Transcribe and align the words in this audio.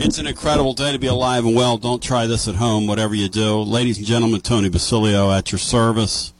It's 0.00 0.18
an 0.18 0.28
incredible 0.28 0.74
day 0.74 0.92
to 0.92 0.98
be 0.98 1.08
alive 1.08 1.44
and 1.44 1.56
well. 1.56 1.76
Don't 1.76 2.00
try 2.00 2.28
this 2.28 2.46
at 2.46 2.54
home, 2.54 2.86
whatever 2.86 3.16
you 3.16 3.28
do. 3.28 3.56
Ladies 3.58 3.98
and 3.98 4.06
gentlemen, 4.06 4.40
Tony 4.40 4.68
Basilio 4.68 5.32
at 5.32 5.50
your 5.50 5.58
service. 5.58 6.32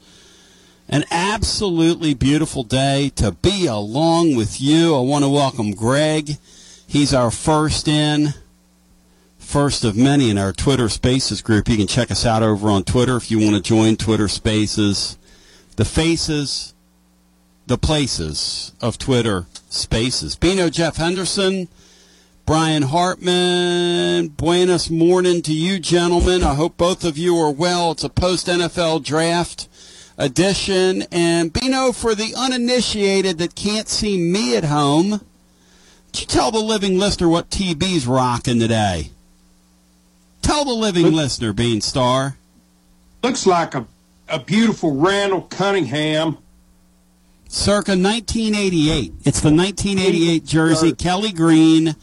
An 0.87 1.03
absolutely 1.11 2.13
beautiful 2.13 2.63
day 2.63 3.11
to 3.17 3.33
be 3.33 3.65
along 3.67 4.37
with 4.37 4.61
you. 4.61 4.95
I 4.95 5.01
want 5.01 5.25
to 5.25 5.29
welcome 5.29 5.71
Greg. 5.71 6.37
He's 6.87 7.13
our 7.13 7.29
first 7.29 7.89
in, 7.89 8.29
first 9.37 9.83
of 9.83 9.97
many 9.97 10.29
in 10.29 10.37
our 10.37 10.53
Twitter 10.53 10.87
Spaces 10.87 11.41
group. 11.41 11.67
You 11.67 11.75
can 11.75 11.87
check 11.87 12.11
us 12.11 12.25
out 12.25 12.41
over 12.41 12.69
on 12.69 12.85
Twitter 12.85 13.17
if 13.17 13.29
you 13.29 13.39
want 13.39 13.57
to 13.57 13.61
join 13.61 13.97
Twitter 13.97 14.29
Spaces. 14.29 15.17
The 15.75 15.83
faces, 15.83 16.73
the 17.67 17.77
places 17.77 18.71
of 18.79 18.97
Twitter 18.97 19.47
Spaces. 19.69 20.37
Bino 20.37 20.69
Jeff 20.69 20.95
Henderson 20.95 21.67
Brian 22.49 22.81
Hartman, 22.81 24.29
buenos 24.29 24.89
morning 24.89 25.43
to 25.43 25.53
you, 25.53 25.77
gentlemen. 25.77 26.41
I 26.41 26.55
hope 26.55 26.77
both 26.77 27.03
of 27.03 27.15
you 27.15 27.37
are 27.37 27.51
well. 27.51 27.91
It's 27.91 28.03
a 28.03 28.09
post 28.09 28.47
NFL 28.47 29.03
draft 29.03 29.69
edition. 30.17 31.03
And 31.11 31.53
Bino, 31.53 31.91
for 31.91 32.15
the 32.15 32.33
uninitiated 32.35 33.37
that 33.37 33.53
can't 33.53 33.87
see 33.87 34.17
me 34.17 34.57
at 34.57 34.63
home, 34.63 35.21
could 36.07 36.21
you 36.21 36.25
tell 36.25 36.49
the 36.49 36.57
living 36.57 36.97
listener 36.97 37.29
what 37.29 37.51
TB's 37.51 38.07
rocking 38.07 38.59
today? 38.59 39.11
Tell 40.41 40.65
the 40.65 40.73
living 40.73 41.03
Look, 41.03 41.13
listener, 41.13 41.53
Bean 41.53 41.81
Star. 41.81 42.35
Looks 43.21 43.45
like 43.45 43.75
a, 43.75 43.85
a 44.27 44.39
beautiful 44.39 44.95
Randall 44.95 45.43
Cunningham. 45.43 46.39
Circa 47.47 47.91
1988. 47.91 49.13
It's 49.23 49.39
the 49.39 49.51
1988 49.51 50.45
jersey, 50.45 50.95
Kelly 50.95 51.31
Green 51.31 51.95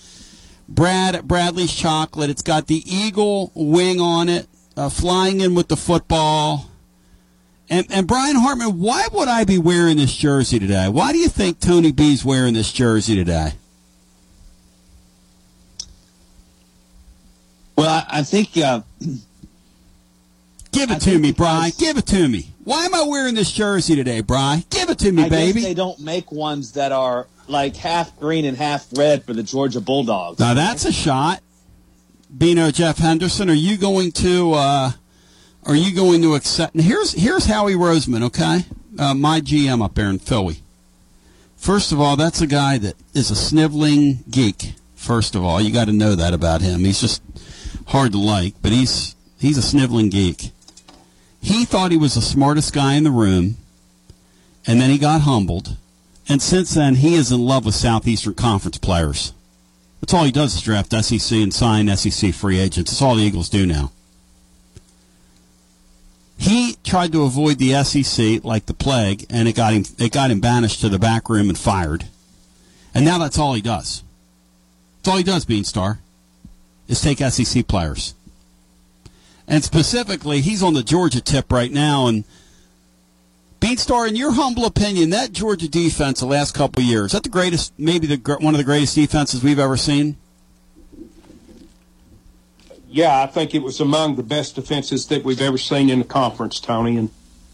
Brad 0.69 1.27
Bradley's 1.27 1.73
chocolate. 1.73 2.31
It's 2.31 2.43
got 2.43 2.67
the 2.67 2.83
eagle 2.87 3.53
wing 3.55 4.01
on 4.01 4.29
it, 4.29 4.49
uh, 4.77 4.89
flying 4.89 5.41
in 5.41 5.55
with 5.55 5.69
the 5.69 5.77
football. 5.77 6.71
And, 7.69 7.87
and 7.91 8.07
Brian 8.07 8.37
Hartman, 8.37 8.79
why 8.79 9.09
would 9.13 9.29
I 9.29 9.45
be 9.45 9.59
wearing 9.59 9.97
this 9.97 10.15
jersey 10.15 10.59
today? 10.59 10.89
Why 10.89 11.13
do 11.13 11.19
you 11.19 11.29
think 11.29 11.59
Tony 11.59 11.93
B's 11.93 12.25
wearing 12.25 12.55
this 12.55 12.73
jersey 12.73 13.17
today? 13.17 13.55
Well, 17.77 18.07
I, 18.09 18.23
think. 18.23 18.57
Uh, 18.57 18.83
Give 20.73 20.91
it 20.91 20.97
I 20.97 20.99
to 20.99 21.19
me, 21.19 21.33
Brian. 21.33 21.73
Give 21.79 21.99
it 21.99 22.07
to 22.07 22.29
me. 22.29 22.53
Why 22.67 22.85
am 22.85 22.97
I 22.97 23.05
wearing 23.05 23.37
this 23.37 23.53
jersey 23.53 23.95
today, 23.95 24.23
Brian? 24.23 24.65
Give 24.71 24.91
it 24.91 24.99
to 24.99 25.13
me, 25.13 25.23
I 25.23 25.29
baby. 25.29 25.61
they 25.61 25.73
don't 25.73 26.01
make 26.01 26.33
ones 26.33 26.73
that 26.73 26.91
are 26.91 27.29
like 27.47 27.77
half 27.77 28.19
green 28.19 28.45
and 28.45 28.57
half 28.57 28.89
red 28.99 29.23
for 29.23 29.33
the 29.33 29.45
Georgia 29.45 29.81
Bulldogs. 29.81 30.41
Now 30.41 30.53
that's 30.53 30.85
a 30.85 30.91
shot. 30.91 31.45
Bino 32.37 32.73
Jeff 32.73 32.99
Henderson, 32.99 33.49
are 33.51 33.55
you 33.55 33.77
going 33.77 34.11
to 34.13 34.55
uh, 34.55 34.91
are 35.63 35.77
you 35.77 35.95
going 35.95 36.23
to 36.23 36.35
accept? 36.35 36.75
here's 36.75 37.13
here's 37.13 37.47
Howie 37.47 37.75
Roseman, 37.75 38.25
okay, 38.25 38.65
uh, 38.99 39.15
my 39.15 39.41
GM 39.41 39.81
up 39.81 39.95
there 39.95 40.11
in 40.11 40.19
Philly. 40.19 40.57
First 41.57 41.93
of 41.93 42.01
all, 42.01 42.17
that's 42.17 42.41
a 42.41 42.49
guy 42.49 42.79
that 42.79 42.97
is 43.15 43.31
a 43.31 43.37
sniveling 43.37 44.25
geek. 44.29 44.73
First 44.97 45.37
of 45.37 45.45
all, 45.45 45.61
you 45.61 45.73
got 45.73 45.85
to 45.85 45.93
know 45.93 46.17
that 46.17 46.35
about 46.35 46.63
him. 46.63 46.81
He's 46.81 47.01
just 47.01 47.23
hard 47.87 48.11
to 48.11 48.19
like, 48.19 48.55
but 48.61 48.73
he's 48.73 49.15
he's 49.39 49.57
a 49.57 49.63
sniveling 49.63 50.11
geek. 50.11 50.51
He 51.47 51.65
thought 51.65 51.93
he 51.93 51.97
was 51.97 52.15
the 52.15 52.21
smartest 52.21 52.75
guy 52.75 52.95
in 52.95 53.05
the 53.05 53.11
room, 53.11 53.57
and 54.67 54.81
then 54.81 54.91
he 54.91 54.99
got 54.99 55.23
humbled 55.23 55.77
and 56.29 56.43
since 56.43 56.75
then, 56.75 56.97
he 56.97 57.15
is 57.15 57.31
in 57.31 57.47
love 57.47 57.65
with 57.65 57.75
Southeastern 57.75 58.35
Conference 58.35 58.79
players. 58.79 59.33
That's 60.01 60.13
all 60.13 60.25
he 60.25 60.33
does 60.33 60.57
is 60.57 60.63
draft 60.63 60.91
SEC 60.93 61.39
and 61.39 61.55
sign 61.55 61.95
SEC 61.97 62.35
free 62.35 62.59
agents. 62.59 62.91
That's 62.91 63.03
all 63.03 63.15
the 63.15 63.23
Eagles 63.23 63.49
do 63.49 63.65
now. 63.65 63.93
He 66.39 66.77
tried 66.85 67.13
to 67.13 67.23
avoid 67.23 67.59
the 67.59 67.83
SEC 67.85 68.45
like 68.45 68.67
the 68.67 68.75
plague, 68.75 69.25
and 69.31 69.49
it 69.49 69.55
got 69.55 69.73
him 69.73 69.85
it 69.99 70.13
got 70.13 70.31
him 70.31 70.41
banished 70.41 70.81
to 70.81 70.89
the 70.89 70.99
back 70.99 71.31
room 71.31 71.49
and 71.49 71.57
fired. 71.57 72.05
And 72.95 73.05
now 73.05 73.19
that's 73.19 73.39
all 73.39 73.55
he 73.55 73.63
does. 73.63 74.03
That's 74.99 75.09
all 75.09 75.17
he 75.19 75.23
does, 75.23 75.47
Beanstar, 75.47 75.99
is 76.89 77.01
take 77.01 77.19
SEC 77.19 77.67
players. 77.67 78.15
And 79.49 79.63
specifically, 79.63 80.41
he's 80.41 80.63
on 80.63 80.75
the 80.75 80.83
Georgia 80.83 81.21
tip 81.21 81.53
right 81.53 81.71
now, 81.71 82.07
and 82.07 82.25
Beanstar, 83.61 84.09
in 84.09 84.17
your 84.17 84.33
humble 84.33 84.65
opinion, 84.65 85.11
that 85.11 85.33
Georgia 85.33 85.69
defense 85.69 86.21
the 86.21 86.27
last 86.27 86.55
couple 86.55 86.83
of 86.83 86.89
years, 86.89 87.07
is 87.07 87.13
that 87.13 87.23
the 87.23 87.29
greatest, 87.29 87.73
maybe 87.79 88.07
the 88.07 88.37
one 88.41 88.55
of 88.55 88.59
the 88.59 88.65
greatest 88.65 88.95
defenses 88.95 89.43
we've 89.43 89.59
ever 89.59 89.77
seen? 89.77 90.17
Yeah, 92.89 93.23
I 93.23 93.27
think 93.27 93.55
it 93.55 93.63
was 93.63 93.81
among 93.81 94.17
the 94.17 94.23
best 94.23 94.55
defenses 94.55 95.07
that 95.09 95.25
we've 95.25 95.41
ever 95.41 95.59
seen 95.59 95.91
in 95.91 95.99
the 95.99 96.05
conference, 96.05 96.61
Tony. 96.61 96.97
And 96.97 97.11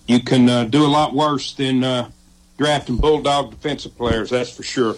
you 0.06 0.20
can 0.20 0.48
uh, 0.48 0.64
do 0.64 0.84
a 0.84 0.88
lot 0.88 1.14
worse 1.14 1.54
than 1.54 1.82
uh, 1.82 2.10
drafting 2.58 2.96
bulldog 2.96 3.50
defensive 3.50 3.96
players. 3.96 4.30
That's 4.30 4.54
for 4.54 4.62
sure. 4.62 4.96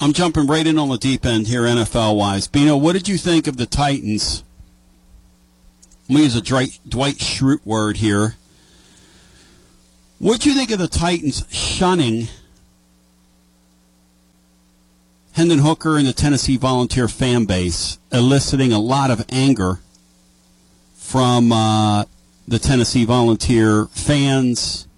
I'm 0.00 0.12
jumping 0.12 0.46
right 0.46 0.66
in 0.66 0.78
on 0.78 0.88
the 0.88 0.98
deep 0.98 1.26
end 1.26 1.48
here, 1.48 1.62
NFL 1.62 2.16
wise. 2.16 2.46
Bino, 2.46 2.76
what 2.76 2.92
did 2.92 3.08
you 3.08 3.18
think 3.18 3.46
of 3.46 3.56
the 3.56 3.66
Titans? 3.66 4.43
Let 6.08 6.16
me 6.16 6.22
use 6.24 6.36
a 6.36 6.42
Dwight, 6.42 6.78
Dwight 6.88 7.16
Schrute 7.16 7.64
word 7.64 7.98
here 7.98 8.36
what 10.24 10.40
do 10.40 10.48
you 10.48 10.54
think 10.54 10.70
of 10.70 10.78
the 10.78 10.88
Titans 10.88 11.44
shunning 11.50 12.28
Hendon 15.32 15.58
Hooker 15.58 15.98
and 15.98 16.06
the 16.06 16.14
Tennessee 16.14 16.56
Volunteer 16.56 17.08
fan 17.08 17.44
base, 17.44 17.98
eliciting 18.10 18.72
a 18.72 18.78
lot 18.78 19.10
of 19.10 19.22
anger 19.28 19.80
from 20.94 21.52
uh, 21.52 22.04
the 22.48 22.58
Tennessee 22.58 23.04
Volunteer 23.04 23.84
fans, 23.86 24.88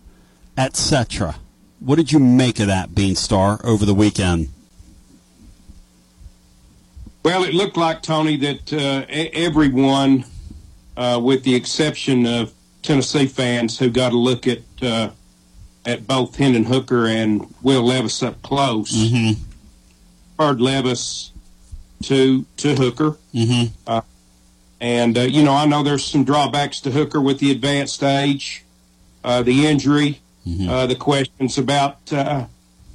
etc. 0.57 1.37
What 1.81 1.97
did 1.97 2.13
you 2.13 2.21
make 2.21 2.61
of 2.61 2.69
that, 2.69 2.91
Beanstar, 2.91 3.65
over 3.65 3.85
the 3.85 3.95
weekend? 3.95 4.51
Well, 7.25 7.43
it 7.43 7.53
looked 7.53 7.77
like, 7.77 8.03
Tony, 8.03 8.37
that 8.37 8.73
uh, 8.73 9.07
everyone, 9.09 10.25
uh, 10.97 11.21
with 11.23 11.45
the 11.45 11.55
exception 11.55 12.27
of 12.27 12.53
Tennessee 12.83 13.27
fans 13.27 13.79
who 13.79 13.91
got 13.91 14.13
a 14.13 14.17
look 14.17 14.47
at 14.47 14.63
uh, 14.83 15.11
at 15.85 16.07
both 16.07 16.37
Hendon 16.37 16.65
Hooker 16.65 17.07
and 17.07 17.53
Will 17.63 17.83
Levis 17.83 18.23
up 18.23 18.43
close. 18.43 18.93
Mm-hmm. 18.93 19.43
Heard 20.39 20.61
Levis 20.61 21.33
to 22.05 22.45
to 22.59 22.75
Hooker, 22.75 23.17
mm-hmm. 23.35 23.75
uh, 23.87 24.03
and 24.81 25.17
uh, 25.17 25.23
you 25.23 25.43
know 25.43 25.55
I 25.55 25.67
know 25.67 25.83
there's 25.83 26.05
some 26.05 26.25
drawbacks 26.25 26.81
to 26.81 26.91
Hooker 26.91 27.21
with 27.21 27.39
the 27.39 27.51
advanced 27.51 28.03
age, 28.03 28.65
uh, 29.25 29.43
the 29.43 29.67
injury, 29.67 30.21
mm-hmm. 30.47 30.69
Uh, 30.69 30.87
the 30.87 30.95
questions 30.97 31.57
about 31.57 32.13
uh, 32.13 32.47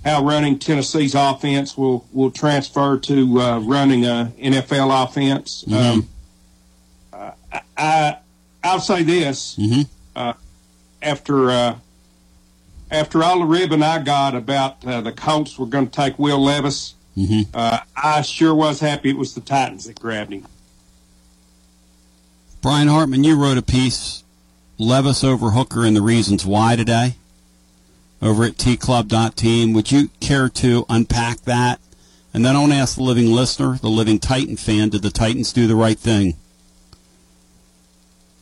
how 0.06 0.24
running 0.24 0.60
Tennessee's 0.60 1.16
offense 1.16 1.76
will 1.76 2.06
will 2.12 2.32
transfer 2.32 2.98
to 3.00 3.42
uh, 3.42 3.60
running 3.60 4.06
a 4.06 4.32
NFL 4.40 5.04
offense. 5.04 5.64
Mm-hmm. 5.68 5.74
Um, 5.74 6.08
I 7.82 8.18
I'll 8.64 8.80
say 8.80 9.04
this 9.04 9.56
mm-hmm. 9.56 9.82
uh, 10.16 10.34
after 11.02 11.50
uh, 11.50 11.76
after 12.92 13.24
all 13.24 13.40
the 13.40 13.46
ribbon 13.46 13.82
I 13.82 14.00
got 14.00 14.36
about 14.36 14.86
uh, 14.86 15.02
the 15.02 15.12
Colts 15.12 15.58
were 15.58 15.66
going 15.66 15.88
to 15.88 15.92
take 15.92 16.20
Will 16.20 16.44
Levis, 16.44 16.94
mm-hmm. 17.18 17.50
Uh, 17.54 17.80
I 17.96 18.22
sure 18.22 18.54
was 18.54 18.80
happy 18.80 19.10
it 19.10 19.18
was 19.18 19.34
the 19.34 19.42
Titans 19.42 19.86
that 19.86 20.00
grabbed 20.00 20.32
him. 20.32 20.46
Brian 22.62 22.88
Hartman, 22.88 23.24
you 23.24 23.42
wrote 23.42 23.58
a 23.58 23.64
piece, 23.64 24.24
Levis 24.78 25.24
over 25.24 25.52
Hooker 25.52 25.84
and 25.84 25.96
the 25.96 26.02
reasons 26.02 26.46
why 26.46 26.76
today, 26.76 27.16
over 28.22 28.44
at 28.44 28.54
tclub.team. 28.54 29.74
Would 29.74 29.92
you 29.92 30.10
care 30.20 30.48
to 30.50 30.86
unpack 30.88 31.42
that? 31.42 31.80
And 32.34 32.46
then 32.46 32.56
I 32.56 32.60
want 32.60 32.74
to 32.74 32.78
ask 32.78 32.96
the 32.96 33.04
living 33.04 33.32
listener, 33.32 33.78
the 33.82 33.90
living 33.90 34.20
Titan 34.20 34.58
fan, 34.58 34.90
did 34.90 35.02
the 35.02 35.10
Titans 35.10 35.52
do 35.52 35.66
the 35.66 35.76
right 35.76 35.98
thing? 35.98 36.36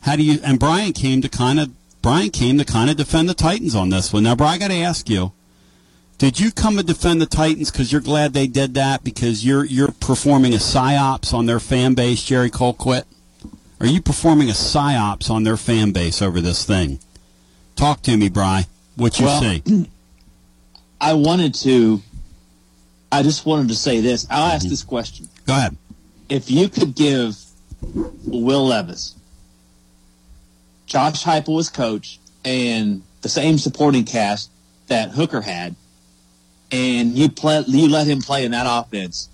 How 0.02 0.16
do 0.16 0.22
you? 0.22 0.38
And 0.42 0.58
Brian 0.58 0.92
came 0.92 1.20
to 1.22 1.28
kind 1.28 1.60
of 1.60 1.70
Brian 2.02 2.30
came 2.30 2.58
to 2.58 2.64
kind 2.64 2.90
of 2.90 2.96
defend 2.96 3.28
the 3.28 3.34
Titans 3.34 3.74
on 3.74 3.90
this 3.90 4.12
one. 4.12 4.22
Now, 4.22 4.34
Brian, 4.34 4.54
I 4.54 4.58
got 4.58 4.68
to 4.68 4.80
ask 4.80 5.08
you: 5.08 5.32
Did 6.18 6.40
you 6.40 6.50
come 6.50 6.76
to 6.76 6.82
defend 6.82 7.20
the 7.20 7.26
Titans 7.26 7.70
because 7.70 7.92
you're 7.92 8.00
glad 8.00 8.32
they 8.32 8.46
did 8.46 8.74
that 8.74 9.04
because 9.04 9.44
you're 9.44 9.64
you're 9.64 9.92
performing 9.92 10.54
a 10.54 10.58
psyops 10.58 11.34
on 11.34 11.46
their 11.46 11.60
fan 11.60 11.94
base, 11.94 12.24
Jerry 12.24 12.50
Colquitt? 12.50 13.04
Are 13.80 13.86
you 13.86 14.02
performing 14.02 14.48
a 14.48 14.52
psyops 14.52 15.30
on 15.30 15.44
their 15.44 15.56
fan 15.56 15.92
base 15.92 16.20
over 16.20 16.40
this 16.40 16.64
thing? 16.64 16.98
Talk 17.76 18.02
to 18.02 18.16
me, 18.16 18.28
Brian. 18.28 18.66
What 18.96 19.18
you 19.18 19.26
well, 19.26 19.40
see? 19.40 19.88
I 21.00 21.14
wanted 21.14 21.54
to. 21.56 22.02
I 23.12 23.22
just 23.22 23.44
wanted 23.44 23.68
to 23.68 23.74
say 23.74 24.00
this. 24.00 24.26
I'll 24.30 24.52
ask 24.52 24.62
mm-hmm. 24.62 24.70
this 24.70 24.82
question. 24.82 25.28
Go 25.46 25.54
ahead. 25.54 25.76
If 26.28 26.50
you 26.50 26.68
could 26.68 26.94
give 26.94 27.36
Will 28.24 28.66
Levis 28.66 29.16
Josh 30.90 31.22
Heupel 31.22 31.54
was 31.54 31.68
coach 31.68 32.18
and 32.44 33.02
the 33.22 33.28
same 33.28 33.58
supporting 33.58 34.04
cast 34.04 34.50
that 34.88 35.10
Hooker 35.10 35.40
had, 35.40 35.76
and 36.72 37.16
you 37.16 37.28
play, 37.28 37.62
you 37.68 37.88
let 37.88 38.08
him 38.08 38.20
play 38.20 38.44
in 38.44 38.50
that 38.50 38.66
offense, 38.68 39.28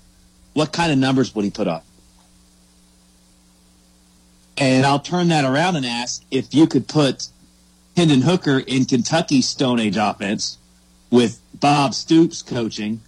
what 0.53 0.71
kind 0.71 0.93
of 0.93 0.99
numbers 0.99 1.35
would 1.35 1.47
he 1.47 1.51
put 1.51 1.67
up? 1.67 1.83
And 4.59 4.85
I'll 4.85 5.01
turn 5.01 5.29
that 5.29 5.47
around 5.47 5.77
and 5.77 5.87
ask 5.87 6.23
if 6.31 6.53
you 6.53 6.67
could 6.67 6.89
put 6.89 7.29
Hendon 7.97 8.21
Hooker 8.21 8.59
in 8.59 8.85
Kentucky's 8.85 9.49
Stone 9.49 9.81
Age 9.81 9.97
offense 9.97 10.59
with 11.11 11.41
Bob 11.59 11.95
Stoops 11.95 12.43
coaching 12.43 13.01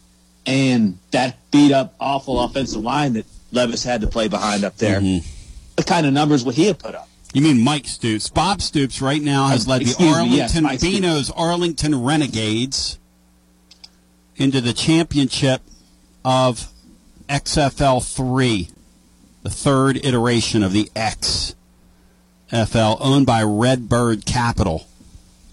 and 0.47 0.99
that 1.11 1.37
beat 1.51 1.73
up 1.73 1.95
awful 2.01 2.41
offensive 2.41 2.81
line 2.81 3.13
that 3.13 3.27
Levis 3.53 3.85
had 3.85 4.01
to 4.01 4.07
play 4.07 4.29
behind 4.29 4.65
up 4.65 4.79
there. 4.79 5.01
Mm-hmm. 5.01 5.27
What 5.75 5.87
kind 5.87 6.07
of 6.07 6.15
numbers 6.15 6.47
would 6.47 6.55
he 6.55 6.65
have 6.65 6.79
put 6.79 6.95
up? 6.95 7.08
You 7.35 7.43
mean 7.43 7.63
Mike 7.63 7.87
Stoops? 7.87 8.31
Bob 8.31 8.63
Stoops 8.63 9.03
right 9.03 9.21
now 9.21 9.49
has 9.49 9.69
led 9.69 9.83
the 9.83 9.95
Arlington 10.03 10.65
me, 10.65 10.71
yes, 10.71 10.83
Beano's 10.83 11.31
Arlington 11.31 12.03
Renegades 12.03 12.99
into 14.37 14.61
the 14.61 14.73
championship 14.73 15.61
of 16.25 16.69
XFL 17.29 18.03
three, 18.15 18.69
the 19.43 19.51
third 19.51 20.05
iteration 20.05 20.63
of 20.63 20.73
the 20.73 20.91
XFL, 20.97 21.55
owned 23.01 23.27
by 23.27 23.43
Redbird 23.43 24.25
Capital. 24.25 24.87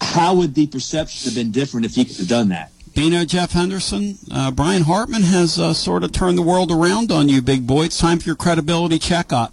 How 0.00 0.34
would 0.34 0.54
the 0.54 0.66
perception 0.66 1.26
have 1.30 1.34
been 1.34 1.50
different 1.52 1.84
if 1.84 1.94
he 1.94 2.06
could 2.06 2.16
have 2.16 2.28
done 2.28 2.48
that? 2.48 2.72
Beano, 2.94 3.26
Jeff 3.26 3.52
Henderson, 3.52 4.16
uh, 4.30 4.50
Brian 4.50 4.84
Hartman 4.84 5.22
has 5.22 5.58
uh, 5.58 5.74
sort 5.74 6.02
of 6.02 6.12
turned 6.12 6.38
the 6.38 6.42
world 6.42 6.72
around 6.72 7.12
on 7.12 7.28
you, 7.28 7.42
big 7.42 7.66
boy. 7.66 7.84
It's 7.84 7.98
time 7.98 8.18
for 8.18 8.24
your 8.24 8.36
credibility 8.36 8.98
checkup. 8.98 9.52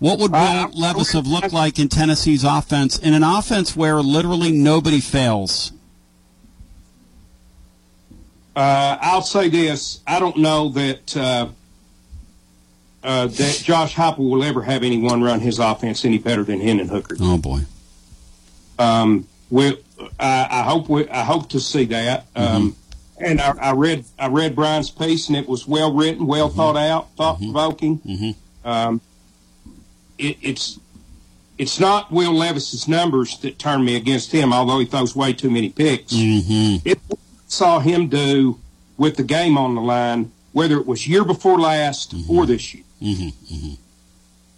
What 0.00 0.18
would 0.18 0.32
Will 0.32 0.38
uh, 0.38 0.68
Levis 0.74 1.12
have 1.12 1.26
looked 1.26 1.52
like 1.52 1.78
in 1.78 1.88
Tennessee's 1.88 2.42
offense, 2.42 2.98
in 2.98 3.12
an 3.12 3.22
offense 3.22 3.76
where 3.76 3.96
literally 3.96 4.50
nobody 4.50 4.98
fails? 4.98 5.72
Uh, 8.56 8.96
I'll 9.00 9.22
say 9.22 9.50
this: 9.50 10.00
I 10.06 10.18
don't 10.18 10.38
know 10.38 10.70
that 10.70 11.16
uh, 11.16 11.48
uh, 13.04 13.26
that 13.26 13.60
Josh 13.62 13.94
Heupel 13.94 14.30
will 14.30 14.42
ever 14.42 14.62
have 14.62 14.82
anyone 14.82 15.22
run 15.22 15.40
his 15.40 15.58
offense 15.58 16.04
any 16.06 16.18
better 16.18 16.44
than 16.44 16.60
Hendon 16.60 16.88
Hooker. 16.88 17.16
Oh 17.20 17.36
boy. 17.36 17.60
Um, 18.78 19.28
we, 19.50 19.76
I, 20.18 20.48
I 20.50 20.62
hope 20.62 20.88
we, 20.88 21.06
I 21.10 21.24
hope 21.24 21.50
to 21.50 21.60
see 21.60 21.84
that. 21.84 22.24
Um, 22.34 22.72
mm-hmm. 22.72 23.24
and 23.24 23.40
I, 23.42 23.50
I, 23.60 23.72
read 23.72 24.06
I 24.18 24.28
read 24.28 24.56
Brian's 24.56 24.90
piece, 24.90 25.28
and 25.28 25.36
it 25.36 25.46
was 25.46 25.68
well 25.68 25.92
written, 25.92 26.26
well 26.26 26.48
mm-hmm. 26.48 26.56
thought 26.56 26.76
out, 26.78 27.14
thought 27.16 27.38
provoking. 27.38 27.98
Mm-hmm. 27.98 28.68
Um, 28.68 29.00
it, 30.20 30.36
it's 30.42 30.78
it's 31.58 31.78
not 31.78 32.10
Will 32.10 32.32
Levis's 32.32 32.88
numbers 32.88 33.38
that 33.40 33.58
turn 33.58 33.84
me 33.84 33.96
against 33.96 34.32
him, 34.32 34.52
although 34.52 34.78
he 34.78 34.86
throws 34.86 35.14
way 35.14 35.32
too 35.32 35.50
many 35.50 35.68
picks. 35.68 36.14
Mm-hmm. 36.14 36.88
It 36.88 36.98
saw 37.46 37.80
him 37.80 38.08
do 38.08 38.58
with 38.96 39.16
the 39.16 39.22
game 39.22 39.58
on 39.58 39.74
the 39.74 39.80
line, 39.80 40.32
whether 40.52 40.78
it 40.78 40.86
was 40.86 41.06
year 41.06 41.24
before 41.24 41.60
last 41.60 42.14
mm-hmm. 42.14 42.30
or 42.30 42.46
this 42.46 42.74
year. 42.74 42.84
Mm-hmm. 43.02 43.54
Mm-hmm. 43.54 43.74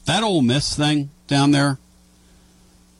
That 0.04 0.22
Ole 0.22 0.42
Miss 0.42 0.76
thing 0.76 1.10
down 1.26 1.50
there, 1.50 1.78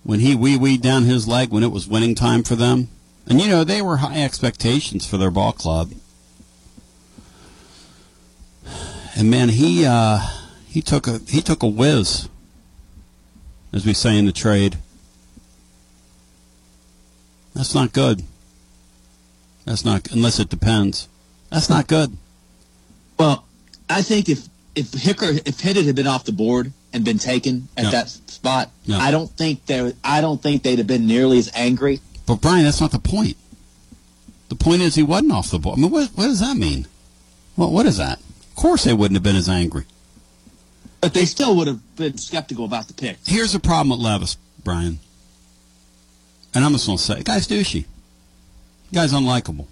when 0.03 0.21
he 0.21 0.35
wee 0.35 0.57
wee 0.57 0.77
down 0.77 1.05
his 1.05 1.29
leg 1.29 1.51
when 1.51 1.63
it 1.63 1.71
was 1.71 1.87
winning 1.87 2.15
time 2.15 2.43
for 2.43 2.57
them, 2.57 2.89
and 3.29 3.41
you 3.41 3.49
know 3.49 3.63
they 3.63 3.83
were 3.83 3.99
high 3.99 4.23
expectations 4.23 5.07
for 5.07 5.17
their 5.17 5.31
ball 5.31 5.53
club. 5.53 5.93
And 9.15 9.31
man, 9.31 9.51
he 9.51 9.85
uh, 9.87 10.19
he 10.67 10.83
took 10.83 11.07
a 11.07 11.19
he 11.29 11.41
took 11.41 11.63
a 11.63 11.69
whiz, 11.69 12.29
as 13.73 13.87
we 13.87 13.95
say 13.95 14.17
in 14.17 14.27
the 14.27 14.33
trade. 14.33 14.77
That's 17.55 17.75
not 17.75 17.93
good. 17.93 18.23
That's 19.65 19.85
not 19.85 20.11
unless 20.11 20.39
it 20.39 20.49
depends. 20.49 21.09
That's 21.51 21.69
not 21.69 21.87
good. 21.87 22.17
Well, 23.19 23.45
I 23.89 24.03
think 24.03 24.29
if 24.29 24.49
if 24.75 24.93
Hooker 24.93 25.39
if 25.45 25.61
Hendon 25.61 25.85
had 25.85 25.97
been 25.97 26.07
off 26.07 26.25
the 26.25 26.33
board 26.33 26.73
and 26.93 27.05
been 27.05 27.19
taken 27.19 27.69
at 27.77 27.93
that 27.93 28.09
spot, 28.09 28.71
I 28.93 29.11
don't 29.11 29.31
think 29.31 29.67
there 29.67 29.93
I 30.03 30.21
don't 30.21 30.43
think 30.43 30.63
they'd 30.63 30.79
have 30.79 30.87
been 30.87 31.07
nearly 31.07 31.39
as 31.39 31.51
angry. 31.55 32.01
But 32.27 32.41
Brian, 32.41 32.65
that's 32.65 32.81
not 32.81 32.93
the 32.93 32.99
point. 32.99 33.37
The 34.49 34.55
point 34.57 34.83
is 34.83 34.95
he 34.95 35.03
wasn't 35.03 35.33
off 35.33 35.51
the 35.51 35.59
board. 35.59 35.79
I 35.79 35.83
mean, 35.83 35.91
what 35.91 36.11
what 36.11 36.25
does 36.25 36.41
that 36.41 36.57
mean? 36.57 36.87
What 37.57 37.71
what 37.71 37.87
is 37.87 37.99
that? 37.99 38.19
Of 38.19 38.57
course 38.57 38.85
they 38.85 38.93
wouldn't 38.93 39.17
have 39.17 39.23
been 39.23 39.37
as 39.37 39.49
angry. 39.49 39.85
But 41.03 41.15
they 41.15 41.27
still 41.27 41.57
would 41.57 41.67
have 41.67 41.97
been 41.97 42.17
skeptical 42.17 42.65
about 42.65 42.87
the 42.87 42.95
pick. 42.95 43.19
Here's 43.27 43.53
the 43.53 43.61
problem 43.61 43.91
with 43.91 43.99
Levis, 43.99 44.37
Brian. 44.63 45.01
And 46.55 46.65
I'm 46.65 46.73
just 46.73 46.87
going 46.87 46.97
to 46.97 47.03
say, 47.03 47.23
guy's 47.23 47.49
douchey. 47.49 47.87
Guy's 48.95 49.13
unlikable. 49.13 49.67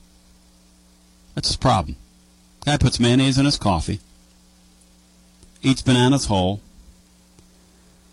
That's 1.35 1.49
his 1.49 1.57
problem. 1.57 1.97
Guy 2.67 2.77
puts 2.77 2.99
mayonnaise 2.99 3.39
in 3.39 3.45
his 3.45 3.57
coffee, 3.57 4.01
eats 5.63 5.83
bananas 5.83 6.27
whole. 6.27 6.61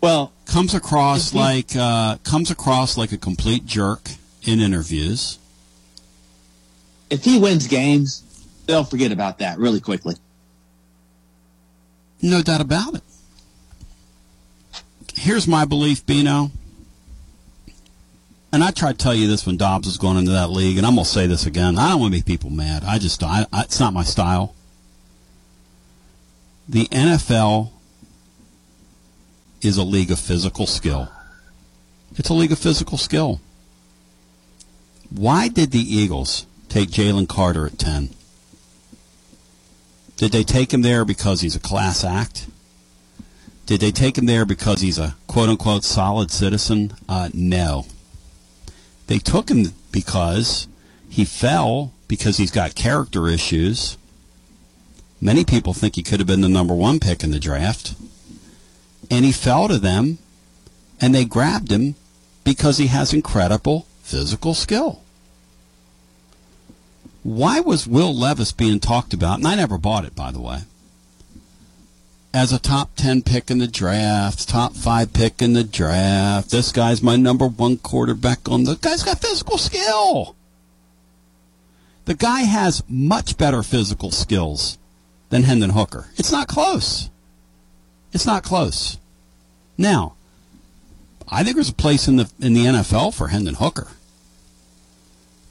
Well, 0.00 0.32
comes 0.46 0.72
across 0.72 1.32
he, 1.32 1.38
like 1.38 1.76
uh, 1.76 2.18
comes 2.18 2.50
across 2.50 2.96
like 2.96 3.10
a 3.10 3.18
complete 3.18 3.66
jerk 3.66 4.10
in 4.44 4.60
interviews. 4.60 5.38
If 7.10 7.24
he 7.24 7.38
wins 7.38 7.66
games, 7.66 8.22
they'll 8.66 8.84
forget 8.84 9.10
about 9.10 9.38
that 9.40 9.58
really 9.58 9.80
quickly. 9.80 10.14
No 12.20 12.42
doubt 12.42 12.60
about 12.60 12.94
it. 12.94 13.02
Here's 15.14 15.48
my 15.48 15.64
belief, 15.64 16.04
Bino 16.06 16.50
and 18.52 18.64
I 18.64 18.70
tried 18.70 18.98
to 18.98 19.02
tell 19.02 19.14
you 19.14 19.28
this 19.28 19.46
when 19.46 19.56
Dobbs 19.56 19.86
was 19.86 19.98
going 19.98 20.16
into 20.16 20.30
that 20.30 20.50
league, 20.50 20.78
and 20.78 20.86
I'm 20.86 20.94
gonna 20.94 21.04
say 21.04 21.26
this 21.26 21.46
again. 21.46 21.78
I 21.78 21.90
don't 21.90 22.00
want 22.00 22.12
to 22.12 22.18
make 22.18 22.24
people 22.24 22.50
mad. 22.50 22.82
I 22.84 22.98
just, 22.98 23.22
I, 23.22 23.46
I, 23.52 23.62
it's 23.62 23.80
not 23.80 23.92
my 23.92 24.02
style. 24.02 24.54
The 26.68 26.86
NFL 26.86 27.70
is 29.60 29.76
a 29.76 29.82
league 29.82 30.10
of 30.10 30.18
physical 30.18 30.66
skill. 30.66 31.10
It's 32.16 32.30
a 32.30 32.34
league 32.34 32.52
of 32.52 32.58
physical 32.58 32.96
skill. 32.96 33.40
Why 35.10 35.48
did 35.48 35.70
the 35.70 35.80
Eagles 35.80 36.46
take 36.68 36.90
Jalen 36.90 37.28
Carter 37.28 37.66
at 37.66 37.78
10? 37.78 38.10
Did 40.18 40.32
they 40.32 40.42
take 40.42 40.74
him 40.74 40.82
there 40.82 41.04
because 41.04 41.40
he's 41.40 41.56
a 41.56 41.60
class 41.60 42.04
act? 42.04 42.48
Did 43.66 43.80
they 43.80 43.92
take 43.92 44.18
him 44.18 44.26
there 44.26 44.44
because 44.44 44.80
he's 44.80 44.98
a 44.98 45.14
quote 45.28 45.48
unquote 45.48 45.84
solid 45.84 46.30
citizen? 46.32 46.92
Uh, 47.08 47.30
no. 47.32 47.86
They 49.06 49.18
took 49.18 49.48
him 49.48 49.72
because 49.92 50.66
he 51.08 51.24
fell 51.24 51.92
because 52.08 52.36
he's 52.36 52.50
got 52.50 52.74
character 52.74 53.28
issues. 53.28 53.96
Many 55.20 55.44
people 55.44 55.72
think 55.72 55.94
he 55.94 56.02
could 56.02 56.18
have 56.18 56.26
been 56.26 56.40
the 56.40 56.48
number 56.48 56.74
one 56.74 56.98
pick 56.98 57.22
in 57.22 57.30
the 57.30 57.38
draft. 57.38 57.94
And 59.10 59.24
he 59.24 59.32
fell 59.32 59.68
to 59.68 59.78
them, 59.78 60.18
and 61.00 61.14
they 61.14 61.24
grabbed 61.24 61.70
him 61.70 61.94
because 62.44 62.78
he 62.78 62.88
has 62.88 63.12
incredible 63.14 63.86
physical 64.02 64.54
skill. 64.54 65.02
Why 67.22 67.60
was 67.60 67.86
Will 67.86 68.14
Levis 68.14 68.52
being 68.52 68.80
talked 68.80 69.12
about? 69.12 69.38
And 69.38 69.46
I 69.46 69.54
never 69.54 69.78
bought 69.78 70.04
it, 70.04 70.14
by 70.14 70.30
the 70.30 70.40
way 70.40 70.60
as 72.38 72.52
a 72.52 72.58
top 72.58 72.94
10 72.96 73.22
pick 73.22 73.50
in 73.50 73.58
the 73.58 73.66
draft, 73.66 74.48
top 74.48 74.74
5 74.74 75.12
pick 75.12 75.40
in 75.40 75.54
the 75.54 75.64
draft. 75.64 76.50
This 76.50 76.72
guy's 76.72 77.02
my 77.02 77.16
number 77.16 77.46
one 77.46 77.78
quarterback 77.78 78.48
on 78.48 78.64
the 78.64 78.76
guy's 78.76 79.02
got 79.02 79.20
physical 79.20 79.58
skill. 79.58 80.36
The 82.04 82.14
guy 82.14 82.42
has 82.42 82.82
much 82.88 83.36
better 83.36 83.62
physical 83.62 84.10
skills 84.10 84.78
than 85.30 85.42
Hendon 85.42 85.70
Hooker. 85.70 86.06
It's 86.16 86.32
not 86.32 86.48
close. 86.48 87.10
It's 88.12 88.24
not 88.24 88.42
close. 88.44 88.98
Now, 89.76 90.14
I 91.28 91.44
think 91.44 91.56
there's 91.56 91.68
a 91.68 91.74
place 91.74 92.08
in 92.08 92.16
the 92.16 92.30
in 92.40 92.54
the 92.54 92.64
NFL 92.64 93.14
for 93.14 93.28
Hendon 93.28 93.54
Hooker. 93.54 93.88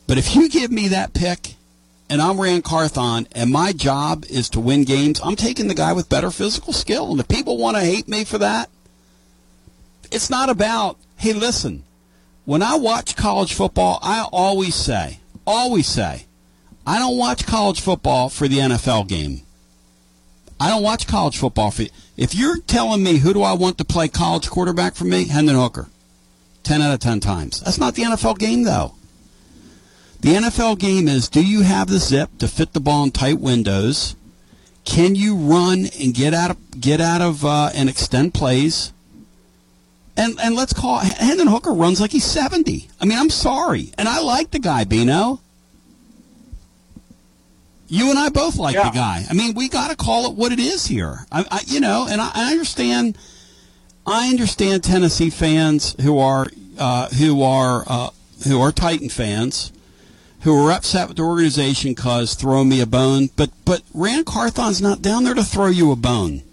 But 0.07 0.17
if 0.17 0.36
you 0.36 0.50
give 0.50 0.71
me 0.71 0.88
that 0.88 1.13
pick 1.13 1.57
and 2.10 2.22
I'm 2.22 2.40
Ran 2.40 2.62
Carthon, 2.62 3.28
and 3.34 3.52
my 3.52 3.74
job 3.74 4.26
is 4.30 4.50
to 4.52 4.60
win 4.60 4.84
games, 4.84 5.20
I'm 5.24 5.36
taking 5.36 5.68
the 5.68 5.74
guy 5.74 5.94
with 5.94 6.10
better 6.10 6.32
physical 6.32 6.74
skill. 6.74 7.12
And 7.12 7.20
if 7.20 7.28
people 7.28 7.58
want 7.58 7.78
to 7.78 7.84
hate 7.84 8.08
me 8.08 8.24
for 8.24 8.38
that, 8.38 8.70
it's 10.12 10.30
not 10.30 10.50
about, 10.50 10.98
hey, 11.18 11.34
listen, 11.34 11.84
when 12.46 12.62
I 12.62 12.76
watch 12.76 13.16
college 13.16 13.54
football, 13.54 14.00
I 14.02 14.26
always 14.32 14.76
say, 14.76 15.20
always 15.46 15.88
say, 15.88 16.26
I 16.86 17.00
don't 17.00 17.18
watch 17.18 17.46
college 17.46 17.82
football 17.82 18.30
for 18.30 18.48
the 18.48 18.60
NFL 18.60 19.10
game. 19.10 19.42
I 20.60 20.70
don't 20.70 20.84
watch 20.84 21.08
college 21.08 21.38
football 21.38 21.72
for. 21.72 21.84
If 22.16 22.34
you're 22.34 22.60
telling 22.62 23.04
me 23.04 23.18
who 23.18 23.34
do 23.34 23.44
I 23.44 23.54
want 23.54 23.78
to 23.78 23.86
play 23.86 24.08
college 24.08 24.50
quarterback 24.50 24.96
for 24.96 25.04
me, 25.04 25.28
Hendon 25.28 25.56
Hooker, 25.56 25.88
ten 26.64 26.82
out 26.82 26.94
of 26.94 27.00
ten 27.00 27.20
times. 27.20 27.60
That's 27.60 27.78
not 27.78 27.96
the 27.96 28.04
NFL 28.04 28.40
game 28.40 28.64
though. 28.64 28.96
The 30.19 30.33
NFL 30.33 30.79
game 30.79 31.07
is 31.07 31.29
do 31.29 31.45
you 31.45 31.62
have 31.62 31.88
the 31.88 32.00
zip 32.00 32.29
to 32.39 32.47
fit 32.47 32.74
the 32.74 32.79
ball 32.79 33.03
in 33.03 33.12
tight 33.12 33.39
windows? 33.39 34.15
Can 34.83 35.15
you 35.15 35.36
run 35.36 35.88
and 36.00 36.13
get 36.13 36.33
out 36.33 36.51
of 36.51 36.81
get 36.81 37.00
out 37.00 37.21
of 37.21 37.45
uh, 37.45 37.69
and 37.75 37.89
extend 37.89 38.33
plays? 38.33 38.93
And 40.15 40.39
and 40.41 40.55
let's 40.55 40.74
call 40.74 41.00
Hendon 41.00 41.47
Hooker 41.47 41.71
runs 41.71 42.01
like 42.01 42.12
he's 42.12 42.25
seventy. 42.25 42.89
I 43.00 43.05
mean, 43.05 43.19
I'm 43.19 43.29
sorry, 43.29 43.91
and 43.97 44.07
I 44.07 44.19
like 44.21 44.51
the 44.51 44.59
guy, 44.59 44.86
Bino. 44.86 45.39
You 47.89 48.09
and 48.09 48.19
I 48.19 48.29
both 48.29 48.57
like 48.57 48.75
yeah. 48.75 48.89
the 48.89 48.95
guy. 48.95 49.25
I 49.29 49.33
mean, 49.33 49.53
we 49.53 49.69
got 49.69 49.91
to 49.91 49.95
call 49.95 50.29
it 50.29 50.36
what 50.36 50.51
it 50.51 50.59
is 50.59 50.88
here. 50.88 51.25
I, 51.31 51.45
I 51.50 51.62
you 51.67 51.79
know, 51.79 52.07
and 52.09 52.19
I, 52.19 52.31
I 52.33 52.51
understand 52.51 53.17
I 54.05 54.29
understand 54.29 54.83
Tennessee 54.83 55.29
fans 55.29 55.95
who 56.01 56.17
are 56.17 56.47
uh, 56.79 57.09
who 57.09 57.43
are 57.43 57.83
uh, 57.86 58.09
who 58.47 58.59
are 58.59 58.71
Titan 58.71 59.09
fans 59.09 59.71
who 60.41 60.63
were 60.63 60.72
upset 60.72 61.08
with 61.08 61.17
the 61.17 61.24
organization 61.24 61.96
cause 61.96 62.34
throwing 62.34 62.70
me 62.70 62.82
a 62.82 62.86
bone, 62.86 63.29
but 63.36 63.50
but 63.65 63.82
Ran 63.94 64.24
Carthon's 64.24 64.82
not 64.82 65.01
down 65.01 65.24
there 65.24 65.34
to 65.34 65.44
throw 65.44 65.67
you 65.67 65.91
a 65.91 65.96
bone. 65.96 66.44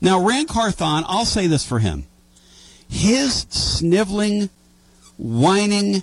Now 0.00 0.24
Ran 0.24 0.46
Carthon, 0.46 1.04
I'll 1.06 1.24
say 1.24 1.46
this 1.46 1.66
for 1.66 1.78
him. 1.78 2.06
His 2.88 3.46
sniveling, 3.50 4.50
whining 5.16 6.02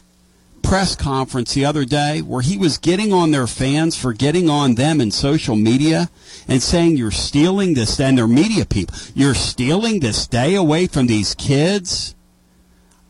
press 0.63 0.96
conference 0.96 1.53
the 1.53 1.65
other 1.65 1.86
day 1.86 2.22
where 2.22 2.41
he 2.41 2.58
was 2.58 2.77
getting 2.77 3.13
on 3.13 3.32
their 3.32 3.46
fans 3.46 3.96
for 3.96 4.13
getting 4.13 4.50
on 4.50 4.75
them 4.75 5.01
in 5.01 5.12
social 5.12 5.55
media 5.55 6.10
and 6.48 6.63
saying 6.63 6.96
you're 6.96 7.12
stealing 7.12 7.74
this 7.74 8.00
and 8.00 8.17
their 8.17 8.27
media 8.27 8.65
people 8.65 8.96
you're 9.13 9.36
stealing 9.36 10.00
this 10.00 10.25
day 10.25 10.55
away 10.55 10.88
from 10.88 11.05
these 11.05 11.36
kids 11.36 12.15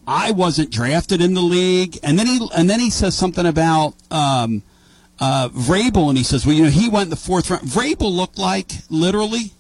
I 0.07 0.31
wasn't 0.31 0.71
drafted 0.71 1.21
in 1.21 1.33
the 1.33 1.41
league 1.41 1.97
and 2.03 2.17
then 2.17 2.27
he 2.27 2.47
and 2.55 2.69
then 2.69 2.79
he 2.79 2.89
says 2.89 3.15
something 3.15 3.45
about 3.45 3.95
um, 4.11 4.63
uh, 5.19 5.49
Vrabel 5.49 6.09
and 6.09 6.17
he 6.17 6.23
says 6.23 6.45
well 6.45 6.55
you 6.55 6.63
know 6.63 6.69
he 6.69 6.89
went 6.89 7.05
in 7.05 7.09
the 7.09 7.15
fourth 7.15 7.49
round 7.49 7.63
Vrabel 7.63 8.11
looked 8.11 8.37
like 8.37 8.71
literally 8.89 9.51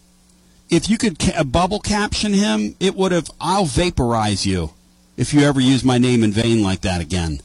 if 0.69 0.89
you 0.89 0.97
could 0.97 1.19
ca- 1.19 1.43
bubble 1.43 1.79
caption 1.79 2.33
him 2.33 2.75
it 2.79 2.95
would 2.95 3.11
have 3.11 3.29
I'll 3.39 3.65
vaporize 3.65 4.45
you 4.45 4.71
if 5.17 5.33
you 5.33 5.41
ever 5.41 5.59
use 5.59 5.83
my 5.83 5.97
name 5.97 6.23
in 6.23 6.31
vain 6.31 6.63
like 6.63 6.81
that 6.81 7.01
again 7.01 7.39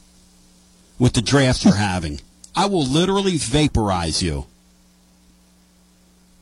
with 0.99 1.13
the 1.13 1.21
drafts 1.21 1.63
you're 1.63 1.75
having. 1.75 2.19
I 2.55 2.65
will 2.65 2.85
literally 2.85 3.37
vaporize 3.37 4.21
you. 4.21 4.45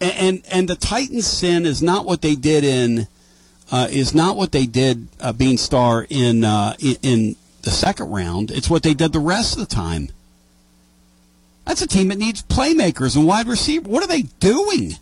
And, 0.02 0.14
and 0.14 0.42
and, 0.52 0.70
the 0.70 0.76
Titans' 0.76 1.28
sin 1.28 1.66
is 1.66 1.82
not 1.82 2.06
what 2.06 2.22
they 2.22 2.36
did 2.36 2.64
in 2.64 3.08
uh, 3.72 3.88
is 3.90 4.14
not 4.14 4.38
what 4.38 4.52
they 4.52 4.66
did 4.66 5.08
uh, 5.20 5.34
Beanstar 5.34 6.06
in, 6.10 6.44
uh, 6.44 6.76
in 6.80 6.96
in 7.02 7.36
the 7.64 7.72
second 7.72 8.10
round. 8.10 8.52
It's 8.52 8.70
what 8.70 8.84
they 8.84 8.94
did 8.94 9.12
the 9.12 9.20
rest 9.20 9.54
of 9.54 9.60
the 9.68 9.74
time. 9.76 10.10
That's 11.66 11.82
a 11.82 11.88
team 11.88 12.08
that 12.08 12.18
needs 12.18 12.42
playmakers 12.42 13.18
and 13.18 13.28
wide 13.28 13.48
receiver. 13.48 13.90
What 13.90 14.04
are 14.04 14.08
they 14.08 14.22
doing? 14.22 14.94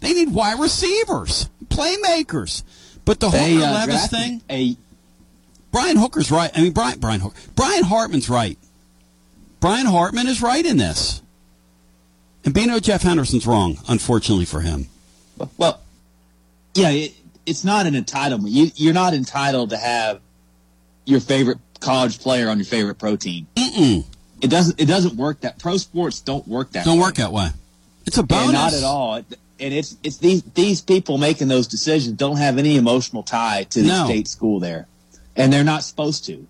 They 0.00 0.14
need 0.14 0.32
wide 0.32 0.58
receivers, 0.58 1.50
playmakers. 1.66 2.62
But 3.04 3.20
the 3.20 3.28
They, 3.28 3.54
Hooker 3.54 3.66
uh, 3.66 3.72
Levis 3.72 4.06
thing, 4.08 4.40
A, 4.48 4.76
Brian 5.72 5.96
Hooker's 5.96 6.30
right. 6.30 6.50
I 6.54 6.62
mean, 6.62 6.72
Brian 6.72 6.98
Brian 6.98 7.20
Hooker, 7.20 7.36
Brian 7.54 7.84
Hartman's 7.84 8.30
right. 8.30 8.58
Brian 9.60 9.86
Hartman 9.86 10.26
is 10.26 10.40
right 10.40 10.64
in 10.64 10.78
this. 10.78 11.20
And 12.44 12.54
Bino 12.54 12.80
Jeff 12.80 13.02
Henderson's 13.02 13.46
wrong, 13.46 13.78
unfortunately 13.86 14.46
for 14.46 14.60
him. 14.60 14.88
well, 15.58 15.80
yeah, 16.74 16.88
it, 16.88 17.14
it's 17.46 17.64
not 17.64 17.86
an 17.86 17.94
entitlement. 17.94 18.50
You, 18.50 18.70
you're 18.74 18.94
not 18.94 19.14
entitled 19.14 19.70
to 19.70 19.76
have 19.76 20.20
your 21.04 21.20
favorite 21.20 21.58
college 21.80 22.18
player 22.20 22.48
on 22.48 22.58
your 22.58 22.66
favorite 22.66 22.98
pro 22.98 23.16
team. 23.16 23.46
Mm-mm. 23.56 24.04
It 24.40 24.48
doesn't. 24.48 24.80
It 24.80 24.86
doesn't 24.86 25.16
work. 25.16 25.40
That 25.40 25.58
pro 25.58 25.76
sports 25.76 26.20
don't 26.20 26.46
work 26.48 26.72
that. 26.72 26.84
Don't 26.84 26.98
way. 26.98 27.02
work 27.04 27.14
that 27.16 27.32
way. 27.32 27.48
It's 28.06 28.18
a 28.18 28.22
bonus. 28.22 28.44
And 28.46 28.52
not 28.54 28.72
at 28.74 28.82
all. 28.84 29.14
And 29.16 29.74
it's 29.74 29.96
it's 30.02 30.16
these 30.16 30.42
these 30.54 30.80
people 30.80 31.18
making 31.18 31.48
those 31.48 31.66
decisions 31.66 32.16
don't 32.16 32.36
have 32.38 32.56
any 32.56 32.76
emotional 32.76 33.22
tie 33.22 33.64
to 33.70 33.82
the 33.82 33.88
No. 33.88 34.04
state 34.06 34.28
school 34.28 34.58
there, 34.60 34.86
and 35.36 35.52
they're 35.52 35.64
not 35.64 35.84
supposed 35.84 36.24
to. 36.26 36.46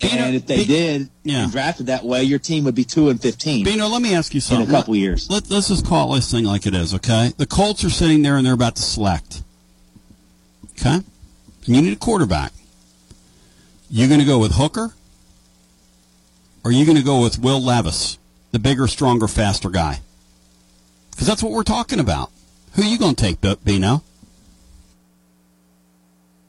Bino- 0.00 0.14
and 0.24 0.36
if 0.36 0.46
they 0.46 0.58
Bi- 0.58 0.64
did 0.64 1.08
Yeah. 1.22 1.48
drafted 1.50 1.86
that 1.86 2.04
way, 2.04 2.24
your 2.24 2.38
team 2.40 2.64
would 2.64 2.74
be 2.74 2.84
two 2.84 3.08
and 3.08 3.20
fifteen 3.22 3.64
Bino, 3.64 3.86
let 3.88 4.02
me 4.02 4.12
ask 4.14 4.34
you 4.34 4.40
something. 4.40 4.66
in 4.68 4.74
a 4.74 4.76
couple 4.76 4.94
years. 4.96 5.30
Let, 5.30 5.48
let's 5.50 5.68
just 5.68 5.86
call 5.86 6.12
this 6.12 6.30
thing 6.30 6.44
like 6.44 6.66
it 6.66 6.74
is, 6.74 6.92
okay? 6.94 7.32
The 7.36 7.46
Colts 7.46 7.84
are 7.84 7.90
sitting 7.90 8.22
there 8.22 8.36
and 8.36 8.44
they're 8.44 8.54
about 8.54 8.74
to 8.76 8.82
select. 8.82 9.43
Okay? 10.78 10.94
And 10.96 11.04
you 11.76 11.82
need 11.82 11.92
a 11.92 11.96
quarterback. 11.96 12.52
You 13.90 14.08
going 14.08 14.20
to 14.20 14.26
go 14.26 14.38
with 14.38 14.52
Hooker? 14.52 14.94
Or 16.64 16.70
are 16.70 16.72
you 16.72 16.84
going 16.84 16.96
to 16.96 17.04
go 17.04 17.20
with 17.20 17.38
Will 17.38 17.62
Levis, 17.62 18.18
the 18.52 18.58
bigger, 18.58 18.86
stronger, 18.86 19.28
faster 19.28 19.68
guy? 19.68 20.00
Because 21.10 21.26
that's 21.26 21.42
what 21.42 21.52
we're 21.52 21.62
talking 21.62 22.00
about. 22.00 22.30
Who 22.72 22.82
are 22.82 22.86
you 22.86 22.98
going 22.98 23.14
to 23.14 23.22
take, 23.22 23.64
Bino? 23.64 24.02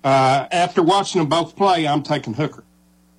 Uh, 0.04 0.48
after 0.52 0.82
watching 0.82 1.20
them 1.20 1.30
both 1.30 1.56
play, 1.56 1.88
I'm 1.88 2.04
taking 2.04 2.34
Hooker. 2.34 2.64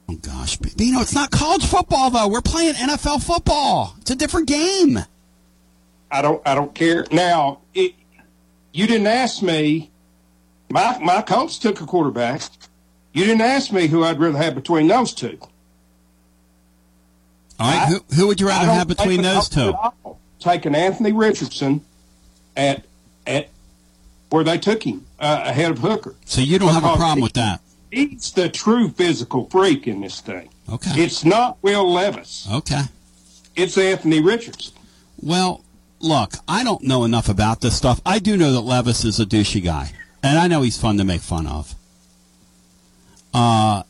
Oh, 0.09 0.15
gosh. 0.15 0.57
Bino, 0.57 1.01
it's 1.01 1.15
not 1.15 1.31
college 1.31 1.67
football, 1.67 2.11
though. 2.11 2.29
We're 2.29 2.41
playing 2.41 2.75
NFL 2.75 3.23
football. 3.25 3.97
It's 4.01 4.11
a 4.11 4.17
different 4.17 4.49
game. 4.49 5.01
I 6.11 6.23
don't 6.23 6.41
I 6.47 6.55
don't 6.55 6.75
care. 6.75 7.05
Now, 7.11 7.61
it, 7.75 7.95
you 8.73 8.87
didn't 8.87 9.09
ask 9.09 9.43
me. 9.43 9.91
My 10.69 10.99
my 10.99 11.23
coach 11.23 11.61
took 11.61 11.81
a 11.81 11.87
quarterback. 11.87 12.43
You 13.13 13.25
didn't 13.25 13.43
ask 13.43 13.73
me 13.73 13.87
who 13.87 14.05
I'd 14.05 14.19
rather 14.19 14.37
have 14.39 14.55
between 14.55 14.89
those 14.89 15.15
two. 15.15 15.39
All 17.59 17.71
right. 17.71 17.83
I- 17.83 17.87
who, 17.87 18.01
who 18.15 18.27
would 18.27 18.41
you 18.41 18.49
rather 18.49 18.71
have 18.71 18.89
between 18.89 19.23
those 19.23 19.49
two? 19.49 19.73
Taking 20.41 20.75
Anthony 20.75 21.13
Richardson 21.13 21.83
at 22.57 22.85
at 23.27 23.49
where 24.31 24.45
they 24.45 24.59
took 24.59 24.83
him 24.83 25.07
uh, 25.19 25.43
ahead 25.47 25.71
of 25.71 25.79
Hooker. 25.79 26.15
So 26.25 26.41
you 26.41 26.59
don't 26.59 26.73
have 26.73 26.85
a 26.85 26.97
problem 26.97 27.21
with 27.21 27.33
that? 27.35 27.61
He's 27.91 28.33
the 28.33 28.49
true 28.49 28.89
physical 28.91 29.49
freak 29.49 29.87
in 29.87 30.01
this 30.01 30.21
thing. 30.21 30.51
Okay. 30.71 30.91
It's 31.03 31.25
not 31.25 31.57
Will 31.63 31.91
Levis. 31.91 32.47
Okay. 32.53 32.83
It's 33.55 33.79
Anthony 33.79 34.21
Richardson. 34.21 34.75
Well, 35.23 35.65
look, 36.01 36.35
I 36.47 36.63
don't 36.65 36.83
know 36.83 37.05
enough 37.05 37.29
about 37.29 37.61
this 37.63 37.77
stuff. 37.77 38.01
I 38.05 38.19
do 38.19 38.37
know 38.37 38.53
that 38.53 38.61
Levis 38.61 39.05
is 39.05 39.19
a 39.21 39.25
douchey 39.25 39.63
guy, 39.65 39.93
and 40.23 40.39
I 40.39 40.49
know 40.49 40.63
he's 40.63 40.81
fun 40.81 40.99
to 40.99 41.05
make 41.05 41.21
fun 41.21 41.47
of. 41.47 41.75
Uh, 43.33 43.83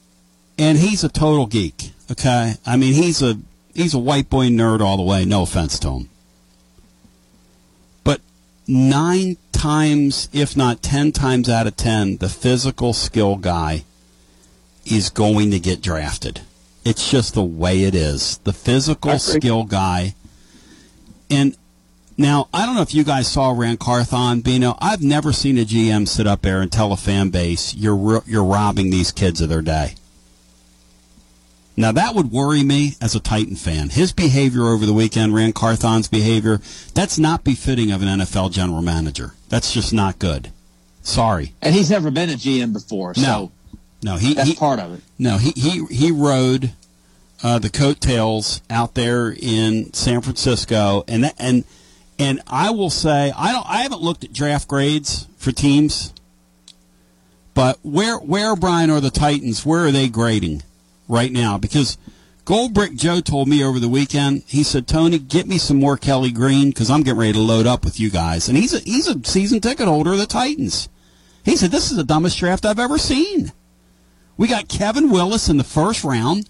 and 0.58 0.78
he's 0.78 1.04
a 1.04 1.08
total 1.08 1.46
geek. 1.46 1.92
Okay, 2.10 2.54
I 2.64 2.76
mean 2.76 2.94
he's 2.94 3.22
a 3.22 3.38
he's 3.74 3.94
a 3.94 3.98
white 3.98 4.30
boy 4.30 4.46
nerd 4.46 4.80
all 4.80 4.96
the 4.96 5.02
way. 5.02 5.24
No 5.24 5.42
offense 5.42 5.78
to 5.80 5.90
him, 5.90 6.08
but 8.04 8.20
nine 8.66 9.36
times, 9.52 10.28
if 10.32 10.56
not 10.56 10.82
ten 10.82 11.12
times 11.12 11.48
out 11.48 11.66
of 11.66 11.76
ten, 11.76 12.18
the 12.18 12.28
physical 12.28 12.92
skill 12.92 13.36
guy 13.36 13.84
is 14.84 15.10
going 15.10 15.50
to 15.50 15.58
get 15.58 15.82
drafted. 15.82 16.40
It's 16.84 17.10
just 17.10 17.34
the 17.34 17.42
way 17.42 17.82
it 17.82 17.94
is. 17.96 18.38
The 18.44 18.52
physical 18.52 19.18
skill 19.18 19.64
guy. 19.64 20.14
And 21.28 21.56
now, 22.16 22.48
I 22.52 22.64
don't 22.64 22.74
know 22.74 22.82
if 22.82 22.94
you 22.94 23.04
guys 23.04 23.28
saw 23.30 23.50
Ran 23.50 23.76
Carthon, 23.76 24.40
Bino. 24.40 24.76
I've 24.80 25.02
never 25.02 25.32
seen 25.32 25.58
a 25.58 25.64
GM 25.64 26.08
sit 26.08 26.26
up 26.26 26.42
there 26.42 26.60
and 26.60 26.72
tell 26.72 26.92
a 26.92 26.96
fan 26.96 27.30
base, 27.30 27.74
you're, 27.74 28.22
you're 28.26 28.44
robbing 28.44 28.90
these 28.90 29.12
kids 29.12 29.40
of 29.40 29.48
their 29.48 29.62
day. 29.62 29.94
Now, 31.76 31.92
that 31.92 32.14
would 32.14 32.32
worry 32.32 32.62
me 32.62 32.94
as 33.02 33.14
a 33.14 33.20
Titan 33.20 33.56
fan. 33.56 33.90
His 33.90 34.12
behavior 34.12 34.64
over 34.66 34.86
the 34.86 34.94
weekend, 34.94 35.34
Ran 35.34 35.52
Carthon's 35.52 36.08
behavior, 36.08 36.60
that's 36.94 37.18
not 37.18 37.44
befitting 37.44 37.92
of 37.92 38.00
an 38.00 38.20
NFL 38.20 38.50
general 38.52 38.80
manager. 38.80 39.34
That's 39.50 39.74
just 39.74 39.92
not 39.92 40.18
good. 40.18 40.50
Sorry. 41.02 41.52
And 41.60 41.74
he's 41.74 41.90
never 41.90 42.10
been 42.10 42.30
a 42.30 42.34
GM 42.34 42.72
before, 42.72 43.14
so 43.14 43.20
No. 43.22 43.52
No, 44.02 44.16
he, 44.16 44.34
that's 44.34 44.48
he, 44.50 44.54
part 44.54 44.78
of 44.78 44.92
it. 44.94 45.00
no, 45.18 45.38
he 45.38 45.52
he 45.56 45.84
he 45.86 46.12
rode 46.12 46.72
uh, 47.42 47.58
the 47.58 47.70
coattails 47.70 48.60
out 48.70 48.94
there 48.94 49.34
in 49.36 49.92
San 49.94 50.20
Francisco, 50.20 51.02
and 51.08 51.24
that, 51.24 51.34
and 51.38 51.64
and 52.18 52.40
I 52.46 52.70
will 52.70 52.90
say 52.90 53.32
I 53.36 53.52
don't 53.52 53.66
I 53.66 53.78
haven't 53.78 54.02
looked 54.02 54.24
at 54.24 54.32
draft 54.32 54.68
grades 54.68 55.26
for 55.36 55.52
teams, 55.52 56.12
but 57.54 57.78
where 57.82 58.16
where 58.18 58.56
Brian 58.56 58.90
are 58.90 59.00
the 59.00 59.10
Titans? 59.10 59.64
Where 59.64 59.86
are 59.86 59.92
they 59.92 60.08
grading 60.08 60.62
right 61.08 61.32
now? 61.32 61.58
Because 61.58 61.98
Goldbrick 62.44 62.96
Joe 62.96 63.20
told 63.20 63.48
me 63.48 63.64
over 63.64 63.80
the 63.80 63.88
weekend. 63.88 64.44
He 64.46 64.62
said, 64.62 64.86
"Tony, 64.86 65.18
get 65.18 65.48
me 65.48 65.58
some 65.58 65.80
more 65.80 65.96
Kelly 65.96 66.30
Green 66.30 66.70
because 66.70 66.90
I'm 66.90 67.02
getting 67.02 67.18
ready 67.18 67.32
to 67.32 67.40
load 67.40 67.66
up 67.66 67.84
with 67.84 67.98
you 67.98 68.08
guys." 68.08 68.48
And 68.48 68.56
he's 68.56 68.72
a 68.72 68.78
he's 68.78 69.08
a 69.08 69.20
season 69.24 69.60
ticket 69.60 69.88
holder 69.88 70.12
of 70.12 70.18
the 70.18 70.26
Titans. 70.26 70.88
He 71.44 71.56
said, 71.56 71.70
"This 71.70 71.90
is 71.90 71.96
the 71.96 72.04
dumbest 72.04 72.38
draft 72.38 72.64
I've 72.64 72.78
ever 72.78 72.98
seen." 72.98 73.52
We 74.36 74.48
got 74.48 74.68
Kevin 74.68 75.10
Willis 75.10 75.48
in 75.48 75.56
the 75.56 75.64
first 75.64 76.04
round, 76.04 76.48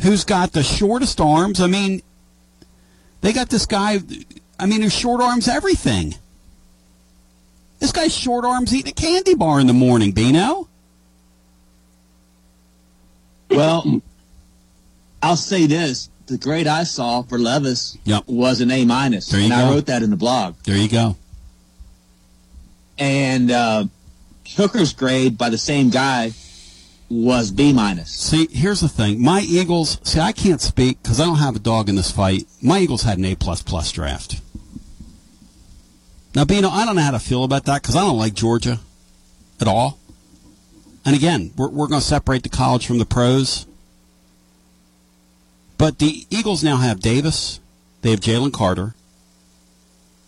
who's 0.00 0.24
got 0.24 0.52
the 0.52 0.62
shortest 0.62 1.20
arms. 1.20 1.60
I 1.60 1.66
mean, 1.66 2.02
they 3.20 3.32
got 3.32 3.48
this 3.48 3.66
guy. 3.66 3.98
I 4.58 4.66
mean, 4.66 4.82
his 4.82 4.94
short 4.94 5.20
arms 5.20 5.48
everything. 5.48 6.14
This 7.78 7.92
guy's 7.92 8.14
short 8.16 8.44
arms 8.44 8.74
eating 8.74 8.90
a 8.90 8.94
candy 8.94 9.34
bar 9.34 9.60
in 9.60 9.66
the 9.66 9.72
morning. 9.72 10.12
Bino. 10.12 10.68
Well, 13.50 14.02
I'll 15.22 15.36
say 15.36 15.66
this: 15.66 16.10
the 16.26 16.38
grade 16.38 16.66
I 16.66 16.84
saw 16.84 17.22
for 17.22 17.38
Levis 17.38 17.96
Yep. 18.04 18.24
was 18.26 18.60
an 18.60 18.70
A 18.70 18.84
minus, 18.84 19.32
and 19.32 19.48
go. 19.50 19.54
I 19.56 19.70
wrote 19.70 19.86
that 19.86 20.02
in 20.02 20.10
the 20.10 20.16
blog. 20.16 20.56
There 20.64 20.76
you 20.76 20.88
go. 20.88 21.16
And 22.98 23.50
uh, 23.50 23.84
Hooker's 24.56 24.92
grade 24.92 25.38
by 25.38 25.50
the 25.50 25.58
same 25.58 25.90
guy 25.90 26.32
was 27.10 27.50
B 27.50 27.72
minus. 27.72 28.10
See, 28.10 28.48
here's 28.50 28.80
the 28.80 28.88
thing. 28.88 29.22
My 29.22 29.40
Eagles. 29.40 29.98
See, 30.02 30.20
I 30.20 30.32
can't 30.32 30.60
speak 30.60 31.02
because 31.02 31.20
I 31.20 31.24
don't 31.24 31.38
have 31.38 31.56
a 31.56 31.60
dog 31.60 31.88
in 31.88 31.96
this 31.96 32.10
fight. 32.10 32.44
My 32.62 32.80
Eagles 32.80 33.02
had 33.02 33.18
an 33.18 33.24
A 33.24 33.34
plus 33.34 33.62
plus 33.62 33.90
draft. 33.92 34.40
Now, 36.34 36.44
Bino, 36.44 36.68
I 36.68 36.84
don't 36.84 36.96
know 36.96 37.02
how 37.02 37.12
to 37.12 37.18
feel 37.18 37.44
about 37.44 37.64
that 37.64 37.82
because 37.82 37.96
I 37.96 38.00
don't 38.00 38.18
like 38.18 38.34
Georgia 38.34 38.80
at 39.60 39.66
all. 39.66 39.98
And 41.04 41.16
again, 41.16 41.52
we're, 41.56 41.70
we're 41.70 41.86
going 41.86 42.00
to 42.00 42.06
separate 42.06 42.42
the 42.42 42.48
college 42.48 42.86
from 42.86 42.98
the 42.98 43.06
pros. 43.06 43.66
But 45.78 45.98
the 45.98 46.26
Eagles 46.28 46.62
now 46.62 46.76
have 46.76 47.00
Davis. 47.00 47.60
They 48.02 48.10
have 48.10 48.20
Jalen 48.20 48.52
Carter. 48.52 48.94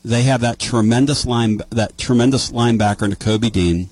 They 0.04 0.22
have 0.22 0.40
that 0.40 0.58
tremendous 0.58 1.26
line, 1.26 1.60
that 1.70 1.99
tremendous 1.99 2.50
linebacker, 2.50 3.12
Nakobe 3.12 3.52
Dean. 3.52 3.90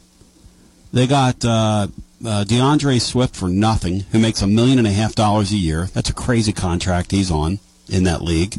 They 0.93 1.07
got 1.07 1.45
uh, 1.45 1.89
uh, 2.25 2.45
D'Andre 2.45 2.99
Swift 2.99 3.37
for 3.37 3.49
nothing, 3.49 4.01
who 4.13 4.19
makes 4.19 4.43
a 4.43 4.47
million 4.47 4.79
and 4.79 4.87
a 4.87 4.93
half 4.93 5.15
dollars 5.15 5.53
a 5.53 5.57
year. 5.57 5.89
That's 5.93 6.11
a 6.11 6.15
crazy 6.15 6.53
contract 6.53 7.11
he's 7.11 7.31
on 7.31 7.59
in 7.89 8.05
that 8.05 8.23
league. 8.23 8.57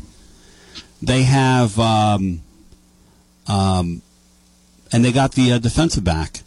They 1.01 1.23
have, 1.23 1.79
um, 1.79 2.41
um, 3.47 4.01
and 4.91 5.03
they 5.03 5.11
got 5.11 5.33
the 5.33 5.53
uh, 5.53 5.59
defensive 5.59 6.03
back. 6.03 6.41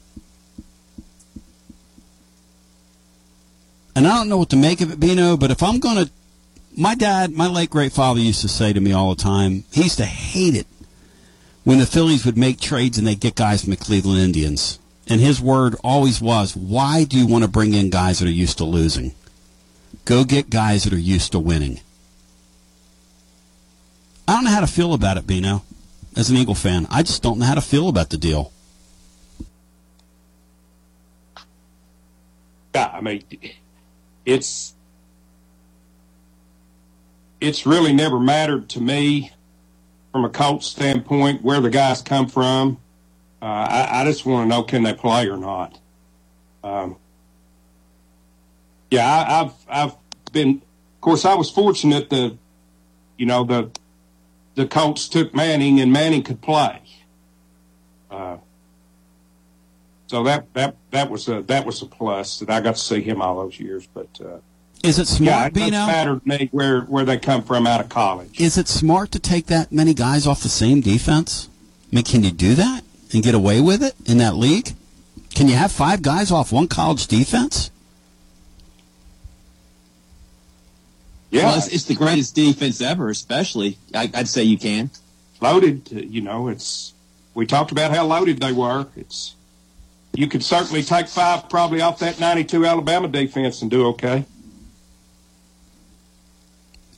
And 3.94 4.06
I 4.06 4.16
don't 4.16 4.28
know 4.28 4.38
what 4.38 4.50
to 4.50 4.56
make 4.56 4.80
of 4.80 4.90
it, 4.92 5.00
Bino, 5.00 5.36
but 5.36 5.50
if 5.50 5.62
I'm 5.62 5.78
going 5.78 6.06
to, 6.06 6.10
my 6.76 6.94
dad, 6.94 7.32
my 7.32 7.46
late 7.46 7.70
great 7.70 7.92
father 7.92 8.20
used 8.20 8.40
to 8.40 8.48
say 8.48 8.72
to 8.72 8.80
me 8.80 8.92
all 8.92 9.14
the 9.14 9.22
time, 9.22 9.64
he 9.70 9.82
used 9.82 9.98
to 9.98 10.06
hate 10.06 10.54
it 10.54 10.66
when 11.64 11.78
the 11.78 11.86
Phillies 11.86 12.24
would 12.24 12.38
make 12.38 12.58
trades 12.58 12.96
and 12.96 13.06
they'd 13.06 13.20
get 13.20 13.34
guys 13.34 13.62
from 13.62 13.70
the 13.70 13.76
Cleveland 13.76 14.20
Indians. 14.20 14.78
And 15.08 15.20
his 15.20 15.40
word 15.40 15.76
always 15.82 16.20
was, 16.20 16.56
why 16.56 17.04
do 17.04 17.18
you 17.18 17.26
want 17.26 17.44
to 17.44 17.50
bring 17.50 17.74
in 17.74 17.90
guys 17.90 18.20
that 18.20 18.28
are 18.28 18.32
used 18.32 18.58
to 18.58 18.64
losing? 18.64 19.14
Go 20.04 20.24
get 20.24 20.50
guys 20.50 20.84
that 20.84 20.92
are 20.92 20.98
used 20.98 21.32
to 21.32 21.38
winning. 21.38 21.80
I 24.26 24.34
don't 24.34 24.44
know 24.44 24.50
how 24.50 24.60
to 24.60 24.66
feel 24.66 24.94
about 24.94 25.16
it, 25.16 25.26
Bino, 25.26 25.64
as 26.16 26.30
an 26.30 26.36
Eagle 26.36 26.54
fan. 26.54 26.86
I 26.90 27.02
just 27.02 27.22
don't 27.22 27.38
know 27.38 27.46
how 27.46 27.54
to 27.54 27.60
feel 27.60 27.88
about 27.88 28.10
the 28.10 28.16
deal. 28.16 28.52
Yeah, 32.74 32.90
I 32.94 33.00
mean, 33.00 33.24
it's 34.24 34.74
it's 37.40 37.66
really 37.66 37.92
never 37.92 38.20
mattered 38.20 38.68
to 38.70 38.80
me 38.80 39.32
from 40.12 40.24
a 40.24 40.30
coach 40.30 40.64
standpoint 40.64 41.42
where 41.42 41.60
the 41.60 41.70
guys 41.70 42.02
come 42.02 42.28
from. 42.28 42.81
Uh, 43.42 43.44
I, 43.44 44.02
I, 44.02 44.04
just 44.04 44.24
want 44.24 44.44
to 44.44 44.48
know 44.48 44.62
can 44.62 44.84
they 44.84 44.94
play 44.94 45.28
or 45.28 45.36
not. 45.36 45.76
Um, 46.62 46.96
yeah, 48.88 49.04
I, 49.04 49.24
have 49.24 49.54
I've 49.68 50.32
been. 50.32 50.62
Of 50.94 51.00
course, 51.00 51.24
I 51.24 51.34
was 51.34 51.50
fortunate 51.50 52.08
that 52.10 52.38
you 53.18 53.26
know 53.26 53.42
the 53.42 53.72
the 54.54 54.68
Colts 54.68 55.08
took 55.08 55.34
Manning 55.34 55.80
and 55.80 55.92
Manning 55.92 56.22
could 56.22 56.40
play. 56.40 56.82
Uh, 58.08 58.36
so 60.06 60.22
that 60.22 60.46
that 60.54 60.76
that 60.92 61.10
was 61.10 61.26
a 61.26 61.42
that 61.42 61.66
was 61.66 61.82
a 61.82 61.86
plus 61.86 62.38
that 62.38 62.48
I 62.48 62.60
got 62.60 62.76
to 62.76 62.80
see 62.80 63.00
him 63.00 63.20
all 63.20 63.42
those 63.42 63.58
years. 63.58 63.88
But 63.92 64.20
uh, 64.24 64.38
is 64.84 65.00
it 65.00 65.08
smart, 65.08 65.56
yeah, 65.56 65.66
it 65.66 65.70
matter 65.72 66.20
to 66.20 66.28
me 66.28 66.48
where 66.52 66.82
where 66.82 67.04
they 67.04 67.18
come 67.18 67.42
from 67.42 67.66
out 67.66 67.80
of 67.80 67.88
college. 67.88 68.40
Is 68.40 68.56
it 68.56 68.68
smart 68.68 69.10
to 69.10 69.18
take 69.18 69.46
that 69.46 69.72
many 69.72 69.94
guys 69.94 70.28
off 70.28 70.44
the 70.44 70.48
same 70.48 70.80
defense? 70.80 71.48
I 71.90 71.96
mean, 71.96 72.04
can 72.04 72.22
you 72.22 72.30
do 72.30 72.54
that 72.54 72.84
and 73.12 73.22
get 73.22 73.34
away 73.34 73.60
with 73.60 73.82
it 73.82 73.94
in 74.06 74.18
that 74.18 74.36
league? 74.36 74.74
Can 75.34 75.48
you 75.48 75.54
have 75.54 75.72
five 75.72 76.02
guys 76.02 76.30
off 76.30 76.52
one 76.52 76.68
college 76.68 77.06
defense? 77.06 77.70
Yeah, 81.30 81.44
well, 81.44 81.58
it's, 81.58 81.68
it's, 81.68 81.84
the 81.84 81.94
greatest 81.94 82.34
defense 82.34 82.82
ever. 82.82 83.08
Especially, 83.08 83.78
I, 83.94 84.10
would 84.14 84.28
say 84.28 84.42
you 84.42 84.58
can. 84.58 84.90
Loaded, 85.40 85.88
uh, 85.90 86.00
you 86.00 86.20
know. 86.20 86.48
It's 86.48 86.92
we 87.34 87.46
talked 87.46 87.72
about 87.72 87.90
how 87.90 88.04
loaded 88.04 88.40
they 88.40 88.52
were. 88.52 88.86
It's 88.96 89.34
you 90.12 90.26
could 90.26 90.44
certainly 90.44 90.82
take 90.82 91.08
five 91.08 91.48
probably 91.48 91.80
off 91.80 92.00
that 92.00 92.20
'92 92.20 92.66
Alabama 92.66 93.08
defense 93.08 93.62
and 93.62 93.70
do 93.70 93.86
okay. 93.88 94.26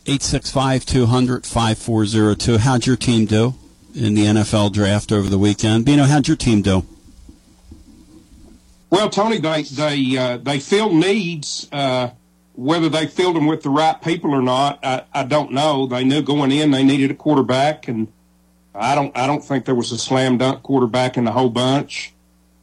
865-200-5402. 0.05 2.59
How'd 2.59 2.87
your 2.87 2.96
team 2.96 3.24
do 3.24 3.55
in 3.94 4.14
the 4.14 4.24
NFL 4.24 4.72
draft 4.72 5.12
over 5.12 5.28
the 5.28 5.38
weekend? 5.38 5.85
Bino, 5.85 6.04
how'd 6.04 6.28
your 6.28 6.37
team 6.37 6.62
do? 6.62 6.85
Well, 8.90 9.11
Tony, 9.11 9.38
they 9.38 9.62
they 9.62 10.16
uh, 10.16 10.37
they 10.38 10.61
fill 10.61 10.92
needs. 10.92 11.68
Uh, 11.72 12.11
whether 12.54 12.88
they 12.88 13.09
filled 13.09 13.35
them 13.35 13.46
with 13.46 13.62
the 13.62 13.70
right 13.70 14.00
people 14.00 14.33
or 14.33 14.42
not, 14.42 14.78
I, 14.85 15.02
I 15.12 15.24
don't 15.24 15.50
know. 15.50 15.87
They 15.87 16.04
knew 16.04 16.22
going 16.22 16.52
in 16.52 16.70
they 16.70 16.85
needed 16.85 17.11
a 17.11 17.14
quarterback, 17.14 17.88
and 17.88 18.12
I 18.74 18.94
don't 18.94 19.16
I 19.16 19.26
don't 19.26 19.42
think 19.42 19.64
there 19.64 19.74
was 19.74 19.90
a 19.92 19.98
slam 19.98 20.38
dunk 20.38 20.62
quarterback 20.62 21.16
in 21.16 21.24
the 21.24 21.33
whole 21.33 21.50
bunch. 21.50 22.12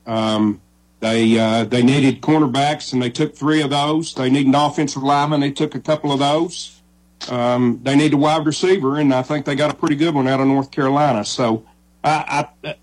Um, 0.05 0.61
they 1.01 1.37
uh, 1.37 1.65
they 1.65 1.83
needed 1.83 2.21
cornerbacks, 2.21 2.93
and 2.93 3.01
they 3.01 3.09
took 3.09 3.35
three 3.35 3.61
of 3.61 3.71
those. 3.71 4.13
They 4.13 4.29
need 4.29 4.47
an 4.47 4.55
offensive 4.55 5.03
lineman. 5.03 5.41
They 5.41 5.51
took 5.51 5.75
a 5.75 5.79
couple 5.79 6.11
of 6.11 6.19
those. 6.19 6.80
Um, 7.29 7.79
they 7.83 7.95
need 7.95 8.13
a 8.13 8.17
wide 8.17 8.45
receiver, 8.45 8.97
and 8.97 9.13
I 9.13 9.21
think 9.21 9.45
they 9.45 9.55
got 9.55 9.71
a 9.71 9.75
pretty 9.75 9.95
good 9.95 10.15
one 10.15 10.27
out 10.27 10.39
of 10.39 10.47
North 10.47 10.71
Carolina. 10.71 11.23
So, 11.23 11.65
I, 12.03 12.47
I, 12.63 12.75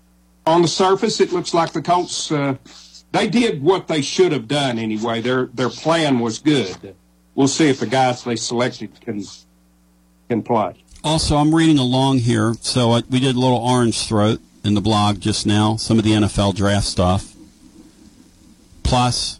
on 0.45 0.61
the 0.61 0.67
surface, 0.67 1.19
it 1.19 1.31
looks 1.31 1.53
like 1.53 1.73
the 1.73 1.81
Colts 1.81 2.31
uh, 2.31 2.55
they 3.11 3.27
did 3.27 3.61
what 3.61 3.87
they 3.87 4.01
should 4.01 4.31
have 4.31 4.47
done 4.47 4.77
anyway. 4.77 5.21
Their 5.21 5.47
their 5.47 5.69
plan 5.69 6.19
was 6.19 6.39
good. 6.39 6.95
We'll 7.35 7.47
see 7.47 7.69
if 7.69 7.79
the 7.79 7.87
guys 7.87 8.23
they 8.23 8.35
selected 8.35 8.99
can 9.01 9.23
can 10.29 10.43
play. 10.43 10.83
Also, 11.03 11.37
I'm 11.37 11.55
reading 11.55 11.79
along 11.79 12.19
here. 12.19 12.55
So 12.61 12.91
uh, 12.91 13.01
we 13.09 13.19
did 13.19 13.35
a 13.35 13.39
little 13.39 13.57
orange 13.57 14.07
throat 14.07 14.39
in 14.63 14.73
the 14.73 14.81
blog 14.81 15.19
just 15.19 15.45
now. 15.45 15.77
Some 15.77 15.97
of 15.97 16.03
the 16.03 16.11
NFL 16.11 16.55
draft 16.55 16.85
stuff. 16.85 17.33
Plus, 18.83 19.38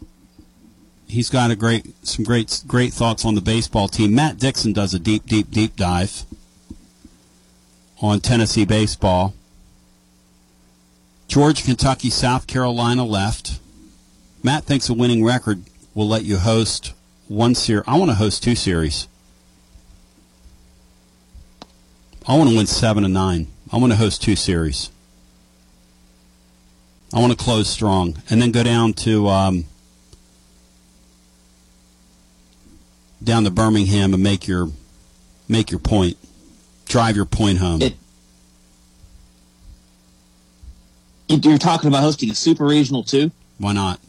he's 1.10 1.28
got 1.28 1.50
a 1.50 1.56
great 1.56 1.84
some 2.06 2.24
great 2.24 2.62
great 2.66 2.92
thoughts 2.92 3.24
on 3.24 3.34
the 3.34 3.40
baseball 3.40 3.88
team. 3.88 4.14
Matt 4.14 4.38
Dixon 4.38 4.72
does 4.72 4.94
a 4.94 4.98
deep, 4.98 5.26
deep, 5.26 5.50
deep 5.50 5.76
dive 5.76 6.24
on 8.00 8.20
Tennessee 8.20 8.64
baseball. 8.64 9.34
Georgia, 11.28 11.62
Kentucky, 11.62 12.10
South 12.10 12.46
Carolina 12.46 13.04
left. 13.04 13.60
Matt 14.42 14.64
thinks 14.64 14.88
a 14.88 14.94
winning 14.94 15.24
record 15.24 15.62
will 15.94 16.08
let 16.08 16.24
you 16.24 16.38
host 16.38 16.92
one 17.28 17.54
series. 17.54 17.84
I 17.86 17.96
want 17.96 18.10
to 18.10 18.16
host 18.16 18.42
two 18.42 18.56
series. 18.56 19.06
I 22.26 22.36
want 22.36 22.50
to 22.50 22.56
win 22.56 22.66
seven 22.66 23.04
and 23.04 23.14
nine. 23.14 23.48
I 23.72 23.76
want 23.76 23.92
to 23.92 23.96
host 23.96 24.22
two 24.22 24.36
series. 24.36 24.90
I 27.12 27.20
want 27.20 27.36
to 27.36 27.44
close 27.44 27.68
strong 27.68 28.22
and 28.30 28.40
then 28.40 28.50
go 28.50 28.62
down 28.62 28.92
to 28.94 29.28
um, 29.28 29.64
down 33.22 33.44
to 33.44 33.50
Birmingham 33.50 34.14
and 34.14 34.22
make 34.22 34.46
your 34.46 34.68
make 35.48 35.70
your 35.70 35.80
point, 35.80 36.16
drive 36.86 37.16
your 37.16 37.24
point 37.24 37.58
home. 37.58 37.82
It, 37.82 37.94
You're 41.28 41.58
talking 41.58 41.88
about 41.88 42.02
hosting 42.02 42.30
a 42.30 42.34
super 42.34 42.64
regional 42.64 43.04
too? 43.04 43.30
Why 43.58 43.72
not? 43.72 44.00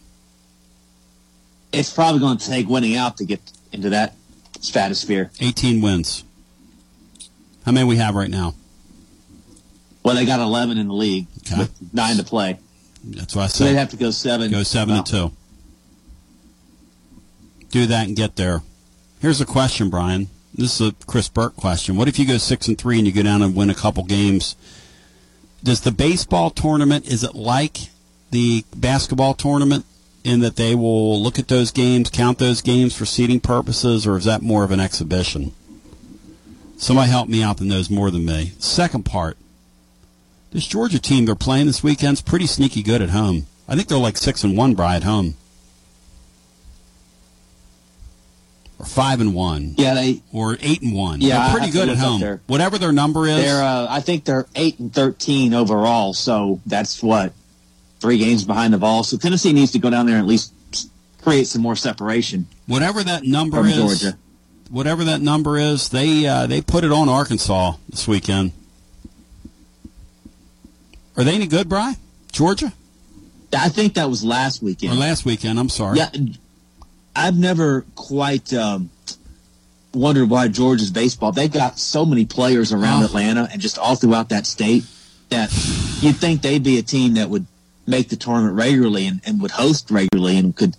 It's 1.72 1.94
probably 1.94 2.20
going 2.20 2.38
to 2.38 2.48
take 2.48 2.68
winning 2.68 2.96
out 2.96 3.18
to 3.18 3.26
get 3.26 3.40
into 3.72 3.90
that 3.92 4.16
stratosphere. 4.60 5.32
18 5.40 5.82
wins. 5.82 6.24
How 7.66 7.72
many 7.72 7.88
we 7.88 7.98
have 7.98 8.16
right 8.16 8.30
now? 8.30 8.56
Well, 10.04 10.16
they 10.16 10.26
got 10.26 10.40
11 10.40 10.78
in 10.78 10.88
the 10.88 10.94
league 10.94 11.28
okay. 11.46 11.60
with 11.60 11.94
nine 11.94 12.18
to 12.18 12.24
play. 12.24 12.60
That's 13.04 13.36
what 13.36 13.44
I 13.44 13.48
said. 13.48 13.58
So 13.58 13.64
they'd 13.66 13.76
have 13.76 13.90
to 13.92 13.98
go 13.98 14.12
seven. 14.12 14.52
Go 14.52 14.64
seven 14.64 14.96
well. 14.96 15.00
and 15.00 15.14
oh. 15.14 15.30
two. 15.30 15.36
Do 17.70 17.86
that 17.88 18.08
and 18.08 18.16
get 18.16 18.36
there. 18.36 18.62
Here's 19.22 19.40
a 19.40 19.46
question, 19.46 19.90
Brian. 19.90 20.28
This 20.54 20.82
is 20.82 20.90
a 20.90 21.06
Chris 21.06 21.30
Burke 21.30 21.56
question. 21.56 21.96
What 21.96 22.08
if 22.08 22.20
you 22.20 22.28
go 22.28 22.38
six 22.38 22.68
and 22.68 22.78
three 22.78 22.98
and 22.98 23.08
you 23.08 23.14
go 23.14 23.24
down 23.24 23.42
and 23.42 23.56
win 23.56 23.70
a 23.70 23.76
couple 23.76 24.04
games 24.04 24.56
does 25.64 25.82
the 25.82 25.92
baseball 25.92 26.50
tournament 26.50 27.08
is 27.08 27.24
it 27.24 27.36
like 27.36 27.78
the 28.32 28.66
basketball 28.76 29.34
tournament 29.34 29.86
in 30.24 30.40
that 30.40 30.56
they 30.56 30.76
will 30.76 31.22
look 31.22 31.40
at 31.40 31.48
those 31.48 31.72
games, 31.72 32.10
count 32.10 32.38
those 32.38 32.62
games 32.62 32.96
for 32.96 33.06
seeding 33.06 33.40
purposes, 33.40 34.06
or 34.06 34.18
is 34.18 34.26
that 34.26 34.42
more 34.42 34.64
of 34.64 34.72
an 34.72 34.80
exhibition? 34.80 35.54
Somebody 36.78 37.10
help 37.10 37.28
me 37.28 37.44
out 37.44 37.58
that 37.58 37.66
knows 37.66 37.90
more 37.90 38.12
than 38.12 38.26
me. 38.26 38.54
Second 38.60 39.04
part, 39.04 39.38
this 40.52 40.66
Georgia 40.66 41.00
team 41.00 41.26
they're 41.26 41.36
playing 41.36 41.68
this 41.68 41.84
weekend's 41.84 42.22
pretty 42.22 42.48
sneaky 42.48 42.84
good 42.84 43.02
at 43.02 43.10
home. 43.10 43.48
I 43.68 43.76
think 43.76 43.88
they're 43.88 43.98
like 43.98 44.18
six 44.18 44.44
and 44.44 44.58
one, 44.58 44.74
Bry, 44.74 44.96
at 44.96 45.04
home. 45.04 45.36
Or 48.82 48.86
five 48.86 49.22
and 49.22 49.34
one. 49.34 49.76
Yeah, 49.78 49.94
they 49.94 50.22
or 50.34 50.58
eight 50.60 50.82
and 50.82 50.94
one. 50.94 51.22
Yeah, 51.22 51.44
they're 51.44 51.60
pretty 51.60 51.72
good 51.72 51.90
at 51.90 51.98
home. 51.98 52.40
Whatever 52.48 52.78
their 52.78 52.92
number 52.92 53.28
is, 53.28 53.44
they're. 53.44 53.64
Uh, 53.64 53.88
I 53.90 54.02
think 54.02 54.26
they're 54.26 54.48
eight 54.56 54.80
and 54.80 54.94
thirteen 54.94 55.54
overall. 55.54 56.14
So 56.14 56.60
that's 56.66 57.02
what 57.04 57.34
three 58.00 58.18
games 58.18 58.44
behind 58.44 58.74
the 58.74 58.78
ball. 58.80 59.04
So 59.04 59.18
Tennessee 59.18 59.54
needs 59.54 59.72
to 59.74 59.80
go 59.80 59.90
down 59.90 60.08
there 60.08 60.16
and 60.16 60.24
at 60.24 60.28
least 60.28 60.54
create 61.22 61.48
some 61.48 61.62
more 61.62 61.76
separation. 61.76 62.48
Whatever 62.66 63.04
that 63.04 63.24
number 63.24 63.66
is, 63.66 63.76
Georgia. 64.02 64.18
whatever 64.72 65.04
that 65.04 65.22
number 65.22 65.58
is, 65.58 65.90
they 65.90 66.26
uh, 66.26 66.48
they 66.48 66.62
put 66.62 66.84
it 66.84 66.92
on 66.92 67.08
Arkansas 67.08 67.74
this 67.90 68.08
weekend. 68.08 68.52
Are 71.18 71.24
they 71.24 71.36
any 71.36 71.46
good, 71.46 71.70
Bry? 71.70 71.96
Georgia? 72.32 72.74
I 73.56 73.70
think 73.70 73.96
that 73.96 74.10
was 74.10 74.24
last 74.24 74.64
weekend. 74.64 74.94
Or 74.94 74.96
last 74.96 75.26
weekend, 75.26 75.60
I'm 75.60 75.68
sorry. 75.70 75.98
Yeah, 75.98 76.10
I've 77.16 77.38
never 77.38 77.86
quite 77.96 78.54
um, 78.54 78.90
wondered 79.94 80.30
why 80.30 80.48
Georgia's 80.48 80.92
baseball. 80.92 81.32
They've 81.32 81.52
got 81.52 81.78
so 81.80 82.06
many 82.06 82.26
players 82.26 82.72
around 82.72 83.04
Oh. 83.04 83.06
Atlanta 83.06 83.48
and 83.52 83.62
just 83.62 83.78
all 83.78 83.96
throughout 83.96 84.30
that 84.30 84.46
state 84.46 84.84
that 85.30 85.52
you'd 86.02 86.16
think 86.18 86.42
they'd 86.42 86.64
be 86.64 86.78
a 86.78 86.82
team 86.84 87.16
that 87.16 87.30
would 87.30 87.46
make 87.88 88.10
the 88.10 88.16
tournament 88.16 88.56
regularly 88.56 89.08
and, 89.08 89.22
and 89.26 89.42
would 89.42 89.52
host 89.52 89.90
regularly 89.92 90.38
and 90.38 90.56
could 90.56 90.78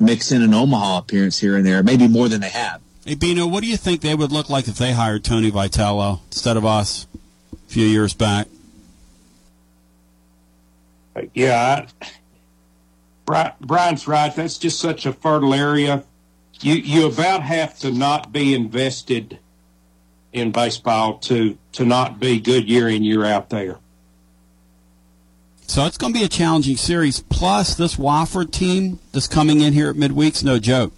mix 0.00 0.30
in 0.32 0.42
an 0.42 0.54
Omaha 0.54 0.98
appearance 0.98 1.38
here 1.38 1.56
and 1.56 1.66
there, 1.66 1.82
maybe 1.82 2.06
more 2.08 2.28
than 2.28 2.40
they 2.40 2.48
have. 2.50 2.80
Hey, 3.04 3.14
Bino, 3.16 3.46
what 3.46 3.62
do 3.62 3.66
you 3.68 3.76
think 3.76 4.00
they 4.00 4.14
would 4.14 4.30
look 4.32 4.48
like 4.48 4.68
if 4.68 4.76
they 4.76 4.92
hired 4.92 5.24
Tony 5.24 5.50
Vitello 5.50 6.20
instead 6.26 6.56
of 6.56 6.64
us 6.64 7.06
a 7.52 7.56
few 7.70 7.86
years 7.86 8.14
back? 8.14 8.46
Yeah, 11.34 11.86
I, 12.00 12.04
Bri- 12.04 12.08
Brian's 13.60 14.08
right. 14.08 14.34
That's 14.34 14.58
just 14.58 14.80
such 14.80 15.04
a 15.06 15.12
fertile 15.12 15.54
area. 15.54 16.04
You 16.60 16.74
you 16.74 17.06
about 17.06 17.42
have 17.42 17.78
to 17.80 17.92
not 17.92 18.32
be 18.32 18.54
invested 18.54 19.38
in 20.32 20.50
baseball 20.50 21.18
to 21.18 21.56
to 21.72 21.84
not 21.84 22.18
be 22.18 22.40
good 22.40 22.68
year 22.68 22.88
in 22.88 23.04
year 23.04 23.24
out 23.24 23.50
there. 23.50 23.78
So 25.66 25.84
it's 25.84 25.98
going 25.98 26.14
to 26.14 26.18
be 26.18 26.24
a 26.24 26.28
challenging 26.28 26.78
series. 26.78 27.20
Plus, 27.20 27.74
this 27.74 27.96
Wofford 27.96 28.52
team 28.52 28.98
that's 29.12 29.26
coming 29.28 29.60
in 29.60 29.74
here 29.74 29.90
at 29.90 29.96
midweek's 29.96 30.42
no 30.42 30.58
joke. 30.58 30.94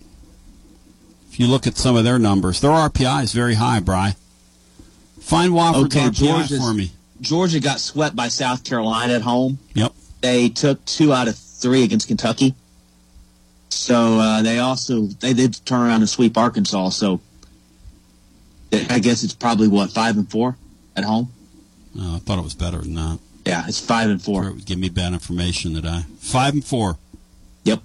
If 1.28 1.40
you 1.40 1.48
look 1.48 1.66
at 1.66 1.76
some 1.76 1.96
of 1.96 2.04
their 2.04 2.20
numbers, 2.20 2.60
their 2.60 2.70
RPI 2.70 3.24
is 3.24 3.32
very 3.32 3.54
high, 3.54 3.80
Bry. 3.80 4.14
Find 5.18 5.52
Wofford's 5.52 5.96
Okay, 5.96 6.06
RPI 6.08 6.12
Georgia's- 6.12 6.58
for 6.60 6.72
me. 6.72 6.92
Georgia 7.20 7.60
got 7.60 7.80
swept 7.80 8.14
by 8.16 8.28
South 8.28 8.62
Carolina 8.64 9.14
at 9.14 9.22
home. 9.22 9.58
Yep. 9.74 9.92
They 10.22 10.48
took 10.48 10.84
two 10.86 11.12
out 11.12 11.28
of 11.28 11.36
three 11.60 11.84
against 11.84 12.08
Kentucky. 12.08 12.54
So 13.68 14.18
uh, 14.18 14.42
they 14.42 14.58
also 14.58 15.02
they 15.06 15.32
did 15.32 15.64
turn 15.64 15.80
around 15.80 16.00
and 16.00 16.08
sweep 16.08 16.36
Arkansas. 16.36 16.90
So 16.90 17.20
I 18.72 18.98
guess 18.98 19.22
it's 19.22 19.34
probably 19.34 19.68
what 19.68 19.90
five 19.90 20.16
and 20.16 20.30
four 20.30 20.56
at 20.96 21.04
home. 21.04 21.32
Oh, 21.98 22.16
I 22.16 22.18
thought 22.18 22.38
it 22.38 22.44
was 22.44 22.54
better 22.54 22.78
than 22.78 22.94
that. 22.94 23.18
Yeah, 23.46 23.64
it's 23.66 23.80
five 23.80 24.10
and 24.10 24.22
four. 24.22 24.46
it 24.46 24.54
would 24.54 24.66
give 24.66 24.78
me 24.78 24.88
bad 24.88 25.12
information 25.12 25.72
that 25.74 25.84
I 25.84 26.02
Five 26.18 26.54
and 26.54 26.64
four. 26.64 26.98
Yep. 27.64 27.80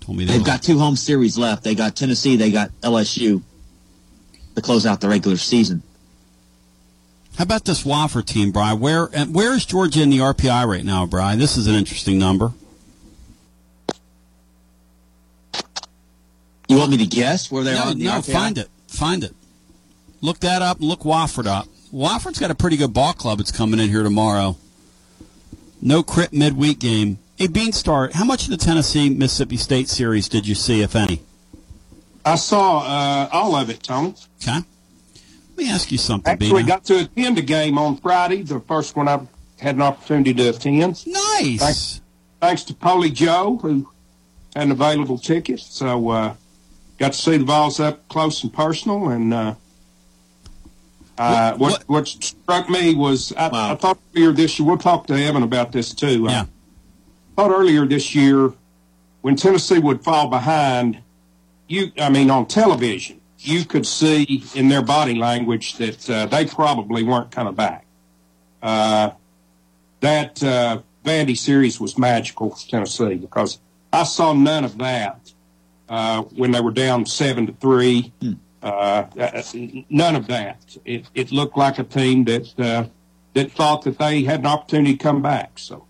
Told 0.00 0.18
me 0.18 0.24
they 0.24 0.34
They've 0.34 0.44
got 0.44 0.62
two 0.62 0.78
home 0.78 0.96
series 0.96 1.38
left. 1.38 1.64
They 1.64 1.74
got 1.74 1.96
Tennessee. 1.96 2.36
They 2.36 2.50
got 2.50 2.70
LSU 2.82 3.42
to 4.54 4.60
close 4.62 4.84
out 4.86 5.00
the 5.00 5.08
regular 5.08 5.36
season. 5.36 5.82
How 7.36 7.44
about 7.44 7.64
this 7.64 7.82
Wofford 7.82 8.26
team, 8.26 8.52
Bry? 8.52 8.72
Where 8.72 9.08
and 9.12 9.34
where 9.34 9.54
is 9.54 9.66
Georgia 9.66 10.02
in 10.02 10.10
the 10.10 10.18
RPI 10.18 10.66
right 10.66 10.84
now, 10.84 11.06
Bry? 11.06 11.34
This 11.36 11.56
is 11.56 11.66
an 11.66 11.74
interesting 11.74 12.18
number. 12.18 12.52
You 16.68 16.78
want 16.78 16.90
me 16.90 16.96
to 16.98 17.06
guess 17.06 17.50
where 17.50 17.62
they 17.62 17.74
no, 17.74 17.82
are? 17.84 17.92
In 17.92 17.98
the 17.98 18.04
no, 18.06 18.20
RPI? 18.20 18.32
find 18.32 18.58
it. 18.58 18.68
Find 18.88 19.24
it. 19.24 19.34
Look 20.20 20.40
that 20.40 20.62
up 20.62 20.78
and 20.78 20.88
look 20.88 21.00
Wofford 21.00 21.46
up. 21.46 21.68
Wofford's 21.92 22.38
got 22.38 22.50
a 22.50 22.54
pretty 22.54 22.76
good 22.76 22.92
ball 22.92 23.12
club 23.12 23.38
that's 23.38 23.52
coming 23.52 23.78
in 23.78 23.88
here 23.88 24.02
tomorrow. 24.02 24.56
No 25.82 26.02
crit 26.02 26.32
midweek 26.32 26.78
game. 26.78 27.18
Hey, 27.36 27.48
Beanstar, 27.48 28.12
how 28.12 28.24
much 28.24 28.44
of 28.44 28.50
the 28.50 28.56
Tennessee 28.56 29.10
Mississippi 29.10 29.56
State 29.56 29.88
series 29.88 30.28
did 30.28 30.46
you 30.46 30.54
see, 30.54 30.80
if 30.82 30.96
any? 30.96 31.20
I 32.24 32.36
saw 32.36 32.78
uh, 32.78 33.28
all 33.32 33.54
of 33.54 33.68
it, 33.68 33.82
Tony. 33.82 34.14
Okay. 34.42 34.60
Let 35.56 35.58
me 35.58 35.70
ask 35.70 35.92
you 35.92 35.98
something, 35.98 36.32
Actually, 36.32 36.62
Bino. 36.62 36.66
got 36.66 36.84
to 36.86 37.00
attend 37.00 37.38
a 37.38 37.42
game 37.42 37.76
on 37.76 37.96
Friday, 37.98 38.42
the 38.42 38.60
first 38.60 38.96
one 38.96 39.08
I've 39.08 39.26
had 39.58 39.76
an 39.76 39.82
opportunity 39.82 40.32
to 40.34 40.48
attend. 40.48 41.06
Nice. 41.06 42.00
Thanks 42.40 42.64
to 42.64 42.74
Polly 42.74 43.10
Joe, 43.10 43.58
who 43.60 43.88
had 44.56 44.64
an 44.64 44.72
available 44.72 45.18
ticket. 45.18 45.60
So, 45.60 46.08
uh, 46.10 46.34
got 47.04 47.12
to 47.12 47.18
see 47.18 47.36
the 47.36 47.44
balls 47.44 47.80
up 47.80 48.08
close 48.08 48.42
and 48.42 48.52
personal. 48.52 49.08
And 49.10 49.34
uh, 49.34 49.54
uh, 51.18 51.54
What- 51.56 51.70
what, 51.70 51.88
what 51.88 52.08
struck 52.08 52.68
me 52.70 52.94
was 52.94 53.32
I, 53.36 53.48
Wow. 53.48 53.72
I 53.72 53.74
thought 53.76 53.98
earlier 54.16 54.32
this 54.32 54.58
year, 54.58 54.66
we'll 54.66 54.78
talk 54.78 55.06
to 55.08 55.14
Evan 55.14 55.42
about 55.42 55.70
this 55.72 55.92
too. 55.92 56.24
Yeah. 56.28 56.42
I 56.42 56.46
thought 57.36 57.50
earlier 57.50 57.84
this 57.86 58.14
year, 58.14 58.52
when 59.20 59.36
Tennessee 59.36 59.78
would 59.78 60.02
fall 60.02 60.28
behind, 60.28 60.98
you, 61.68 61.92
I 61.98 62.08
mean, 62.10 62.30
on 62.30 62.46
television, 62.46 63.20
you 63.38 63.64
could 63.66 63.86
see 63.86 64.42
in 64.54 64.68
their 64.68 64.82
body 64.82 65.14
language 65.14 65.74
that 65.76 66.08
uh, 66.08 66.26
they 66.26 66.46
probably 66.46 67.02
weren't 67.02 67.30
coming 67.30 67.54
back. 67.54 67.84
Uh, 68.62 69.10
that 70.00 70.42
uh, 70.42 70.80
Vandy 71.04 71.36
series 71.36 71.78
was 71.78 71.98
magical 71.98 72.50
for 72.50 72.68
Tennessee 72.68 73.16
because 73.16 73.58
I 73.92 74.04
saw 74.04 74.32
none 74.32 74.64
of 74.64 74.78
that 74.78 75.32
uh, 75.88 76.22
when 76.22 76.50
they 76.50 76.60
were 76.60 76.70
down 76.70 77.06
seven 77.06 77.46
to 77.46 77.52
three. 77.54 78.12
Uh, 78.62 78.66
uh, 78.66 79.42
none 79.90 80.16
of 80.16 80.26
that. 80.28 80.76
It, 80.84 81.06
it 81.14 81.30
looked 81.32 81.56
like 81.56 81.78
a 81.78 81.84
team 81.84 82.24
that 82.24 82.58
uh, 82.58 82.84
that 83.34 83.52
thought 83.52 83.82
that 83.82 83.98
they 83.98 84.22
had 84.22 84.40
an 84.40 84.46
opportunity 84.46 84.96
to 84.96 85.02
come 85.02 85.20
back. 85.22 85.58
So 85.58 85.86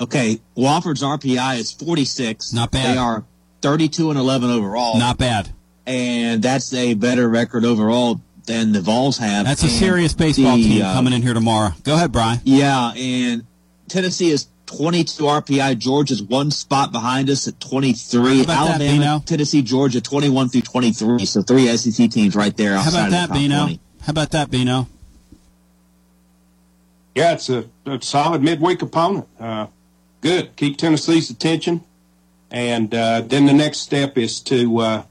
Okay, 0.00 0.40
Wofford's 0.56 1.02
RPI 1.02 1.58
is 1.58 1.72
46. 1.72 2.54
Not 2.54 2.70
bad. 2.70 2.94
They 2.94 2.98
are 2.98 3.24
32 3.60 4.08
and 4.10 4.18
11 4.18 4.48
overall. 4.50 4.98
Not 4.98 5.18
bad. 5.18 5.50
and 5.86 6.42
that's 6.42 6.72
a 6.72 6.94
better 6.94 7.28
record 7.28 7.64
overall 7.66 8.20
than 8.46 8.72
the 8.72 8.80
Vols 8.80 9.18
have. 9.18 9.44
That's 9.44 9.62
a 9.62 9.66
And 9.66 9.74
serious 9.74 10.14
baseball 10.14 10.56
the, 10.56 10.62
team 10.62 10.82
uh, 10.82 10.94
coming 10.94 11.12
in 11.12 11.20
here 11.20 11.34
tomorrow. 11.34 11.72
Go 11.84 11.94
ahead, 11.94 12.10
Bry. 12.12 12.40
Yeah, 12.44 12.92
and 12.96 13.44
Tennessee 13.88 14.30
is 14.30 14.46
22 14.70 15.22
RPI. 15.22 15.78
Georgia's 15.78 16.22
one 16.22 16.50
spot 16.50 16.92
behind 16.92 17.28
us 17.28 17.48
at 17.48 17.58
23. 17.60 18.20
How 18.20 18.42
about 18.42 18.46
that, 18.46 18.68
Alabama, 18.80 18.98
Bino? 18.98 19.18
Tennessee, 19.26 19.62
Georgia, 19.62 20.00
21 20.00 20.48
through 20.48 20.60
23. 20.62 21.26
So 21.26 21.42
three 21.42 21.66
SEC 21.76 22.10
teams 22.10 22.36
right 22.36 22.56
there 22.56 22.74
How 22.74 22.80
outside 22.80 23.08
about 23.08 23.10
that, 23.10 23.22
of 23.24 23.28
the 23.28 23.34
top 23.34 23.36
Bino? 23.36 23.60
20. 23.62 23.80
How 24.02 24.10
about 24.10 24.30
that, 24.30 24.50
Bino? 24.50 24.88
yeah, 27.14 27.32
it's 27.32 27.48
a, 27.50 27.64
a 27.86 28.00
solid 28.00 28.42
midweek 28.42 28.82
opponent. 28.82 29.26
Uh, 29.38 29.66
good. 30.20 30.54
Keep 30.56 30.78
Tennessee's 30.78 31.30
attention, 31.30 31.82
and 32.50 32.94
uh, 32.94 33.20
then 33.22 33.46
the 33.46 33.52
next 33.52 33.78
step 33.78 34.16
is 34.16 34.40
to 34.40 34.78
uh, 34.78 35.02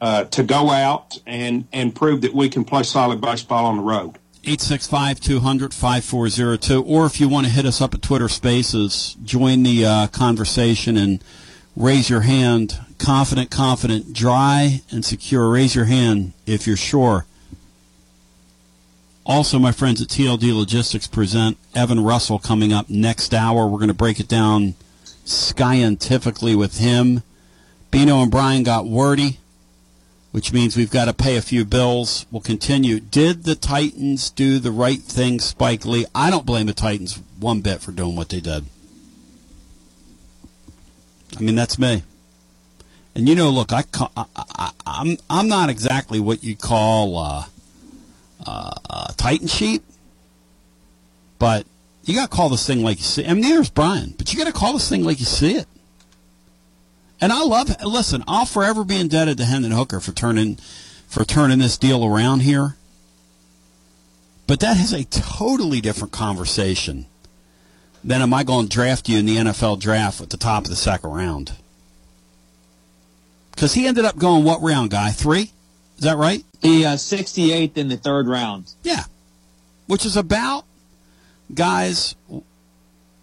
uh, 0.00 0.24
to 0.24 0.42
go 0.42 0.70
out 0.70 1.20
and 1.26 1.66
and 1.72 1.94
prove 1.94 2.22
that 2.22 2.34
we 2.34 2.48
can 2.48 2.64
play 2.64 2.82
solid 2.82 3.20
baseball 3.20 3.66
on 3.66 3.76
the 3.76 3.82
road. 3.82 4.18
865-200-5402. 4.44 6.84
Or 6.86 7.06
if 7.06 7.20
you 7.20 7.28
want 7.28 7.46
to 7.46 7.52
hit 7.52 7.66
us 7.66 7.80
up 7.80 7.94
at 7.94 8.02
Twitter 8.02 8.28
Spaces, 8.28 9.16
join 9.22 9.62
the 9.62 9.84
uh, 9.84 10.08
conversation 10.08 10.96
and 10.96 11.22
raise 11.76 12.10
your 12.10 12.22
hand. 12.22 12.80
Confident, 12.98 13.50
confident, 13.50 14.12
dry, 14.12 14.82
and 14.90 15.04
secure. 15.04 15.48
Raise 15.50 15.74
your 15.74 15.84
hand 15.86 16.34
if 16.46 16.66
you're 16.66 16.76
sure. 16.76 17.26
Also, 19.26 19.58
my 19.58 19.72
friends 19.72 20.02
at 20.02 20.08
TLD 20.08 20.56
Logistics 20.56 21.06
present 21.06 21.58
Evan 21.74 22.00
Russell 22.00 22.38
coming 22.38 22.72
up 22.72 22.88
next 22.88 23.34
hour. 23.34 23.66
We're 23.66 23.78
going 23.78 23.88
to 23.88 23.94
break 23.94 24.18
it 24.18 24.28
down 24.28 24.74
scientifically 25.24 26.56
with 26.56 26.78
him. 26.78 27.22
Bino 27.90 28.22
and 28.22 28.30
Brian 28.30 28.62
got 28.62 28.86
wordy 28.86 29.38
which 30.32 30.52
means 30.52 30.76
we've 30.76 30.90
got 30.90 31.06
to 31.06 31.14
pay 31.14 31.36
a 31.36 31.42
few 31.42 31.64
bills. 31.64 32.26
We'll 32.30 32.40
continue. 32.40 33.00
Did 33.00 33.44
the 33.44 33.54
Titans 33.54 34.30
do 34.30 34.58
the 34.58 34.70
right 34.70 35.00
thing, 35.00 35.40
Spike 35.40 35.84
Lee? 35.84 36.06
I 36.14 36.30
don't 36.30 36.46
blame 36.46 36.66
the 36.66 36.72
Titans 36.72 37.20
one 37.38 37.60
bit 37.60 37.80
for 37.80 37.92
doing 37.92 38.16
what 38.16 38.28
they 38.28 38.40
did. 38.40 38.64
I 41.36 41.40
mean, 41.40 41.54
that's 41.54 41.78
me. 41.78 42.02
And 43.14 43.28
you 43.28 43.34
know, 43.34 43.50
look, 43.50 43.72
I, 43.72 43.84
I, 44.16 44.24
I 44.36 44.70
I'm 44.86 45.16
I'm 45.28 45.48
not 45.48 45.68
exactly 45.68 46.20
what 46.20 46.44
you 46.44 46.56
call 46.56 47.18
uh, 47.18 47.44
uh, 48.46 49.12
Titan 49.16 49.48
sheep, 49.48 49.82
but 51.38 51.66
you 52.04 52.14
got 52.14 52.30
to 52.30 52.36
call 52.36 52.48
this 52.48 52.66
thing 52.66 52.82
like 52.82 52.98
you 52.98 53.04
see. 53.04 53.26
I 53.26 53.34
mean, 53.34 53.42
there's 53.42 53.70
Brian, 53.70 54.14
but 54.16 54.32
you 54.32 54.38
got 54.38 54.46
to 54.46 54.52
call 54.52 54.74
this 54.74 54.88
thing 54.88 55.04
like 55.04 55.18
you 55.18 55.26
see 55.26 55.56
it. 55.56 55.66
And 57.20 57.32
I 57.32 57.42
love. 57.42 57.74
Listen, 57.82 58.24
I'll 58.26 58.46
forever 58.46 58.84
be 58.84 58.98
indebted 58.98 59.38
to 59.38 59.44
Hendon 59.44 59.72
Hooker 59.72 60.00
for 60.00 60.12
turning 60.12 60.56
for 61.06 61.24
turning 61.24 61.58
this 61.58 61.76
deal 61.76 62.04
around 62.04 62.40
here. 62.40 62.76
But 64.46 64.60
that 64.60 64.78
is 64.78 64.92
a 64.92 65.04
totally 65.04 65.80
different 65.80 66.12
conversation 66.12 67.06
than 68.02 68.22
am 68.22 68.34
I 68.34 68.42
going 68.42 68.66
to 68.68 68.74
draft 68.74 69.08
you 69.08 69.18
in 69.18 69.26
the 69.26 69.36
NFL 69.36 69.80
draft 69.80 70.20
at 70.20 70.30
the 70.30 70.36
top 70.36 70.64
of 70.64 70.70
the 70.70 70.76
second 70.76 71.10
round? 71.10 71.52
Because 73.52 73.74
he 73.74 73.86
ended 73.86 74.04
up 74.04 74.16
going 74.16 74.44
what 74.44 74.62
round, 74.62 74.90
guy? 74.90 75.10
Three? 75.10 75.52
Is 75.98 76.04
that 76.04 76.16
right? 76.16 76.42
The 76.62 76.86
uh, 76.86 76.94
68th 76.94 77.76
in 77.76 77.88
the 77.88 77.96
third 77.96 78.26
round. 78.26 78.72
Yeah. 78.82 79.04
Which 79.86 80.06
is 80.06 80.16
about, 80.16 80.64
guys, 81.52 82.14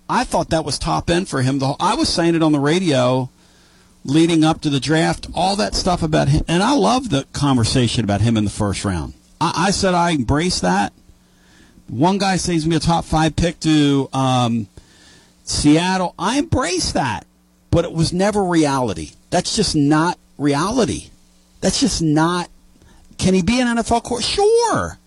I 0.09 0.23
thought 0.23 0.51
that 0.51 0.63
was 0.63 0.77
top 0.77 1.09
end 1.09 1.27
for 1.27 1.41
him. 1.41 1.59
The 1.59 1.67
whole, 1.67 1.77
I 1.79 1.95
was 1.95 2.07
saying 2.07 2.35
it 2.35 2.43
on 2.43 2.51
the 2.51 2.59
radio 2.59 3.29
leading 4.03 4.43
up 4.43 4.61
to 4.61 4.69
the 4.69 4.79
draft, 4.79 5.27
all 5.33 5.55
that 5.55 5.75
stuff 5.75 6.01
about 6.01 6.29
him. 6.29 6.43
And 6.47 6.63
I 6.63 6.73
love 6.73 7.09
the 7.09 7.25
conversation 7.33 8.03
about 8.03 8.21
him 8.21 8.37
in 8.37 8.45
the 8.45 8.49
first 8.49 8.85
round. 8.85 9.13
I, 9.39 9.67
I 9.67 9.71
said 9.71 9.93
I 9.93 10.11
embrace 10.11 10.59
that. 10.61 10.93
One 11.87 12.17
guy 12.17 12.37
says 12.37 12.65
be 12.65 12.75
a 12.75 12.79
top 12.79 13.05
five 13.05 13.35
pick 13.35 13.59
to 13.61 14.09
um, 14.11 14.67
Seattle. 15.43 16.13
I 16.19 16.37
embrace 16.39 16.91
that, 16.91 17.25
but 17.71 17.85
it 17.85 17.93
was 17.93 18.11
never 18.11 18.43
reality. 18.43 19.11
That's 19.29 19.55
just 19.55 19.75
not 19.75 20.17
reality. 20.37 21.09
That's 21.61 21.79
just 21.79 22.01
not. 22.01 22.49
Can 23.17 23.33
he 23.33 23.41
be 23.41 23.59
an 23.61 23.67
NFL 23.77 24.03
court? 24.03 24.23
Sure. 24.23 24.99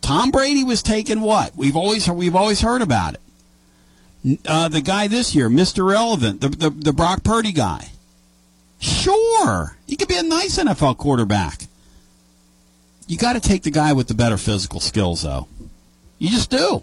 Tom 0.00 0.30
Brady 0.30 0.64
was 0.64 0.82
taking 0.82 1.20
what? 1.20 1.56
We've 1.56 1.76
always 1.76 2.08
we've 2.08 2.36
always 2.36 2.60
heard 2.60 2.82
about 2.82 3.14
it. 3.14 4.40
Uh, 4.46 4.68
the 4.68 4.80
guy 4.80 5.08
this 5.08 5.34
year, 5.34 5.48
Mr. 5.48 5.86
Relevant, 5.88 6.40
the, 6.40 6.48
the 6.48 6.70
the 6.70 6.92
Brock 6.92 7.24
Purdy 7.24 7.52
guy. 7.52 7.90
Sure, 8.78 9.76
he 9.86 9.96
could 9.96 10.08
be 10.08 10.16
a 10.16 10.22
nice 10.22 10.58
NFL 10.58 10.98
quarterback. 10.98 11.66
You 13.06 13.16
got 13.16 13.34
to 13.34 13.40
take 13.40 13.62
the 13.62 13.70
guy 13.70 13.92
with 13.92 14.08
the 14.08 14.14
better 14.14 14.36
physical 14.36 14.80
skills, 14.80 15.22
though. 15.22 15.48
You 16.18 16.30
just 16.30 16.50
do. 16.50 16.82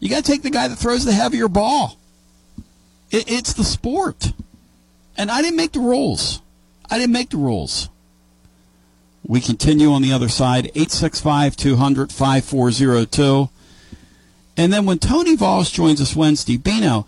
You 0.00 0.08
got 0.08 0.24
to 0.24 0.30
take 0.30 0.42
the 0.42 0.50
guy 0.50 0.68
that 0.68 0.76
throws 0.76 1.04
the 1.04 1.12
heavier 1.12 1.48
ball. 1.48 1.98
It, 3.10 3.30
it's 3.30 3.52
the 3.52 3.64
sport. 3.64 4.32
And 5.16 5.30
I 5.30 5.42
didn't 5.42 5.56
make 5.56 5.72
the 5.72 5.80
rules. 5.80 6.40
I 6.90 6.98
didn't 6.98 7.12
make 7.12 7.30
the 7.30 7.36
rules. 7.36 7.88
We 9.24 9.40
continue 9.40 9.92
on 9.92 10.02
the 10.02 10.12
other 10.12 10.28
side, 10.28 10.66
865 10.66 11.56
200 11.56 12.12
5402. 12.12 13.48
And 14.56 14.72
then 14.72 14.84
when 14.84 14.98
Tony 14.98 15.36
Voss 15.36 15.70
joins 15.70 16.00
us 16.00 16.16
Wednesday, 16.16 16.56
Bino, 16.56 17.06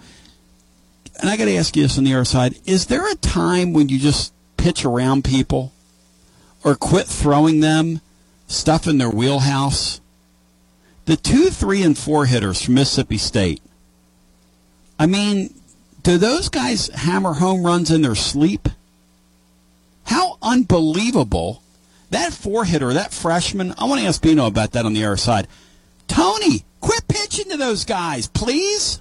and 1.21 1.31
I 1.31 1.37
got 1.37 1.47
to 1.47 1.57
ask 1.57 1.77
you 1.77 1.83
this 1.83 1.99
on 1.99 2.05
the 2.05 2.15
other 2.15 2.25
side, 2.25 2.57
is 2.65 2.87
there 2.87 3.11
a 3.11 3.15
time 3.17 3.73
when 3.73 3.89
you 3.89 3.99
just 3.99 4.33
pitch 4.57 4.85
around 4.85 5.25
people 5.25 5.73
or 6.63 6.75
quit 6.75 7.07
throwing 7.07 7.61
them 7.61 8.01
stuff 8.47 8.87
in 8.87 8.99
their 8.99 9.11
wheelhouse? 9.11 10.01
The 11.07 11.17
two, 11.17 11.51
three, 11.51 11.83
and 11.83 11.97
four 11.97 12.27
hitters 12.27 12.63
from 12.63 12.75
Mississippi 12.75 13.19
State. 13.19 13.63
I 14.99 15.07
mean, 15.07 15.55
do 16.03 16.19
those 16.19 16.49
guys 16.49 16.89
hammer 16.89 17.35
home 17.35 17.65
runs 17.65 17.91
in 17.91 18.03
their 18.03 18.15
sleep? 18.15 18.69
How 20.05 20.39
unbelievable. 20.43 21.63
That 22.11 22.33
four 22.33 22.65
hitter, 22.65 22.93
that 22.93 23.13
freshman, 23.13 23.75
I 23.77 23.85
want 23.85 24.01
to 24.01 24.07
ask 24.07 24.23
Bino 24.23 24.47
about 24.47 24.73
that 24.73 24.85
on 24.85 24.93
the 24.93 25.05
other 25.05 25.17
side. 25.17 25.49
Tony, 26.07 26.65
quit 26.81 27.09
pitching 27.09 27.51
to 27.51 27.57
those 27.57 27.85
guys, 27.85 28.29
please. 28.29 29.01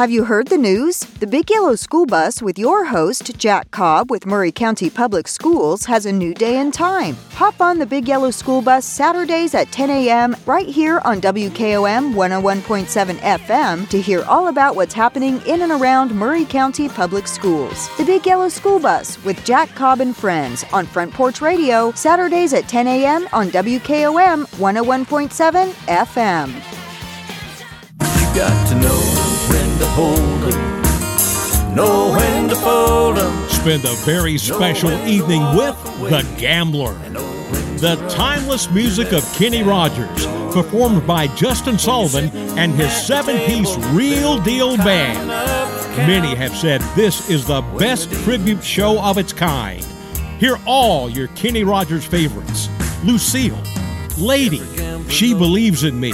Have 0.00 0.10
you 0.10 0.24
heard 0.24 0.48
the 0.48 0.56
news? 0.56 1.00
The 1.00 1.26
Big 1.26 1.50
Yellow 1.50 1.74
School 1.74 2.06
Bus 2.06 2.40
with 2.40 2.58
your 2.58 2.86
host, 2.86 3.36
Jack 3.36 3.70
Cobb 3.70 4.10
with 4.10 4.24
Maury 4.24 4.50
County 4.50 4.88
Public 4.88 5.28
Schools, 5.28 5.84
has 5.84 6.06
a 6.06 6.10
new 6.10 6.32
day 6.32 6.56
and 6.56 6.72
time. 6.72 7.18
Hop 7.32 7.60
on 7.60 7.78
the 7.78 7.84
Big 7.84 8.08
Yellow 8.08 8.30
School 8.30 8.62
Bus 8.62 8.86
Saturdays 8.86 9.54
at 9.54 9.70
10 9.72 9.90
a.m. 9.90 10.34
right 10.46 10.66
here 10.66 11.02
on 11.04 11.20
WKOM 11.20 12.14
101.7 12.14 13.18
FM 13.18 13.86
to 13.90 14.00
hear 14.00 14.24
all 14.24 14.48
about 14.48 14.74
what's 14.74 14.94
happening 14.94 15.38
in 15.46 15.60
and 15.60 15.70
around 15.70 16.14
Maury 16.14 16.46
County 16.46 16.88
Public 16.88 17.28
Schools. 17.28 17.94
The 17.98 18.04
Big 18.06 18.24
Yellow 18.24 18.48
School 18.48 18.80
Bus 18.80 19.22
with 19.22 19.44
Jack 19.44 19.68
Cobb 19.74 20.00
and 20.00 20.16
Friends 20.16 20.64
on 20.72 20.86
Front 20.86 21.12
Porch 21.12 21.42
Radio, 21.42 21.92
Saturdays 21.92 22.54
at 22.54 22.66
10 22.68 22.88
a.m. 22.88 23.28
on 23.34 23.50
WKOM 23.50 24.46
101.7 24.46 25.72
FM. 25.88 26.46
You 28.00 28.34
got 28.34 28.68
to 28.68 28.74
know 28.76 28.99
to 29.80 29.86
hold 29.86 30.54
'em, 30.54 31.74
know 31.74 32.12
when 32.12 32.48
to 32.48 32.56
fold 32.56 33.18
'em. 33.18 33.32
Spend 33.48 33.84
a 33.84 33.94
very 34.04 34.36
special 34.36 34.92
evening 35.06 35.42
with 35.56 35.74
The 36.10 36.24
Gambler. 36.38 36.94
The 37.78 37.96
timeless 38.10 38.70
music 38.70 39.12
of 39.12 39.24
Kenny 39.36 39.62
Rogers, 39.62 40.26
performed 40.52 41.06
by 41.06 41.28
Justin 41.28 41.78
Sullivan 41.78 42.30
and 42.58 42.74
his 42.74 42.92
seven 42.92 43.38
piece 43.46 43.74
Real 43.92 44.38
Deal 44.38 44.76
Band. 44.76 45.28
Many 45.96 46.34
have 46.34 46.54
said 46.54 46.82
this 46.94 47.30
is 47.30 47.46
the 47.46 47.62
best 47.78 48.12
tribute 48.24 48.62
show 48.62 49.00
of 49.00 49.16
its 49.16 49.32
kind. 49.32 49.84
Hear 50.38 50.58
all 50.66 51.08
your 51.08 51.28
Kenny 51.28 51.64
Rogers 51.64 52.04
favorites 52.04 52.68
Lucille, 53.02 53.58
Lady, 54.18 54.62
She 55.08 55.32
Believes 55.32 55.84
in 55.84 55.98
Me, 55.98 56.12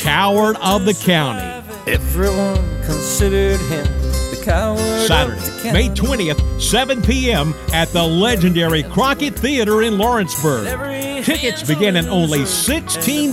Coward 0.00 0.56
of 0.60 0.84
the 0.84 0.94
County. 0.94 1.55
Everyone 1.86 2.56
considered 2.82 3.60
him 3.60 3.84
the 4.30 4.40
coward. 4.44 4.80
Saturday, 5.06 5.72
May 5.72 5.88
20th, 5.88 6.60
7 6.60 7.00
p.m. 7.00 7.54
at 7.72 7.88
the 7.90 8.02
legendary 8.02 8.82
Crockett 8.82 9.38
Theater 9.38 9.82
in 9.82 9.96
Lawrenceburg. 9.96 11.24
Tickets 11.24 11.62
begin 11.62 11.94
at 11.96 12.06
only 12.06 12.40
$16. 12.40 13.32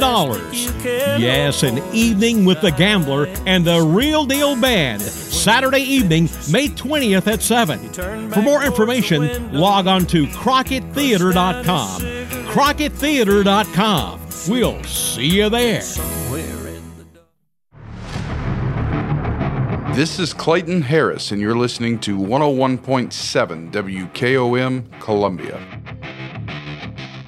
Yes, 1.20 1.64
an 1.64 1.80
evening 1.94 2.46
with 2.46 2.62
the 2.62 2.70
Gambler 2.72 3.26
and 3.48 3.66
the 3.66 3.82
Real 3.82 4.24
Deal 4.26 4.56
Band. 4.60 5.02
Saturday 5.02 5.82
evening, 5.82 6.26
May 6.52 6.68
20th 6.68 7.26
at 7.26 7.42
7. 7.42 7.80
For 8.32 8.42
more 8.44 8.64
information, 8.64 9.52
log 9.52 9.88
on 9.88 10.06
to 10.08 10.28
CrockettTheater.com. 10.28 12.02
CrockettTheater.com. 12.02 14.20
We'll 14.48 14.84
see 14.84 15.26
you 15.28 15.50
there. 15.50 15.82
This 19.94 20.18
is 20.18 20.34
Clayton 20.34 20.82
Harris, 20.82 21.32
and 21.32 21.40
you're 21.40 21.56
listening 21.56 22.00
to 22.00 22.18
101.7 22.18 23.72
WKOM 23.72 25.00
Columbia. 25.00 25.58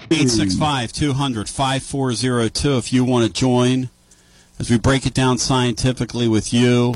865 0.09 0.91
200 0.91 1.47
5402 1.47 2.77
if 2.77 2.91
you 2.91 3.05
want 3.05 3.27
to 3.27 3.31
join 3.31 3.91
as 4.57 4.71
we 4.71 4.79
break 4.79 5.05
it 5.05 5.13
down 5.13 5.37
scientifically 5.37 6.27
with 6.27 6.51
you 6.51 6.95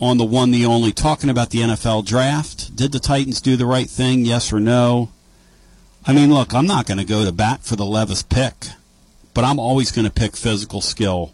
on 0.00 0.18
the 0.18 0.24
one, 0.24 0.50
the 0.50 0.66
only, 0.66 0.90
talking 0.90 1.30
about 1.30 1.50
the 1.50 1.60
NFL 1.60 2.04
draft. 2.04 2.74
Did 2.74 2.90
the 2.90 2.98
Titans 2.98 3.40
do 3.40 3.54
the 3.54 3.66
right 3.66 3.88
thing? 3.88 4.24
Yes 4.24 4.52
or 4.52 4.58
no? 4.58 5.12
I 6.04 6.12
mean, 6.12 6.34
look, 6.34 6.52
I'm 6.52 6.66
not 6.66 6.86
going 6.86 6.98
to 6.98 7.04
go 7.04 7.24
to 7.24 7.30
bat 7.30 7.62
for 7.62 7.76
the 7.76 7.86
Levis 7.86 8.24
pick, 8.24 8.66
but 9.32 9.44
I'm 9.44 9.60
always 9.60 9.92
going 9.92 10.06
to 10.06 10.12
pick 10.12 10.36
physical 10.36 10.80
skill 10.80 11.32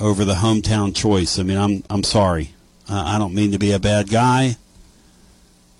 over 0.00 0.24
the 0.24 0.34
hometown 0.34 0.94
choice. 0.94 1.38
I 1.38 1.42
mean, 1.42 1.58
I'm 1.58 1.82
I'm 1.88 2.02
sorry. 2.02 2.54
Uh, 2.88 3.02
I 3.04 3.18
don't 3.18 3.34
mean 3.34 3.52
to 3.52 3.58
be 3.58 3.72
a 3.72 3.78
bad 3.78 4.08
guy. 4.08 4.56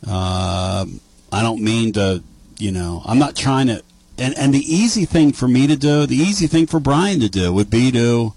Uh, 0.07 0.87
I 1.33 1.43
don't 1.43 1.63
mean 1.63 1.93
to, 1.95 2.23
you 2.59 2.73
know, 2.73 3.03
I'm 3.05 3.19
not 3.19 3.37
trying 3.37 3.69
to. 3.69 3.83
And 4.19 4.37
and 4.39 4.55
the 4.55 4.61
easy 4.61 5.05
thing 5.05 5.33
for 5.33 5.47
me 5.47 5.67
to 5.67 5.77
do, 5.77 6.07
the 6.07 6.17
easy 6.17 6.47
thing 6.47 6.67
for 6.67 6.81
Brian 6.81 7.21
to 7.21 7.29
do, 7.29 7.53
would 7.53 7.71
be 7.71 7.93
to 7.93 8.33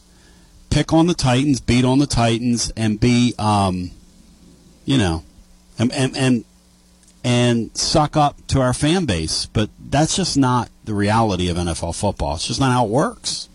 pick 0.70 0.92
on 0.92 1.08
the 1.08 1.14
Titans, 1.14 1.62
beat 1.62 1.86
on 1.86 2.00
the 2.00 2.08
Titans, 2.08 2.72
and 2.76 3.00
be, 3.00 3.34
um, 3.40 3.92
you 4.86 4.98
know, 4.98 5.24
and 5.78 5.92
and 5.94 6.18
and 6.18 6.46
and 7.24 7.78
suck 7.78 8.18
up 8.18 8.46
to 8.48 8.62
our 8.62 8.74
fan 8.74 9.06
base. 9.06 9.46
But 9.46 9.70
that's 9.80 10.16
just 10.16 10.38
not 10.38 10.70
the 10.84 10.94
reality 10.94 11.50
of 11.50 11.58
NFL 11.58 11.96
football. 11.96 12.36
It's 12.36 12.48
just 12.48 12.60
not 12.60 12.74
how 12.74 12.86
it 12.86 12.92
works. 12.92 13.49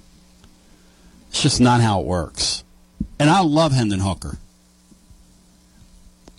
It's 1.34 1.42
just 1.42 1.60
not 1.60 1.80
how 1.80 1.98
it 1.98 2.06
works. 2.06 2.62
And 3.18 3.28
I 3.28 3.40
love 3.40 3.72
Hendon 3.72 3.98
Hooker. 3.98 4.38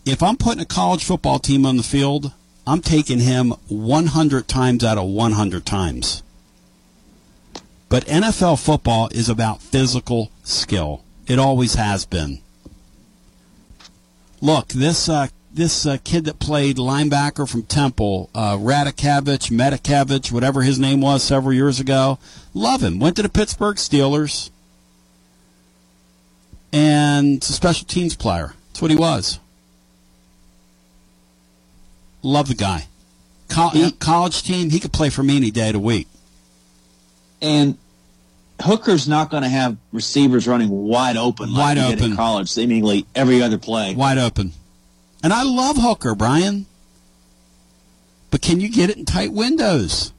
If 0.05 0.23
I'm 0.23 0.38
putting 0.38 0.62
a 0.62 0.65
college 0.65 1.03
football 1.03 1.38
team 1.38 1.65
on 1.65 1.75
the 1.75 1.84
field, 1.84 2.31
I'm 2.65 2.79
taking 2.79 3.19
him 3.19 3.49
100 3.67 4.47
times 4.47 4.86
out 4.86 4.97
of 4.97 5.10
100 5.10 5.65
times. 5.65 6.23
But 7.89 8.05
NFL 8.05 8.63
football 8.63 9.10
is 9.12 9.27
about 9.27 9.62
physical 9.62 10.31
skill. 10.45 11.03
It 11.27 11.39
always 11.39 11.73
has 11.73 12.05
been. 12.05 12.39
Look, 14.39 14.69
this 14.69 15.10
uh, 15.10 15.27
this 15.51 15.86
uh, 15.86 15.97
kid 16.05 16.23
that 16.23 16.39
played 16.39 16.77
linebacker 16.77 17.49
from 17.49 17.63
Temple, 17.63 18.29
uh, 18.34 18.55
Radikavich, 18.55 19.51
whatever 20.31 20.62
his 20.62 20.79
name 20.79 21.01
was 21.01 21.21
several 21.21 21.53
years 21.53 21.81
ago, 21.81 22.17
love 22.53 22.81
him. 22.81 22.99
Went 22.99 23.17
to 23.17 23.23
the 23.23 23.29
Pittsburgh 23.29 23.75
Steelers 23.75 24.51
and 26.76 27.38
it's 27.38 27.50
a 27.50 27.54
special 27.54 27.88
teams 27.88 28.16
player. 28.16 28.54
That's 28.70 28.82
what 28.82 28.92
he 28.92 28.98
was. 28.98 29.40
Love 32.22 32.48
the 32.48 32.56
guy. 32.56 32.88
Co- 33.48 33.70
He- 33.70 33.84
uh, 33.86 33.92
college 34.00 34.44
team, 34.44 34.70
he 34.72 34.80
could 34.80 34.92
play 34.92 35.10
for 35.10 35.24
me 35.24 35.38
any 35.38 35.52
day 35.52 35.68
of 35.68 35.74
the 35.74 35.80
week. 35.80 36.08
And 37.42 37.78
Hooker's 38.62 39.08
not 39.08 39.30
going 39.30 39.44
to 39.44 39.50
have 39.50 39.78
receivers 39.92 40.48
running 40.48 40.70
wide 40.70 41.18
open 41.18 41.54
like 41.54 41.60
Wide 41.60 41.78
he 41.78 41.84
did 41.90 42.00
open. 42.00 42.12
in 42.12 42.18
college, 42.18 42.50
seemingly 42.50 43.06
every 43.16 43.42
other 43.42 43.58
play. 43.58 43.94
Wide 43.96 44.18
open. 44.18 44.54
And 45.24 45.32
I 45.34 45.44
love 45.44 45.78
Hooker, 45.78 46.15
Brian. 46.15 46.65
But 48.32 48.42
can 48.42 48.60
you 48.60 48.69
get 48.69 48.90
it 48.90 48.98
in 48.98 49.06
tight 49.06 49.32
windows? 49.32 50.12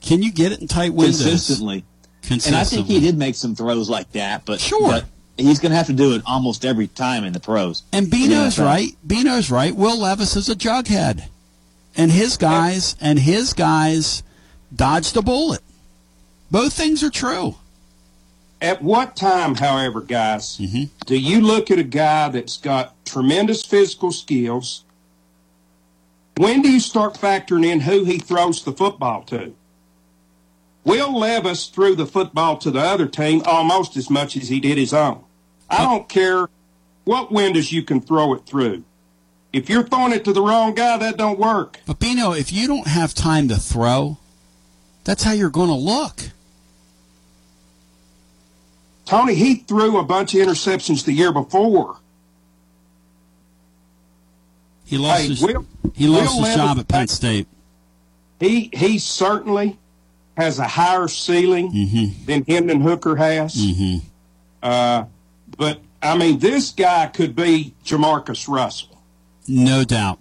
Can 0.00 0.22
you 0.22 0.32
get 0.32 0.52
it 0.52 0.60
in 0.60 0.68
tight 0.68 0.94
windows? 0.94 1.22
consistently. 1.22 1.84
Consistently. 2.22 2.48
And 2.48 2.56
I 2.56 2.64
think 2.64 2.86
he 2.86 3.00
did 3.00 3.18
make 3.18 3.34
some 3.34 3.54
throws 3.54 3.90
like 3.90 4.12
that, 4.12 4.44
but 4.46 4.60
Sure. 4.60 4.88
but 4.88 5.04
he's 5.36 5.58
going 5.60 5.70
to 5.70 5.76
have 5.76 5.86
to 5.88 5.92
do 5.92 6.14
it 6.14 6.22
almost 6.26 6.64
every 6.64 6.86
time 6.88 7.24
in 7.24 7.32
the 7.32 7.40
pros. 7.40 7.82
And 7.92 8.10
Bino's 8.10 8.58
Yeah. 8.58 8.64
right. 8.64 8.96
Bino's 9.06 9.50
right. 9.50 9.74
Will 9.74 9.98
Levis 9.98 10.36
is 10.36 10.48
a 10.48 10.54
jughead. 10.54 11.24
And 11.96 12.10
his 12.10 12.36
guys 12.36 12.96
and 13.00 13.18
his 13.18 13.52
guys 13.52 14.22
dodged 14.74 15.16
a 15.16 15.22
bullet. 15.22 15.60
Both 16.50 16.72
things 16.72 17.02
are 17.02 17.10
true. 17.10 17.56
At 18.60 18.82
what 18.82 19.14
time, 19.16 19.54
however, 19.56 20.00
guys, 20.00 20.56
Mm-hmm. 20.58 20.84
do 21.06 21.16
you 21.18 21.40
look 21.40 21.70
at 21.70 21.78
a 21.78 21.82
guy 21.84 22.28
that's 22.30 22.56
got 22.56 22.94
tremendous 23.04 23.64
physical 23.64 24.10
skills? 24.12 24.84
When 26.36 26.62
do 26.62 26.70
you 26.72 26.80
start 26.80 27.14
factoring 27.14 27.64
in 27.64 27.80
who 27.80 28.04
he 28.04 28.18
throws 28.18 28.64
the 28.64 28.72
football 28.72 29.22
to? 29.24 29.54
Will 30.84 31.18
Levis 31.18 31.66
threw 31.68 31.94
the 31.96 32.06
football 32.06 32.58
to 32.58 32.70
the 32.70 32.80
other 32.80 33.06
team 33.06 33.42
almost 33.46 33.96
as 33.96 34.10
much 34.10 34.36
as 34.36 34.48
he 34.48 34.60
did 34.60 34.76
his 34.76 34.92
own. 34.92 35.24
I 35.70 35.82
don't 35.82 36.08
care 36.08 36.48
what 37.04 37.32
windows 37.32 37.72
you 37.72 37.82
can 37.82 38.00
throw 38.00 38.34
it 38.34 38.44
through. 38.46 38.84
If 39.52 39.70
you're 39.70 39.84
throwing 39.84 40.12
it 40.12 40.24
to 40.24 40.32
the 40.32 40.42
wrong 40.42 40.74
guy, 40.74 40.98
that 40.98 41.16
don't 41.16 41.38
work. 41.38 41.80
But 41.86 41.98
Bino, 42.00 42.32
if 42.32 42.52
you 42.52 42.66
don't 42.66 42.86
have 42.86 43.14
time 43.14 43.48
to 43.48 43.56
throw, 43.56 44.18
That's 45.04 45.22
how 45.22 45.32
you're 45.32 45.50
going 45.50 45.68
to 45.68 45.74
look. 45.74 46.30
Tony, 49.06 49.34
he 49.34 49.56
threw 49.56 49.98
a 49.98 50.02
bunch 50.04 50.34
of 50.34 50.40
interceptions 50.46 51.04
the 51.04 51.12
year 51.12 51.30
before. 51.32 51.98
He 54.86 54.96
lost 54.98 55.20
Hey, 55.22 55.28
his, 55.28 55.42
Will- 55.42 55.66
he 55.94 56.06
lost 56.08 56.36
Will 56.36 56.44
his 56.44 56.54
job 56.56 56.78
at 56.78 56.88
Penn 56.88 57.08
State. 57.08 57.46
He 58.40 58.70
he 58.72 58.98
certainly 58.98 59.78
has 60.36 60.58
a 60.58 60.66
higher 60.66 61.08
ceiling 61.08 61.70
Mm-hmm. 61.72 62.24
than 62.26 62.44
Hendon 62.44 62.80
Hooker 62.80 63.16
has. 63.16 63.56
Uh, 64.62 65.04
but 65.56 65.80
I 66.02 66.16
mean, 66.16 66.38
this 66.38 66.70
guy 66.72 67.06
could 67.06 67.34
be 67.36 67.74
Jamarcus 67.84 68.48
Russell. 68.48 69.00
No 69.46 69.84
doubt. 69.84 70.18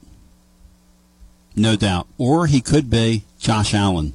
No 1.56 1.76
doubt. 1.76 2.08
Or 2.18 2.48
he 2.48 2.62
could 2.62 2.90
be 2.90 3.24
Josh 3.40 3.74
Allen. 3.74 4.14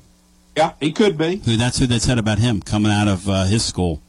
Yeah, 0.56 0.72
he 0.80 0.90
could 0.92 1.16
be. 1.16 1.36
Who 1.36 1.56
that's 1.56 1.78
who 1.78 1.86
they 1.86 1.98
said 2.00 2.18
about 2.18 2.38
him 2.38 2.60
coming 2.60 2.90
out 2.90 3.06
of 3.08 3.28
uh, 3.28 3.44
his 3.44 3.64
school. 3.64 4.02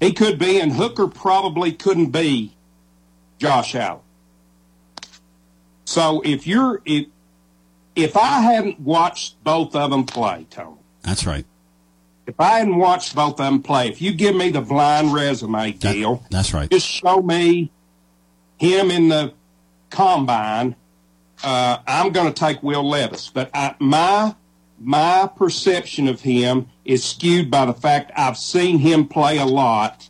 He 0.00 0.12
could 0.12 0.38
be, 0.38 0.60
and 0.60 0.72
Hooker 0.72 1.06
probably 1.08 1.72
couldn't 1.72 2.10
be 2.10 2.52
Josh 3.38 3.74
Allen. 3.74 4.00
So 5.84 6.22
if 6.24 6.46
you're 6.46 6.80
if 6.84 7.06
if 7.96 8.16
I 8.16 8.40
hadn't 8.40 8.80
watched 8.80 9.42
both 9.44 9.74
of 9.74 9.90
them 9.90 10.04
play, 10.04 10.46
Tony, 10.50 10.76
That's 11.04 11.26
right. 11.26 11.44
if 12.26 12.38
I 12.40 12.58
hadn't 12.58 12.76
watched 12.76 13.14
both 13.14 13.32
of 13.32 13.38
them 13.38 13.62
play, 13.62 13.88
if 13.88 14.00
you 14.00 14.12
give 14.12 14.34
me 14.34 14.50
the 14.50 14.60
blind 14.62 15.12
resume 15.12 15.72
deal, 15.72 16.24
That's 16.30 16.54
right. 16.54 16.70
just 16.70 16.86
show 16.86 17.20
me 17.20 17.70
him 18.56 18.90
in 18.90 19.08
the 19.08 19.32
combine. 19.90 20.74
Uh, 21.42 21.78
I'm 21.86 22.12
going 22.12 22.32
to 22.32 22.32
take 22.32 22.62
Will 22.62 22.88
Levis, 22.88 23.28
but 23.28 23.50
I, 23.52 23.74
my 23.78 24.34
my 24.80 25.28
perception 25.36 26.08
of 26.08 26.20
him 26.20 26.68
is 26.84 27.04
skewed 27.04 27.50
by 27.50 27.64
the 27.66 27.74
fact 27.74 28.10
I've 28.16 28.36
seen 28.38 28.78
him 28.78 29.06
play 29.06 29.38
a 29.38 29.44
lot, 29.44 30.08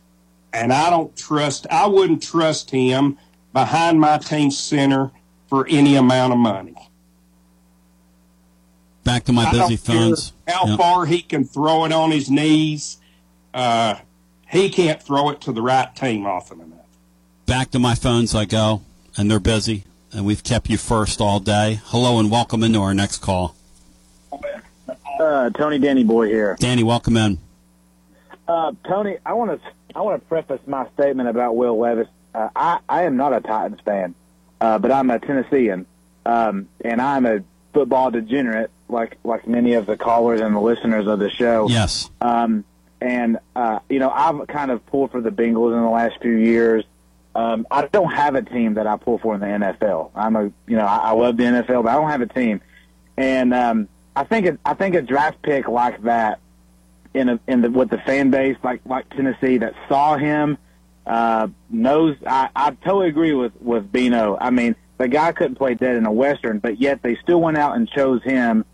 and 0.53 0.71
I 0.71 0.89
don't 0.89 1.15
trust. 1.17 1.67
I 1.69 1.87
wouldn't 1.87 2.23
trust 2.23 2.71
him 2.71 3.17
behind 3.53 3.99
my 3.99 4.17
team 4.17 4.49
center 4.51 5.11
for 5.49 5.67
any 5.67 5.95
amount 5.95 6.33
of 6.33 6.39
money. 6.39 6.75
Back 9.03 9.25
to 9.25 9.33
my 9.33 9.45
I 9.45 9.51
busy 9.51 9.75
don't 9.75 9.85
care 9.85 9.95
phones. 9.95 10.33
How 10.47 10.67
Yep. 10.67 10.77
far 10.77 11.05
he 11.05 11.21
can 11.21 11.43
throw 11.45 11.85
it 11.85 11.91
on 11.91 12.11
his 12.11 12.29
knees, 12.29 12.97
uh, 13.53 13.95
he 14.49 14.69
can't 14.69 15.01
throw 15.01 15.29
it 15.29 15.41
to 15.41 15.51
the 15.51 15.61
right 15.61 15.93
team 15.95 16.25
often 16.25 16.59
enough. 16.61 16.79
Back 17.45 17.71
to 17.71 17.79
my 17.79 17.95
phones 17.95 18.35
I 18.35 18.45
go, 18.45 18.81
and 19.17 19.29
they're 19.29 19.39
busy, 19.39 19.83
and 20.13 20.25
we've 20.25 20.43
kept 20.43 20.69
you 20.69 20.77
first 20.77 21.19
all 21.21 21.39
day. 21.39 21.79
Hello 21.85 22.19
and 22.19 22.29
welcome 22.29 22.63
into 22.63 22.79
our 22.79 22.93
next 22.93 23.19
call. 23.19 23.55
Uh, 25.19 25.49
Tony 25.51 25.79
Danny 25.79 26.03
Boy 26.03 26.27
here. 26.27 26.57
Danny, 26.59 26.83
welcome 26.83 27.15
in. 27.17 27.37
Uh, 28.47 28.73
Tony, 28.87 29.17
I 29.25 29.33
want 29.33 29.59
to 29.61 29.67
I 29.95 30.01
want 30.01 30.21
to 30.21 30.27
preface 30.27 30.59
my 30.67 30.87
statement 30.93 31.29
about 31.29 31.55
Will 31.55 31.79
Levis. 31.79 32.07
Uh, 32.33 32.49
I 32.55 32.79
I 32.89 33.03
am 33.03 33.15
not 33.15 33.33
a 33.33 33.39
Titans 33.39 33.79
fan, 33.85 34.13
uh, 34.59 34.77
but 34.77 34.91
I'm 34.91 35.09
a 35.09 35.17
Tennessean, 35.19 35.85
um, 36.25 36.67
and 36.81 37.01
I'm 37.01 37.25
a 37.25 37.39
football 37.73 38.11
degenerate, 38.11 38.71
like 38.89 39.17
like 39.23 39.47
many 39.47 39.73
of 39.73 39.85
the 39.85 39.97
callers 39.97 40.41
and 40.41 40.55
the 40.55 40.59
listeners 40.59 41.07
of 41.07 41.19
the 41.19 41.29
show. 41.29 41.67
Yes. 41.69 42.09
Um, 42.21 42.63
and 43.01 43.39
uh, 43.55 43.79
you 43.89 43.99
know, 43.99 44.09
I've 44.09 44.47
kind 44.47 44.71
of 44.71 44.85
pulled 44.85 45.11
for 45.11 45.21
the 45.21 45.31
Bengals 45.31 45.75
in 45.75 45.81
the 45.81 45.89
last 45.89 46.21
few 46.21 46.35
years. 46.35 46.83
Um, 47.33 47.67
I 47.69 47.87
don't 47.87 48.13
have 48.13 48.35
a 48.35 48.41
team 48.41 48.75
that 48.75 48.87
I 48.87 48.95
pull 48.95 49.17
for 49.17 49.35
in 49.35 49.41
the 49.41 49.47
NFL. 49.47 50.11
I'm 50.15 50.35
a 50.35 50.43
you 50.67 50.77
know 50.77 50.85
I, 50.85 50.97
I 50.97 51.11
love 51.11 51.37
the 51.37 51.43
NFL, 51.43 51.83
but 51.83 51.89
I 51.89 51.95
don't 51.95 52.09
have 52.09 52.21
a 52.21 52.27
team. 52.27 52.61
And 53.17 53.53
um, 53.53 53.89
I 54.15 54.23
think 54.23 54.45
it, 54.45 54.59
I 54.65 54.73
think 54.73 54.95
a 54.95 55.01
draft 55.01 55.41
pick 55.41 55.67
like 55.67 56.01
that 56.03 56.39
in 57.13 57.29
a, 57.29 57.39
in 57.47 57.61
the 57.61 57.69
with 57.69 57.89
the 57.89 57.97
fan 57.99 58.29
base 58.29 58.57
like 58.63 58.81
like 58.85 59.09
Tennessee 59.09 59.57
that 59.57 59.73
saw 59.89 60.17
him 60.17 60.57
uh, 61.05 61.47
knows. 61.69 62.15
I, 62.25 62.49
I 62.55 62.71
totally 62.71 63.09
agree 63.09 63.33
with 63.33 63.53
with 63.61 63.91
Bino. 63.91 64.37
I 64.39 64.49
mean, 64.49 64.75
the 64.97 65.07
guy 65.07 65.31
couldn't 65.31 65.55
play 65.55 65.75
dead 65.75 65.95
in 65.95 66.05
a 66.05 66.11
western, 66.11 66.59
but 66.59 66.79
yet 66.79 67.01
they 67.03 67.15
still 67.15 67.41
went 67.41 67.57
out 67.57 67.75
and 67.75 67.89
chose 67.89 68.23
him. 68.23 68.65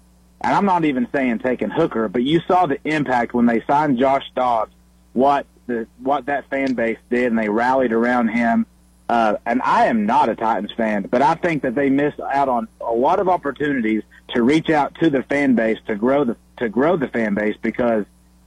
And 0.41 0.55
I'm 0.55 0.65
not 0.65 0.85
even 0.85 1.07
saying 1.11 1.39
taking 1.39 1.69
Hooker, 1.69 2.07
but 2.07 2.23
you 2.23 2.41
saw 2.47 2.65
the 2.65 2.79
impact 2.83 3.33
when 3.33 3.45
they 3.45 3.63
signed 3.67 3.99
Josh 3.99 4.25
Dobbs. 4.35 4.73
What 5.13 5.45
the 5.67 5.87
what 6.01 6.25
that 6.25 6.49
fan 6.49 6.73
base 6.73 6.97
did, 7.09 7.27
and 7.27 7.37
they 7.37 7.49
rallied 7.49 7.93
around 7.93 8.29
him. 8.29 8.65
Uh, 9.07 9.35
and 9.45 9.61
I 9.61 9.87
am 9.87 10.05
not 10.05 10.29
a 10.29 10.35
Titans 10.35 10.71
fan, 10.71 11.03
but 11.03 11.21
I 11.21 11.35
think 11.35 11.63
that 11.63 11.75
they 11.75 11.89
missed 11.89 12.19
out 12.19 12.47
on 12.47 12.67
a 12.79 12.93
lot 12.93 13.19
of 13.19 13.27
opportunities 13.27 14.03
to 14.29 14.41
reach 14.41 14.69
out 14.69 14.95
to 15.01 15.09
the 15.09 15.21
fan 15.23 15.53
base 15.53 15.77
to 15.87 15.95
grow 15.95 16.23
the 16.23 16.37
to 16.57 16.69
grow 16.69 16.95
the 16.95 17.09
fan 17.09 17.33
base 17.33 17.57
because 17.61 18.05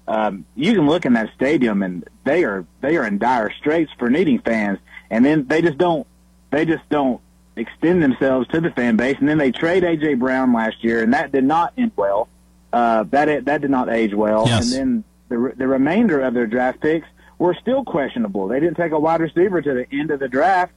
um, 0.08 0.46
you 0.56 0.74
can 0.74 0.86
look 0.86 1.04
in 1.04 1.12
that 1.14 1.30
stadium 1.34 1.82
and 1.82 2.08
they 2.24 2.44
are 2.44 2.64
they 2.80 2.96
are 2.96 3.06
in 3.06 3.18
dire 3.18 3.52
straits 3.58 3.92
for 3.98 4.10
needing 4.10 4.40
fans, 4.40 4.78
and 5.10 5.24
then 5.24 5.46
they 5.46 5.62
just 5.62 5.78
don't 5.78 6.06
they 6.50 6.64
just 6.64 6.88
don't 6.88 7.20
extend 7.56 8.02
themselves 8.02 8.48
to 8.48 8.60
the 8.60 8.70
fan 8.70 8.96
base, 8.96 9.16
and 9.20 9.28
then 9.28 9.38
they 9.38 9.52
trade 9.52 9.82
AJ 9.82 10.18
Brown 10.18 10.52
last 10.52 10.82
year, 10.82 11.02
and 11.02 11.12
that 11.14 11.32
did 11.32 11.44
not 11.44 11.72
end 11.78 11.92
well. 11.96 12.28
Uh, 12.72 13.04
that 13.10 13.44
that 13.44 13.60
did 13.60 13.70
not 13.70 13.88
age 13.88 14.12
well, 14.14 14.44
Yes. 14.46 14.72
and 14.74 15.04
then 15.28 15.38
the 15.38 15.54
the 15.56 15.66
remainder 15.68 16.20
of 16.20 16.34
their 16.34 16.46
draft 16.46 16.80
picks 16.80 17.06
were 17.38 17.54
still 17.54 17.84
questionable. 17.84 18.48
They 18.48 18.58
didn't 18.60 18.76
take 18.76 18.92
a 18.92 18.98
wide 18.98 19.20
receiver 19.20 19.62
to 19.62 19.74
the 19.74 19.86
end 19.92 20.10
of 20.10 20.18
the 20.20 20.28
draft, 20.28 20.72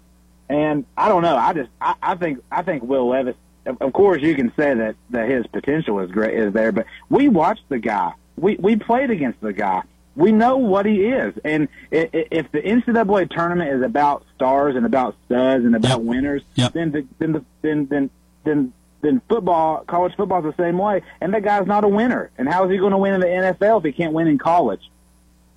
and 0.49 0.85
I 0.95 1.07
don't 1.09 1.23
know. 1.23 1.35
I 1.35 1.53
just 1.53 1.69
I, 1.81 1.95
I 2.01 2.15
think 2.15 2.39
I 2.51 2.61
think 2.61 2.83
Will 2.83 3.07
Levis. 3.09 3.35
Of 3.65 3.81
of 3.81 3.93
course, 3.93 4.21
you 4.21 4.35
can 4.35 4.51
say 4.55 4.73
that 4.75 4.95
that 5.09 5.27
his 5.29 5.45
potential 5.47 5.99
is 5.99 6.11
great 6.11 6.35
is 6.35 6.53
there, 6.53 6.71
but 6.71 6.85
we 7.09 7.27
watched 7.27 7.67
the 7.69 7.79
guy. 7.79 8.13
We 8.37 8.55
we 8.57 8.75
played 8.75 9.09
against 9.09 9.41
the 9.41 9.51
guy. 9.53 9.81
We 10.17 10.31
know 10.33 10.57
what 10.57 10.85
he 10.85 11.05
is, 11.05 11.35
and 11.45 11.69
if 11.91 12.51
the 12.51 12.59
NCAA 12.59 13.29
tournament 13.29 13.69
is 13.69 13.81
about 13.83 14.25
stars 14.35 14.75
and 14.75 14.85
about 14.85 15.15
studs 15.25 15.63
and 15.63 15.75
about 15.75 16.03
winners, 16.03 16.41
then 16.55 16.91
the, 16.91 17.07
then 17.19 17.31
the, 17.33 17.45
then 17.61 17.85
then 17.85 18.09
then 18.43 18.73
then 19.01 19.21
football, 19.29 19.83
college 19.87 20.15
football 20.15 20.45
is 20.45 20.55
the 20.55 20.63
same 20.63 20.77
way. 20.77 21.01
And 21.21 21.33
that 21.33 21.43
guy's 21.43 21.67
not 21.67 21.83
a 21.83 21.87
winner. 21.87 22.31
And 22.37 22.49
how 22.49 22.65
is 22.65 22.71
he 22.71 22.77
going 22.77 22.91
to 22.91 22.97
win 22.97 23.13
in 23.13 23.19
the 23.21 23.27
NFL 23.27 23.79
if 23.79 23.83
he 23.85 23.91
can't 23.91 24.13
win 24.13 24.27
in 24.27 24.37
college? 24.37 24.89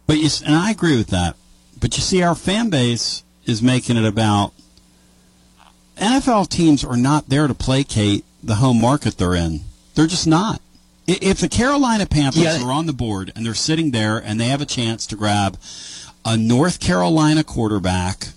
But 0.06 0.18
you, 0.18 0.28
and 0.44 0.54
I 0.54 0.70
agree 0.70 0.96
with 0.96 1.08
that. 1.08 1.36
But 1.80 1.96
you 1.96 2.02
see, 2.02 2.22
our 2.22 2.34
fan 2.34 2.70
base 2.70 3.24
is 3.46 3.62
making 3.62 3.96
it 3.96 4.04
about 4.04 4.52
NFL 5.96 6.48
teams 6.48 6.84
are 6.84 6.96
not 6.96 7.28
there 7.28 7.46
to 7.46 7.54
placate 7.54 8.24
the 8.42 8.56
home 8.56 8.80
market 8.80 9.16
they're 9.16 9.34
in. 9.34 9.60
They're 9.94 10.06
just 10.06 10.26
not. 10.26 10.60
If 11.14 11.38
the 11.38 11.48
Carolina 11.48 12.06
Panthers 12.06 12.42
Yeah. 12.42 12.62
are 12.62 12.70
on 12.72 12.86
the 12.86 12.92
board 12.92 13.32
and 13.34 13.44
they're 13.44 13.54
sitting 13.54 13.90
there 13.90 14.18
and 14.18 14.40
they 14.40 14.46
have 14.48 14.60
a 14.60 14.66
chance 14.66 15.06
to 15.06 15.16
grab 15.16 15.58
a 16.24 16.36
North 16.36 16.78
Carolina 16.80 17.42
quarterback 17.42 18.28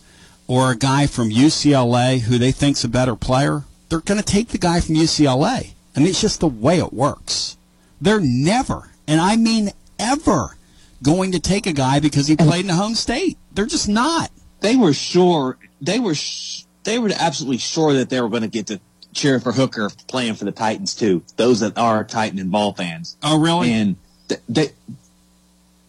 or 0.48 0.72
a 0.72 0.76
guy 0.76 1.06
from 1.08 1.30
UCLA 1.30 2.20
who 2.22 2.38
they 2.38 2.52
think's 2.52 2.84
a 2.84 2.88
better 2.88 3.16
player, 3.16 3.64
they're 3.90 4.00
going 4.02 4.20
to 4.20 4.26
take 4.26 4.50
the 4.50 4.58
guy 4.58 4.80
from 4.80 4.96
UCLA. 4.96 5.74
I 5.96 6.00
mean, 6.00 6.08
it's 6.08 6.22
just 6.22 6.40
the 6.40 6.48
way 6.48 6.80
it 6.80 6.94
works. 6.94 7.58
They're 8.02 8.20
never, 8.20 8.90
and 9.08 9.22
I 9.22 9.36
mean 9.36 9.72
ever, 10.00 10.58
going 11.04 11.34
to 11.34 11.40
take 11.40 11.68
a 11.68 11.74
guy 11.74 12.00
because 12.00 12.28
he 12.28 12.36
played 12.36 12.66
in 12.66 12.72
a 12.72 12.76
home 12.76 12.96
state. 12.96 13.38
They're 13.54 13.66
just 13.66 13.88
not. 13.90 14.32
They 14.62 14.76
were 14.76 14.94
sure. 14.94 15.58
They 15.82 16.00
were. 16.00 16.16
Sh- 16.16 16.64
they 16.86 16.98
were 17.00 17.12
absolutely 17.18 17.60
sure 17.60 17.94
that 17.94 18.10
they 18.10 18.20
were 18.20 18.30
going 18.30 18.42
to 18.44 18.50
get 18.50 18.68
to 18.68 18.80
cheer 19.14 19.40
for 19.40 19.52
Hooker 19.52 19.90
playing 20.08 20.36
for 20.36 20.46
the 20.46 20.52
Titans 20.52 20.96
too. 20.96 21.24
Those 21.38 21.60
that 21.62 21.78
are 21.78 22.04
Titan 22.04 22.40
and 22.40 22.52
ball 22.52 22.74
fans. 22.74 23.16
Oh, 23.24 23.40
really? 23.40 23.72
And 23.72 23.96
th- 24.30 24.42
they. 24.50 24.70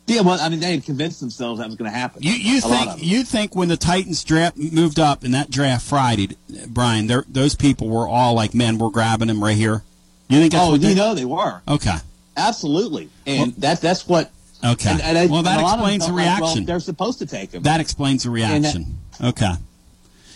Yeah, 0.06 0.20
well, 0.20 0.38
I 0.38 0.50
mean, 0.50 0.60
they 0.60 0.72
had 0.72 0.84
convinced 0.84 1.20
themselves 1.20 1.60
that 1.60 1.66
was 1.66 1.76
going 1.76 1.90
to 1.90 1.96
happen. 1.96 2.22
You 2.22 2.32
you 2.32 2.60
A 2.62 2.68
lot 2.68 2.88
of 2.88 2.94
think 2.96 3.04
you 3.10 3.24
think 3.24 3.56
when 3.56 3.68
the 3.68 3.78
Titans 3.78 4.22
draft 4.22 4.56
moved 4.58 4.98
up 4.98 5.24
in 5.24 5.30
that 5.30 5.50
draft 5.50 5.86
Friday, 5.86 6.28
Brian, 6.68 7.10
those 7.28 7.54
people 7.54 7.88
were 7.88 8.06
all 8.06 8.34
like, 8.34 8.52
"Man, 8.54 8.76
we're 8.76 8.90
grabbing 8.90 9.30
him 9.30 9.42
right 9.42 9.56
here." 9.56 9.82
You 10.28 10.40
think? 10.40 10.52
That's 10.52 10.62
Oh, 10.66 10.72
what 10.72 10.82
you 10.82 10.94
know 10.94 11.14
they 11.14 11.24
were 11.24 11.62
Okay. 11.66 11.96
absolutely, 12.36 13.08
and 13.26 13.54
that 13.56 13.80
that's 13.80 14.06
what. 14.06 14.30
Okay. 14.62 14.90
And, 14.90 15.00
and 15.02 15.18
I- 15.18 15.26
well, 15.26 15.42
that 15.42 15.52
and 15.52 15.60
a 15.60 15.64
lot 15.64 15.78
of 15.78 15.84
them 15.84 15.94
explains 15.94 16.02
the 16.02 16.06
felt 16.08 16.16
like, 16.16 16.26
well, 16.40 16.40
reaction. 16.48 16.64
they're 16.66 16.80
supposed 16.80 17.18
to 17.20 17.26
take 17.26 17.52
him. 17.52 17.62
That 17.62 17.80
explains 17.80 18.22
the 18.24 18.30
And 18.32 18.64
that- 18.64 18.74
reaction. 18.74 18.98
okay. 19.22 19.52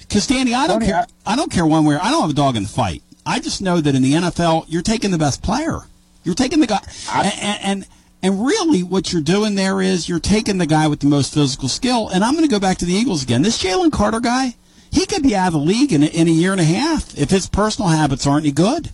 Because 0.09 0.26
Danny, 0.26 0.54
I 0.54 0.66
don't 0.66 0.80
care. 0.80 1.06
I 1.26 1.36
don't 1.36 1.52
care 1.52 1.66
one 1.66 1.84
way. 1.84 1.96
I 1.96 2.11
don't 2.11 2.22
have 2.22 2.30
a 2.30 2.34
dog 2.34 2.56
in 2.56 2.62
the 2.62 2.68
fight. 2.68 3.02
I 3.26 3.40
just 3.40 3.61
know 3.61 3.80
that 3.80 3.94
in 3.94 4.02
the 4.02 4.14
NFL, 4.14 4.64
you're 4.68 4.82
taking 4.82 5.11
the 5.11 5.18
best 5.18 5.42
player. 5.42 5.80
You're 6.24 6.34
taking 6.34 6.61
the 6.61 6.66
guy, 6.66 6.80
and, 7.12 7.61
and 7.62 7.86
and 8.22 8.44
really, 8.44 8.82
what 8.82 9.12
you're 9.12 9.22
doing 9.22 9.54
there 9.54 9.80
is 9.80 10.09
you're 10.09 10.18
taking 10.18 10.59
the 10.59 10.66
guy 10.66 10.88
with 10.88 11.00
the 11.00 11.06
most 11.06 11.32
physical 11.32 11.68
skill. 11.68 12.09
And 12.09 12.24
I'm 12.24 12.34
going 12.34 12.44
to 12.44 12.50
go 12.50 12.59
back 12.59 12.78
to 12.78 12.84
the 12.84 12.92
Eagles 12.92 13.22
again. 13.22 13.42
This 13.42 13.62
Jalen 13.62 13.92
Carter 13.92 14.20
guy, 14.20 14.56
he 14.90 15.06
could 15.06 15.22
be 15.22 15.36
out 15.36 15.48
of 15.48 15.52
the 15.52 15.59
league 15.61 15.92
in 15.92 16.02
a, 16.02 16.06
in 16.06 16.26
a 16.26 16.32
year 16.32 16.52
and 16.52 16.61
a 16.61 16.64
half 16.64 17.16
if 17.16 17.30
his 17.30 17.48
personal 17.48 17.90
habits 17.90 18.26
aren't 18.26 18.44
any 18.44 18.52
good. 18.52 18.90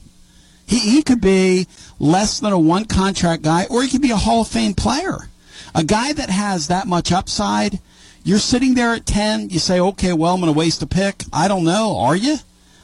He, 0.66 0.78
he 0.78 1.02
could 1.02 1.20
be 1.20 1.66
less 1.98 2.40
than 2.40 2.52
a 2.52 2.58
one 2.58 2.84
contract 2.84 3.42
guy, 3.42 3.66
or 3.70 3.82
he 3.82 3.88
could 3.88 4.02
be 4.02 4.10
a 4.10 4.16
Hall 4.16 4.42
of 4.42 4.48
Fame 4.48 4.74
player. 4.74 5.28
A 5.74 5.84
guy 5.84 6.12
that 6.12 6.30
has 6.30 6.68
that 6.68 6.86
much 6.86 7.10
upside, 7.10 7.80
you're 8.24 8.38
sitting 8.38 8.74
there 8.74 8.92
at 8.94 9.06
10, 9.06 9.50
you 9.50 9.58
say, 9.58 9.78
okay, 9.78 10.12
well, 10.12 10.34
I'm 10.34 10.40
going 10.40 10.52
to 10.52 10.58
waste 10.58 10.82
a 10.82 10.86
pick. 10.86 11.22
I 11.32 11.46
don't 11.46 11.64
know. 11.64 11.96
Are 11.98 12.16
you? 12.16 12.36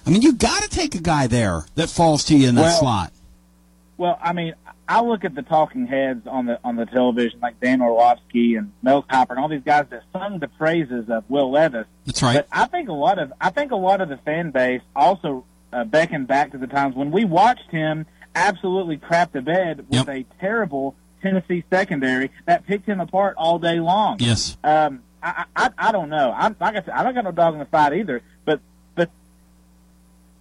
I 0.06 0.10
mean, 0.10 0.22
you 0.22 0.32
got 0.34 0.62
to 0.62 0.68
take 0.68 0.94
a 0.94 1.00
guy 1.00 1.26
there 1.26 1.64
that 1.74 1.88
falls 1.90 2.24
to 2.24 2.36
you 2.36 2.48
in 2.48 2.54
that 2.56 2.62
Well, 2.62 2.80
slot. 2.80 3.12
Well, 3.96 4.18
I 4.22 4.32
mean, 4.32 4.54
I 4.88 5.02
look 5.02 5.24
at 5.24 5.34
the 5.34 5.42
talking 5.42 5.86
heads 5.86 6.26
on 6.26 6.46
the 6.46 6.58
on 6.64 6.76
the 6.76 6.86
television, 6.86 7.38
like 7.40 7.60
Dan 7.60 7.82
Orlovsky 7.82 8.54
and 8.56 8.72
Mel 8.82 9.02
Kiper 9.02 9.30
and 9.30 9.38
all 9.38 9.48
these 9.48 9.62
guys 9.62 9.86
that 9.90 10.02
sung 10.12 10.38
the 10.38 10.48
praises 10.48 11.10
of 11.10 11.24
Will 11.28 11.50
Levis. 11.50 11.86
That's 12.06 12.22
right. 12.22 12.34
But 12.36 12.48
I 12.50 12.64
think 12.66 12.88
a 12.88 12.94
lot 12.94 13.18
of 13.18 13.30
I 13.40 13.50
think 13.50 13.72
a 13.72 13.76
lot 13.76 14.00
of 14.00 14.08
the 14.08 14.16
fan 14.16 14.50
base 14.52 14.80
also 14.96 15.44
uh, 15.72 15.84
beckon 15.84 16.24
back 16.24 16.52
to 16.52 16.58
the 16.58 16.66
times 16.66 16.96
when 16.96 17.10
we 17.10 17.24
watched 17.26 17.70
him 17.70 18.06
absolutely 18.34 18.96
crap 18.96 19.32
the 19.32 19.42
bed 19.42 19.80
with 19.90 20.06
Yep. 20.06 20.08
a 20.08 20.24
terrible 20.40 20.96
Tennessee 21.22 21.62
secondary 21.70 22.30
that 22.46 22.66
picked 22.66 22.86
him 22.86 23.00
apart 23.00 23.34
all 23.36 23.58
day 23.58 23.78
long. 23.80 24.16
Yes. 24.18 24.56
Um, 24.64 25.02
I, 25.22 25.44
I 25.56 25.70
I 25.78 25.92
don't 25.92 26.08
know. 26.08 26.32
I'm 26.36 26.56
like 26.60 26.76
I 26.76 26.82
said, 26.82 26.90
I 26.90 27.02
don't 27.02 27.14
got 27.14 27.24
no 27.24 27.32
dog 27.32 27.54
in 27.54 27.60
the 27.60 27.66
fight 27.66 27.92
either. 27.94 28.22
But 28.44 28.60
but 28.94 29.10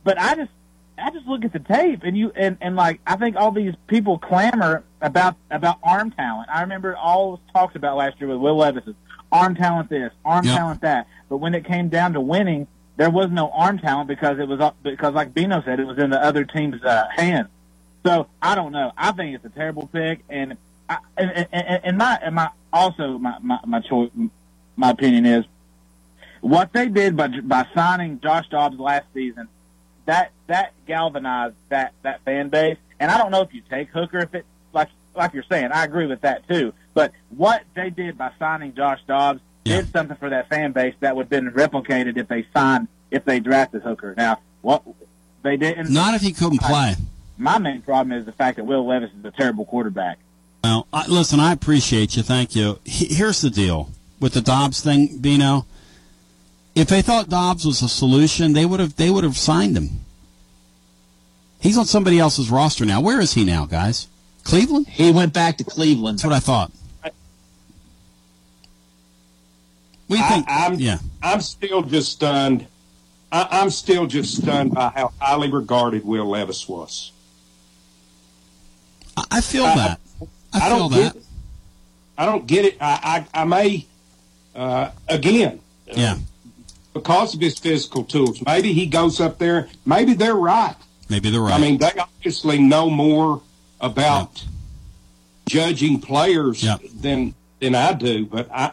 but 0.04 0.20
I 0.20 0.36
just 0.36 0.52
I 0.98 1.12
just 1.12 1.26
look 1.28 1.44
at 1.46 1.54
the 1.54 1.60
tape 1.60 2.04
and 2.04 2.18
you 2.18 2.32
and 2.36 2.58
and 2.62 2.76
like 2.76 3.00
I 3.06 3.16
think 3.16 3.36
all 3.36 3.52
these 3.52 3.74
people 3.88 4.18
clamor 4.18 4.84
about 5.02 5.36
about 5.52 5.78
arm 5.84 6.12
talent. 6.12 6.50
I 6.52 6.62
remember 6.62 6.96
all 6.96 7.32
was 7.32 7.40
talked 7.54 7.76
about 7.76 7.98
last 7.98 8.20
year 8.20 8.30
with 8.30 8.40
Will 8.40 8.58
Levis's 8.58 8.96
arm 9.32 9.56
talent 9.56 9.90
this, 9.90 10.12
arm 10.26 10.46
Yep. 10.46 10.56
talent 10.58 10.82
that. 10.82 11.08
But 11.30 11.38
when 11.38 11.54
it 11.54 11.66
came 11.66 11.90
down 11.90 12.14
to 12.14 12.22
winning, 12.22 12.68
there 12.98 13.10
was 13.10 13.30
no 13.30 13.52
arm 13.52 13.80
talent 13.80 14.08
because 14.08 14.40
it 14.40 14.48
was 14.48 14.60
because 14.84 15.14
like 15.14 15.34
Bino 15.34 15.62
said, 15.64 15.80
it 15.80 15.86
was 15.86 15.98
in 15.98 16.10
the 16.10 16.22
other 16.22 16.44
team's 16.46 16.84
uh, 16.84 17.08
hands. 17.16 17.48
So 18.06 18.28
I 18.42 18.56
don't 18.56 18.72
know. 18.72 18.92
I 18.98 19.12
think 19.12 19.36
it's 19.36 19.46
a 19.46 19.50
terrible 19.50 19.88
pick, 19.88 20.22
and 20.30 20.58
I, 20.88 20.98
and, 21.18 21.32
and, 21.32 21.48
and 21.52 21.82
and 21.84 21.98
my 21.98 22.18
and 22.24 22.34
my 22.36 22.50
also 22.74 23.18
my 23.18 23.38
my 23.42 23.60
my 23.66 23.80
choice, 23.82 24.10
my 24.80 24.92
opinion 24.92 25.26
is 25.26 25.46
what 26.40 26.72
they 26.72 26.88
did 26.88 27.18
by 27.18 27.28
by 27.28 27.68
signing 27.76 28.22
Josh 28.22 28.48
Dobbs 28.50 28.80
last 28.80 29.06
season. 29.14 29.50
That 30.06 30.32
that 30.48 30.74
galvanized 30.88 31.56
that 31.68 31.94
that 32.04 32.24
fan 32.24 32.48
base, 32.48 32.78
and 33.00 33.12
I 33.12 33.18
don't 33.18 33.30
know 33.30 33.42
if 33.42 33.54
you 33.54 33.62
take 33.70 33.90
Hooker 33.90 34.20
if 34.20 34.34
it 34.34 34.46
like 34.74 34.88
like 35.16 35.34
you're 35.34 35.44
saying. 35.44 35.72
I 35.74 35.84
agree 35.84 36.06
with 36.06 36.22
that 36.22 36.48
too. 36.48 36.74
But 36.94 37.12
what 37.30 37.64
they 37.76 37.90
did 37.90 38.18
by 38.18 38.32
signing 38.40 38.74
Josh 38.74 39.02
Dobbs 39.06 39.42
did 39.66 39.92
something 39.92 40.16
for 40.16 40.30
that 40.30 40.50
fan 40.50 40.72
base 40.72 40.96
that 41.02 41.16
would 41.16 41.24
have 41.24 41.30
been 41.30 41.52
replicated 41.52 42.18
if 42.18 42.30
they 42.30 42.48
signed 42.54 42.88
if 43.12 43.26
they 43.26 43.42
drafted 43.42 43.82
Hooker. 43.82 44.16
Now 44.16 44.40
what 44.62 44.84
they 45.44 45.58
didn't. 45.58 45.92
Not 45.92 46.14
if 46.14 46.22
he 46.22 46.32
couldn't 46.32 46.62
play. 46.62 46.96
My 47.38 47.58
main 47.58 47.82
problem 47.82 48.18
is 48.18 48.26
the 48.26 48.32
fact 48.32 48.58
that 48.58 48.64
Will 48.64 48.88
Levis 48.88 49.12
is 49.12 49.26
a 49.26 49.32
terrible 49.32 49.66
quarterback. 49.66 50.20
Well, 50.64 50.88
I, 50.92 51.08
listen, 51.08 51.40
I 51.40 51.54
appreciate 51.54 52.18
you. 52.18 52.24
Thank 52.24 52.56
you. 52.56 52.80
Here's 52.86 53.42
the 53.42 53.50
deal 53.50 53.90
with 54.20 54.34
the 54.34 54.42
Dobbs 54.42 54.82
thing, 54.82 55.18
Bino. 55.20 55.66
If 56.76 56.88
they 56.88 57.02
thought 57.02 57.30
Dobbs 57.30 57.66
was 57.66 57.82
a 57.82 57.90
solution, 57.90 58.54
they 58.54 58.66
would 58.66 58.80
have 58.80 58.96
they 58.96 59.10
would 59.10 59.24
have 59.24 59.38
signed 59.38 59.76
him. 59.76 60.02
He's 61.60 61.78
on 61.78 61.86
somebody 61.86 62.20
else's 62.20 62.50
roster 62.50 62.86
now. 62.86 63.02
Where 63.02 63.20
is 63.20 63.34
he 63.34 63.44
now, 63.44 63.66
guys? 63.66 64.08
Cleveland? 64.44 64.88
He 64.88 65.12
went 65.12 65.34
back 65.34 65.58
to 65.58 65.64
Cleveland. 65.64 66.20
That's 66.20 66.26
what 66.26 66.34
I 66.34 66.40
thought. 66.40 66.72
What 70.08 70.16
do 70.16 70.24
you 70.24 70.28
think? 70.30 70.48
I, 70.50 70.66
am 70.66 70.76
yeah. 70.76 70.98
I'm 71.22 71.42
still 71.42 71.84
just 71.84 72.12
stunned. 72.14 72.66
I, 73.32 73.48
I'm 73.52 73.70
still 73.70 74.08
just 74.08 74.42
stunned 74.42 74.74
by 74.74 74.90
how 74.90 75.12
highly 75.20 75.52
regarded 75.52 76.04
Will 76.04 76.26
Levis 76.28 76.68
was. 76.68 77.12
I, 79.16 79.26
I 79.32 79.42
feel 79.42 79.66
I- 79.66 79.76
that. 79.76 80.00
I, 80.52 80.58
I 80.58 80.70
feel 80.70 80.80
don't 80.80 80.92
that. 80.94 81.14
get 81.14 81.16
it. 81.16 81.24
I 82.18 82.26
don't 82.26 82.48
get 82.48 82.66
it. 82.66 82.78
I, 82.82 83.26
I, 83.34 83.42
I 83.42 83.46
may, 83.46 83.86
uh, 84.60 84.92
again, 85.08 85.62
Yeah. 85.88 86.18
because 86.94 87.34
of 87.34 87.40
his 87.40 87.58
physical 87.58 88.04
tools, 88.04 88.42
maybe 88.46 88.74
he 88.74 88.86
goes 88.88 89.20
up 89.22 89.38
there. 89.40 89.70
Maybe 89.86 90.14
they're 90.14 90.36
right. 90.36 90.76
Maybe 91.08 91.30
they're 91.32 91.42
right. 91.42 91.54
I 91.54 91.58
mean, 91.60 91.78
they 91.80 91.92
obviously 91.98 92.60
know 92.60 92.90
more 92.90 93.42
about 93.80 94.44
judging 95.48 96.00
players 96.02 96.64
than 96.94 97.34
than 97.60 97.74
I 97.74 97.94
do. 97.94 98.26
But 98.26 98.50
I, 98.52 98.72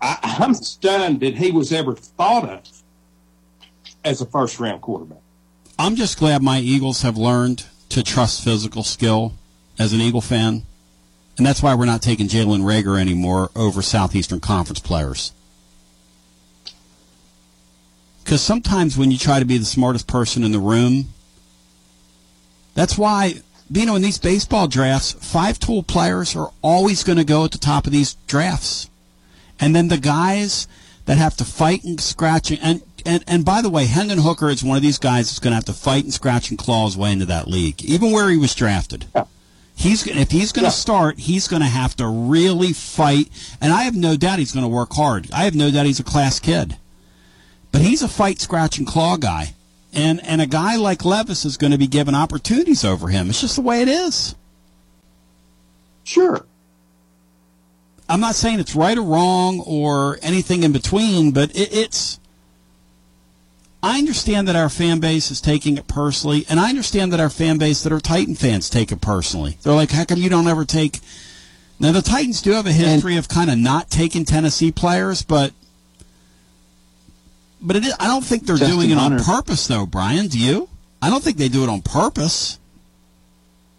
I, 0.00 0.36
I'm 0.40 0.54
stunned 0.54 1.20
that 1.20 1.34
he 1.36 1.50
was 1.50 1.72
ever 1.72 1.94
thought 1.94 2.48
of 2.48 2.60
as 4.04 4.20
a 4.20 4.26
first 4.26 4.60
round 4.60 4.82
quarterback. 4.82 5.18
I'm 5.78 5.96
just 5.96 6.18
glad 6.18 6.42
my 6.42 6.60
Eagles 6.60 7.02
have 7.02 7.16
learned 7.16 7.64
to 7.88 8.02
trust 8.02 8.44
physical 8.44 8.82
skill 8.84 9.32
as 9.78 9.92
an 9.92 10.00
Eagle 10.00 10.20
fan. 10.20 10.62
And 11.36 11.46
that's 11.46 11.62
why 11.62 11.74
we're 11.74 11.86
not 11.86 12.02
taking 12.02 12.28
Jalen 12.28 12.62
Reagor 12.62 13.00
anymore 13.00 13.50
over 13.56 13.82
Southeastern 13.82 14.40
Conference 14.40 14.80
players. 14.80 15.32
Because 18.22 18.42
sometimes 18.42 18.96
when 18.96 19.10
you 19.10 19.18
try 19.18 19.38
to 19.38 19.44
be 19.44 19.58
the 19.58 19.64
smartest 19.64 20.06
person 20.06 20.44
in 20.44 20.52
the 20.52 20.58
room, 20.58 21.08
that's 22.74 22.96
why, 22.96 23.34
you 23.70 23.86
know, 23.86 23.96
in 23.96 24.02
these 24.02 24.18
baseball 24.18 24.68
drafts, 24.68 25.12
five 25.12 25.58
tool 25.58 25.82
players 25.82 26.36
are 26.36 26.52
always 26.62 27.02
going 27.02 27.18
to 27.18 27.24
go 27.24 27.44
at 27.44 27.52
the 27.52 27.58
top 27.58 27.86
of 27.86 27.92
these 27.92 28.14
drafts. 28.26 28.88
And 29.58 29.74
then 29.74 29.88
the 29.88 29.98
guys 29.98 30.68
that 31.06 31.18
have 31.18 31.36
to 31.38 31.44
fight 31.44 31.82
and 31.84 32.00
scratch 32.00 32.52
and 32.52 32.82
and 33.04 33.24
and 33.26 33.44
by 33.44 33.62
the 33.62 33.70
way, 33.70 33.86
Hendon 33.86 34.18
Hooker 34.18 34.48
is 34.48 34.62
one 34.62 34.76
of 34.76 34.82
these 34.82 34.98
guys 34.98 35.26
that's 35.26 35.38
going 35.38 35.52
to 35.52 35.56
have 35.56 35.64
to 35.64 35.72
fight 35.72 36.04
and 36.04 36.12
scratch 36.12 36.50
and 36.50 36.58
claw 36.58 36.84
his 36.84 36.96
way 36.96 37.12
into 37.12 37.26
that 37.26 37.48
league, 37.48 37.82
even 37.82 38.12
where 38.12 38.30
he 38.30 38.36
was 38.36 38.54
drafted. 38.54 39.06
He's 39.80 40.06
if 40.06 40.30
he's 40.30 40.52
going 40.52 40.66
to 40.66 40.70
start, 40.70 41.18
he's 41.18 41.48
going 41.48 41.62
to 41.62 41.68
have 41.68 41.96
to 41.96 42.06
really 42.06 42.74
fight, 42.74 43.30
and 43.62 43.72
I 43.72 43.84
have 43.84 43.96
no 43.96 44.14
doubt 44.14 44.38
he's 44.38 44.52
going 44.52 44.64
to 44.64 44.68
work 44.68 44.92
hard. 44.92 45.30
I 45.32 45.44
have 45.44 45.54
no 45.54 45.70
doubt 45.70 45.86
he's 45.86 45.98
a 45.98 46.04
class 46.04 46.38
kid, 46.38 46.76
but 47.72 47.80
he's 47.80 48.02
a 48.02 48.08
fight, 48.08 48.42
scratch, 48.42 48.76
and 48.76 48.86
claw 48.86 49.16
guy, 49.16 49.54
and 49.90 50.20
and 50.22 50.42
a 50.42 50.46
guy 50.46 50.76
like 50.76 51.06
Levis 51.06 51.46
is 51.46 51.56
going 51.56 51.72
to 51.72 51.78
be 51.78 51.86
given 51.86 52.14
opportunities 52.14 52.84
over 52.84 53.08
him. 53.08 53.30
It's 53.30 53.40
just 53.40 53.56
the 53.56 53.62
way 53.62 53.80
it 53.80 53.88
is. 53.88 54.34
Sure. 56.04 56.44
I'm 58.06 58.20
not 58.20 58.34
saying 58.34 58.60
it's 58.60 58.76
right 58.76 58.98
or 58.98 59.02
wrong 59.02 59.60
or 59.60 60.18
anything 60.20 60.62
in 60.62 60.72
between, 60.72 61.30
but 61.32 61.56
it, 61.56 61.72
it's. 61.72 62.20
I 63.82 63.98
understand 63.98 64.46
that 64.48 64.56
our 64.56 64.68
fan 64.68 65.00
base 65.00 65.30
is 65.30 65.40
taking 65.40 65.78
it 65.78 65.86
personally, 65.86 66.44
and 66.48 66.60
I 66.60 66.68
understand 66.68 67.12
that 67.12 67.20
our 67.20 67.30
fan 67.30 67.56
base 67.56 67.82
that 67.82 67.92
are 67.92 68.00
Titan 68.00 68.34
fans 68.34 68.68
take 68.68 68.92
it 68.92 69.00
personally. 69.00 69.56
They're 69.62 69.74
like, 69.74 69.90
"How 69.90 70.04
come 70.04 70.18
you 70.18 70.28
don't 70.28 70.48
ever 70.48 70.64
take?" 70.64 71.00
Now 71.78 71.92
the 71.92 72.02
Titans 72.02 72.42
do 72.42 72.52
have 72.52 72.66
a 72.66 72.72
history 72.72 73.16
of 73.16 73.28
kind 73.28 73.50
of 73.50 73.56
not 73.56 73.88
taking 73.88 74.26
Tennessee 74.26 74.70
players, 74.70 75.22
but 75.22 75.52
but 77.62 77.76
it 77.76 77.84
is, 77.84 77.94
I 77.98 78.06
don't 78.06 78.24
think 78.24 78.46
they're 78.46 78.56
Justin 78.56 78.76
doing 78.76 78.90
it 78.90 78.98
on 78.98 79.18
purpose, 79.22 79.66
though. 79.66 79.86
Brian, 79.86 80.28
do 80.28 80.38
you? 80.38 80.68
I 81.02 81.10
don't 81.10 81.22
think 81.22 81.36
they 81.36 81.48
do 81.48 81.62
it 81.62 81.68
on 81.68 81.82
purpose. 81.82 82.58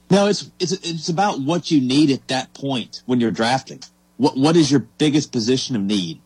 No, 0.10 0.28
it's 0.28 0.52
it's 0.60 0.74
it's 0.74 1.10
about 1.10 1.40
what 1.40 1.72
you 1.72 1.80
need 1.80 2.12
at 2.12 2.28
that 2.28 2.54
point 2.54 3.02
when 3.06 3.22
you're 3.22 3.32
drafting. 3.32 3.82
What 4.18 4.36
what 4.36 4.56
is 4.56 4.70
your 4.70 4.82
biggest 4.98 5.32
position 5.32 5.76
of 5.76 5.84
need? 5.84 6.20